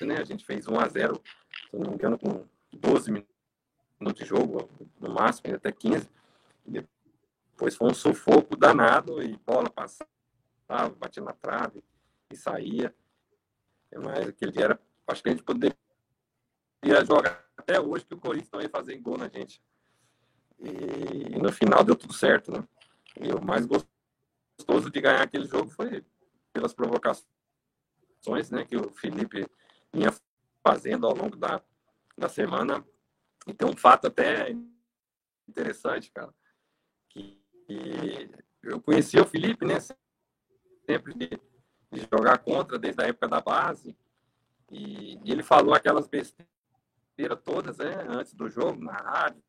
Né? 0.00 0.16
A 0.18 0.24
gente 0.24 0.44
fez 0.44 0.66
1 0.66 0.80
a 0.80 0.88
0 0.88 1.22
se 1.70 1.76
não 1.76 1.90
me 1.90 1.94
engano, 1.94 2.18
com 2.18 2.46
12 2.72 3.10
minutos 3.10 3.28
de 4.14 4.24
jogo, 4.24 4.68
no 5.00 5.12
máximo, 5.12 5.54
até 5.54 5.72
15. 5.72 6.08
Depois 6.66 7.76
foi 7.76 7.90
um 7.90 7.94
sufoco 7.94 8.56
danado 8.56 9.22
e 9.22 9.36
bola 9.38 9.70
passava, 9.70 10.08
batia 10.96 11.22
na 11.22 11.32
trave 11.32 11.82
e 12.30 12.36
saía. 12.36 12.94
Mas 13.96 14.28
aquele 14.28 14.52
dia 14.52 14.64
era, 14.64 14.80
acho 15.06 15.22
que 15.22 15.28
a 15.28 15.32
gente 15.32 15.44
poderia 15.44 15.76
jogar 17.04 17.44
até 17.56 17.80
hoje, 17.80 18.04
que 18.04 18.14
o 18.14 18.20
Corinthians 18.20 18.50
não 18.52 18.60
ia 18.60 18.68
fazer 18.68 18.98
gol 18.98 19.16
na 19.16 19.28
gente. 19.28 19.62
E, 20.58 21.38
no 21.38 21.52
final 21.52 21.82
deu 21.84 21.96
tudo 21.96 22.12
certo, 22.12 22.52
né? 22.52 22.66
E 23.20 23.32
o 23.32 23.42
mais 23.42 23.66
gostoso 23.66 24.90
de 24.90 25.00
ganhar 25.00 25.22
aquele 25.22 25.46
jogo 25.46 25.70
foi 25.70 26.04
pelas 26.52 26.72
provocações 26.72 27.24
né, 28.50 28.64
que 28.64 28.76
o 28.76 28.90
Felipe 28.90 29.46
vinha 29.92 30.12
fazendo 30.62 31.06
ao 31.06 31.14
longo 31.14 31.36
da, 31.36 31.60
da 32.16 32.28
semana 32.28 32.84
e 33.46 33.52
tem 33.52 33.68
um 33.68 33.76
fato 33.76 34.06
até 34.06 34.54
interessante, 35.48 36.10
cara, 36.10 36.32
que, 37.10 37.40
eu 38.62 38.80
conhecia 38.80 39.22
o 39.22 39.26
Felipe, 39.26 39.66
né? 39.66 39.78
Sempre 40.86 41.14
de, 41.14 41.28
de, 41.92 42.08
jogar 42.10 42.38
contra 42.38 42.78
desde 42.78 43.02
a 43.02 43.06
época 43.06 43.28
da 43.28 43.40
base. 43.40 43.94
E, 44.70 45.18
e 45.22 45.30
ele 45.30 45.42
falou 45.42 45.74
aquelas 45.74 46.06
besteiras 46.06 46.53
todas, 47.44 47.78
né? 47.78 48.06
Antes 48.08 48.34
do 48.34 48.48
jogo, 48.48 48.82
na 48.82 48.92
rádio, 48.92 49.42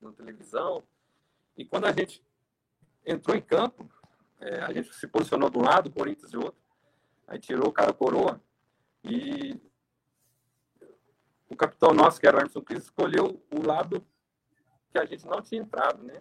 na 0.00 0.12
televisão. 0.12 0.82
E 1.56 1.64
quando 1.64 1.86
a 1.86 1.92
gente 1.92 2.24
entrou 3.06 3.36
em 3.36 3.42
campo, 3.42 3.88
é, 4.40 4.60
a 4.62 4.72
gente 4.72 4.92
se 4.94 5.06
posicionou 5.06 5.48
de 5.48 5.58
um 5.58 5.62
lado, 5.62 5.88
o 5.88 5.92
Corinthians 5.92 6.30
de 6.30 6.36
outro. 6.36 6.60
Aí 7.26 7.38
tirou 7.38 7.68
o 7.68 7.72
cara 7.72 7.92
coroa 7.92 8.40
e 9.02 9.58
o 11.48 11.56
capitão 11.56 11.92
nosso, 11.92 12.20
que 12.20 12.26
era 12.26 12.36
o 12.36 12.40
Emerson 12.40 12.60
Cris, 12.60 12.84
escolheu 12.84 13.42
o 13.50 13.66
lado 13.66 14.04
que 14.90 14.98
a 14.98 15.04
gente 15.04 15.24
não 15.26 15.40
tinha 15.40 15.62
entrado, 15.62 16.02
né? 16.02 16.20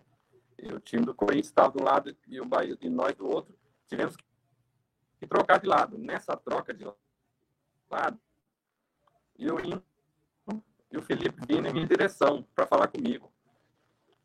E 0.57 0.72
o 0.72 0.80
time 0.80 1.05
do 1.05 1.14
Corinthians 1.14 1.47
estava 1.47 1.72
do 1.72 1.84
lado 1.84 2.16
e 2.28 2.39
o 2.39 2.45
Bahia 2.45 2.78
e 2.80 2.89
nós 2.89 3.16
do 3.16 3.28
outro. 3.28 3.57
Tivemos 3.88 4.16
que 5.20 5.28
trocar 5.28 5.59
de 5.59 5.68
lado. 5.68 5.97
Nessa 5.97 6.38
troca 6.38 6.74
de 6.74 6.86
lado, 7.89 8.20
eu 9.38 9.59
indo 9.59 9.84
e 10.94 10.98
o 10.98 11.02
Felipe 11.02 11.41
vindo 11.48 11.68
em 11.68 11.74
minha 11.74 11.88
direção 11.88 12.46
para 12.54 12.68
falar 12.68 12.88
comigo. 12.88 13.34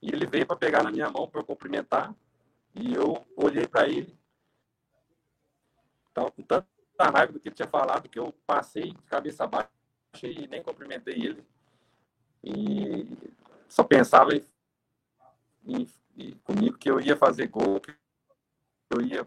E 0.02 0.10
ele 0.10 0.26
veio 0.26 0.46
para 0.46 0.54
pegar 0.54 0.82
na 0.82 0.90
minha 0.90 1.08
mão 1.08 1.26
para 1.26 1.40
eu 1.40 1.44
cumprimentar. 1.44 2.14
E 2.74 2.94
eu 2.94 3.26
olhei 3.34 3.66
para 3.66 3.88
ele. 3.88 4.14
Estava 6.08 6.30
com 6.30 6.42
tanta 6.42 6.66
raiva 6.98 7.32
do 7.32 7.40
que 7.40 7.48
ele 7.48 7.54
tinha 7.54 7.66
falado 7.66 8.08
que 8.08 8.18
eu 8.18 8.32
passei 8.46 8.92
de 8.92 9.02
cabeça 9.04 9.46
baixa 9.46 9.70
e 10.22 10.46
nem 10.46 10.62
cumprimentei 10.62 11.14
ele. 11.14 11.42
E 12.44 13.16
só 13.66 13.82
pensava 13.82 14.34
em, 14.34 14.44
em, 15.66 15.88
em, 16.18 16.32
comigo 16.44 16.76
que 16.76 16.90
eu 16.90 17.00
ia 17.00 17.16
fazer 17.16 17.48
gol, 17.48 17.80
que 17.80 17.94
eu 18.90 19.00
ia 19.00 19.26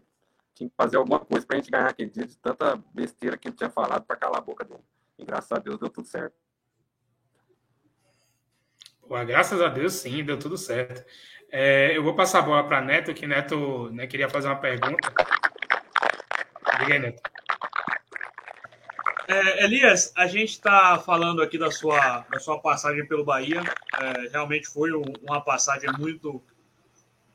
tinha 0.53 0.69
que 0.69 0.75
fazer 0.75 0.97
alguma 0.97 1.19
coisa 1.19 1.45
para 1.45 1.57
a 1.57 1.59
gente 1.59 1.71
ganhar 1.71 1.87
aquele 1.87 2.11
dia 2.11 2.27
de 2.27 2.37
tanta 2.37 2.75
besteira 2.93 3.35
que 3.35 3.47
ele 3.47 3.55
tinha 3.55 3.69
falado 3.69 4.05
para 4.05 4.15
calar 4.15 4.37
a 4.37 4.45
boca 4.45 4.63
dele. 4.63 4.83
E 5.17 5.25
graças 5.25 5.51
a 5.51 5.57
Deus 5.57 5.79
deu 5.79 5.89
tudo 5.89 6.07
certo. 6.07 6.40
Graças 9.25 9.61
a 9.61 9.67
Deus, 9.67 9.93
sim, 9.93 10.23
deu 10.23 10.39
tudo 10.39 10.57
certo. 10.57 11.03
É, 11.51 11.95
eu 11.95 12.01
vou 12.01 12.15
passar 12.15 12.39
a 12.39 12.43
bola 12.43 12.63
para 12.63 12.79
Neto, 12.79 13.13
que 13.13 13.27
Neto 13.27 13.89
né, 13.91 14.07
queria 14.07 14.29
fazer 14.29 14.47
uma 14.47 14.55
pergunta. 14.55 15.13
Diga 16.79 16.93
aí, 16.93 16.99
Neto. 16.99 17.21
É, 19.27 19.63
Elias, 19.63 20.13
a 20.15 20.27
gente 20.27 20.51
está 20.51 20.97
falando 20.97 21.41
aqui 21.41 21.57
da 21.57 21.69
sua, 21.69 22.25
da 22.29 22.39
sua 22.39 22.59
passagem 22.59 23.05
pelo 23.05 23.25
Bahia. 23.25 23.61
É, 23.99 24.29
realmente 24.29 24.67
foi 24.67 24.93
um, 24.93 25.03
uma 25.27 25.41
passagem 25.41 25.89
muito 25.99 26.41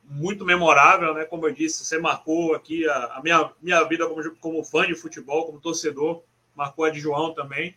muito 0.08 0.44
memorável, 0.44 1.12
né? 1.14 1.24
Como 1.24 1.46
eu 1.46 1.52
disse, 1.52 1.84
você 1.84 1.98
marcou 1.98 2.54
aqui 2.54 2.88
a, 2.88 3.16
a 3.16 3.22
minha, 3.22 3.50
minha 3.60 3.82
vida 3.84 4.06
como, 4.08 4.36
como 4.36 4.64
fã 4.64 4.86
de 4.86 4.94
futebol, 4.94 5.46
como 5.46 5.60
torcedor, 5.60 6.22
marcou 6.54 6.84
a 6.84 6.90
de 6.90 7.00
João 7.00 7.34
também. 7.34 7.76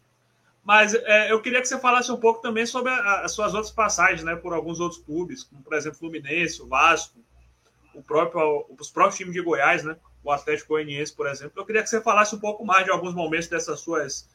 Mas 0.69 0.93
é, 0.93 1.31
eu 1.31 1.41
queria 1.41 1.61
que 1.61 1.67
você 1.67 1.79
falasse 1.79 2.11
um 2.11 2.19
pouco 2.19 2.43
também 2.43 2.63
sobre 2.63 2.91
a, 2.91 3.21
as 3.21 3.31
suas 3.31 3.55
outras 3.55 3.73
passagens, 3.73 4.23
né? 4.23 4.35
Por 4.35 4.53
alguns 4.53 4.79
outros 4.79 5.01
clubes, 5.01 5.43
como 5.43 5.63
por 5.63 5.73
exemplo 5.73 5.97
Fluminense, 5.97 6.61
o 6.61 6.67
Vasco, 6.67 7.17
o 7.91 8.03
próprio, 8.03 8.67
os 8.79 8.91
próprios 8.91 9.17
times 9.17 9.33
de 9.33 9.41
Goiás, 9.41 9.83
né? 9.83 9.97
o 10.23 10.31
Atlético 10.31 10.73
Goianiense, 10.73 11.11
por 11.11 11.25
exemplo. 11.25 11.59
Eu 11.59 11.65
queria 11.65 11.81
que 11.81 11.89
você 11.89 11.99
falasse 11.99 12.35
um 12.35 12.39
pouco 12.39 12.63
mais 12.63 12.85
de 12.85 12.91
alguns 12.91 13.15
momentos 13.15 13.47
dessas 13.47 13.79
suas 13.79 14.29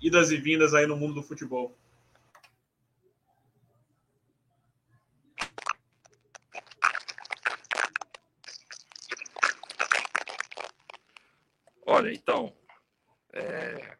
idas 0.00 0.30
e 0.30 0.36
vindas 0.36 0.74
aí 0.74 0.86
no 0.86 0.96
mundo 0.96 1.14
do 1.14 1.24
futebol. 1.24 1.76
Olha, 11.84 12.12
então, 12.12 12.52
é... 13.32 13.96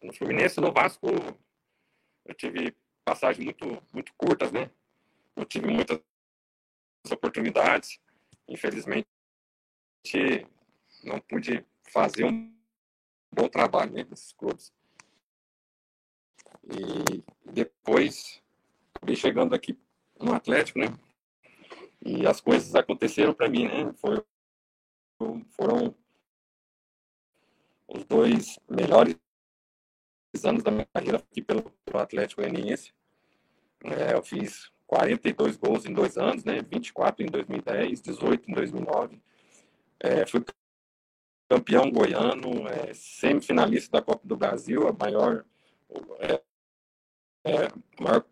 no 0.00 0.02
Fluminense, 0.14 0.60
no 0.60 0.72
Vasco, 0.72 1.06
eu 2.24 2.34
tive 2.34 2.76
passagens 3.04 3.44
muito, 3.44 3.82
muito 3.92 4.14
curtas, 4.16 4.50
né? 4.52 4.70
Não 5.36 5.44
tive 5.44 5.66
muitas 5.66 6.00
oportunidades. 7.10 8.00
Infelizmente, 8.48 9.06
não 11.02 11.20
pude 11.20 11.64
fazer 11.82 12.24
um 12.24 12.54
bom 13.32 13.48
trabalho 13.48 13.92
né, 13.92 14.04
nesses 14.08 14.32
clubes. 14.32 14.72
E 16.64 17.22
depois 17.44 18.42
acabei 18.94 19.16
chegando 19.16 19.54
aqui 19.54 19.78
no 20.20 20.32
Atlético, 20.32 20.78
né? 20.78 20.86
E 22.00 22.26
as 22.26 22.40
coisas 22.40 22.74
aconteceram 22.74 23.34
para 23.34 23.48
mim, 23.48 23.66
né? 23.66 23.92
Foram 25.52 25.94
os 27.88 28.04
dois 28.04 28.58
melhores 28.68 29.16
anos 30.42 30.62
da 30.62 30.70
minha 30.70 30.86
carreira 30.86 31.18
aqui 31.18 31.42
pelo, 31.42 31.70
pelo 31.84 31.98
Atlético 31.98 32.40
Goianiense. 32.40 32.94
É, 33.84 34.14
eu 34.14 34.22
fiz 34.22 34.72
42 34.86 35.56
gols 35.56 35.84
em 35.84 35.92
dois 35.92 36.16
anos, 36.16 36.44
né? 36.44 36.62
24 36.62 37.24
em 37.24 37.28
2010, 37.28 38.00
18 38.00 38.50
em 38.50 38.54
2009. 38.54 39.20
É, 40.00 40.26
fui 40.26 40.42
campeão 41.48 41.90
goiano, 41.90 42.66
é, 42.68 42.94
semifinalista 42.94 43.98
da 43.98 44.02
Copa 44.02 44.26
do 44.26 44.36
Brasil, 44.36 44.88
a 44.88 44.92
maior, 44.92 45.44
é, 46.18 46.42
é, 47.44 47.68
maior, 48.00 48.24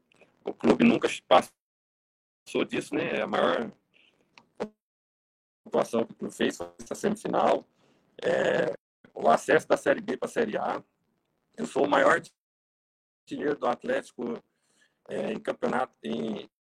o 0.44 0.52
clube 0.52 0.84
nunca 0.84 1.08
passou 1.28 2.64
disso, 2.64 2.94
né? 2.94 3.18
É 3.18 3.22
a 3.22 3.26
maior 3.26 3.70
pontuação 5.64 6.04
que 6.04 6.12
o 6.12 6.16
clube 6.16 6.34
fez 6.34 6.58
essa 6.80 6.94
semifinal. 6.94 7.66
É, 8.22 8.72
o 9.14 9.28
acesso 9.28 9.68
da 9.68 9.76
Série 9.76 10.00
B 10.00 10.16
para 10.16 10.28
a 10.28 10.32
Série 10.32 10.56
A. 10.56 10.82
Eu 11.56 11.66
sou 11.66 11.84
o 11.84 11.88
maior 11.88 12.22
artilheiro 13.22 13.58
do 13.58 13.66
Atlético 13.66 14.42
é, 15.08 15.32
em 15.32 15.40
campeonato, 15.40 15.94
em, 16.02 16.50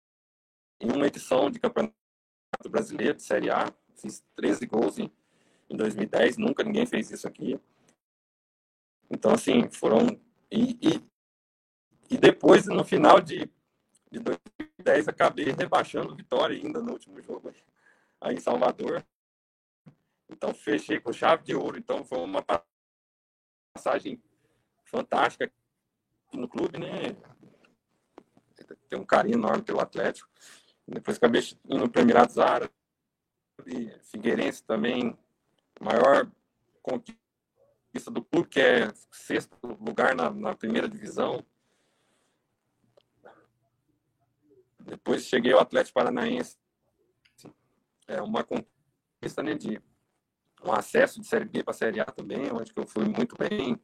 em 0.80 0.92
uma 0.92 1.06
edição 1.06 1.50
de 1.50 1.58
campeonato 1.58 1.94
brasileiro 2.68 3.14
de 3.14 3.22
Série 3.22 3.50
A. 3.50 3.72
Fiz 3.96 4.22
13 4.36 4.66
gols 4.66 4.98
em, 4.98 5.10
em 5.70 5.76
2010, 5.76 6.36
nunca 6.36 6.62
ninguém 6.62 6.86
fez 6.86 7.10
isso 7.10 7.26
aqui. 7.26 7.58
Então, 9.10 9.32
assim, 9.32 9.70
foram. 9.70 10.20
E, 10.50 10.78
e, 10.82 11.12
e 12.10 12.18
depois, 12.18 12.66
no 12.66 12.84
final 12.84 13.20
de, 13.20 13.50
de 14.10 14.18
2010, 14.18 15.08
acabei 15.08 15.46
rebaixando 15.52 16.14
Vitória 16.14 16.56
ainda 16.56 16.80
no 16.82 16.92
último 16.92 17.20
jogo 17.22 17.52
aí 18.20 18.34
em 18.34 18.40
Salvador. 18.40 19.04
Então, 20.28 20.54
fechei 20.54 21.00
com 21.00 21.12
chave 21.12 21.44
de 21.44 21.54
ouro. 21.54 21.78
Então, 21.78 22.04
foi 22.04 22.18
uma 22.18 22.44
passagem 23.74 24.22
fantástica 24.92 25.50
no 26.34 26.46
clube, 26.46 26.78
né? 26.78 27.16
Tem 28.88 28.98
um 28.98 29.04
carinho 29.04 29.38
enorme 29.38 29.62
pelo 29.62 29.80
Atlético. 29.80 30.28
Depois 30.86 31.16
acabei 31.16 31.40
indo 31.64 31.90
para 31.90 32.02
Emirados 32.02 32.38
Árabes, 32.38 32.74
Figueirense 34.02 34.62
também, 34.62 35.16
maior 35.80 36.30
conquista 36.82 38.10
do 38.10 38.22
clube, 38.22 38.48
que 38.48 38.60
é 38.60 38.92
sexto 39.10 39.56
lugar 39.80 40.14
na, 40.14 40.30
na 40.30 40.54
primeira 40.54 40.88
divisão. 40.88 41.44
Depois 44.80 45.24
cheguei 45.24 45.52
ao 45.52 45.60
Atlético 45.60 45.94
Paranaense. 45.94 46.58
É 48.06 48.20
uma 48.20 48.44
conquista 48.44 49.42
né, 49.42 49.54
de 49.54 49.80
um 50.62 50.72
acesso 50.72 51.20
de 51.20 51.26
Série 51.26 51.44
B 51.44 51.62
para 51.62 51.72
Série 51.72 52.00
A 52.00 52.04
também, 52.04 52.52
onde 52.52 52.72
eu 52.74 52.86
fui 52.86 53.04
muito 53.04 53.36
bem 53.36 53.80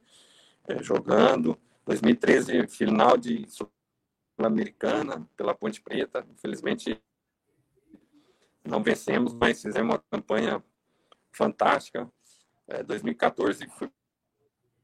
é, 0.69 0.83
jogando. 0.83 1.59
2013, 1.87 2.69
final 2.69 3.17
de 3.17 3.47
Sul-Americana 3.49 5.27
pela 5.35 5.55
Ponte 5.55 5.81
Preta. 5.81 6.27
Infelizmente, 6.31 7.03
não 8.63 8.83
vencemos, 8.83 9.33
mas 9.33 9.63
fizemos 9.63 9.95
uma 9.95 10.05
campanha 10.11 10.63
fantástica. 11.33 12.11
É, 12.67 12.83
2014 12.83 13.67
fui 13.71 13.91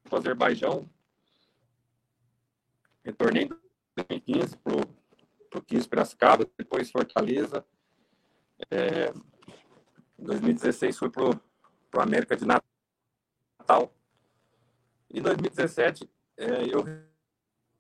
para 0.02 0.14
o 0.14 0.18
Azerbaijão. 0.18 0.88
Retornei 3.04 3.44
em 3.44 3.50
2015 3.94 4.56
para 4.56 5.58
o 5.58 5.62
15 5.62 5.88
Piracicaba, 5.88 6.50
depois 6.56 6.90
Fortaleza. 6.90 7.64
É, 8.70 9.12
em 10.18 10.24
2016 10.24 10.96
fui 10.96 11.10
para 11.10 11.24
o 11.24 12.00
América 12.00 12.34
de 12.34 12.46
Natal. 12.46 13.92
Em 15.14 15.22
2017 15.22 16.10
é, 16.36 16.74
eu 16.74 16.84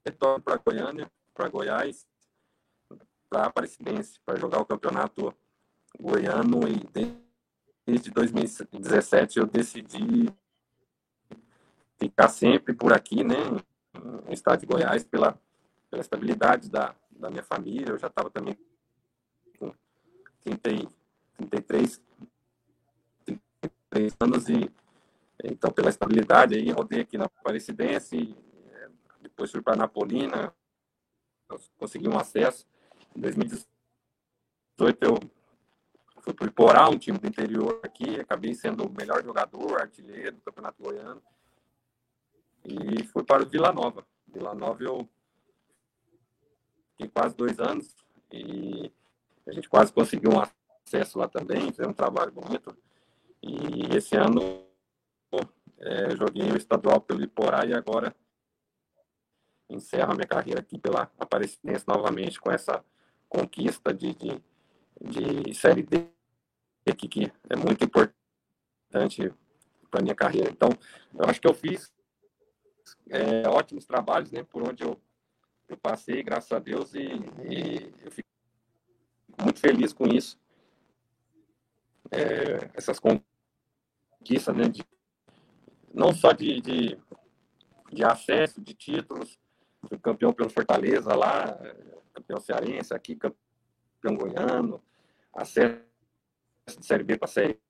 retorno 0.06 0.40
para 0.40 0.56
Goiânia, 0.56 1.10
para 1.34 1.48
Goiás, 1.48 2.06
para 3.28 3.46
Aparecidense, 3.46 4.20
para 4.24 4.38
jogar 4.38 4.60
o 4.60 4.64
campeonato 4.64 5.34
goiano 6.00 6.60
e 6.68 7.12
desde 7.84 8.12
2017 8.12 9.40
eu 9.40 9.46
decidi 9.46 10.32
ficar 11.98 12.28
sempre 12.28 12.72
por 12.72 12.92
aqui, 12.92 13.24
né, 13.24 13.34
no 13.92 14.32
estado 14.32 14.60
de 14.60 14.66
Goiás, 14.66 15.02
pela, 15.02 15.36
pela 15.90 16.02
estabilidade 16.02 16.70
da, 16.70 16.94
da 17.10 17.30
minha 17.30 17.42
família. 17.42 17.90
Eu 17.90 17.98
já 17.98 18.06
estava 18.06 18.30
também 18.30 18.56
com 19.58 19.74
30, 20.44 20.88
33, 21.36 22.00
33 23.24 24.16
anos 24.20 24.48
e 24.48 24.70
então 25.46 25.70
pela 25.70 25.90
estabilidade 25.90 26.54
aí 26.54 26.70
rodei 26.70 27.02
aqui 27.02 27.18
na 27.18 27.26
Aparecidense, 27.26 28.34
é, 28.66 28.88
depois 29.20 29.50
fui 29.50 29.60
para 29.60 29.76
Napolina, 29.76 30.54
consegui 31.78 32.08
um 32.08 32.18
acesso. 32.18 32.66
Em 33.14 33.20
2018 33.20 33.68
eu 35.02 35.20
fui 36.20 36.32
para 36.32 36.44
o 36.44 36.48
Iporá, 36.48 36.88
um 36.88 36.98
time 36.98 37.18
do 37.18 37.26
interior 37.26 37.80
aqui, 37.82 38.18
acabei 38.18 38.54
sendo 38.54 38.86
o 38.86 38.90
melhor 38.90 39.22
jogador, 39.22 39.80
artilheiro 39.80 40.36
do 40.36 40.40
Campeonato 40.40 40.82
Goiano. 40.82 41.22
E 42.64 43.04
fui 43.04 43.22
para 43.22 43.42
o 43.42 43.46
Vila 43.46 43.70
Nova. 43.70 44.06
Vila 44.26 44.54
Nova 44.54 44.82
eu 44.82 45.06
fiquei 46.92 47.08
quase 47.08 47.36
dois 47.36 47.60
anos 47.60 47.94
e 48.32 48.90
a 49.46 49.52
gente 49.52 49.68
quase 49.68 49.92
conseguiu 49.92 50.30
um 50.30 50.40
acesso 50.40 51.18
lá 51.18 51.28
também, 51.28 51.70
fez 51.72 51.86
um 51.86 51.92
trabalho 51.92 52.32
bonito. 52.32 52.74
E 53.42 53.94
esse 53.94 54.16
ano 54.16 54.63
é, 55.78 56.16
joguei 56.16 56.50
o 56.50 56.56
estadual 56.56 57.00
pelo 57.00 57.22
Iporá 57.22 57.64
e 57.66 57.74
agora 57.74 58.14
encerro 59.68 60.12
a 60.12 60.14
minha 60.14 60.26
carreira 60.26 60.60
aqui 60.60 60.78
pela 60.78 61.10
Aparecidense 61.18 61.86
novamente 61.86 62.40
com 62.40 62.50
essa 62.50 62.84
conquista 63.28 63.92
de, 63.92 64.14
de, 64.14 64.40
de 65.00 65.54
Série 65.54 65.82
D 65.82 66.06
aqui 66.88 67.08
que 67.08 67.32
é 67.48 67.56
muito 67.56 67.84
importante 67.84 69.32
para 69.90 70.02
minha 70.02 70.14
carreira. 70.14 70.50
Então, 70.50 70.70
eu 71.14 71.24
acho 71.24 71.40
que 71.40 71.48
eu 71.48 71.54
fiz 71.54 71.92
é, 73.10 73.48
ótimos 73.48 73.86
trabalhos, 73.86 74.30
né, 74.30 74.42
por 74.44 74.62
onde 74.62 74.82
eu, 74.82 75.00
eu 75.68 75.76
passei, 75.76 76.22
graças 76.22 76.52
a 76.52 76.58
Deus, 76.58 76.94
e, 76.94 77.06
e 77.48 77.94
eu 78.04 78.10
fico 78.10 78.28
muito 79.42 79.60
feliz 79.60 79.92
com 79.92 80.06
isso. 80.06 80.38
É, 82.10 82.70
essas 82.74 83.00
conquistas, 83.00 84.54
né, 84.56 84.68
de, 84.68 84.84
não 85.94 86.12
só 86.12 86.32
de, 86.32 86.60
de, 86.60 86.98
de 87.92 88.04
acesso, 88.04 88.60
de 88.60 88.74
títulos, 88.74 89.38
fui 89.88 89.98
campeão 89.98 90.32
pelo 90.32 90.50
Fortaleza 90.50 91.14
lá, 91.14 91.56
campeão 92.12 92.40
cearense 92.40 92.92
aqui, 92.92 93.14
campeão 93.14 94.16
goiano, 94.16 94.82
acesso 95.32 95.80
de 96.66 96.84
Série 96.84 97.04
B 97.04 97.16
para 97.16 97.28
Série 97.28 97.60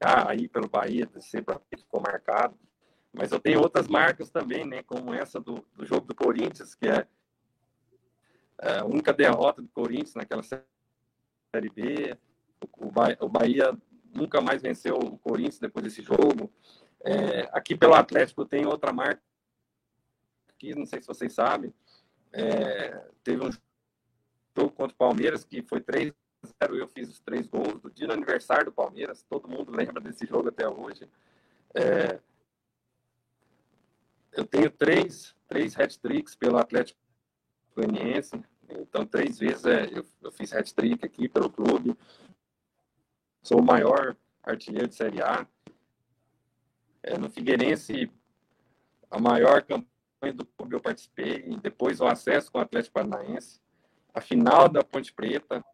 A, 0.00 0.30
aí 0.30 0.48
pelo 0.48 0.68
Bahia, 0.68 1.08
sempre 1.20 1.54
ficou 1.76 2.00
marcado. 2.00 2.58
Mas 3.12 3.30
eu 3.30 3.38
tenho 3.38 3.60
outras 3.60 3.86
marcas 3.86 4.30
também, 4.30 4.66
né, 4.66 4.82
como 4.82 5.12
essa 5.12 5.38
do, 5.38 5.64
do 5.74 5.84
jogo 5.84 6.06
do 6.06 6.14
Corinthians, 6.14 6.74
que 6.74 6.88
é, 6.88 7.06
é 8.62 8.78
a 8.78 8.84
única 8.86 9.12
derrota 9.12 9.60
do 9.60 9.68
Corinthians 9.68 10.14
naquela 10.14 10.42
Série 10.42 11.68
B. 11.74 12.16
O, 12.78 12.86
o 13.20 13.28
Bahia 13.28 13.76
nunca 14.14 14.40
mais 14.40 14.62
venceu 14.62 14.94
o 14.96 15.18
Corinthians 15.18 15.58
depois 15.58 15.84
desse 15.84 16.00
jogo. 16.00 16.50
É, 17.04 17.48
aqui 17.52 17.76
pelo 17.76 17.94
Atlético 17.94 18.44
tem 18.44 18.66
outra 18.66 18.92
marca, 18.92 19.22
que 20.58 20.74
não 20.74 20.86
sei 20.86 21.00
se 21.00 21.08
vocês 21.08 21.32
sabem, 21.32 21.74
é, 22.32 22.90
teve 23.24 23.44
um 23.44 23.50
jogo 24.56 24.72
contra 24.72 24.94
o 24.94 24.98
Palmeiras 24.98 25.44
que 25.44 25.62
foi 25.62 25.80
3 25.80 26.12
0 26.62 26.76
eu 26.76 26.88
fiz 26.88 27.08
os 27.08 27.20
três 27.20 27.46
gols 27.46 27.80
do 27.80 27.90
dia 27.90 28.06
do 28.06 28.12
aniversário 28.12 28.66
do 28.66 28.72
Palmeiras, 28.72 29.22
todo 29.22 29.48
mundo 29.48 29.70
lembra 29.70 30.00
desse 30.00 30.26
jogo 30.26 30.48
até 30.48 30.68
hoje. 30.68 31.08
É, 31.74 32.18
eu 34.32 34.44
tenho 34.44 34.70
três, 34.70 35.34
três 35.46 35.78
hat-tricks 35.78 36.34
pelo 36.34 36.58
Atlético 36.58 36.98
Goianiense, 37.76 38.42
então 38.68 39.06
três 39.06 39.38
vezes 39.38 39.64
é, 39.64 39.86
eu, 39.86 40.04
eu 40.22 40.32
fiz 40.32 40.52
hat-trick 40.52 41.04
aqui 41.04 41.28
pelo 41.28 41.50
clube. 41.50 41.96
Sou 43.42 43.60
o 43.60 43.64
maior 43.64 44.16
artilheiro 44.42 44.88
de 44.88 44.94
Série 44.94 45.22
A. 45.22 45.46
É, 47.02 47.18
no 47.18 47.28
Figueirense, 47.28 48.10
a 49.10 49.18
maior 49.18 49.62
campanha 49.62 50.32
do 50.32 50.46
clube 50.46 50.74
eu 50.74 50.80
participei, 50.80 51.42
depois 51.56 52.00
o 52.00 52.06
acesso 52.06 52.50
com 52.50 52.58
o 52.58 52.62
Atlético 52.62 52.94
Paranaense, 52.94 53.60
a 54.14 54.20
final 54.20 54.68
da 54.68 54.84
Ponte 54.84 55.12
Preta. 55.12 55.64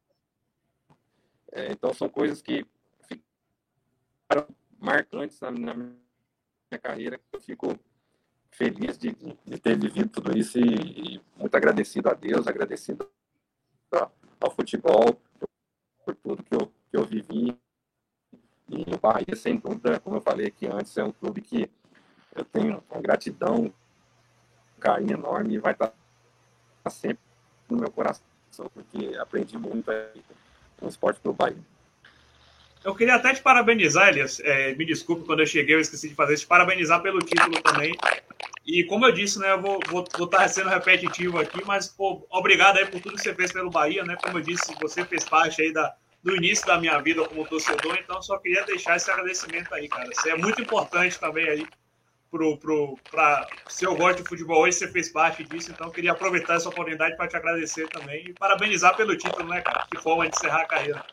É, 1.52 1.72
então 1.72 1.92
são 1.92 2.08
coisas 2.08 2.40
que 2.40 2.66
ficaram 3.02 4.48
marcantes 4.78 5.40
na, 5.40 5.50
na 5.50 5.74
minha 5.74 6.78
carreira. 6.80 7.20
Eu 7.32 7.40
fico 7.40 7.78
feliz 8.50 8.98
de, 8.98 9.12
de, 9.44 9.58
ter 9.58 9.78
vivido 9.78 10.08
tudo 10.08 10.36
isso 10.36 10.58
e, 10.58 11.14
e, 11.14 11.20
muito 11.36 11.54
agradecido 11.54 12.08
a 12.08 12.14
Deus, 12.14 12.46
agradecido 12.46 13.08
ao 14.40 14.50
futebol 14.50 15.14
por, 15.38 15.48
por, 16.04 16.14
tudo 16.16 16.42
que 16.42 16.54
eu, 16.54 16.72
que 16.90 16.96
eu 16.96 17.04
vivi. 17.04 17.56
E 18.68 18.94
o 18.94 18.98
Bahia, 18.98 19.34
sem 19.34 19.56
dúvida, 19.56 19.98
como 20.00 20.16
eu 20.16 20.20
falei 20.20 20.46
aqui 20.46 20.66
antes, 20.66 20.96
é 20.96 21.04
um 21.04 21.12
clube 21.12 21.40
que 21.40 21.70
eu 22.36 22.44
tenho 22.44 22.82
uma 22.90 23.00
gratidão, 23.00 23.64
um 23.64 24.80
carinho 24.80 25.14
enorme 25.14 25.54
e 25.54 25.58
vai 25.58 25.72
estar 25.72 25.92
sempre 26.90 27.22
no 27.68 27.78
meu 27.78 27.90
coração, 27.90 28.22
porque 28.74 29.16
aprendi 29.18 29.56
muito 29.58 29.90
no 30.80 30.88
esporte 30.88 31.20
pelo 31.20 31.34
Bahia. 31.34 31.58
Eu 32.84 32.94
queria 32.94 33.16
até 33.16 33.34
te 33.34 33.42
parabenizar, 33.42 34.08
Elias. 34.08 34.40
É, 34.40 34.74
me 34.74 34.84
desculpe 34.84 35.24
quando 35.24 35.40
eu 35.40 35.46
cheguei, 35.46 35.74
eu 35.74 35.80
esqueci 35.80 36.08
de 36.08 36.14
fazer. 36.14 36.36
Te 36.36 36.46
parabenizar 36.46 37.02
pelo 37.02 37.18
título 37.18 37.60
também. 37.60 37.92
E 38.64 38.84
como 38.84 39.04
eu 39.06 39.12
disse, 39.12 39.38
né, 39.38 39.52
eu 39.52 39.60
vou, 39.60 39.80
vou, 39.88 40.04
vou 40.16 40.26
estar 40.26 40.46
sendo 40.48 40.68
repetitivo 40.68 41.38
aqui, 41.38 41.64
mas 41.66 41.88
pô, 41.88 42.24
obrigado 42.30 42.76
aí 42.76 42.86
por 42.86 43.00
tudo 43.00 43.16
que 43.16 43.22
você 43.22 43.34
fez 43.34 43.50
pelo 43.50 43.70
Bahia, 43.70 44.04
né? 44.04 44.16
Como 44.22 44.38
eu 44.38 44.42
disse, 44.42 44.74
você 44.80 45.04
fez 45.04 45.24
parte 45.24 45.62
aí 45.62 45.72
da, 45.72 45.96
do 46.22 46.36
início 46.36 46.66
da 46.66 46.78
minha 46.78 47.00
vida 47.00 47.26
como 47.28 47.46
torcedor, 47.46 47.96
então 47.96 48.20
só 48.20 48.38
queria 48.38 48.64
deixar 48.64 48.96
esse 48.96 49.10
agradecimento 49.10 49.72
aí, 49.74 49.88
cara. 49.88 50.08
Você 50.12 50.30
é 50.30 50.36
muito 50.36 50.60
importante 50.60 51.18
também 51.18 51.48
aí 51.48 51.66
pro, 52.30 52.58
pro, 52.58 52.98
pra, 53.10 53.46
se 53.68 53.84
eu 53.84 53.96
gosto 53.96 54.22
de 54.22 54.28
futebol 54.28 54.62
hoje, 54.62 54.76
você 54.76 54.88
fez 54.88 55.08
parte 55.10 55.44
disso, 55.44 55.70
então 55.70 55.90
queria 55.90 56.12
aproveitar 56.12 56.54
essa 56.56 56.68
oportunidade 56.68 57.16
para 57.16 57.28
te 57.28 57.36
agradecer 57.36 57.88
também 57.88 58.28
e 58.28 58.32
parabenizar 58.34 58.96
pelo 58.96 59.16
título, 59.16 59.48
né, 59.48 59.60
cara? 59.60 59.86
Que 59.90 59.98
forma 59.98 60.28
de 60.28 60.36
encerrar 60.36 60.62
a 60.62 60.66
carreira. 60.66 61.04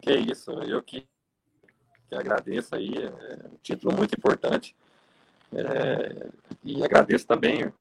Que 0.00 0.14
isso, 0.14 0.50
eu 0.64 0.82
que, 0.82 1.06
que 2.08 2.14
agradeço 2.14 2.74
aí, 2.74 2.92
é 2.96 3.46
um 3.46 3.56
título 3.62 3.94
muito 3.94 4.14
importante. 4.18 4.74
É, 5.54 6.30
e 6.64 6.82
agradeço 6.82 7.26
também 7.26 7.72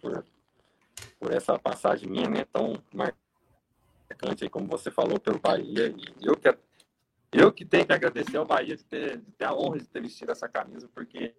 por, 0.00 0.24
por 1.20 1.32
essa 1.32 1.58
passagem 1.58 2.08
minha, 2.08 2.28
né, 2.28 2.44
tão 2.44 2.82
marcante 2.92 4.44
aí, 4.44 4.50
como 4.50 4.66
você 4.66 4.90
falou, 4.90 5.20
pelo 5.20 5.38
Bahia. 5.38 5.88
E 5.88 6.26
eu 6.26 6.36
que, 6.36 6.56
eu 7.32 7.52
que 7.52 7.64
tenho 7.64 7.86
que 7.86 7.92
agradecer 7.92 8.36
ao 8.36 8.46
Bahia 8.46 8.76
de 8.76 8.84
ter, 8.84 9.18
de 9.18 9.32
ter 9.32 9.44
a 9.44 9.54
honra 9.54 9.78
de 9.78 9.88
ter 9.88 10.00
vestido 10.00 10.32
essa 10.32 10.48
camisa, 10.48 10.88
porque 10.94 11.34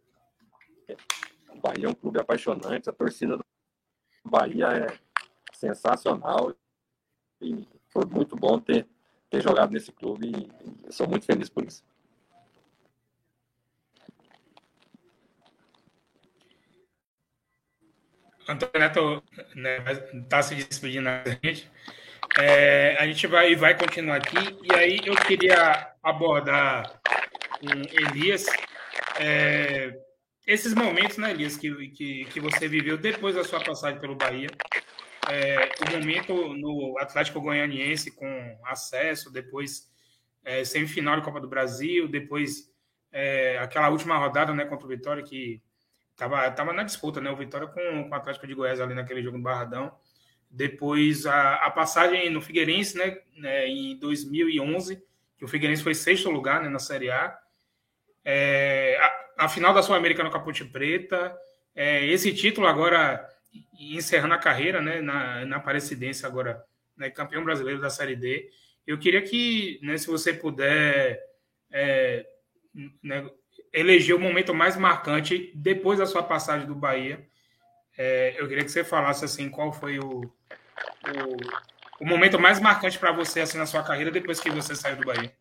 o 1.50 1.60
Bahia 1.60 1.86
é 1.86 1.90
um 1.90 1.94
clube 1.94 2.20
apaixonante, 2.20 2.90
a 2.90 2.94
torcida 2.94 3.38
do 3.38 3.46
Bahia 4.26 4.68
é 4.68 4.88
sensacional 5.54 6.54
e 7.42 7.68
foi 7.90 8.06
muito 8.06 8.36
bom 8.36 8.60
ter 8.60 8.88
ter 9.34 9.42
jogado 9.42 9.72
nesse 9.72 9.92
clube 9.92 10.32
e 10.88 10.94
sou 10.94 11.08
muito 11.08 11.26
feliz 11.26 11.50
por 11.50 11.66
isso. 11.66 11.84
Antônio 18.48 18.80
Neto 18.80 19.24
está 19.32 19.56
né, 19.56 19.80
tá 20.30 20.42
se 20.42 20.56
despedindo 20.56 21.06
da 21.06 21.24
gente. 21.44 21.70
É, 22.40 22.98
a 23.00 23.06
gente 23.06 23.28
vai, 23.28 23.56
vai 23.56 23.78
continuar 23.78 24.18
aqui. 24.18 24.58
E 24.64 24.76
aí 24.76 25.00
eu 25.06 25.16
queria 25.16 25.94
abordar 26.02 27.00
Elias 27.62 28.46
é, 29.20 29.98
esses 30.46 30.74
momentos, 30.74 31.18
né, 31.18 31.32
Elias, 31.32 31.56
que, 31.56 31.72
que, 31.90 32.26
que 32.26 32.40
você 32.40 32.68
viveu 32.68 32.98
depois 32.98 33.36
da 33.36 33.44
sua 33.44 33.64
passagem 33.64 34.00
pelo 34.00 34.16
Bahia 34.16 34.50
é, 35.30 35.70
o 35.82 35.98
momento 35.98 36.54
no 36.54 36.98
Atlético 37.00 37.42
Goianiense 37.42 38.12
com 38.12 38.60
acesso, 38.66 39.32
depois 39.32 39.90
é, 40.44 40.64
semifinal 40.66 41.16
de 41.16 41.24
Copa 41.24 41.40
do 41.40 41.48
Brasil, 41.48 42.08
depois 42.08 42.70
é, 43.12 43.58
aquela 43.60 43.90
última 43.90 44.18
rodada 44.18 44.54
né, 44.54 44.66
contra 44.66 44.86
o 44.86 44.90
Vitória 44.90 45.24
que 45.24 45.62
estava 46.14 46.50
tava 46.52 46.74
na 46.74 46.84
disputa, 46.84 47.20
né? 47.20 47.30
O 47.30 47.36
Vitória 47.36 47.68
com, 47.68 48.04
com 48.04 48.10
o 48.10 48.16
Atlético 48.16 48.48
de 48.48 48.54
Goiás 48.54 48.80
ali 48.80 48.94
naquele 48.94 49.22
jogo 49.22 49.38
no 49.38 49.44
Barradão. 49.44 49.92
Depois 50.50 51.26
a, 51.26 51.56
a 51.56 51.72
passagem 51.72 52.30
no 52.30 52.42
Figueirense, 52.42 52.98
né, 52.98 53.18
né, 53.36 53.68
em 53.68 53.98
2011, 53.98 55.04
que 55.36 55.44
o 55.44 55.48
Figueirense 55.48 55.82
foi 55.82 55.96
sexto 55.96 56.30
lugar 56.30 56.62
né, 56.62 56.70
na 56.70 56.80
Série 56.80 57.10
A. 57.10 57.36
É, 58.24 58.98
a, 59.38 59.46
a, 59.46 59.50
final 59.50 59.74
da 59.74 59.82
Sul-América 59.82 60.24
no 60.24 60.32
Capote 60.32 60.64
Preta. 60.64 61.36
É, 61.76 62.06
esse 62.06 62.32
título 62.34 62.68
agora 62.68 63.28
encerrando 63.80 64.36
a 64.36 64.40
carreira 64.40 64.80
né, 64.80 65.02
na, 65.02 65.44
na 65.46 65.58
Aparecidense 65.58 66.26
agora, 66.26 66.64
né, 66.96 67.10
campeão 67.10 67.44
brasileiro 67.44 67.82
da 67.82 67.90
Série 67.90 68.16
D. 68.16 68.50
Eu 68.86 69.00
queria 69.00 69.22
que, 69.24 69.80
né, 69.82 69.98
se 69.98 70.08
você 70.08 70.34
puder 70.34 71.20
é, 71.72 72.28
né, 73.02 73.28
eleger 73.74 74.16
o 74.16 74.20
momento 74.20 74.54
mais 74.54 74.78
marcante 74.78 75.52
depois 75.56 75.98
da 75.98 76.06
sua 76.06 76.22
passagem 76.22 76.68
do 76.68 76.76
Bahia, 76.76 77.28
é, 77.98 78.40
eu 78.40 78.48
queria 78.48 78.64
que 78.64 78.72
você 78.72 78.84
falasse 78.84 79.26
assim 79.26 79.50
qual 79.50 79.74
foi 79.74 80.00
o, 80.00 80.22
o, 80.22 82.02
o 82.02 82.06
momento 82.06 82.40
mais 82.40 82.60
marcante 82.60 83.00
para 83.00 83.12
você 83.12 83.42
assim 83.42 83.58
na 83.58 83.66
sua 83.66 83.84
carreira 83.84 84.12
depois 84.12 84.40
que 84.40 84.52
você 84.52 84.76
saiu 84.76 84.98
do 84.98 85.06
Bahia. 85.06 85.34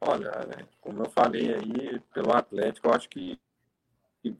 Olha, 0.00 0.30
né, 0.46 0.66
como 0.80 1.02
eu 1.02 1.10
falei 1.10 1.54
aí, 1.54 2.00
pelo 2.14 2.32
Atlético, 2.32 2.88
eu 2.88 2.94
acho 2.94 3.08
que, 3.08 3.38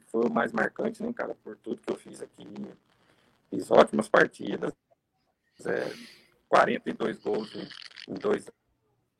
foi 0.06 0.26
o 0.26 0.32
mais 0.32 0.52
marcante, 0.52 1.02
né, 1.02 1.12
cara, 1.12 1.34
por 1.42 1.56
tudo 1.56 1.80
que 1.80 1.92
eu 1.92 1.96
fiz 1.96 2.22
aqui. 2.22 2.46
Fiz 3.50 3.70
ótimas 3.70 4.08
partidas, 4.08 4.72
é, 5.66 5.92
42 6.48 7.18
gols 7.18 7.54
em 8.08 8.14
dois 8.14 8.46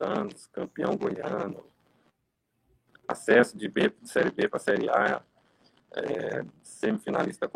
anos, 0.01 0.47
campeão 0.47 0.97
goiano, 0.97 1.65
acesso 3.07 3.57
de, 3.57 3.69
B, 3.69 3.93
de 4.01 4.09
Série 4.09 4.31
B 4.31 4.49
para 4.49 4.59
Série 4.59 4.89
A, 4.89 5.23
é, 5.93 6.45
semifinalista 6.63 7.51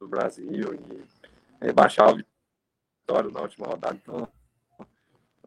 do 0.00 0.08
Brasil 0.08 0.74
e 0.74 1.64
rebaixar 1.64 2.10
o 2.10 2.16
Vitória 2.16 3.30
na 3.30 3.40
última 3.40 3.66
rodada. 3.66 3.96
Então, 3.96 4.28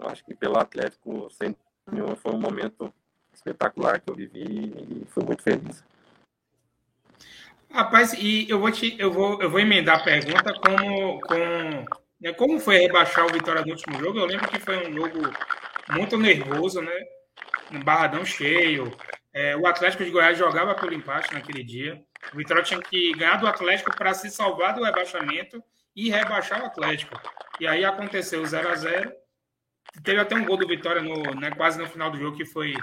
acho 0.01 0.23
que 0.23 0.33
pelo 0.33 0.57
Atlético, 0.57 1.29
sem 1.31 1.55
foi 2.17 2.31
um 2.31 2.39
momento 2.39 2.93
espetacular 3.33 3.99
que 3.99 4.11
eu 4.11 4.15
vivi 4.15 4.45
e 4.45 5.05
fui 5.07 5.23
muito 5.23 5.41
feliz. 5.41 5.83
Rapaz, 7.71 8.13
e 8.13 8.49
eu 8.49 8.59
vou 8.59 8.71
te, 8.71 8.95
eu 8.99 9.11
vou, 9.11 9.41
eu 9.41 9.49
vou 9.49 9.59
emendar 9.59 9.99
a 9.99 10.03
pergunta 10.03 10.53
como, 10.53 11.19
com, 11.21 11.35
né, 12.19 12.33
como 12.33 12.59
foi 12.59 12.77
rebaixar 12.77 13.25
o 13.25 13.33
Vitória 13.33 13.63
no 13.63 13.71
último 13.71 13.99
jogo. 13.99 14.19
Eu 14.19 14.25
lembro 14.25 14.47
que 14.49 14.59
foi 14.59 14.87
um 14.87 14.93
jogo 14.93 15.19
muito 15.91 16.17
nervoso, 16.17 16.81
né? 16.81 16.95
Um 17.71 17.79
barradão 17.79 18.25
cheio. 18.25 18.95
É, 19.33 19.55
o 19.55 19.67
Atlético 19.67 20.03
de 20.03 20.11
Goiás 20.11 20.37
jogava 20.37 20.75
pelo 20.75 20.93
empate 20.93 21.33
naquele 21.33 21.63
dia. 21.63 22.01
O 22.33 22.37
Vitória 22.37 22.63
tinha 22.63 22.79
que 22.79 23.13
ganhar 23.13 23.37
do 23.37 23.47
Atlético 23.47 23.95
para 23.95 24.13
se 24.13 24.29
salvar 24.29 24.73
do 24.73 24.83
rebaixamento 24.83 25.63
e 25.95 26.09
rebaixar 26.09 26.61
o 26.61 26.65
Atlético. 26.65 27.19
E 27.59 27.67
aí 27.67 27.85
aconteceu 27.85 28.45
0 28.45 28.69
a 28.69 28.75
0 28.75 29.11
Teve 30.03 30.19
até 30.19 30.35
um 30.35 30.45
gol 30.45 30.57
do 30.57 30.67
Vitória 30.67 31.01
no, 31.01 31.15
né, 31.35 31.51
quase 31.51 31.79
no 31.79 31.87
final 31.87 32.11
do 32.11 32.17
jogo 32.17 32.37
que 32.37 32.45
foi 32.45 32.73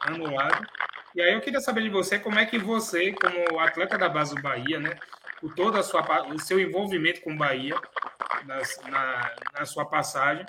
anulado. 0.00 0.66
E 1.14 1.20
aí 1.20 1.32
eu 1.32 1.40
queria 1.40 1.60
saber 1.60 1.82
de 1.82 1.88
você 1.88 2.18
como 2.18 2.38
é 2.38 2.46
que 2.46 2.58
você, 2.58 3.12
como 3.12 3.58
atleta 3.58 3.98
da 3.98 4.08
base 4.08 4.34
do 4.34 4.42
Bahia, 4.42 4.78
né, 4.78 4.90
por 5.40 5.54
todo 5.54 5.78
a 5.78 5.82
sua, 5.82 6.02
o 6.28 6.38
seu 6.38 6.60
envolvimento 6.60 7.22
com 7.22 7.32
o 7.32 7.36
Bahia 7.36 7.74
na, 8.44 8.60
na, 9.58 9.64
sua 9.64 9.86
passagem, 9.86 10.44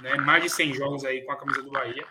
né, 0.00 0.14
mais 0.16 0.42
de 0.42 0.50
100 0.50 0.74
jogos 0.74 1.04
aí 1.04 1.22
com 1.22 1.32
a 1.32 1.36
camisa 1.36 1.62
do 1.62 1.70
Bahia. 1.70 2.06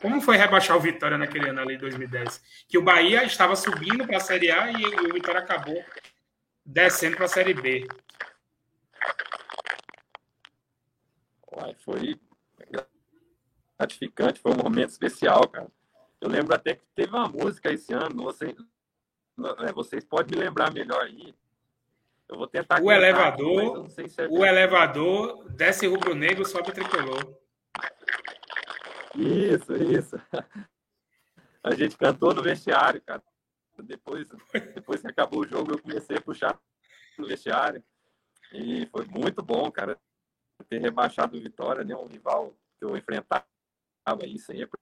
Como 0.00 0.20
foi 0.20 0.36
rebaixar 0.36 0.76
o 0.76 0.80
Vitória 0.80 1.16
naquele 1.16 1.48
ano 1.48 1.60
ali, 1.60 1.76
2010? 1.76 2.64
Que 2.68 2.78
o 2.78 2.82
Bahia 2.82 3.24
estava 3.24 3.56
subindo 3.56 4.06
para 4.06 4.16
a 4.16 4.20
Série 4.20 4.50
A 4.50 4.70
e 4.70 4.84
o 4.84 5.12
Vitória 5.12 5.40
acabou 5.40 5.84
descendo 6.64 7.16
para 7.16 7.26
a 7.26 7.28
Série 7.28 7.54
B. 7.54 7.86
Foi 11.78 12.20
gratificante, 13.78 14.40
foi 14.40 14.52
um 14.52 14.62
momento 14.62 14.90
especial, 14.90 15.48
cara. 15.48 15.68
Eu 16.20 16.28
lembro 16.28 16.54
até 16.54 16.74
que 16.74 16.84
teve 16.94 17.10
uma 17.10 17.28
música 17.28 17.72
esse 17.72 17.92
ano, 17.92 18.24
vocês, 18.24 18.54
né, 19.36 19.72
vocês 19.74 20.04
podem 20.04 20.38
me 20.38 20.44
lembrar 20.44 20.72
melhor 20.72 21.02
aí. 21.02 21.34
Eu 22.28 22.36
vou 22.36 22.46
tentar. 22.46 22.82
O 22.82 22.92
elevador, 22.92 23.88
se 23.90 24.02
é 24.20 24.28
o 24.28 24.44
elevador 24.44 25.48
desce 25.50 25.86
rubro-negro, 25.86 26.44
sobe 26.44 26.72
tricolor. 26.72 27.38
Isso, 29.14 29.74
isso. 29.74 30.16
A 31.62 31.74
gente 31.74 31.96
cantou 31.96 32.32
no 32.32 32.42
vestiário, 32.42 33.00
cara. 33.02 33.22
Depois, 33.82 34.26
depois 34.74 35.00
que 35.00 35.08
acabou 35.08 35.40
o 35.40 35.48
jogo, 35.48 35.72
eu 35.72 35.82
comecei 35.82 36.16
a 36.16 36.20
puxar 36.20 36.58
no 37.18 37.26
vestiário. 37.26 37.82
E 38.52 38.86
foi 38.86 39.04
muito 39.06 39.42
bom, 39.42 39.70
cara. 39.70 39.98
ter 40.68 40.80
rebaixado 40.80 41.36
o 41.36 41.40
Vitória, 41.40 41.84
né? 41.84 41.94
Um 41.94 42.06
rival 42.06 42.54
que 42.78 42.84
eu 42.84 42.96
enfrentava 42.96 43.44
aí 44.22 44.38
sempre. 44.38 44.78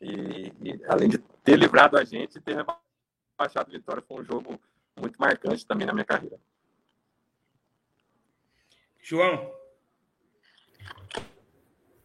E, 0.00 0.52
e, 0.62 0.84
além 0.88 1.08
de 1.08 1.18
ter 1.18 1.56
livrado 1.56 1.96
a 1.96 2.04
gente, 2.04 2.40
ter 2.40 2.56
rebaixado 2.56 3.68
o 3.68 3.72
Vitória 3.72 4.02
foi 4.02 4.22
um 4.22 4.24
jogo 4.24 4.60
muito 5.00 5.16
marcante 5.18 5.66
também 5.66 5.86
na 5.86 5.92
minha 5.92 6.04
carreira. 6.04 6.36
João. 9.02 9.50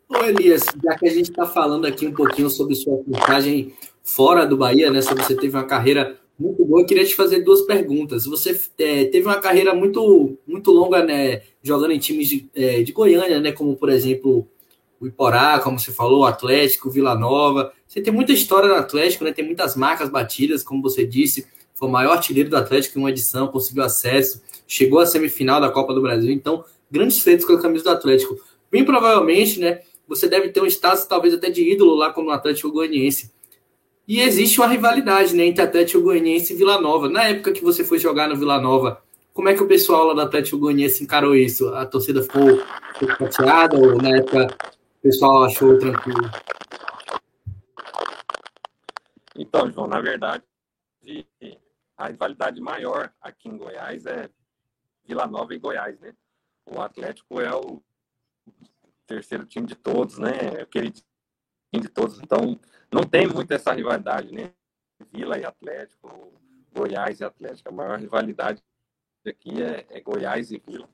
Ô 0.08 0.24
Elias, 0.24 0.64
já 0.84 0.98
que 0.98 1.08
a 1.08 1.14
gente 1.14 1.30
está 1.30 1.46
falando 1.46 1.86
aqui 1.86 2.08
um 2.08 2.14
pouquinho 2.14 2.50
sobre 2.50 2.76
sua 2.76 3.04
passagem 3.04 3.74
fora 4.04 4.46
do 4.46 4.56
Bahia, 4.56 4.92
né? 4.92 5.02
Se 5.02 5.14
você 5.14 5.36
teve 5.36 5.56
uma 5.56 5.66
carreira 5.66 6.20
muito 6.38 6.64
boa, 6.66 6.82
eu 6.82 6.86
queria 6.86 7.06
te 7.06 7.16
fazer 7.16 7.42
duas 7.42 7.62
perguntas. 7.62 8.26
Você 8.26 8.60
é, 8.78 9.06
teve 9.06 9.26
uma 9.26 9.40
carreira 9.40 9.74
muito, 9.74 10.38
muito 10.46 10.72
longa, 10.72 11.04
né? 11.04 11.42
Jogando 11.64 11.92
em 11.92 12.00
times 12.00 12.28
de, 12.28 12.50
é, 12.54 12.84
de 12.84 12.92
Goiânia, 12.92 13.40
né? 13.40 13.52
Como, 13.52 13.76
por 13.76 13.90
exemplo, 13.90 14.48
o 15.00 15.08
Iporá, 15.08 15.60
como 15.60 15.80
você 15.80 15.92
falou, 15.92 16.22
o 16.22 16.26
Atlético, 16.26 16.90
o 16.90 16.92
Vila 16.92 17.16
Nova. 17.16 17.74
Você 17.88 18.02
tem 18.02 18.14
muita 18.14 18.32
história 18.32 18.70
no 18.70 18.76
Atlético, 18.76 19.24
né? 19.24 19.34
Tem 19.34 19.46
muitas 19.46 19.76
marcas 19.76 20.10
batidas, 20.10 20.64
como 20.64 20.82
você 20.82 21.06
disse. 21.06 21.48
Foi 21.76 21.90
o 21.90 21.92
maior 21.92 22.14
artilheiro 22.14 22.50
do 22.50 22.56
Atlético 22.56 22.98
em 22.98 23.02
uma 23.02 23.10
edição, 23.10 23.48
conseguiu 23.48 23.84
acesso, 23.84 24.42
chegou 24.66 25.00
à 25.00 25.06
semifinal 25.06 25.60
da 25.60 25.70
Copa 25.70 25.94
do 25.94 26.02
Brasil. 26.02 26.32
Então, 26.32 26.64
grandes 26.90 27.20
feitos 27.20 27.46
com 27.46 27.54
a 27.54 27.62
camisa 27.62 27.84
do 27.84 27.90
Atlético. 27.92 28.40
Bem 28.72 28.84
provavelmente, 28.86 29.60
né? 29.60 29.82
Você 30.08 30.28
deve 30.28 30.50
ter 30.50 30.62
um 30.62 30.66
status 30.66 31.06
talvez 31.06 31.34
até 31.34 31.50
de 31.50 31.70
ídolo 31.70 31.96
lá 31.96 32.14
como 32.14 32.30
o 32.30 32.32
Atlético 32.32 32.72
Goianiense. 32.72 33.34
E 34.08 34.22
existe 34.22 34.60
uma 34.60 34.68
rivalidade 34.68 35.36
né, 35.36 35.46
entre 35.46 35.64
Atlético 35.64 36.04
Goianiense 36.04 36.54
e 36.54 36.56
Vila 36.56 36.80
Nova. 36.80 37.10
Na 37.10 37.24
época 37.24 37.52
que 37.52 37.64
você 37.64 37.84
foi 37.84 37.98
jogar 37.98 38.30
no 38.30 38.38
Vila 38.38 38.60
Nova, 38.62 39.02
como 39.34 39.50
é 39.50 39.54
que 39.54 39.64
o 39.64 39.68
pessoal 39.68 40.06
lá 40.06 40.14
do 40.14 40.22
Atlético 40.22 40.60
Goianiense 40.60 41.04
encarou 41.04 41.36
isso? 41.36 41.68
A 41.70 41.86
torcida 41.86 42.22
ficou, 42.22 42.62
ficou 43.00 43.32
chateada 43.32 43.78
ou 43.78 43.98
na 43.98 44.18
época 44.18 44.48
o 45.00 45.02
pessoal 45.02 45.44
achou 45.44 45.78
tranquilo? 45.78 46.32
Então, 49.38 49.70
João, 49.72 49.88
na 49.88 50.00
verdade, 50.00 50.44
a 51.98 52.08
rivalidade 52.08 52.60
maior 52.60 53.14
aqui 53.22 53.50
em 53.50 53.58
Goiás 53.58 54.06
é 54.06 54.30
Vila 55.06 55.28
Nova 55.28 55.54
e 55.54 55.60
Goiás, 55.60 56.00
né? 56.00 56.14
O 56.66 56.82
Atlético 56.82 57.40
é 57.40 57.54
o 57.54 57.82
terceiro 59.06 59.46
time 59.46 59.68
de 59.68 59.76
todos, 59.76 60.18
né? 60.18 60.32
É 60.60 60.64
o 60.64 60.68
queridinho 60.68 61.04
de 61.74 61.90
todos. 61.90 62.20
Então, 62.20 62.60
não 62.92 63.04
tem 63.04 63.28
muito 63.28 63.52
essa 63.52 63.72
rivalidade, 63.72 64.34
né? 64.34 64.52
Vila 65.12 65.38
e 65.38 65.46
Atlético, 65.46 66.34
Goiás 66.74 67.20
e 67.20 67.24
Atlético. 67.24 67.70
A 67.70 67.72
maior 67.72 68.00
rivalidade 68.00 68.64
aqui 69.26 69.62
é, 69.62 69.86
é 69.90 70.02
Goiás 70.02 70.52
e 70.52 70.58
Vila. 70.58 70.90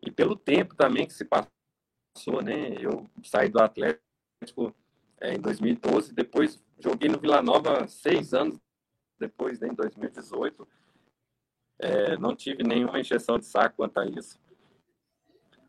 E 0.00 0.10
pelo 0.10 0.34
tempo 0.34 0.74
também 0.74 1.06
que 1.06 1.12
se 1.12 1.24
passou, 1.24 2.42
né? 2.42 2.74
Eu 2.80 3.08
saí 3.22 3.48
do 3.48 3.60
Atlético 3.60 4.74
é, 5.20 5.34
em 5.34 5.40
2012, 5.40 6.12
depois 6.12 6.60
joguei 6.78 7.08
no 7.08 7.20
Vila 7.20 7.40
Nova 7.40 7.86
seis 7.86 8.34
anos 8.34 8.58
depois, 9.22 9.60
né, 9.60 9.68
em 9.68 9.74
2018. 9.74 10.68
É, 11.78 12.16
não 12.16 12.36
tive 12.36 12.62
nenhuma 12.62 13.00
injeção 13.00 13.38
de 13.38 13.46
saco 13.46 13.76
quanto 13.76 13.98
a 13.98 14.06
isso. 14.06 14.38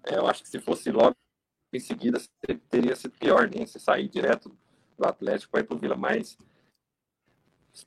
É, 0.03 0.17
eu 0.17 0.27
acho 0.27 0.43
que 0.43 0.49
se 0.49 0.59
fosse 0.59 0.91
logo 0.91 1.15
em 1.71 1.79
seguida 1.79 2.19
teria 2.69 2.95
sido 2.95 3.17
pior, 3.17 3.49
né? 3.49 3.65
Se 3.65 3.79
sair 3.79 4.07
direto 4.07 4.55
do 4.97 5.07
Atlético 5.07 5.51
para 5.51 5.61
ir 5.61 5.63
para 5.63 5.75
o 5.75 5.79
Vila, 5.79 5.95
mas 5.95 6.37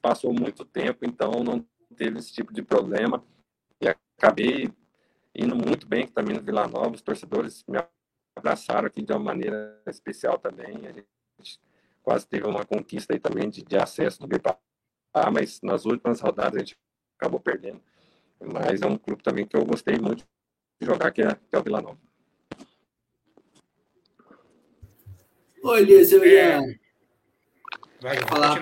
passou 0.02 0.32
muito 0.32 0.64
tempo, 0.64 1.04
então 1.04 1.44
não 1.44 1.64
teve 1.94 2.18
esse 2.18 2.32
tipo 2.32 2.52
de 2.52 2.62
problema. 2.62 3.24
E 3.80 3.86
acabei 3.88 4.72
indo 5.34 5.54
muito 5.54 5.86
bem 5.86 6.08
também 6.08 6.34
no 6.34 6.42
Vila 6.42 6.66
Nova, 6.66 6.94
os 6.94 7.02
torcedores 7.02 7.64
me 7.68 7.78
abraçaram 8.36 8.86
aqui 8.86 9.02
de 9.02 9.12
uma 9.12 9.20
maneira 9.20 9.80
especial 9.86 10.38
também. 10.38 10.86
A 10.86 10.92
gente 10.92 11.60
quase 12.02 12.26
teve 12.26 12.46
uma 12.46 12.64
conquista 12.64 13.12
aí 13.12 13.20
também 13.20 13.48
de, 13.48 13.62
de 13.62 13.76
acesso 13.76 14.22
no 14.22 14.28
BPA, 15.16 15.30
mas 15.30 15.60
nas 15.62 15.86
últimas 15.86 16.20
rodadas 16.20 16.56
a 16.56 16.58
gente 16.58 16.76
acabou 17.18 17.40
perdendo. 17.40 17.80
Mas 18.40 18.82
é 18.82 18.86
um 18.86 18.98
clube 18.98 19.22
também 19.22 19.46
que 19.46 19.56
eu 19.56 19.64
gostei 19.64 19.98
muito 19.98 20.24
de 20.78 20.86
jogar, 20.86 21.10
que 21.10 21.22
é, 21.22 21.34
que 21.34 21.54
é 21.54 21.58
o 21.58 21.62
Vila 21.62 21.80
Nova. 21.80 21.98
Oi, 25.62 25.80
Elias, 25.80 26.12
eu 26.12 26.24
ia 26.24 26.60
é... 26.60 26.78
Vai, 28.00 28.16
falar. 28.18 28.60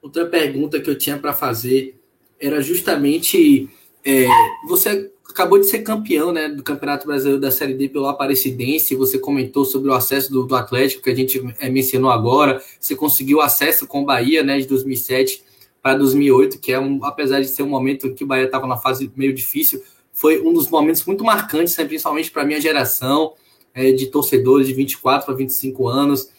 Outra 0.00 0.26
pergunta 0.26 0.80
que 0.80 0.88
eu 0.88 0.96
tinha 0.96 1.18
para 1.18 1.32
fazer 1.32 2.00
era 2.40 2.60
justamente 2.60 3.68
é, 4.04 4.26
você 4.66 5.12
acabou 5.28 5.58
de 5.58 5.66
ser 5.66 5.80
campeão 5.80 6.32
né, 6.32 6.48
do 6.48 6.62
Campeonato 6.62 7.06
Brasileiro 7.06 7.40
da 7.40 7.50
Série 7.50 7.74
D 7.74 7.88
pelo 7.88 8.06
Aparecidense. 8.06 8.94
Você 8.94 9.18
comentou 9.18 9.64
sobre 9.64 9.90
o 9.90 9.94
acesso 9.94 10.32
do, 10.32 10.44
do 10.44 10.54
Atlético, 10.56 11.02
que 11.02 11.10
a 11.10 11.14
gente 11.14 11.42
é, 11.58 11.68
mencionou 11.68 12.10
agora. 12.10 12.62
Você 12.80 12.94
conseguiu 12.94 13.40
acesso 13.40 13.86
com 13.86 14.02
o 14.02 14.04
Bahia 14.04 14.42
né, 14.42 14.58
de 14.58 14.66
2007 14.66 15.44
para 15.82 15.94
2008, 15.94 16.58
que 16.58 16.72
é 16.72 16.80
um, 16.80 17.04
apesar 17.04 17.40
de 17.40 17.48
ser 17.48 17.62
um 17.62 17.68
momento 17.68 18.12
que 18.14 18.24
o 18.24 18.26
Bahia 18.26 18.46
estava 18.46 18.66
na 18.66 18.76
fase 18.76 19.10
meio 19.14 19.32
difícil, 19.32 19.82
foi 20.12 20.40
um 20.40 20.52
dos 20.52 20.68
momentos 20.68 21.04
muito 21.04 21.22
marcantes, 21.22 21.76
né, 21.76 21.84
principalmente 21.84 22.30
para 22.30 22.42
a 22.42 22.44
minha 22.44 22.60
geração 22.60 23.34
é, 23.74 23.92
de 23.92 24.06
torcedores 24.06 24.66
de 24.66 24.74
24 24.74 25.30
a 25.30 25.36
25 25.36 25.86
anos. 25.86 26.30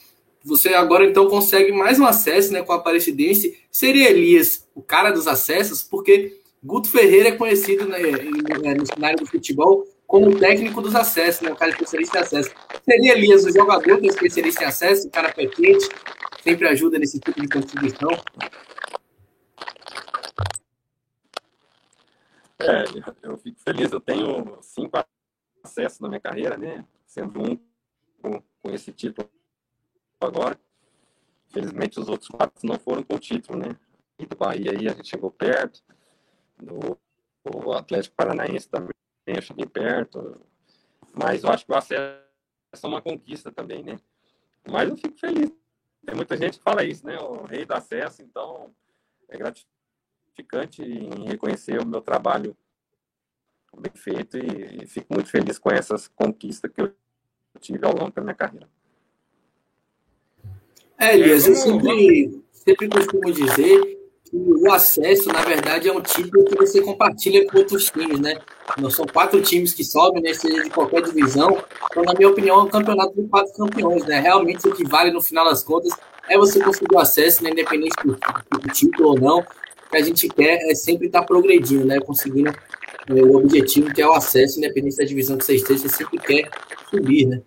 Você 0.43 0.69
agora 0.69 1.05
então 1.05 1.29
consegue 1.29 1.71
mais 1.71 1.99
um 1.99 2.05
acesso 2.05 2.51
né, 2.51 2.63
com 2.63 2.73
a 2.73 2.77
Aparecidense. 2.77 3.57
Seria 3.71 4.09
Elias 4.09 4.65
o 4.73 4.81
cara 4.81 5.11
dos 5.11 5.27
acessos? 5.27 5.83
Porque 5.83 6.37
Guto 6.67 6.89
Ferreira 6.89 7.29
é 7.29 7.31
conhecido 7.31 7.87
né, 7.87 7.97
no 8.77 8.85
cenário 8.85 9.17
do 9.19 9.25
futebol 9.25 9.87
como 10.05 10.37
técnico 10.37 10.81
dos 10.81 10.93
acessos, 10.93 11.41
né, 11.41 11.51
o 11.51 11.55
cara 11.55 11.71
especialista 11.71 12.17
em 12.17 12.21
acesso. 12.21 12.51
Seria 12.83 13.13
Elias 13.13 13.45
o 13.45 13.53
jogador 13.53 13.99
que 13.99 14.07
é 14.07 14.09
especialista 14.09 14.63
em 14.63 14.67
acesso, 14.67 15.07
o 15.07 15.11
cara 15.11 15.33
petente, 15.33 15.87
sempre 16.43 16.67
ajuda 16.67 16.99
nesse 16.99 17.21
tipo 17.21 17.39
de 17.39 17.47
contribuição? 17.47 18.09
É, 22.59 22.83
eu 23.23 23.37
fico 23.37 23.59
feliz, 23.61 23.91
eu 23.93 24.01
tenho 24.01 24.57
cinco 24.61 24.97
acessos 25.63 26.01
na 26.01 26.09
minha 26.09 26.19
carreira, 26.19 26.57
né? 26.57 26.83
sendo 27.05 27.41
um 27.41 27.57
com, 28.21 28.43
com 28.61 28.71
esse 28.71 28.91
título 28.91 29.29
agora. 30.19 30.59
Felizmente 31.47 31.97
os 31.97 32.09
outros 32.09 32.29
quatro 32.29 32.67
não 32.67 32.77
foram 32.77 33.03
com 33.03 33.15
o 33.15 33.19
título, 33.19 33.57
né? 33.57 33.77
E 34.19 34.25
do 34.25 34.35
Bahia 34.35 34.71
aí 34.71 34.87
a 34.89 34.93
gente 34.93 35.07
chegou 35.07 35.31
perto, 35.31 35.81
do, 36.57 36.97
do 37.43 37.71
Atlético 37.73 38.15
Paranaense 38.15 38.69
também 38.69 38.91
eu 39.35 39.41
cheguei 39.41 39.65
perto, 39.65 40.39
mas 41.13 41.43
eu 41.43 41.49
acho 41.49 41.65
que 41.65 41.71
o 41.71 41.75
acesso 41.75 42.21
é 42.73 42.87
uma 42.87 43.01
conquista 43.01 43.51
também, 43.51 43.83
né? 43.83 43.99
Mas 44.69 44.89
eu 44.89 44.97
fico 44.97 45.17
feliz. 45.17 45.51
Tem 46.05 46.15
muita 46.15 46.37
gente 46.37 46.57
que 46.57 46.63
fala 46.63 46.83
isso, 46.83 47.05
né? 47.05 47.19
O 47.19 47.43
rei 47.43 47.65
do 47.65 47.73
acesso, 47.73 48.21
então 48.21 48.73
é 49.27 49.37
gratificante 49.37 50.81
em 50.81 51.27
reconhecer 51.27 51.79
o 51.81 51.85
meu 51.85 52.01
trabalho 52.01 52.55
bem 53.77 53.91
feito 53.93 54.37
e, 54.37 54.83
e 54.83 54.87
fico 54.87 55.13
muito 55.13 55.29
feliz 55.29 55.59
com 55.59 55.69
essas 55.69 56.07
conquistas 56.07 56.71
que 56.71 56.81
eu 56.81 56.93
tive 57.59 57.85
ao 57.85 57.93
longo 57.93 58.11
da 58.11 58.21
minha 58.21 58.35
carreira. 58.35 58.69
É, 60.97 61.13
Elias, 61.13 61.47
eu 61.47 61.55
sempre, 61.55 62.43
sempre 62.51 62.89
costumo 62.89 63.31
dizer 63.31 63.81
que 63.81 63.96
o 64.33 64.71
acesso, 64.71 65.29
na 65.29 65.41
verdade, 65.41 65.87
é 65.87 65.93
um 65.93 66.01
título 66.01 66.45
que 66.45 66.55
você 66.55 66.81
compartilha 66.81 67.45
com 67.47 67.57
outros 67.57 67.89
times, 67.89 68.19
né? 68.19 68.39
Não 68.77 68.89
são 68.89 69.05
quatro 69.05 69.41
times 69.41 69.73
que 69.73 69.83
sobem, 69.83 70.21
né? 70.21 70.33
Seja 70.33 70.63
de 70.63 70.69
qualquer 70.69 71.01
divisão. 71.01 71.63
Então, 71.91 72.03
na 72.03 72.13
minha 72.13 72.29
opinião, 72.29 72.59
é 72.59 72.63
um 72.63 72.67
campeonato 72.67 73.13
de 73.15 73.27
quatro 73.27 73.53
campeões, 73.53 74.05
né? 74.05 74.19
Realmente, 74.19 74.67
o 74.67 74.73
que 74.73 74.87
vale 74.87 75.11
no 75.11 75.21
final 75.21 75.45
das 75.45 75.63
contas 75.63 75.91
é 76.29 76.37
você 76.37 76.59
conseguir 76.59 76.93
o 76.93 76.99
acesso, 76.99 77.43
né? 77.43 77.51
independente 77.51 77.95
do, 78.03 78.13
do 78.13 78.73
título 78.73 79.09
ou 79.09 79.19
não. 79.19 79.39
O 79.39 79.89
que 79.89 79.97
a 79.97 80.03
gente 80.03 80.27
quer 80.27 80.59
é 80.69 80.75
sempre 80.75 81.07
estar 81.07 81.23
progredindo, 81.23 81.85
né? 81.85 81.99
Conseguindo 81.99 82.49
é, 82.49 83.13
o 83.13 83.37
objetivo 83.37 83.93
que 83.93 84.01
é 84.01 84.07
o 84.07 84.13
acesso, 84.13 84.57
independente 84.57 84.97
da 84.97 85.05
divisão 85.05 85.37
que 85.37 85.45
você 85.45 85.55
esteja, 85.55 85.87
você 85.87 85.89
sempre 85.89 86.19
quer 86.19 86.49
subir, 86.89 87.25
né? 87.25 87.41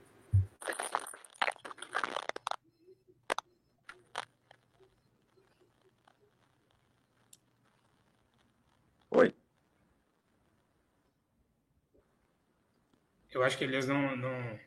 Oi. 9.10 9.34
Eu 13.32 13.42
acho 13.42 13.56
que 13.56 13.64
Elias 13.64 13.86
não, 13.86 14.16
não, 14.16 14.58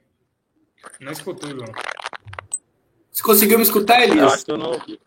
não 0.99 1.11
escutou, 1.11 1.49
João. 1.49 1.71
Você 3.11 3.21
conseguiu 3.21 3.57
me 3.57 3.63
escutar, 3.63 4.01
Elias? 4.01 4.19
Eu 4.19 4.27
acho 4.27 4.45
que 4.45 4.51
eu 4.51 4.57
não 4.57 4.71
ouvi. 4.71 4.99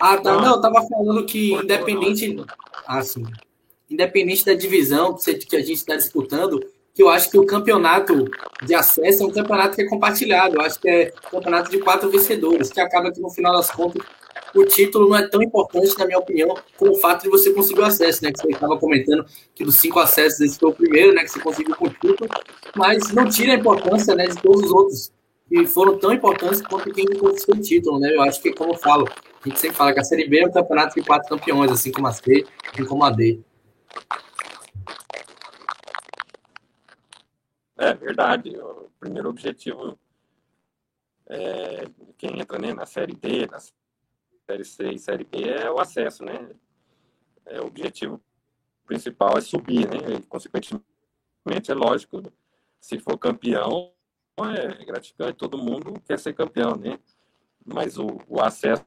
Ah, 0.00 0.16
tá. 0.18 0.40
Não, 0.40 0.56
eu 0.56 0.60
tava 0.60 0.86
falando 0.86 1.26
que 1.26 1.52
independente. 1.52 2.36
Ah, 2.86 3.02
sim 3.02 3.24
independente 3.90 4.44
da 4.44 4.54
divisão 4.54 5.16
que 5.16 5.56
a 5.56 5.60
gente 5.60 5.72
está 5.72 5.96
disputando, 5.96 6.60
que 6.98 7.02
eu 7.04 7.08
acho 7.08 7.30
que 7.30 7.38
o 7.38 7.46
campeonato 7.46 8.28
de 8.60 8.74
acesso 8.74 9.22
é 9.22 9.26
um 9.26 9.30
campeonato 9.30 9.76
que 9.76 9.82
é 9.82 9.86
compartilhado. 9.86 10.56
Eu 10.56 10.62
acho 10.62 10.80
que 10.80 10.88
é 10.88 11.12
um 11.28 11.36
campeonato 11.36 11.70
de 11.70 11.78
quatro 11.78 12.10
vencedores, 12.10 12.72
que 12.72 12.80
acaba 12.80 13.12
que 13.12 13.20
no 13.20 13.30
final 13.30 13.52
das 13.52 13.70
contas 13.70 14.04
o 14.52 14.64
título 14.64 15.08
não 15.08 15.16
é 15.16 15.28
tão 15.28 15.40
importante, 15.40 15.96
na 15.96 16.06
minha 16.06 16.18
opinião, 16.18 16.56
com 16.76 16.88
o 16.88 16.96
fato 16.96 17.22
de 17.22 17.28
você 17.28 17.52
conseguir 17.52 17.82
o 17.82 17.84
acesso, 17.84 18.24
né? 18.24 18.32
Que 18.32 18.40
você 18.40 18.48
estava 18.48 18.76
comentando 18.76 19.24
que 19.54 19.62
dos 19.62 19.76
cinco 19.76 20.00
acessos 20.00 20.40
esse 20.40 20.58
foi 20.58 20.70
o 20.70 20.72
primeiro, 20.72 21.14
né? 21.14 21.22
Que 21.22 21.28
você 21.28 21.38
conseguiu 21.38 21.76
com 21.76 21.86
o 21.86 21.90
título, 21.90 22.28
mas 22.74 23.12
não 23.12 23.28
tira 23.28 23.52
a 23.52 23.56
importância 23.56 24.16
né, 24.16 24.26
de 24.26 24.42
todos 24.42 24.64
os 24.64 24.72
outros 24.72 25.12
que 25.48 25.66
foram 25.68 25.96
tão 26.00 26.12
importantes 26.12 26.60
quanto 26.62 26.92
quem 26.92 27.06
conquistou 27.06 27.54
o 27.54 27.60
título, 27.60 28.00
né? 28.00 28.12
Eu 28.12 28.22
acho 28.22 28.42
que, 28.42 28.52
como 28.52 28.72
eu 28.72 28.76
falo, 28.76 29.08
a 29.08 29.48
gente 29.48 29.60
sempre 29.60 29.76
fala 29.76 29.92
que 29.92 30.00
a 30.00 30.04
Série 30.04 30.28
B 30.28 30.40
é 30.40 30.46
um 30.48 30.50
campeonato 30.50 30.96
de 30.96 31.06
quatro 31.06 31.28
campeões, 31.28 31.70
assim 31.70 31.92
como 31.92 32.08
a 32.08 32.12
C 32.12 32.44
e 32.76 32.84
como 32.84 33.04
a 33.04 33.10
D. 33.10 33.38
É 37.78 37.94
verdade. 37.94 38.56
O 38.58 38.90
primeiro 38.98 39.28
objetivo 39.28 39.98
é, 41.28 41.84
quem 42.16 42.40
entra 42.40 42.58
né, 42.58 42.72
na 42.72 42.86
Série 42.86 43.14
D, 43.14 43.46
na 43.46 43.58
Série 43.60 44.64
C 44.64 44.92
e 44.92 44.98
Série 44.98 45.24
B 45.24 45.42
é 45.44 45.70
o 45.70 45.78
acesso, 45.78 46.24
né? 46.24 46.50
É, 47.44 47.60
o 47.60 47.66
objetivo 47.66 48.20
principal 48.86 49.36
é 49.36 49.40
subir, 49.40 49.86
né? 49.88 50.16
E, 50.16 50.22
consequentemente, 50.22 50.82
é 51.70 51.74
lógico, 51.74 52.22
se 52.80 52.98
for 52.98 53.18
campeão, 53.18 53.92
é 54.56 54.84
gratificante, 54.84 55.34
todo 55.34 55.58
mundo 55.58 56.00
quer 56.06 56.18
ser 56.18 56.32
campeão, 56.32 56.76
né? 56.76 56.98
Mas 57.64 57.98
o, 57.98 58.06
o 58.26 58.40
acesso 58.40 58.84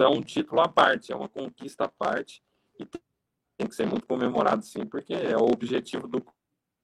é 0.00 0.06
um 0.06 0.22
título 0.22 0.60
à 0.60 0.68
parte, 0.68 1.12
é 1.12 1.16
uma 1.16 1.28
conquista 1.28 1.84
à 1.84 1.88
parte, 1.88 2.42
e 2.78 2.86
tem 2.86 3.66
que 3.68 3.74
ser 3.74 3.86
muito 3.86 4.06
comemorado, 4.06 4.64
sim, 4.64 4.86
porque 4.86 5.12
é 5.12 5.36
o 5.36 5.46
objetivo 5.46 6.06
do 6.06 6.24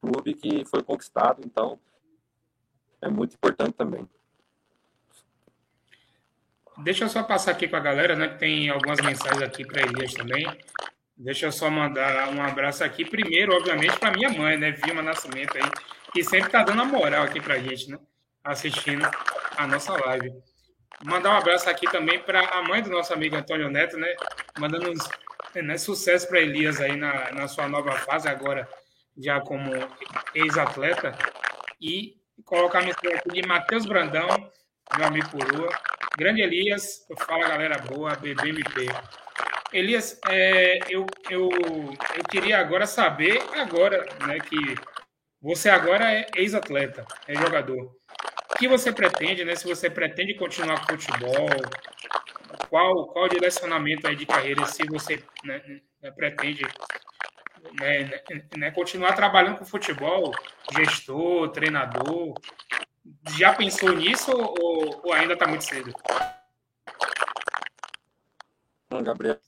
clube 0.01 0.35
que 0.35 0.65
foi 0.65 0.83
conquistado, 0.83 1.43
então 1.45 1.79
é 3.01 3.09
muito 3.09 3.35
importante 3.35 3.73
também. 3.73 4.09
Deixa 6.79 7.05
eu 7.05 7.09
só 7.09 7.23
passar 7.25 7.51
aqui 7.51 7.67
com 7.67 7.77
a 7.77 7.81
galera, 7.81 8.15
né? 8.15 8.29
Que 8.29 8.39
tem 8.39 8.71
algumas 8.71 9.01
mensagens 9.01 9.43
aqui 9.43 9.65
para 9.67 9.83
Elias 9.83 10.15
também. 10.15 10.47
Deixa 11.17 11.47
eu 11.47 11.53
só 11.53 11.69
mandar 11.69 12.29
um 12.33 12.41
abraço 12.41 12.85
aqui. 12.85 13.05
Primeiro, 13.05 13.53
obviamente, 13.53 13.99
para 13.99 14.13
minha 14.13 14.31
mãe, 14.31 14.57
né? 14.57 14.71
Vilma 14.71 15.03
Nascimento 15.03 15.57
aí, 15.57 15.71
que 16.13 16.23
sempre 16.23 16.51
tá 16.51 16.63
dando 16.63 16.83
a 16.83 16.85
moral 16.85 17.25
aqui 17.25 17.41
pra 17.41 17.59
gente, 17.59 17.91
né? 17.91 17.99
Assistindo 18.45 19.05
a 19.57 19.67
nossa 19.67 19.93
live. 20.07 20.33
Mandar 21.05 21.31
um 21.31 21.39
abraço 21.39 21.69
aqui 21.69 21.91
também 21.91 22.21
para 22.21 22.41
a 22.41 22.63
mãe 22.63 22.81
do 22.81 22.91
nosso 22.91 23.13
amigo 23.13 23.35
Antônio 23.35 23.69
Neto, 23.69 23.97
né? 23.97 24.15
Mandando 24.59 24.91
uns, 24.91 25.09
né, 25.57 25.77
sucesso 25.77 26.29
para 26.29 26.41
Elias 26.41 26.81
aí 26.81 26.97
na, 26.97 27.33
na 27.33 27.49
sua 27.49 27.69
nova 27.69 27.93
fase 27.93 28.29
agora, 28.29 28.69
já 29.19 29.41
como 29.41 29.73
ex-atleta. 30.35 31.13
E 31.81 32.17
colocar 32.45 32.79
a 32.79 32.83
mensagem 32.83 33.17
aqui 33.17 33.31
de 33.31 33.47
Matheus 33.47 33.85
Brandão, 33.85 34.29
meu 34.97 35.07
amigo 35.07 35.29
Curua. 35.31 35.69
Grande 36.17 36.43
Elias, 36.43 37.07
fala 37.27 37.49
galera 37.49 37.79
boa, 37.79 38.15
BBMP. 38.17 38.87
Elias, 39.73 40.19
é, 40.29 40.79
eu, 40.89 41.07
eu, 41.29 41.49
eu 41.51 42.25
queria 42.31 42.59
agora 42.59 42.87
saber, 42.87 43.41
agora, 43.55 44.05
né, 44.27 44.41
que 44.41 44.57
você 45.41 45.69
agora 45.69 46.13
é 46.13 46.27
ex-atleta, 46.37 47.05
é 47.27 47.35
jogador. 47.35 47.93
O 48.51 48.59
que 48.59 48.67
você 48.67 48.91
pretende, 48.91 49.45
né? 49.45 49.55
Se 49.55 49.69
você 49.69 49.89
pretende 49.89 50.35
continuar 50.35 50.81
com 50.81 50.99
futebol, 50.99 51.49
qual, 52.69 53.07
qual 53.09 53.25
o 53.27 53.29
direcionamento 53.29 54.09
aí 54.09 54.17
de 54.17 54.27
carreira, 54.27 54.65
se 54.65 54.85
você 54.87 55.23
né, 55.45 55.63
pretende 56.17 56.63
né, 57.81 58.05
né, 58.05 58.49
né, 58.57 58.71
continuar 58.71 59.15
trabalhando 59.15 59.59
com 59.59 59.65
futebol, 59.65 60.33
gestor, 60.73 61.51
treinador. 61.51 62.35
Já 63.37 63.55
pensou 63.55 63.95
nisso 63.95 64.31
ou, 64.33 65.01
ou 65.05 65.13
ainda 65.13 65.35
está 65.35 65.47
muito 65.47 65.65
cedo? 65.65 65.93
Gabriel, 69.03 69.39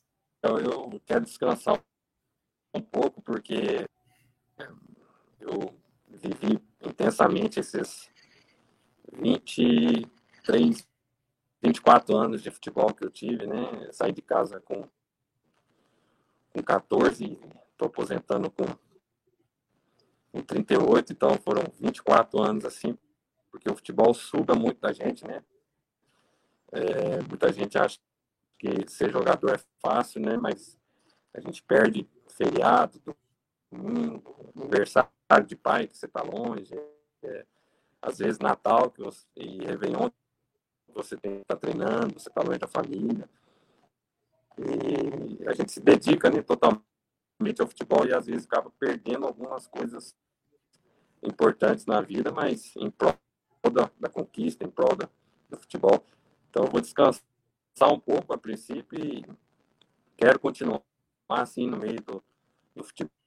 eu 0.42 1.00
quero 1.04 1.24
descansar 1.24 1.82
um 2.72 2.80
pouco, 2.80 3.20
porque 3.20 3.86
eu 5.40 5.74
vivi 6.08 6.60
intensamente 6.82 7.60
esses 7.60 8.10
23, 9.12 10.88
24 11.62 12.16
anos 12.16 12.42
de 12.42 12.50
futebol 12.50 12.94
que 12.94 13.04
eu 13.04 13.10
tive, 13.10 13.46
né? 13.46 13.88
saí 13.92 14.12
de 14.12 14.22
casa 14.22 14.60
com, 14.60 14.88
com 16.52 16.62
14, 16.62 17.38
estou 17.80 17.88
aposentando 17.88 18.50
com, 18.50 18.66
com 20.30 20.42
38, 20.42 21.12
então 21.12 21.34
foram 21.38 21.62
24 21.80 22.40
anos 22.42 22.64
assim, 22.66 22.96
porque 23.50 23.70
o 23.70 23.74
futebol 23.74 24.12
suga 24.12 24.54
muito 24.54 24.80
da 24.80 24.92
gente, 24.92 25.26
né? 25.26 25.42
É, 26.72 27.22
muita 27.28 27.52
gente 27.52 27.78
acha 27.78 27.98
que 28.58 28.88
ser 28.88 29.10
jogador 29.10 29.54
é 29.54 29.60
fácil, 29.80 30.20
né? 30.20 30.36
Mas 30.36 30.78
a 31.34 31.40
gente 31.40 31.62
perde 31.62 32.08
feriado, 32.28 33.02
domingo, 33.72 34.52
aniversário 34.54 35.10
de 35.46 35.56
pai 35.56 35.86
que 35.86 35.96
você 35.96 36.06
está 36.06 36.22
longe, 36.22 36.72
é, 37.22 37.46
às 38.02 38.18
vezes 38.18 38.38
Natal 38.38 38.90
que 38.90 39.02
você, 39.02 39.24
e 39.36 39.64
Réveillon 39.64 40.10
você 40.92 41.14
está 41.14 41.56
treinando, 41.56 42.18
você 42.18 42.28
está 42.28 42.42
longe 42.42 42.58
da 42.58 42.66
família. 42.66 43.28
E 44.58 45.48
a 45.48 45.54
gente 45.54 45.72
se 45.72 45.80
dedica 45.80 46.28
né, 46.28 46.42
totalmente 46.42 46.89
ao 47.60 47.66
futebol 47.66 48.06
e 48.06 48.12
às 48.12 48.26
vezes 48.26 48.46
acaba 48.46 48.70
perdendo 48.78 49.26
algumas 49.26 49.66
coisas 49.66 50.14
importantes 51.22 51.86
na 51.86 52.00
vida, 52.00 52.32
mas 52.32 52.74
em 52.76 52.90
prol 52.90 53.14
da, 53.72 53.90
da 53.98 54.08
conquista, 54.08 54.64
em 54.64 54.70
prol 54.70 54.96
da, 54.96 55.08
do 55.48 55.56
futebol. 55.58 56.04
Então 56.48 56.66
vou 56.66 56.80
descansar 56.80 57.22
um 57.90 58.00
pouco 58.00 58.32
a 58.32 58.38
princípio 58.38 58.98
e 58.98 59.24
quero 60.16 60.38
continuar 60.38 60.82
assim 61.28 61.66
no 61.66 61.76
meio 61.76 62.00
do, 62.02 62.22
do 62.74 62.84
futebol 62.84 63.20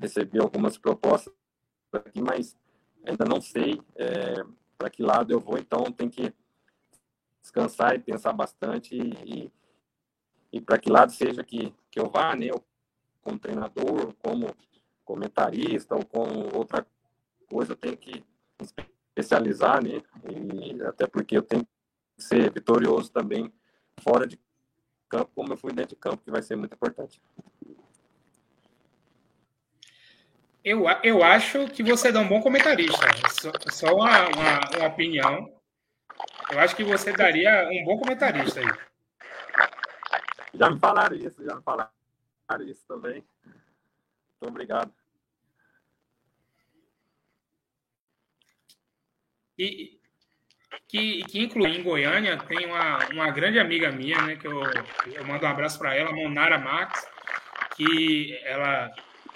recebi 0.00 0.38
algumas 0.38 0.76
propostas 0.78 1.32
aqui, 1.92 2.20
mas 2.20 2.56
ainda 3.06 3.24
não 3.24 3.40
sei 3.40 3.80
é, 3.96 4.44
para 4.76 4.90
que 4.90 5.02
lado 5.02 5.32
eu 5.32 5.40
vou, 5.40 5.58
então 5.58 5.84
tem 5.92 6.08
que 6.08 6.32
descansar 7.40 7.94
e 7.94 7.98
pensar 7.98 8.32
bastante 8.32 8.96
e, 8.96 9.52
e 10.52 10.60
para 10.60 10.78
que 10.78 10.90
lado 10.90 11.12
seja 11.12 11.44
que, 11.44 11.74
que 11.90 12.00
eu 12.00 12.08
vá, 12.08 12.34
né? 12.34 12.46
Eu, 12.46 12.64
como 13.24 13.38
treinador, 13.38 14.14
como 14.22 14.54
comentarista 15.04 15.94
ou 15.96 16.04
como 16.04 16.56
outra 16.56 16.86
coisa, 17.48 17.72
eu 17.72 17.76
tenho 17.76 17.96
que 17.96 18.22
especializar, 19.16 19.82
né? 19.82 20.02
E 20.30 20.82
até 20.82 21.06
porque 21.06 21.36
eu 21.36 21.42
tenho 21.42 21.64
que 21.64 22.22
ser 22.22 22.52
vitorioso 22.52 23.10
também 23.10 23.52
fora 24.00 24.26
de 24.26 24.38
campo, 25.08 25.30
como 25.34 25.52
eu 25.52 25.56
fui 25.56 25.72
dentro 25.72 25.94
de 25.94 26.00
campo, 26.00 26.22
que 26.22 26.30
vai 26.30 26.42
ser 26.42 26.56
muito 26.56 26.74
importante. 26.74 27.20
Eu, 30.64 30.84
eu 31.02 31.22
acho 31.22 31.68
que 31.68 31.82
você 31.82 32.08
é 32.08 32.18
um 32.18 32.28
bom 32.28 32.40
comentarista. 32.40 33.06
Só, 33.30 33.52
só 33.70 33.94
uma, 33.94 34.28
uma, 34.28 34.60
uma, 34.78 34.86
opinião. 34.88 35.52
Eu 36.50 36.58
acho 36.58 36.74
que 36.74 36.82
você 36.82 37.12
daria 37.12 37.68
um 37.70 37.84
bom 37.84 37.98
comentarista 37.98 38.60
aí. 38.60 38.66
Já 40.54 40.70
me 40.70 40.78
falaram 40.78 41.16
isso, 41.16 41.44
já 41.44 41.54
me 41.54 41.62
falaram 41.62 41.90
isso 42.66 42.86
também. 42.86 43.24
Muito 43.44 44.52
obrigado. 44.52 44.92
E 49.58 49.98
que, 50.88 51.22
que 51.24 51.42
inclui 51.42 51.76
em 51.76 51.82
Goiânia, 51.82 52.36
tem 52.38 52.66
uma, 52.66 52.98
uma 53.08 53.30
grande 53.30 53.58
amiga 53.58 53.90
minha, 53.90 54.20
né? 54.22 54.36
Que 54.36 54.46
eu, 54.46 54.60
eu 55.06 55.24
mando 55.24 55.46
um 55.46 55.48
abraço 55.48 55.78
para 55.78 55.94
ela, 55.94 56.12
Monara 56.12 56.58
Max, 56.58 57.06
que 57.76 58.38
ela 58.44 58.90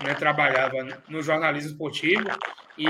né, 0.05 0.15
trabalhava 0.15 0.77
no 1.09 1.23
jornalismo 1.23 1.71
esportivo 1.71 2.29
e 2.77 2.87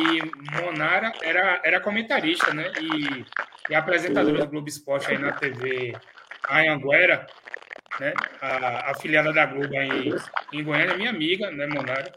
Monara 0.63 1.13
era, 1.23 1.61
era 1.65 1.81
comentarista, 1.81 2.53
né? 2.53 2.71
E, 2.81 3.25
e 3.71 3.75
apresentadora 3.75 4.45
do 4.45 4.51
Globo 4.51 4.69
Esporte 4.69 5.11
aí 5.11 5.19
na 5.19 5.33
TV 5.33 5.95
Anhanguera, 6.49 7.27
né? 8.01 8.13
A, 8.41 8.91
afiliada 8.91 9.33
da 9.33 9.47
Globo 9.47 9.75
em, 9.75 10.11
em 10.53 10.65
Goiânia, 10.65 10.97
minha 10.97 11.11
amiga, 11.11 11.51
né, 11.51 11.67
Monara? 11.67 12.13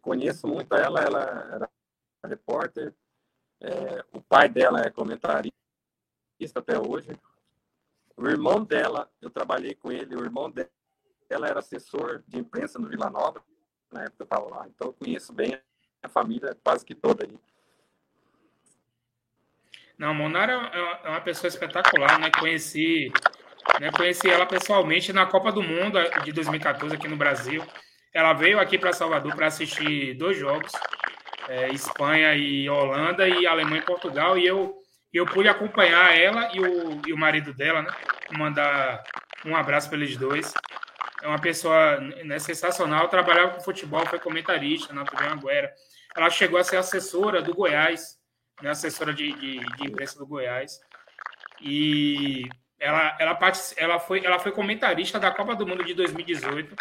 Conheço 0.00 0.46
muito 0.46 0.74
ela, 0.74 1.00
ela 1.00 1.20
era 1.52 1.70
repórter, 2.26 2.94
é, 3.60 4.04
o 4.12 4.20
pai 4.20 4.48
dela 4.48 4.80
é 4.80 4.90
comentarista 4.90 5.52
até 6.54 6.78
hoje. 6.78 7.10
O 8.16 8.26
irmão 8.26 8.64
dela, 8.64 9.10
eu 9.20 9.30
trabalhei 9.30 9.74
com 9.74 9.92
ele, 9.92 10.16
o 10.16 10.24
irmão 10.24 10.50
dela 10.50 10.70
ela 11.28 11.46
era 11.46 11.58
assessor 11.60 12.22
de 12.26 12.38
imprensa 12.38 12.78
no 12.78 12.88
Vila 12.88 13.10
Nova, 13.10 13.44
na 13.92 14.04
época 14.04 14.22
eu 14.22 14.24
estava 14.24 14.48
lá. 14.48 14.66
Então 14.68 14.88
eu 14.88 14.92
conheço 14.92 15.32
bem 15.32 15.60
a 16.02 16.08
família 16.08 16.56
quase 16.64 16.84
que 16.84 16.94
toda 16.94 17.24
aí. 17.24 17.38
Não, 19.98 20.14
Monara 20.14 20.52
é 21.02 21.08
uma 21.08 21.20
pessoa 21.20 21.48
espetacular, 21.48 22.20
né? 22.20 22.30
Conheci, 22.30 23.10
né? 23.80 23.90
Conheci 23.90 24.30
ela 24.30 24.46
pessoalmente 24.46 25.12
na 25.12 25.26
Copa 25.26 25.50
do 25.50 25.62
Mundo 25.62 25.98
de 26.22 26.32
2014 26.32 26.94
aqui 26.94 27.08
no 27.08 27.16
Brasil. 27.16 27.64
Ela 28.14 28.32
veio 28.32 28.60
aqui 28.60 28.78
para 28.78 28.92
Salvador 28.92 29.34
para 29.34 29.48
assistir 29.48 30.14
dois 30.14 30.38
jogos, 30.38 30.70
é, 31.48 31.68
Espanha 31.70 32.34
e 32.34 32.70
Holanda 32.70 33.28
e 33.28 33.46
Alemanha 33.46 33.82
e 33.82 33.84
Portugal, 33.84 34.38
e 34.38 34.46
eu 34.46 34.78
eu 35.12 35.24
pude 35.24 35.48
acompanhar 35.48 36.14
ela 36.16 36.50
e 36.54 36.60
o, 36.60 37.00
e 37.06 37.12
o 37.12 37.16
marido 37.16 37.54
dela, 37.54 37.82
né? 37.82 37.90
Mandar 38.36 39.02
um 39.44 39.56
abraço 39.56 39.88
para 39.88 39.98
eles 39.98 40.16
dois. 40.16 40.52
É 41.22 41.26
uma 41.26 41.40
pessoa 41.40 41.98
né, 42.24 42.38
sensacional, 42.38 43.08
trabalhava 43.08 43.54
com 43.54 43.60
futebol, 43.60 44.04
foi 44.06 44.18
comentarista 44.18 44.92
na 44.92 45.04
TV 45.04 45.26
Anguera. 45.26 45.72
Ela 46.14 46.30
chegou 46.30 46.58
a 46.58 46.64
ser 46.64 46.76
assessora 46.76 47.40
do 47.40 47.54
Goiás, 47.54 48.17
né, 48.62 48.70
assessora 48.70 49.12
de, 49.12 49.32
de, 49.32 49.58
de 49.58 49.86
imprensa 49.86 50.18
do 50.18 50.26
Goiás. 50.26 50.80
E 51.60 52.48
ela, 52.78 53.16
ela, 53.18 53.38
ela, 53.76 53.98
foi, 53.98 54.24
ela 54.24 54.38
foi 54.38 54.52
comentarista 54.52 55.18
da 55.18 55.30
Copa 55.30 55.56
do 55.56 55.66
Mundo 55.66 55.84
de 55.84 55.94
2018 55.94 56.76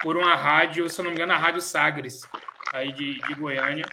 por 0.00 0.16
uma 0.16 0.34
rádio, 0.34 0.88
se 0.88 1.00
eu 1.00 1.04
não 1.04 1.10
me 1.10 1.16
engano, 1.16 1.32
a 1.32 1.36
Rádio 1.36 1.60
Sagres, 1.60 2.22
aí 2.72 2.92
de, 2.92 3.20
de 3.20 3.34
Goiânia. 3.34 3.84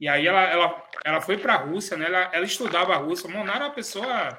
E 0.00 0.08
aí 0.08 0.26
ela, 0.26 0.42
ela, 0.42 0.84
ela 1.04 1.20
foi 1.20 1.36
para 1.38 1.54
a 1.54 1.56
Rússia, 1.56 1.96
né? 1.96 2.06
Ela, 2.06 2.30
ela 2.32 2.44
estudava 2.44 2.94
a 2.94 2.98
Rússia. 2.98 3.28
Monara 3.28 3.64
é 3.64 3.68
uma 3.68 3.74
pessoa 3.74 4.38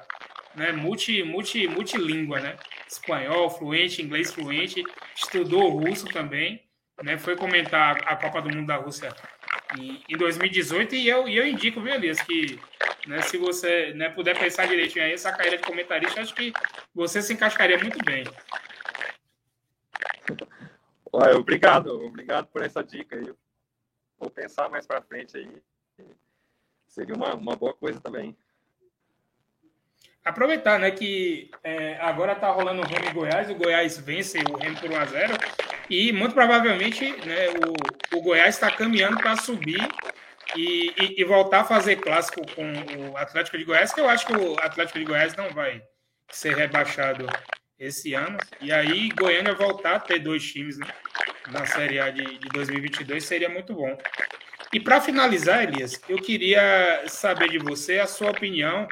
né, 0.54 0.72
multi, 0.72 1.22
multi, 1.22 1.68
multilíngua, 1.68 2.40
né? 2.40 2.56
Espanhol 2.88 3.50
fluente, 3.50 4.02
inglês 4.02 4.32
fluente, 4.32 4.82
estudou 5.14 5.68
russo 5.68 6.06
também, 6.06 6.64
né? 7.02 7.18
Foi 7.18 7.36
comentar 7.36 7.98
a 8.06 8.16
Copa 8.16 8.40
do 8.40 8.48
Mundo 8.48 8.66
da 8.66 8.76
Rússia 8.76 9.14
em, 9.78 10.02
em 10.08 10.16
2018 10.16 10.94
e 10.94 11.08
eu, 11.08 11.28
e 11.28 11.36
eu 11.36 11.46
indico, 11.46 11.80
viu, 11.80 11.94
Elias, 11.94 12.20
que 12.20 12.58
né, 13.06 13.22
se 13.22 13.36
você 13.36 13.92
né, 13.94 14.08
puder 14.08 14.38
pensar 14.38 14.66
direitinho 14.66 15.04
aí, 15.04 15.12
essa 15.12 15.32
carreira 15.32 15.56
de 15.56 15.62
comentarista, 15.64 16.20
acho 16.20 16.34
que 16.34 16.52
você 16.94 17.22
se 17.22 17.32
encaixaria 17.32 17.78
muito 17.78 17.98
bem. 18.04 18.24
Ué, 21.12 21.34
obrigado, 21.34 21.88
obrigado 22.04 22.46
por 22.46 22.62
essa 22.62 22.82
dica 22.82 23.16
aí. 23.16 23.32
Vou 24.18 24.30
pensar 24.30 24.68
mais 24.68 24.86
para 24.86 25.02
frente 25.02 25.36
aí. 25.36 25.50
Seria 26.86 27.14
uma, 27.14 27.34
uma 27.34 27.56
boa 27.56 27.74
coisa 27.74 28.00
também. 28.00 28.36
Aproveitar, 30.24 30.78
né, 30.78 30.90
que 30.90 31.50
é, 31.64 31.96
agora 32.00 32.32
está 32.32 32.50
rolando 32.50 32.82
o 32.82 32.86
Remo 32.86 33.08
em 33.08 33.12
Goiás, 33.12 33.50
o 33.50 33.54
Goiás 33.54 33.98
vence 33.98 34.38
o 34.38 34.56
Remo 34.56 34.78
por 34.78 34.90
1 34.90 34.96
a 34.96 35.04
0 35.06 35.32
e 35.88 36.12
muito 36.12 36.34
provavelmente 36.34 37.10
né, 37.26 37.48
o, 38.12 38.16
o 38.18 38.22
Goiás 38.22 38.54
está 38.54 38.70
caminhando 38.70 39.16
para 39.16 39.36
subir 39.36 39.80
e, 40.54 40.92
e, 41.00 41.20
e, 41.20 41.24
voltar 41.24 41.60
a 41.60 41.64
fazer 41.64 41.96
clássico 41.96 42.42
com 42.54 42.72
o 43.10 43.16
Atlético 43.16 43.56
de 43.56 43.64
Goiás, 43.64 43.92
que 43.92 44.00
eu 44.00 44.08
acho 44.08 44.26
que 44.26 44.34
o 44.34 44.58
Atlético 44.60 44.98
de 44.98 45.04
Goiás 45.04 45.34
não 45.36 45.48
vai 45.50 45.82
ser 46.28 46.54
rebaixado 46.54 47.26
esse 47.78 48.14
ano. 48.14 48.36
E 48.60 48.70
aí, 48.70 49.08
Goiânia 49.10 49.54
voltar 49.54 49.96
a 49.96 50.00
ter 50.00 50.18
dois 50.18 50.44
times 50.44 50.76
né, 50.78 50.86
na 51.50 51.66
Série 51.66 51.98
A 51.98 52.10
de, 52.10 52.24
de 52.38 52.48
2022 52.48 53.24
seria 53.24 53.48
muito 53.48 53.74
bom. 53.74 53.96
E 54.72 54.78
para 54.78 55.00
finalizar, 55.00 55.64
Elias, 55.64 56.00
eu 56.08 56.18
queria 56.18 57.02
saber 57.06 57.48
de 57.48 57.58
você 57.58 57.98
a 57.98 58.06
sua 58.06 58.30
opinião 58.30 58.86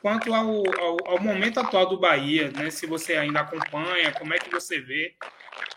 quanto 0.00 0.32
ao, 0.34 0.62
ao, 0.80 0.96
ao, 1.06 1.20
momento 1.20 1.60
atual 1.60 1.86
do 1.86 1.98
Bahia, 1.98 2.50
né? 2.50 2.70
Se 2.70 2.86
você 2.86 3.16
ainda 3.16 3.40
acompanha, 3.40 4.12
como 4.12 4.34
é 4.34 4.38
que 4.38 4.50
você 4.50 4.80
vê 4.80 5.14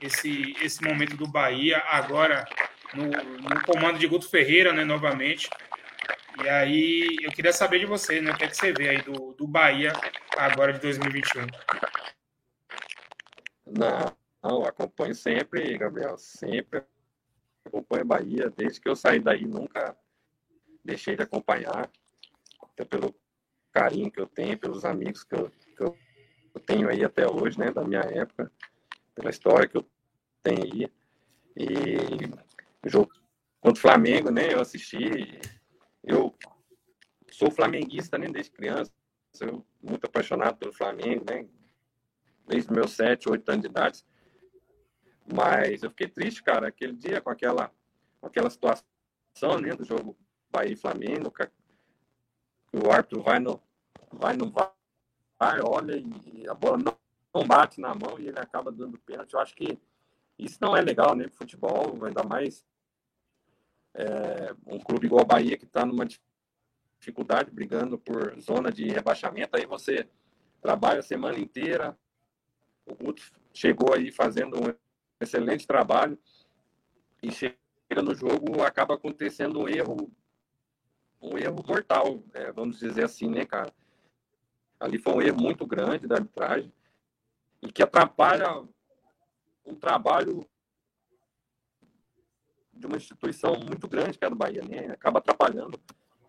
esse, 0.01 0.55
esse 0.61 0.83
momento 0.83 1.15
do 1.15 1.27
Bahia 1.27 1.81
agora 1.87 2.45
no, 2.93 3.05
no 3.05 3.63
comando 3.65 3.99
de 3.99 4.07
Guto 4.07 4.29
Ferreira, 4.29 4.73
né? 4.73 4.83
Novamente. 4.83 5.49
E 6.43 6.49
aí 6.49 7.17
eu 7.21 7.31
queria 7.31 7.53
saber 7.53 7.79
de 7.79 7.85
você, 7.85 8.21
né? 8.21 8.31
O 8.31 8.37
que, 8.37 8.43
é 8.43 8.47
que 8.47 8.57
você 8.57 8.71
vê 8.71 8.89
aí 8.89 9.01
do, 9.01 9.33
do 9.33 9.47
Bahia 9.47 9.93
agora 10.37 10.73
de 10.73 10.79
2021? 10.79 11.47
Não, 13.67 14.17
não, 14.43 14.63
acompanho 14.63 15.15
sempre, 15.15 15.77
Gabriel, 15.77 16.17
sempre 16.17 16.83
acompanho 17.65 18.05
Bahia, 18.05 18.51
desde 18.55 18.81
que 18.81 18.89
eu 18.89 18.95
saí 18.95 19.19
daí, 19.19 19.45
nunca 19.45 19.95
deixei 20.83 21.15
de 21.15 21.23
acompanhar, 21.23 21.89
até 22.63 22.83
pelo 22.83 23.15
carinho 23.71 24.11
que 24.11 24.19
eu 24.19 24.27
tenho, 24.27 24.57
pelos 24.57 24.85
amigos 24.85 25.23
que 25.23 25.35
eu, 25.35 25.49
que 25.49 25.83
eu 25.83 25.97
tenho 26.65 26.89
aí 26.89 27.03
até 27.03 27.25
hoje, 27.27 27.57
né, 27.57 27.71
da 27.71 27.83
minha 27.83 28.01
época, 28.01 28.51
pela 29.15 29.29
história 29.29 29.67
que 29.67 29.77
eu 29.77 29.85
tenho 30.43 30.63
aí. 30.63 30.91
E 31.55 32.89
jogo 32.89 33.11
contra 33.59 33.77
o 33.77 33.81
Flamengo, 33.81 34.31
né, 34.31 34.53
eu 34.53 34.61
assisti, 34.61 35.39
eu 36.03 36.35
sou 37.29 37.51
flamenguista, 37.51 38.17
né, 38.17 38.27
desde 38.27 38.51
criança, 38.51 38.91
sou 39.33 39.65
muito 39.81 40.05
apaixonado 40.05 40.57
pelo 40.57 40.73
Flamengo, 40.73 41.25
né, 41.29 41.47
desde 42.47 42.71
meus 42.71 42.91
sete, 42.91 43.29
oito 43.29 43.47
anos 43.49 43.61
de 43.61 43.69
idade. 43.69 44.03
Mas 45.33 45.83
eu 45.83 45.89
fiquei 45.89 46.07
triste, 46.07 46.43
cara, 46.43 46.67
aquele 46.67 46.93
dia 46.93 47.21
com 47.21 47.29
aquela, 47.29 47.71
com 48.19 48.27
aquela 48.27 48.49
situação 48.49 48.85
né, 49.61 49.73
do 49.75 49.85
jogo 49.85 50.17
Bahia 50.51 50.73
e 50.73 50.75
Flamengo, 50.75 51.31
o 52.73 52.91
árbitro 52.91 53.21
vai 53.21 53.39
no, 53.39 53.61
vai 54.11 54.35
no 54.35 54.49
vai, 54.49 55.59
olha 55.63 55.97
e 55.97 56.47
a 56.47 56.53
bola 56.53 56.77
não, 56.77 56.97
não 57.33 57.47
bate 57.47 57.79
na 57.81 57.93
mão 57.93 58.19
e 58.19 58.27
ele 58.27 58.39
acaba 58.39 58.71
dando 58.71 58.97
pênalti. 58.99 59.33
Eu 59.33 59.39
acho 59.39 59.55
que 59.55 59.77
isso 60.37 60.57
não 60.61 60.75
é 60.75 60.81
legal, 60.81 61.15
né, 61.15 61.27
futebol, 61.29 62.03
ainda 62.05 62.23
mais 62.23 62.65
é, 63.93 64.55
um 64.65 64.79
clube 64.79 65.05
igual 65.05 65.21
a 65.21 65.25
Bahia 65.25 65.57
que 65.57 65.65
está 65.65 65.85
numa 65.85 66.05
dificuldade, 66.99 67.51
brigando 67.51 67.97
por 67.97 68.39
zona 68.39 68.71
de 68.71 68.87
rebaixamento, 68.87 69.57
aí 69.57 69.65
você 69.65 70.07
trabalha 70.61 70.99
a 70.99 71.03
semana 71.03 71.39
inteira, 71.39 71.97
o 72.85 72.95
Guto 72.95 73.21
chegou 73.53 73.93
aí 73.93 74.11
fazendo 74.11 74.57
um 74.57 74.73
excelente 75.19 75.67
trabalho 75.67 76.17
e 77.21 77.31
chega 77.31 77.55
no 78.03 78.15
jogo, 78.15 78.63
acaba 78.63 78.95
acontecendo 78.95 79.59
um 79.59 79.67
erro, 79.67 80.11
um 81.21 81.37
erro 81.37 81.63
mortal, 81.67 82.23
né? 82.33 82.51
vamos 82.51 82.79
dizer 82.79 83.03
assim, 83.03 83.29
né, 83.29 83.45
cara? 83.45 83.71
Ali 84.79 84.97
foi 84.97 85.13
um 85.13 85.21
erro 85.21 85.39
muito 85.39 85.65
grande 85.65 86.07
da 86.07 86.15
arbitragem 86.15 86.73
e 87.61 87.71
que 87.71 87.83
atrapalha 87.83 88.63
um 89.65 89.75
trabalho 89.75 90.45
de 92.73 92.87
uma 92.87 92.97
instituição 92.97 93.53
muito 93.59 93.87
grande 93.87 94.17
que 94.17 94.25
é 94.25 94.27
a 94.27 94.29
do 94.29 94.35
Bahia, 94.35 94.63
né? 94.63 94.91
Acaba 94.91 95.19
atrapalhando. 95.19 95.79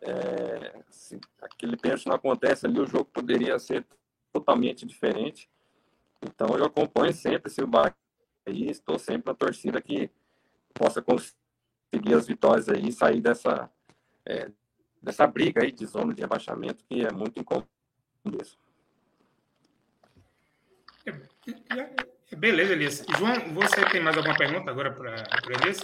É, 0.03 0.83
se 0.91 1.19
aquele 1.41 1.77
pênalti 1.77 2.07
não 2.07 2.15
acontece 2.15 2.67
ali, 2.67 2.79
o 2.79 2.87
jogo 2.87 3.07
poderia 3.07 3.59
ser 3.59 3.87
totalmente 4.33 4.85
diferente. 4.85 5.49
Então 6.21 6.57
eu 6.57 6.65
acompanho 6.65 7.15
sempre 7.15 7.51
esse 7.51 7.65
Bahia 7.65 7.95
e 8.47 8.71
estou 8.71 8.99
sempre 8.99 9.33
na 9.33 9.35
torcida 9.35 9.81
que 9.81 10.11
possa 10.75 11.01
conseguir 11.01 12.15
as 12.15 12.27
vitórias 12.27 12.69
aí 12.69 12.89
e 12.89 12.93
sair 12.93 13.21
dessa, 13.21 13.71
é, 14.27 14.51
dessa 15.03 15.27
briga 15.27 15.63
aí 15.63 15.73
de 15.73 15.85
zona 15.87 16.15
de 16.15 16.21
rebaixamento 16.21 16.85
que 16.89 17.05
é 17.05 17.13
muito 17.13 17.41
incômodo. 17.41 17.67
Beleza, 22.37 22.73
Elias. 22.73 23.05
João, 23.19 23.35
você 23.53 23.85
tem 23.91 24.01
mais 24.01 24.17
alguma 24.17 24.37
pergunta 24.37 24.71
agora 24.71 24.93
para 24.93 25.15
a 25.15 25.63
Elias? 25.63 25.81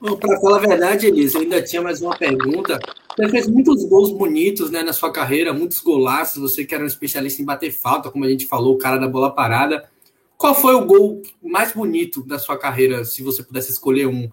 Para 0.00 0.40
falar 0.40 0.56
a 0.56 0.60
verdade, 0.60 1.06
Elias, 1.06 1.34
eu 1.34 1.42
ainda 1.42 1.62
tinha 1.62 1.82
mais 1.82 2.00
uma 2.00 2.16
pergunta. 2.16 2.78
Você 3.16 3.28
fez 3.28 3.48
muitos 3.48 3.84
gols 3.84 4.12
bonitos 4.12 4.70
né, 4.70 4.82
na 4.82 4.92
sua 4.92 5.12
carreira, 5.12 5.52
muitos 5.52 5.80
golaços. 5.80 6.40
Você 6.40 6.64
que 6.64 6.74
era 6.74 6.84
um 6.84 6.86
especialista 6.86 7.42
em 7.42 7.44
bater 7.44 7.70
falta, 7.70 8.10
como 8.10 8.24
a 8.24 8.28
gente 8.28 8.46
falou, 8.46 8.74
o 8.74 8.78
cara 8.78 8.96
da 8.96 9.08
bola 9.08 9.34
parada. 9.34 9.88
Qual 10.36 10.54
foi 10.54 10.74
o 10.74 10.84
gol 10.84 11.20
mais 11.42 11.72
bonito 11.72 12.24
da 12.24 12.38
sua 12.38 12.56
carreira, 12.56 13.04
se 13.04 13.22
você 13.22 13.42
pudesse 13.42 13.72
escolher 13.72 14.06
um? 14.06 14.30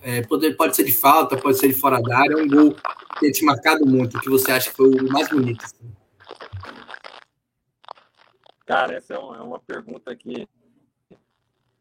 É, 0.00 0.22
pode, 0.22 0.54
pode 0.54 0.76
ser 0.76 0.84
de 0.84 0.92
falta, 0.92 1.36
pode 1.36 1.58
ser 1.58 1.68
de 1.68 1.74
fora 1.74 2.00
da 2.00 2.18
área, 2.18 2.36
um 2.36 2.48
gol 2.48 2.74
que 2.74 3.20
tenha 3.20 3.32
te 3.32 3.44
marcado 3.44 3.84
muito, 3.86 4.20
que 4.20 4.30
você 4.30 4.52
acha 4.52 4.70
que 4.70 4.76
foi 4.76 4.88
o 4.88 5.12
mais 5.12 5.28
bonito. 5.28 5.64
Assim. 5.64 5.92
Cara, 8.64 8.94
essa 8.94 9.14
é 9.14 9.16
é 9.16 9.20
uma 9.20 9.58
pergunta 9.58 10.14
que, 10.14 10.46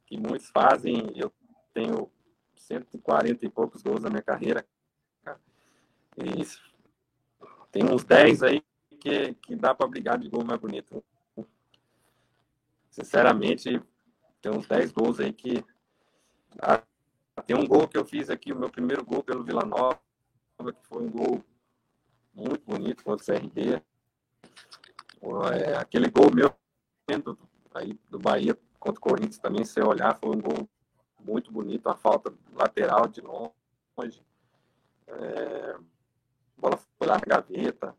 que 0.06 0.18
muitos 0.18 0.50
fazem. 0.50 1.12
Eu 1.16 1.32
tenho 1.74 2.10
140 2.56 3.46
e 3.46 3.50
poucos 3.50 3.82
gols 3.82 4.04
na 4.04 4.10
minha 4.10 4.22
carreira. 4.22 4.66
E 6.18 6.48
tem 7.72 7.84
uns 7.84 8.04
10 8.04 8.42
aí 8.44 8.64
que, 9.00 9.34
que 9.36 9.56
dá 9.56 9.76
para 9.76 9.88
brigar 9.88 10.18
de 10.18 10.30
gol 10.30 10.44
mais 10.44 10.60
bonito. 10.60 11.04
Sinceramente, 12.90 13.82
tem 14.42 14.52
uns 14.52 14.66
10 14.66 14.92
gols 14.92 15.20
aí 15.20 15.34
que. 15.34 15.64
Tem 17.46 17.56
um 17.56 17.66
gol 17.66 17.88
que 17.88 17.98
eu 17.98 18.06
fiz 18.06 18.30
aqui, 18.30 18.52
o 18.52 18.56
meu 18.58 18.70
primeiro 18.70 19.06
gol 19.06 19.24
pelo 19.24 19.44
Vila 19.44 19.64
Nova, 19.64 20.00
que 20.58 20.88
foi 20.88 21.04
um 21.04 21.10
gol 21.10 21.44
muito 22.34 22.64
bonito 22.66 23.04
contra 23.04 23.24
o 23.24 23.40
CRB. 23.40 23.82
É, 25.54 25.76
aquele 25.76 26.10
gol 26.10 26.32
meu 26.34 26.54
aí 27.74 27.94
do 28.10 28.20
Bahia 28.20 28.58
contra 28.80 29.00
o 29.00 29.02
Corinthians 29.02 29.40
também, 29.40 29.64
se 29.64 29.82
olhar, 29.82 30.18
foi 30.18 30.36
um 30.36 30.42
gol 30.42 30.70
muito 31.20 31.52
bonito, 31.52 31.88
a 31.88 31.96
falta 31.96 32.34
lateral 32.54 33.08
de 33.08 33.22
longe. 33.22 34.24
É, 35.08 35.76
a 35.76 35.80
bola 36.62 36.78
foi 36.78 37.08
lá 37.08 37.16
na 37.16 37.26
gaveta. 37.26 37.96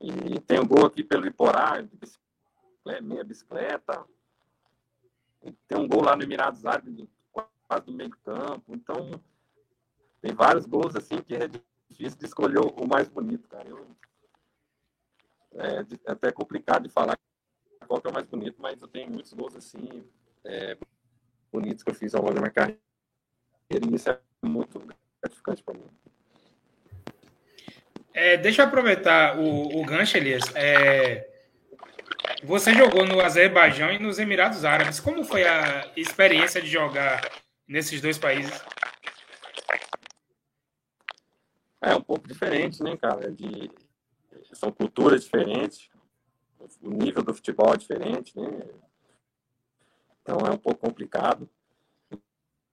E 0.00 0.40
tem 0.40 0.60
um 0.60 0.66
gol 0.66 0.86
aqui 0.86 1.02
pelo 1.02 1.26
Iporá, 1.26 1.84
meia 3.02 3.24
bicicleta. 3.24 4.04
E 5.42 5.52
tem 5.66 5.78
um 5.78 5.88
gol 5.88 6.02
lá 6.02 6.14
no 6.14 6.22
Emirados 6.22 6.64
Árabes, 6.64 7.08
do 7.76 7.92
meio 7.92 8.10
campo. 8.24 8.74
Então, 8.74 9.20
tem 10.22 10.32
vários 10.32 10.64
gols 10.64 10.96
assim 10.96 11.20
que 11.20 11.34
é 11.34 11.48
difícil 11.88 12.18
de 12.18 12.24
escolher 12.24 12.60
o 12.60 12.86
mais 12.86 13.08
bonito, 13.08 13.46
cara. 13.48 13.68
Eu, 13.68 13.86
é, 15.52 15.80
é 16.06 16.12
até 16.12 16.32
complicado 16.32 16.84
de 16.84 16.88
falar 16.88 17.18
qual 17.86 18.00
que 18.00 18.06
é 18.06 18.10
o 18.10 18.14
mais 18.14 18.26
bonito, 18.26 18.56
mas 18.58 18.80
eu 18.80 18.88
tenho 18.88 19.10
muitos 19.10 19.32
gols 19.32 19.56
assim, 19.56 20.04
é, 20.44 20.76
bonitos 21.52 21.82
que 21.82 21.90
eu 21.90 21.94
fiz 21.94 22.14
ao 22.14 22.22
longo 22.22 22.34
da 22.34 22.40
minha 22.40 22.52
carreira, 22.52 22.78
e 23.70 23.94
isso 23.94 24.10
é 24.10 24.20
muito 24.42 24.78
gratificante 25.20 25.62
para 25.62 25.74
mim. 25.74 25.86
É, 28.12 28.36
deixa 28.36 28.62
eu 28.62 28.66
aproveitar 28.66 29.38
o, 29.38 29.80
o 29.80 29.84
gancho, 29.84 30.16
Elias. 30.16 30.42
É, 30.54 31.28
você 32.42 32.74
jogou 32.74 33.06
no 33.06 33.20
Azerbaijão 33.20 33.92
e 33.92 33.98
nos 33.98 34.18
Emirados 34.18 34.64
Árabes. 34.64 35.00
Como 35.00 35.24
foi 35.24 35.46
a 35.46 35.90
experiência 35.96 36.60
de 36.60 36.68
jogar 36.68 37.20
nesses 37.68 38.00
dois 38.00 38.18
países? 38.18 38.52
É 41.80 41.94
um 41.94 42.00
pouco 42.00 42.26
diferente, 42.26 42.82
né, 42.82 42.96
cara? 42.96 43.30
De, 43.30 43.70
são 44.52 44.72
culturas 44.72 45.24
diferentes, 45.24 45.88
o 46.82 46.90
nível 46.90 47.22
do 47.22 47.34
futebol 47.34 47.72
é 47.74 47.76
diferente, 47.76 48.36
né? 48.38 48.48
Então 50.22 50.38
é 50.46 50.50
um 50.50 50.58
pouco 50.58 50.80
complicado. 50.80 51.48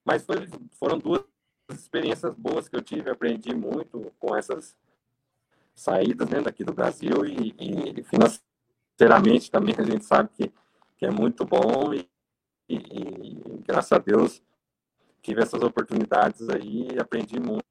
Mas 0.04 0.24
foi, 0.24 0.48
foram 0.72 0.98
duas 0.98 1.24
experiências 1.70 2.34
boas 2.34 2.68
que 2.68 2.76
eu 2.76 2.82
tive, 2.82 3.10
aprendi 3.10 3.54
muito 3.54 4.12
com 4.18 4.36
essas 4.36 4.76
saídas 5.74 6.28
né, 6.28 6.40
daqui 6.40 6.64
do 6.64 6.72
Brasil 6.72 7.26
e, 7.26 7.54
e 7.58 8.02
financeiramente 8.04 9.50
também 9.50 9.74
a 9.76 9.82
gente 9.82 10.04
sabe 10.04 10.30
que, 10.34 10.52
que 10.96 11.04
é 11.04 11.10
muito 11.10 11.44
bom 11.44 11.92
e, 11.92 12.08
e, 12.68 12.76
e, 12.76 13.62
graças 13.66 13.92
a 13.92 13.98
Deus 13.98 14.42
tive 15.26 15.42
essas 15.42 15.60
oportunidades 15.60 16.48
aí 16.48 16.86
e 16.94 17.00
aprendi 17.00 17.40
muito, 17.40 17.66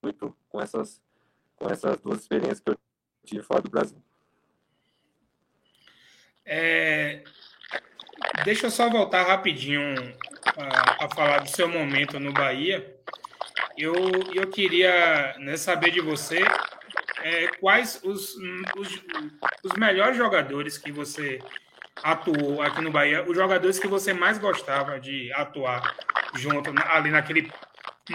muito 0.00 0.36
com 0.48 0.60
essas 0.60 1.02
com 1.56 1.68
essas 1.68 2.00
duas 2.00 2.20
experiências 2.20 2.60
que 2.60 2.70
eu 2.70 2.78
tive 3.22 3.42
fora 3.42 3.60
do 3.60 3.68
Brasil. 3.68 4.00
É, 6.46 7.22
deixa 8.44 8.66
eu 8.66 8.70
só 8.70 8.88
voltar 8.88 9.26
rapidinho 9.26 9.94
a, 10.56 11.04
a, 11.04 11.14
falar 11.14 11.40
do 11.40 11.50
seu 11.50 11.68
momento 11.68 12.18
no 12.18 12.32
Bahia. 12.32 12.96
Eu, 13.76 13.94
eu 14.32 14.48
queria 14.48 15.36
né, 15.38 15.56
saber 15.58 15.90
de 15.90 16.00
você 16.00 16.40
é, 17.22 17.48
quais 17.58 18.00
os, 18.02 18.36
os, 18.78 19.04
os 19.62 19.72
melhores 19.76 20.16
jogadores 20.16 20.78
que 20.78 20.90
você 20.90 21.40
atuou 22.02 22.62
aqui 22.62 22.80
no 22.80 22.90
Bahia, 22.90 23.28
os 23.28 23.36
jogadores 23.36 23.78
que 23.78 23.88
você 23.88 24.12
mais 24.12 24.38
gostava 24.38 24.98
de 24.98 25.32
atuar 25.32 25.96
junto 26.34 26.70
ali 26.90 27.10
naquele 27.10 27.50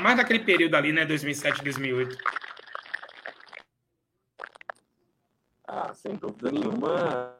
mais 0.02 0.18
naquele 0.18 0.40
período 0.40 0.76
ali, 0.76 0.92
né, 0.92 1.06
2007, 1.06 1.64
2008. 1.64 2.18
Ah, 5.68 5.94
sem 5.94 6.16
dúvida 6.16 6.52
nenhuma, 6.52 7.36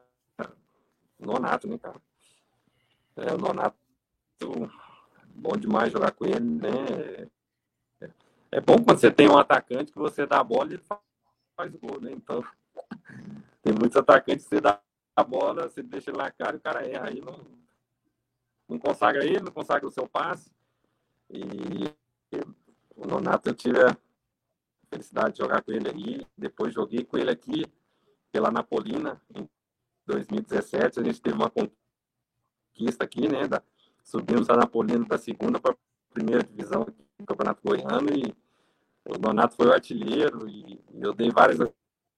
Nonato, 1.18 1.68
né, 1.68 1.78
cara? 1.78 2.00
É, 3.16 3.32
o 3.32 3.38
Nonato, 3.38 3.76
bom 5.34 5.56
demais 5.56 5.92
jogar 5.92 6.12
com 6.12 6.26
ele, 6.26 6.40
né? 6.40 7.28
É 8.50 8.60
bom 8.60 8.82
quando 8.82 8.98
você 8.98 9.10
tem 9.10 9.28
um 9.28 9.38
atacante 9.38 9.92
que 9.92 9.98
você 9.98 10.26
dá 10.26 10.40
a 10.40 10.44
bola 10.44 10.70
e 10.70 10.74
ele 10.74 10.82
faz 11.56 11.74
gol, 11.76 12.00
né? 12.00 12.12
Então, 12.12 12.44
tem 13.62 13.72
muitos 13.72 13.96
atacantes 13.96 14.44
que 14.44 14.50
você 14.50 14.60
dá 14.60 14.80
a 15.16 15.24
bola, 15.24 15.68
você 15.68 15.82
deixa 15.82 16.10
ele 16.10 16.18
na 16.18 16.30
cara 16.30 16.56
e 16.56 16.58
o 16.58 16.60
cara 16.60 16.86
erra. 16.86 17.08
Aí 17.08 17.20
não, 17.20 17.40
não 18.68 18.78
consagra 18.78 19.24
ele, 19.24 19.40
não 19.40 19.52
consagra 19.52 19.88
o 19.88 19.90
seu 19.90 20.06
passe. 20.06 20.50
E 21.30 21.40
o 22.94 23.06
Nonato, 23.06 23.48
eu 23.48 23.54
tive 23.54 23.80
a 23.82 23.96
felicidade 24.90 25.32
de 25.32 25.38
jogar 25.38 25.62
com 25.62 25.72
ele 25.72 25.88
aí. 25.88 26.26
Depois 26.36 26.74
joguei 26.74 27.04
com 27.04 27.16
ele 27.16 27.30
aqui 27.30 27.64
pela 28.30 28.50
Napolina, 28.50 29.20
em 29.34 29.48
2017. 30.04 31.00
A 31.00 31.02
gente 31.02 31.20
teve 31.20 31.36
uma 31.36 31.50
conquista 31.50 33.04
aqui, 33.04 33.26
né? 33.26 33.48
Da, 33.48 33.62
subimos 34.04 34.48
a 34.50 34.56
Napolina 34.56 35.04
da 35.06 35.18
segunda 35.18 35.58
para 35.58 35.72
a 35.72 35.76
primeira 36.12 36.44
divisão 36.44 36.84
do 37.18 37.26
Campeonato 37.26 37.62
Goiano 37.64 38.10
e 38.12 38.34
o 39.08 39.18
Donato 39.18 39.56
foi 39.56 39.66
o 39.68 39.72
artilheiro 39.72 40.48
e 40.48 40.80
eu 41.00 41.14
dei 41.14 41.30
várias 41.30 41.58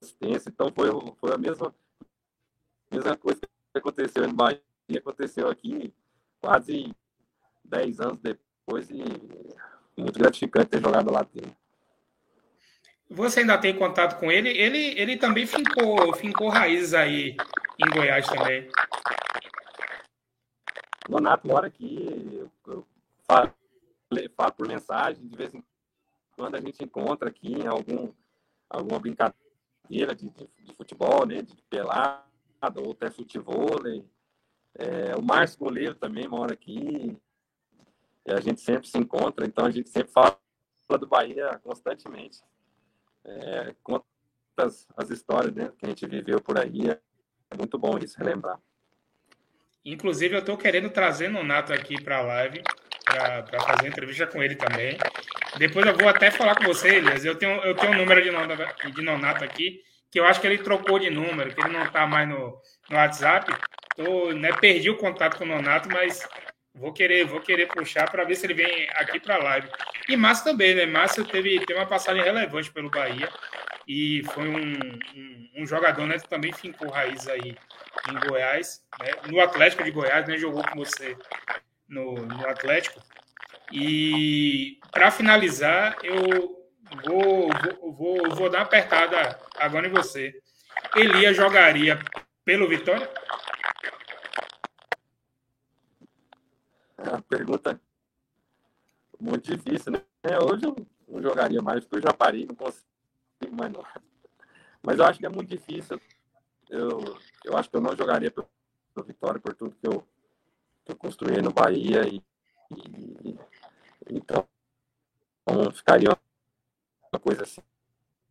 assistências, 0.00 0.46
então 0.46 0.72
foi, 0.72 0.88
foi 1.16 1.34
a 1.34 1.38
mesma, 1.38 1.74
mesma 2.90 3.16
coisa 3.16 3.40
que 3.40 3.78
aconteceu 3.78 4.24
em 4.24 4.34
Bahia, 4.34 4.60
aconteceu 4.96 5.48
aqui 5.48 5.92
quase 6.40 6.94
10 7.64 8.00
anos 8.00 8.20
depois 8.20 8.90
e 8.90 9.02
muito 9.96 10.18
gratificante 10.18 10.70
ter 10.70 10.80
jogado 10.80 11.12
lá 11.12 11.22
dentro. 11.22 11.56
Você 13.10 13.40
ainda 13.40 13.56
tem 13.58 13.74
contato 13.74 14.18
com 14.18 14.30
ele? 14.30 14.50
Ele, 14.50 15.00
ele 15.00 15.16
também 15.16 15.46
fincou, 15.46 16.14
fincou 16.14 16.48
raízes 16.48 16.92
aí 16.92 17.36
em 17.78 17.90
Goiás 17.90 18.26
também. 18.26 18.70
Donato 21.08 21.48
mora 21.48 21.68
aqui, 21.68 22.48
eu 22.66 22.86
falo, 23.26 23.54
falo 24.36 24.52
por 24.52 24.68
mensagem, 24.68 25.26
de 25.26 25.36
vez 25.36 25.54
em 25.54 25.64
quando 26.36 26.56
a 26.56 26.60
gente 26.60 26.84
encontra 26.84 27.30
aqui 27.30 27.54
em 27.54 27.66
algum, 27.66 28.12
alguma 28.68 29.00
brincadeira 29.00 30.14
de, 30.14 30.28
de, 30.28 30.48
de 30.64 30.74
futebol, 30.74 31.26
né, 31.26 31.40
de 31.40 31.56
pelada 31.70 32.27
ou 32.76 32.92
até 32.92 33.10
futebol. 33.10 33.78
É, 34.74 35.14
o 35.16 35.22
Márcio 35.22 35.58
Goleiro 35.58 35.94
também 35.94 36.28
mora 36.28 36.52
aqui. 36.52 37.16
E 38.26 38.32
a 38.32 38.40
gente 38.40 38.60
sempre 38.60 38.86
se 38.86 38.98
encontra, 38.98 39.46
então 39.46 39.64
a 39.64 39.70
gente 39.70 39.88
sempre 39.88 40.12
fala 40.12 40.38
do 40.98 41.06
Bahia 41.06 41.58
constantemente. 41.62 42.40
É, 43.24 43.74
conta 43.82 44.04
as, 44.58 44.86
as 44.96 45.10
histórias 45.10 45.54
né, 45.54 45.72
que 45.78 45.86
a 45.86 45.88
gente 45.88 46.06
viveu 46.06 46.40
por 46.40 46.58
aí. 46.58 46.90
É 46.90 47.56
muito 47.56 47.78
bom 47.78 47.98
isso, 47.98 48.18
relembrar. 48.18 48.60
Inclusive, 49.84 50.34
eu 50.34 50.40
estou 50.40 50.56
querendo 50.56 50.90
trazer 50.90 51.30
o 51.34 51.44
Nato 51.44 51.72
aqui 51.72 52.02
para 52.02 52.18
a 52.18 52.22
live, 52.22 52.62
para 53.04 53.60
fazer 53.60 53.88
entrevista 53.88 54.26
com 54.26 54.42
ele 54.42 54.54
também. 54.54 54.98
Depois 55.56 55.86
eu 55.86 55.96
vou 55.96 56.08
até 56.08 56.30
falar 56.30 56.54
com 56.56 56.64
você, 56.64 56.96
Elias. 56.96 57.24
Eu 57.24 57.36
tenho, 57.36 57.52
eu 57.62 57.74
tenho 57.74 57.92
um 57.92 57.96
número 57.96 58.22
de, 58.22 58.30
nonato, 58.30 58.92
de 58.92 59.02
nonato 59.02 59.44
aqui, 59.44 59.82
que 60.10 60.18
eu 60.18 60.24
acho 60.24 60.40
que 60.40 60.46
ele 60.46 60.58
trocou 60.58 60.98
de 60.98 61.10
número, 61.10 61.54
que 61.54 61.60
ele 61.60 61.72
não 61.72 61.84
está 61.84 62.06
mais 62.06 62.28
no, 62.28 62.60
no 62.88 62.96
WhatsApp. 62.96 63.52
Tô, 63.96 64.32
né, 64.32 64.52
perdi 64.52 64.90
o 64.90 64.96
contato 64.96 65.36
com 65.36 65.44
o 65.44 65.48
Nonato, 65.48 65.88
mas 65.88 66.26
vou 66.74 66.92
querer, 66.92 67.24
vou 67.24 67.40
querer 67.40 67.66
puxar 67.66 68.10
para 68.10 68.24
ver 68.24 68.36
se 68.36 68.46
ele 68.46 68.54
vem 68.54 68.88
aqui 68.90 69.18
para 69.20 69.36
a 69.36 69.42
live. 69.42 69.68
E 70.08 70.16
Márcio 70.16 70.44
também, 70.44 70.74
né? 70.74 70.86
Márcio 70.86 71.24
teve, 71.24 71.60
teve 71.60 71.78
uma 71.78 71.86
passagem 71.86 72.22
relevante 72.22 72.70
pelo 72.70 72.90
Bahia 72.90 73.28
e 73.86 74.22
foi 74.32 74.48
um, 74.48 74.72
um, 75.16 75.50
um 75.58 75.66
jogador 75.66 76.06
né, 76.06 76.18
que 76.18 76.28
também 76.28 76.52
fincou 76.52 76.90
raiz 76.90 77.26
aí 77.26 77.56
em 78.08 78.28
Goiás, 78.28 78.82
né, 79.00 79.10
no 79.26 79.40
Atlético 79.40 79.82
de 79.82 79.90
Goiás, 79.90 80.26
né? 80.26 80.38
Jogou 80.38 80.62
com 80.62 80.78
você 80.78 81.16
no, 81.88 82.14
no 82.14 82.48
Atlético. 82.48 83.02
E 83.72 84.78
para 84.92 85.10
finalizar, 85.10 85.96
eu 86.02 86.57
vou, 87.04 87.48
vou, 87.80 87.92
vou, 87.92 88.34
vou 88.34 88.50
dar 88.50 88.62
apertada 88.62 89.38
agora 89.56 89.86
em 89.86 89.90
você. 89.90 90.40
Elia 90.94 91.34
jogaria 91.34 91.98
pelo 92.44 92.68
Vitória? 92.68 93.08
É 96.98 97.10
uma 97.10 97.22
pergunta 97.22 97.80
muito 99.20 99.50
difícil, 99.50 99.92
né? 99.92 100.02
Hoje 100.42 100.64
eu 100.64 100.76
não 101.06 101.22
jogaria 101.22 101.62
mais, 101.62 101.84
porque 101.84 101.96
eu 101.96 102.02
já 102.02 102.12
parei, 102.12 102.46
não 102.46 102.54
consigo 102.54 102.86
mais 103.52 103.72
não. 103.72 103.84
Mas 104.82 104.98
eu 104.98 105.04
acho 105.04 105.18
que 105.18 105.26
é 105.26 105.28
muito 105.28 105.48
difícil. 105.48 106.00
Eu, 106.68 107.18
eu 107.44 107.56
acho 107.56 107.70
que 107.70 107.76
eu 107.76 107.80
não 107.80 107.96
jogaria 107.96 108.30
pelo 108.30 108.48
Vitória 109.06 109.40
por 109.40 109.54
tudo 109.54 109.76
que 109.76 109.86
eu, 109.86 110.06
que 110.84 110.92
eu 110.92 110.96
construí 110.96 111.40
no 111.40 111.52
Bahia 111.52 112.02
e, 112.08 112.22
e 113.24 113.38
então, 114.10 114.46
ficaria 115.72 116.16
uma 117.12 117.20
coisa 117.20 117.42
assim, 117.42 117.62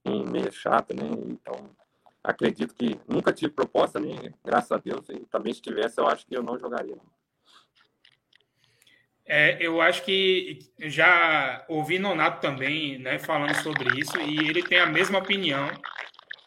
meio 0.05 0.51
chata, 0.51 0.93
né? 0.93 1.03
Então, 1.27 1.69
acredito 2.23 2.73
que 2.73 2.99
nunca 3.07 3.33
tive 3.33 3.51
proposta, 3.51 3.99
né? 3.99 4.33
Graças 4.43 4.71
a 4.71 4.77
Deus. 4.77 5.07
E 5.09 5.19
também 5.25 5.53
se 5.53 5.61
tivesse, 5.61 5.99
eu 5.99 6.07
acho 6.07 6.25
que 6.25 6.35
eu 6.35 6.43
não 6.43 6.57
jogaria. 6.57 6.97
É, 9.25 9.57
eu 9.59 9.81
acho 9.81 10.03
que 10.03 10.59
já 10.79 11.65
ouvi 11.67 11.99
Nonato 11.99 12.39
também, 12.39 12.97
né, 12.97 13.19
falando 13.19 13.53
sobre 13.55 13.99
isso, 13.99 14.17
e 14.21 14.37
ele 14.47 14.63
tem 14.63 14.79
a 14.79 14.85
mesma 14.85 15.19
opinião. 15.19 15.69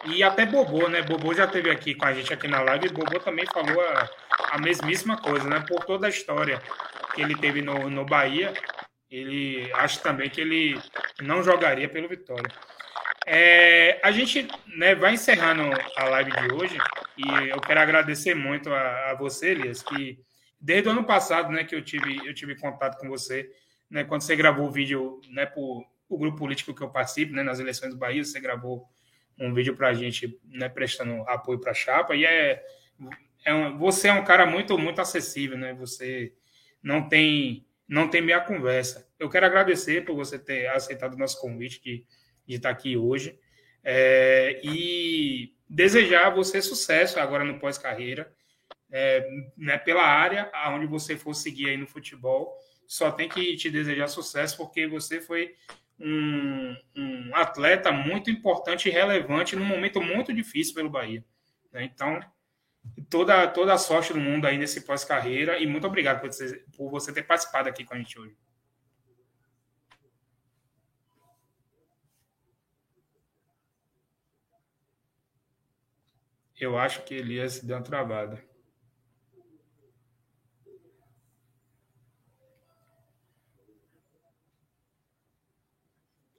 E 0.06 0.22
até 0.22 0.46
Bobô, 0.46 0.88
né? 0.88 1.02
Bobô 1.02 1.34
já 1.34 1.44
esteve 1.44 1.70
aqui 1.70 1.94
com 1.94 2.06
a 2.06 2.14
gente 2.14 2.32
aqui 2.32 2.48
na 2.48 2.62
live, 2.62 2.86
e 2.86 2.92
Bobô 2.92 3.20
também 3.20 3.44
falou 3.52 3.78
a, 3.82 4.08
a 4.52 4.58
mesmíssima 4.58 5.18
coisa, 5.18 5.46
né? 5.46 5.62
Por 5.68 5.84
toda 5.84 6.06
a 6.06 6.10
história 6.10 6.58
que 7.14 7.20
ele 7.20 7.36
teve 7.36 7.60
no, 7.60 7.90
no 7.90 8.06
Bahia, 8.06 8.54
ele 9.10 9.70
acho 9.74 10.02
também 10.02 10.30
que 10.30 10.40
ele 10.40 10.80
não 11.20 11.42
jogaria 11.42 11.88
pelo 11.88 12.08
Vitória. 12.08 12.50
É, 13.26 14.00
a 14.02 14.10
gente 14.10 14.48
né, 14.76 14.94
vai 14.94 15.14
encerrando 15.14 15.62
a 15.96 16.04
live 16.04 16.30
de 16.30 16.54
hoje 16.54 16.78
e 17.16 17.48
eu 17.48 17.60
quero 17.60 17.80
agradecer 17.80 18.34
muito 18.34 18.72
a, 18.72 19.10
a, 19.10 19.14
você, 19.14 19.50
Elias, 19.50 19.82
que 19.82 20.18
desde 20.60 20.88
o 20.88 20.92
ano 20.92 21.04
passado 21.04 21.52
né, 21.52 21.64
que 21.64 21.74
eu 21.74 21.82
tive, 21.82 22.26
eu 22.26 22.34
tive 22.34 22.56
contato 22.56 22.98
com 22.98 23.08
você, 23.08 23.50
né, 23.90 24.04
quando 24.04 24.22
você 24.22 24.34
gravou 24.34 24.66
o 24.66 24.70
vídeo 24.70 25.20
né, 25.28 25.44
para 25.44 25.60
o 25.60 25.84
grupo 26.18 26.38
político 26.38 26.74
que 26.74 26.82
eu 26.82 26.90
participo, 26.90 27.34
né, 27.34 27.42
nas 27.42 27.60
eleições 27.60 27.92
do 27.92 27.98
Bahia, 27.98 28.24
você 28.24 28.40
gravou 28.40 28.88
um 29.38 29.52
vídeo 29.54 29.74
para 29.74 29.88
a 29.88 29.94
gente, 29.94 30.38
né, 30.44 30.68
prestando 30.68 31.22
apoio 31.28 31.58
para 31.58 31.72
a 31.72 31.74
chapa. 31.74 32.14
E 32.14 32.24
é, 32.24 32.62
é 33.44 33.54
um, 33.54 33.78
você 33.78 34.08
é 34.08 34.12
um 34.12 34.24
cara 34.24 34.46
muito, 34.46 34.76
muito 34.78 35.00
acessível, 35.00 35.56
né? 35.56 35.72
Você 35.74 36.34
não 36.82 37.08
tem, 37.08 37.66
não 37.90 38.08
tem 38.08 38.22
meia 38.22 38.40
conversa. 38.40 39.10
Eu 39.18 39.28
quero 39.28 39.44
agradecer 39.44 40.04
por 40.04 40.14
você 40.14 40.38
ter 40.38 40.68
aceitado 40.68 41.14
o 41.14 41.18
nosso 41.18 41.40
convite 41.40 41.82
de, 41.82 42.06
de 42.46 42.54
estar 42.54 42.70
aqui 42.70 42.96
hoje 42.96 43.36
é, 43.82 44.60
e 44.62 45.52
desejar 45.68 46.28
a 46.28 46.30
você 46.30 46.62
sucesso 46.62 47.18
agora 47.18 47.44
no 47.44 47.58
pós-carreira, 47.58 48.32
é, 48.92 49.28
né, 49.56 49.76
pela 49.76 50.04
área 50.04 50.48
aonde 50.52 50.86
você 50.86 51.16
for 51.16 51.34
seguir 51.34 51.70
aí 51.70 51.76
no 51.76 51.86
futebol. 51.88 52.56
Só 52.86 53.10
tem 53.10 53.28
que 53.28 53.56
te 53.56 53.68
desejar 53.68 54.06
sucesso 54.06 54.56
porque 54.56 54.86
você 54.86 55.20
foi 55.20 55.56
um, 55.98 56.76
um, 56.96 57.30
atleta 57.34 57.90
muito 57.90 58.30
importante 58.30 58.88
e 58.88 58.92
relevante 58.92 59.56
num 59.56 59.64
momento 59.64 60.00
muito 60.00 60.32
difícil 60.32 60.76
pelo 60.76 60.90
Bahia. 60.90 61.24
Né? 61.72 61.90
Então, 61.92 62.20
toda, 63.08 63.46
toda 63.48 63.74
a 63.74 63.78
sorte 63.78 64.12
do 64.12 64.20
mundo 64.20 64.46
aí 64.46 64.56
nesse 64.56 64.82
pós-carreira 64.82 65.58
e 65.58 65.66
muito 65.66 65.86
obrigado 65.86 66.20
por 66.20 66.32
você, 66.32 66.64
por 66.76 66.90
você 66.90 67.12
ter 67.12 67.22
participado 67.24 67.68
aqui 67.68 67.84
com 67.84 67.94
a 67.94 67.98
gente 67.98 68.18
hoje. 68.18 68.36
Eu 76.60 76.78
acho 76.78 77.02
que 77.04 77.14
Elias 77.14 77.60
deu 77.60 77.76
uma 77.76 77.82
travada. 77.82 78.44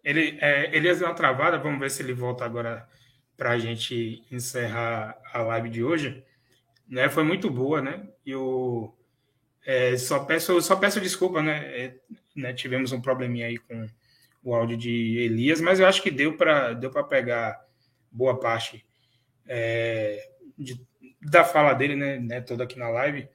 Ele, 0.03 0.38
é, 0.41 0.76
Elias 0.76 0.99
deu 0.99 1.07
uma 1.07 1.15
travada, 1.15 1.57
vamos 1.57 1.80
ver 1.80 1.89
se 1.89 2.03
ele 2.03 2.13
volta 2.13 2.45
agora 2.45 2.88
para 3.35 3.51
a 3.51 3.57
gente 3.57 4.23
encerrar 4.31 5.19
a 5.34 5.41
live 5.41 5.69
de 5.69 5.84
hoje. 5.84 6.23
Né, 6.91 7.07
foi 7.07 7.23
muito 7.23 7.49
boa, 7.49 7.81
né? 7.81 8.05
Eu 8.26 8.93
é, 9.65 9.95
só 9.97 10.26
peço 10.26 10.61
só 10.61 10.76
peço 10.76 10.99
desculpa, 10.99 11.41
né? 11.41 11.57
É, 11.73 11.95
né? 12.35 12.53
Tivemos 12.53 12.91
um 12.91 12.99
probleminha 12.99 13.47
aí 13.47 13.57
com 13.57 13.88
o 14.43 14.53
áudio 14.53 14.76
de 14.76 15.18
Elias, 15.19 15.61
mas 15.61 15.80
eu 15.80 15.88
acho 15.88 16.03
que 16.03 16.11
deu 16.11 16.35
para 16.35 16.73
deu 16.73 16.91
para 16.91 17.05
pegar 17.05 17.65
boa 18.11 18.38
parte 18.38 18.85
é, 19.47 20.31
de, 20.57 20.85
da 21.22 21.45
fala 21.45 21.73
dele, 21.73 21.95
né, 21.95 22.19
né? 22.19 22.41
Toda 22.41 22.65
aqui 22.65 22.77
na 22.77 22.89
live. 22.89 23.26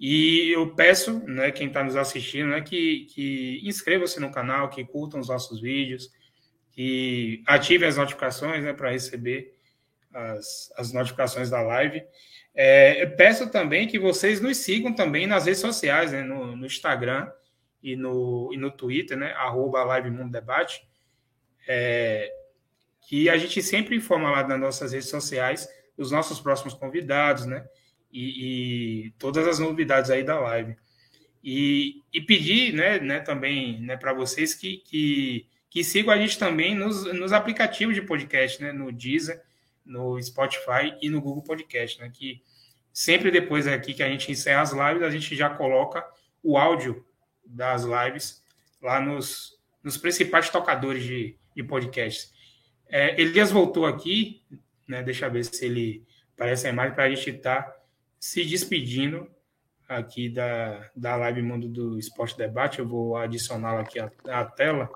E 0.00 0.50
eu 0.52 0.74
peço, 0.74 1.20
né, 1.26 1.52
quem 1.52 1.68
está 1.68 1.82
nos 1.84 1.96
assistindo, 1.96 2.48
né, 2.50 2.60
que, 2.60 3.06
que 3.06 3.60
inscreva-se 3.64 4.20
no 4.20 4.30
canal, 4.30 4.70
que 4.70 4.84
curtam 4.84 5.18
os 5.18 5.28
nossos 5.28 5.60
vídeos, 5.60 6.08
que 6.72 7.42
ativem 7.46 7.88
as 7.88 7.96
notificações, 7.96 8.62
né, 8.62 8.72
para 8.72 8.90
receber 8.90 9.54
as, 10.12 10.72
as 10.76 10.92
notificações 10.92 11.50
da 11.50 11.60
live. 11.62 12.02
É, 12.60 13.06
peço 13.06 13.48
também 13.48 13.86
que 13.86 14.00
vocês 14.00 14.40
nos 14.40 14.56
sigam 14.56 14.92
também 14.92 15.28
nas 15.28 15.46
redes 15.46 15.60
sociais, 15.60 16.10
né, 16.10 16.24
no, 16.24 16.56
no 16.56 16.66
Instagram 16.66 17.30
e 17.80 17.94
no, 17.94 18.50
e 18.52 18.56
no 18.56 18.68
Twitter, 18.68 19.16
né, 19.16 19.30
arroba 19.34 19.84
Live 19.84 20.10
Mundo 20.10 20.32
Debate, 20.32 20.82
é, 21.68 22.28
que 23.06 23.30
a 23.30 23.36
gente 23.36 23.62
sempre 23.62 23.94
informa 23.94 24.32
lá 24.32 24.44
nas 24.44 24.58
nossas 24.58 24.90
redes 24.90 25.08
sociais 25.08 25.68
os 25.96 26.10
nossos 26.10 26.40
próximos 26.40 26.74
convidados, 26.74 27.46
né, 27.46 27.64
e, 28.10 29.04
e, 29.06 29.10
todas 29.20 29.46
as 29.46 29.60
novidades 29.60 30.10
aí 30.10 30.24
da 30.24 30.40
live. 30.40 30.76
E, 31.44 32.02
e 32.12 32.20
pedir 32.20 32.74
né, 32.74 32.98
né, 32.98 33.20
também 33.20 33.80
né, 33.82 33.96
para 33.96 34.12
vocês 34.12 34.52
que, 34.52 34.78
que, 34.78 35.46
que, 35.70 35.84
sigam 35.84 36.12
a 36.12 36.18
gente 36.18 36.36
também 36.36 36.74
nos, 36.74 37.04
nos 37.14 37.32
aplicativos 37.32 37.94
de 37.94 38.02
podcast, 38.02 38.60
né, 38.60 38.72
no 38.72 38.90
Deezer, 38.90 39.40
no 39.86 40.20
Spotify 40.20 40.92
e 41.00 41.08
no 41.08 41.20
Google 41.20 41.44
Podcast, 41.44 42.00
né, 42.00 42.10
que 42.12 42.42
sempre 42.98 43.30
depois 43.30 43.68
aqui 43.68 43.94
que 43.94 44.02
a 44.02 44.08
gente 44.08 44.32
encerra 44.32 44.60
as 44.60 44.72
lives, 44.72 45.04
a 45.04 45.10
gente 45.10 45.36
já 45.36 45.48
coloca 45.48 46.04
o 46.42 46.58
áudio 46.58 47.06
das 47.46 47.84
lives 47.84 48.42
lá 48.82 49.00
nos, 49.00 49.56
nos 49.84 49.96
principais 49.96 50.50
tocadores 50.50 51.04
de, 51.04 51.36
de 51.54 51.62
podcasts. 51.62 52.32
É, 52.88 53.20
Elias 53.20 53.52
voltou 53.52 53.86
aqui, 53.86 54.42
né, 54.88 55.00
deixa 55.00 55.26
eu 55.26 55.30
ver 55.30 55.44
se 55.44 55.64
ele 55.64 56.04
aparece 56.34 56.66
a 56.66 56.70
imagem 56.70 56.92
para 56.96 57.04
a 57.04 57.08
gente 57.08 57.30
estar 57.30 57.62
tá 57.62 57.76
se 58.18 58.44
despedindo 58.44 59.30
aqui 59.88 60.28
da, 60.28 60.90
da 60.96 61.14
live 61.14 61.40
Mundo 61.40 61.68
do 61.68 62.00
Esporte 62.00 62.36
Debate. 62.36 62.80
Eu 62.80 62.88
vou 62.88 63.16
adicioná-la 63.16 63.82
aqui 63.82 64.00
à, 64.00 64.10
à, 64.26 64.44
tela. 64.44 64.90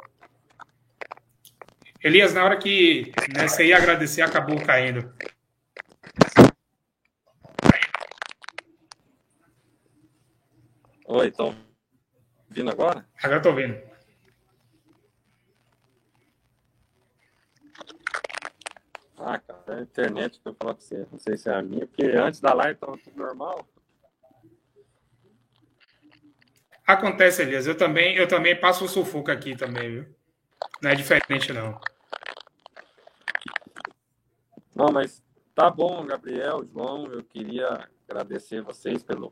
Elias, 2.02 2.34
na 2.34 2.42
hora 2.42 2.58
que 2.58 3.12
né, 3.32 3.46
você 3.46 3.66
ia 3.66 3.76
agradecer, 3.76 4.22
acabou 4.22 4.60
caindo. 4.60 5.08
Oi, 11.14 11.28
estão 11.28 11.54
vindo 12.48 12.70
agora? 12.70 13.06
Agora 13.22 13.36
estou 13.36 13.54
vendo. 13.54 13.78
Ah, 19.18 19.38
cara, 19.38 19.76
a 19.76 19.82
internet 19.82 20.40
que 20.40 20.48
eu 20.48 20.54
falo 20.54 20.74
pra 20.74 20.82
você, 20.82 21.06
não 21.12 21.18
sei 21.18 21.36
se 21.36 21.50
é 21.50 21.54
a 21.54 21.60
minha, 21.60 21.86
porque 21.86 22.06
antes 22.06 22.40
da 22.40 22.54
live 22.54 22.80
tava 22.80 22.96
tudo 22.96 23.14
normal. 23.14 23.68
Acontece, 26.86 27.42
Elias. 27.42 27.66
Eu 27.66 27.76
também, 27.76 28.16
eu 28.16 28.26
também 28.26 28.58
passo 28.58 28.86
o 28.86 28.88
sufoco 28.88 29.30
aqui 29.30 29.54
também, 29.54 29.90
viu? 29.90 30.16
Não 30.80 30.90
é 30.90 30.94
diferente, 30.94 31.52
não. 31.52 31.78
Não, 34.74 34.90
mas 34.90 35.22
tá 35.54 35.68
bom, 35.68 36.06
Gabriel, 36.06 36.64
João. 36.64 37.04
Eu 37.12 37.22
queria 37.22 37.86
agradecer 38.08 38.62
vocês 38.62 39.02
pelo 39.02 39.30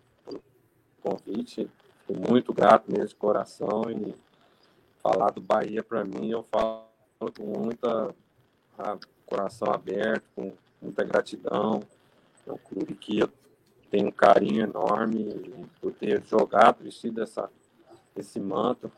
convite. 1.01 1.68
Fico 2.06 2.31
muito 2.31 2.52
grato 2.52 2.90
mesmo 2.90 3.09
de 3.09 3.14
coração. 3.16 3.82
E 3.90 4.14
falar 5.02 5.31
do 5.31 5.40
Bahia 5.40 5.82
para 5.82 6.05
mim, 6.05 6.31
eu 6.31 6.44
falo 6.51 6.86
com 7.36 7.44
muita 7.44 8.14
coração 9.27 9.72
aberto, 9.72 10.24
com 10.35 10.52
muita 10.81 11.05
gratidão. 11.05 11.82
É 12.47 12.52
um 12.52 12.59
clube 12.59 12.94
que 12.94 13.18
eu 13.18 13.28
tenho 13.90 14.09
um 14.09 14.12
carinho 14.12 14.62
enorme 14.62 15.68
por 15.81 15.93
ter 15.93 16.22
jogado, 16.24 16.82
vestido 16.82 17.22
essa, 17.22 17.51
esse 18.16 18.40
manto. 18.40 18.90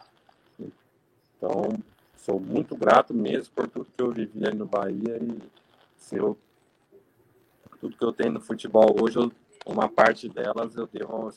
Então, 1.37 1.71
sou 2.17 2.39
muito 2.39 2.77
grato 2.77 3.13
mesmo 3.13 3.53
por 3.55 3.69
tudo 3.69 3.87
que 3.97 4.03
eu 4.03 4.13
vivi 4.13 4.47
aí 4.47 4.55
no 4.55 4.67
Bahia 4.67 5.19
e 5.21 5.39
se 5.97 6.17
eu, 6.17 6.37
tudo 7.81 7.97
que 7.97 8.05
eu 8.05 8.13
tenho 8.13 8.33
no 8.33 8.41
futebol 8.41 8.97
hoje, 9.01 9.19
uma 9.67 9.89
parte 9.89 10.29
delas 10.29 10.77
eu 10.77 10.87
devo 10.87 11.13
ao 11.13 11.33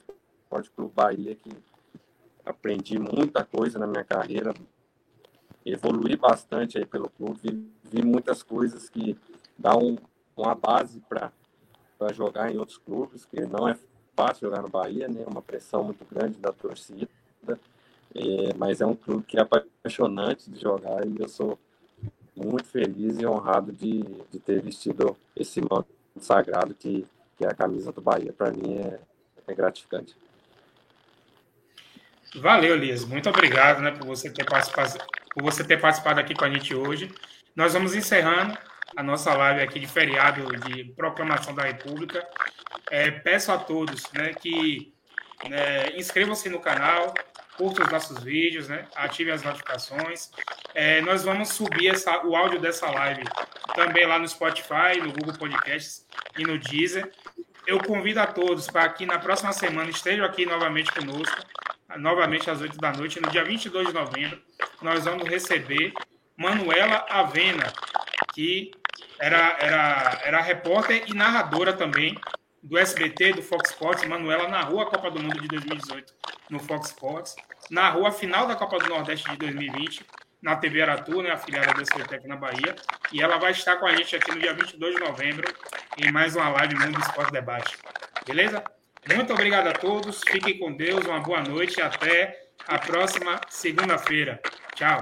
Esporte 0.56 0.72
Clube 0.72 0.94
Bahia, 0.96 1.36
que 1.36 1.50
aprendi 2.46 2.98
muita 3.00 3.44
coisa 3.44 3.80
na 3.80 3.88
minha 3.88 4.04
carreira, 4.04 4.54
evolui 5.66 6.16
bastante 6.16 6.78
aí 6.78 6.86
pelo 6.86 7.10
clube, 7.10 7.70
vi 7.84 8.04
muitas 8.04 8.44
coisas 8.44 8.88
que 8.90 9.18
dão 9.58 9.98
uma 10.38 10.54
base 10.54 11.02
para 11.10 11.32
jogar 12.14 12.52
em 12.52 12.58
outros 12.58 12.78
clubes, 12.78 13.26
que 13.26 13.42
não 13.42 13.68
é 13.68 13.78
fácil 14.16 14.48
jogar 14.48 14.62
no 14.62 14.70
Bahia, 14.70 15.08
né? 15.08 15.24
Uma 15.28 15.42
pressão 15.42 15.84
muito 15.84 16.06
grande 16.06 16.40
da 16.40 16.52
torcida, 16.52 17.10
é, 18.14 18.54
mas 18.56 18.80
é 18.80 18.86
um 18.86 18.96
clube 18.96 19.24
que 19.24 19.38
é 19.38 19.42
apaixonante 19.42 20.50
de 20.50 20.62
jogar 20.62 21.06
e 21.06 21.18
eu 21.20 21.28
sou 21.28 21.60
muito 22.36 22.66
feliz 22.66 23.18
e 23.18 23.26
honrado 23.26 23.72
de, 23.72 24.04
de 24.30 24.40
ter 24.40 24.62
vestido 24.62 25.18
esse 25.36 25.60
manto 25.62 25.88
sagrado 26.20 26.74
que, 26.74 27.06
que 27.38 27.46
é 27.46 27.48
a 27.48 27.56
camisa 27.56 27.92
do 27.92 28.02
Bahia. 28.02 28.32
Para 28.32 28.52
mim 28.52 28.78
é, 28.78 29.00
é 29.48 29.54
gratificante. 29.54 30.16
Valeu, 32.36 32.76
Lias. 32.76 33.06
Muito 33.06 33.30
obrigado 33.30 33.82
né, 33.82 33.92
por, 33.92 34.06
você 34.06 34.30
ter 34.30 34.46
participado, 34.46 34.98
por 35.34 35.44
você 35.44 35.64
ter 35.64 35.80
participado 35.80 36.20
aqui 36.20 36.34
com 36.34 36.46
a 36.46 36.50
gente 36.50 36.76
hoje. 36.76 37.10
Nós 37.56 37.74
vamos 37.74 37.96
encerrando 37.96 38.58
a 38.96 39.02
nossa 39.02 39.34
live 39.34 39.62
aqui 39.62 39.80
de 39.80 39.88
feriado 39.88 40.46
de 40.68 40.86
proclamação 40.96 41.56
da 41.56 41.64
República. 41.64 42.26
É, 42.92 43.10
peço 43.10 43.52
a 43.52 43.58
todos 43.58 44.12
né, 44.12 44.34
que 44.34 44.94
né, 45.50 45.96
inscrevam-se 45.96 46.50
no 46.50 46.60
canal, 46.60 47.14
curtam 47.58 47.86
os 47.86 47.92
nossos 47.92 48.24
vídeos, 48.24 48.68
né, 48.68 48.86
ativem 48.96 49.34
as 49.34 49.42
notificações. 49.42 50.30
É, 50.74 51.02
nós 51.02 51.24
vamos 51.24 51.50
subir 51.50 51.88
essa, 51.88 52.26
o 52.26 52.36
áudio 52.36 52.60
dessa 52.60 52.90
live 52.92 53.24
também 53.74 54.06
lá 54.06 54.20
no 54.20 54.28
Spotify, 54.28 55.00
no 55.02 55.12
Google 55.14 55.38
Podcasts 55.38 56.06
e 56.38 56.44
no 56.44 56.58
Deezer. 56.58 57.10
Eu 57.66 57.80
convido 57.80 58.20
a 58.20 58.28
todos 58.28 58.68
para 58.68 58.88
que 58.90 59.06
na 59.06 59.18
próxima 59.18 59.52
semana 59.52 59.90
estejam 59.90 60.24
aqui 60.24 60.46
novamente 60.46 60.92
conosco, 60.92 61.36
novamente 61.98 62.50
às 62.50 62.62
8 62.62 62.78
da 62.78 62.92
noite, 62.92 63.20
no 63.20 63.30
dia 63.30 63.44
22 63.44 63.88
de 63.88 63.94
novembro. 63.94 64.40
Nós 64.82 65.04
vamos 65.06 65.28
receber 65.28 65.92
Manuela 66.38 67.06
Avena, 67.10 67.74
que 68.34 68.72
era, 69.20 69.58
era, 69.60 70.22
era 70.24 70.42
repórter 70.42 71.06
e 71.08 71.14
narradora 71.14 71.74
também 71.74 72.16
do 72.62 72.78
SBT, 72.78 73.34
do 73.34 73.42
Fox 73.42 73.72
Sports. 73.72 74.06
Manuela 74.06 74.48
narrou 74.48 74.82
a 74.82 74.86
Copa 74.86 75.10
do 75.10 75.20
Mundo 75.20 75.42
de 75.42 75.48
2018 75.48 76.14
no 76.52 76.60
Fox 76.60 76.90
Sports, 76.90 77.36
narrou 77.72 78.06
a 78.06 78.12
final 78.12 78.48
da 78.48 78.56
Copa 78.56 78.78
do 78.78 78.88
Nordeste 78.88 79.30
de 79.32 79.38
2020 79.38 80.06
na 80.46 80.56
TV 80.56 80.84
Aratu, 80.84 81.24
né, 81.24 81.32
afiliada 81.32 81.74
da 81.74 81.82
SBTEC 81.82 82.28
na 82.28 82.36
Bahia, 82.36 82.76
e 83.12 83.20
ela 83.20 83.40
vai 83.40 83.52
estar 83.52 83.78
com 83.78 83.88
a 83.88 83.96
gente 83.96 84.16
aqui 84.16 84.32
no 84.32 84.40
dia 84.40 84.54
22 84.54 84.94
de 84.94 85.02
novembro 85.02 85.52
em 85.98 86.12
mais 86.12 86.36
uma 86.36 86.50
live 86.50 86.76
Mundo 86.76 87.00
Esporte 87.00 87.32
Debate. 87.32 87.76
Beleza? 88.28 88.64
Muito 89.12 89.34
obrigado 89.34 89.68
a 89.68 89.74
todos, 89.74 90.22
fiquem 90.28 90.60
com 90.60 90.72
Deus, 90.72 91.04
uma 91.04 91.20
boa 91.20 91.42
noite 91.42 91.80
e 91.80 91.82
até 91.82 92.40
a 92.68 92.78
próxima 92.78 93.42
segunda-feira. 93.50 94.40
Tchau. 94.76 95.02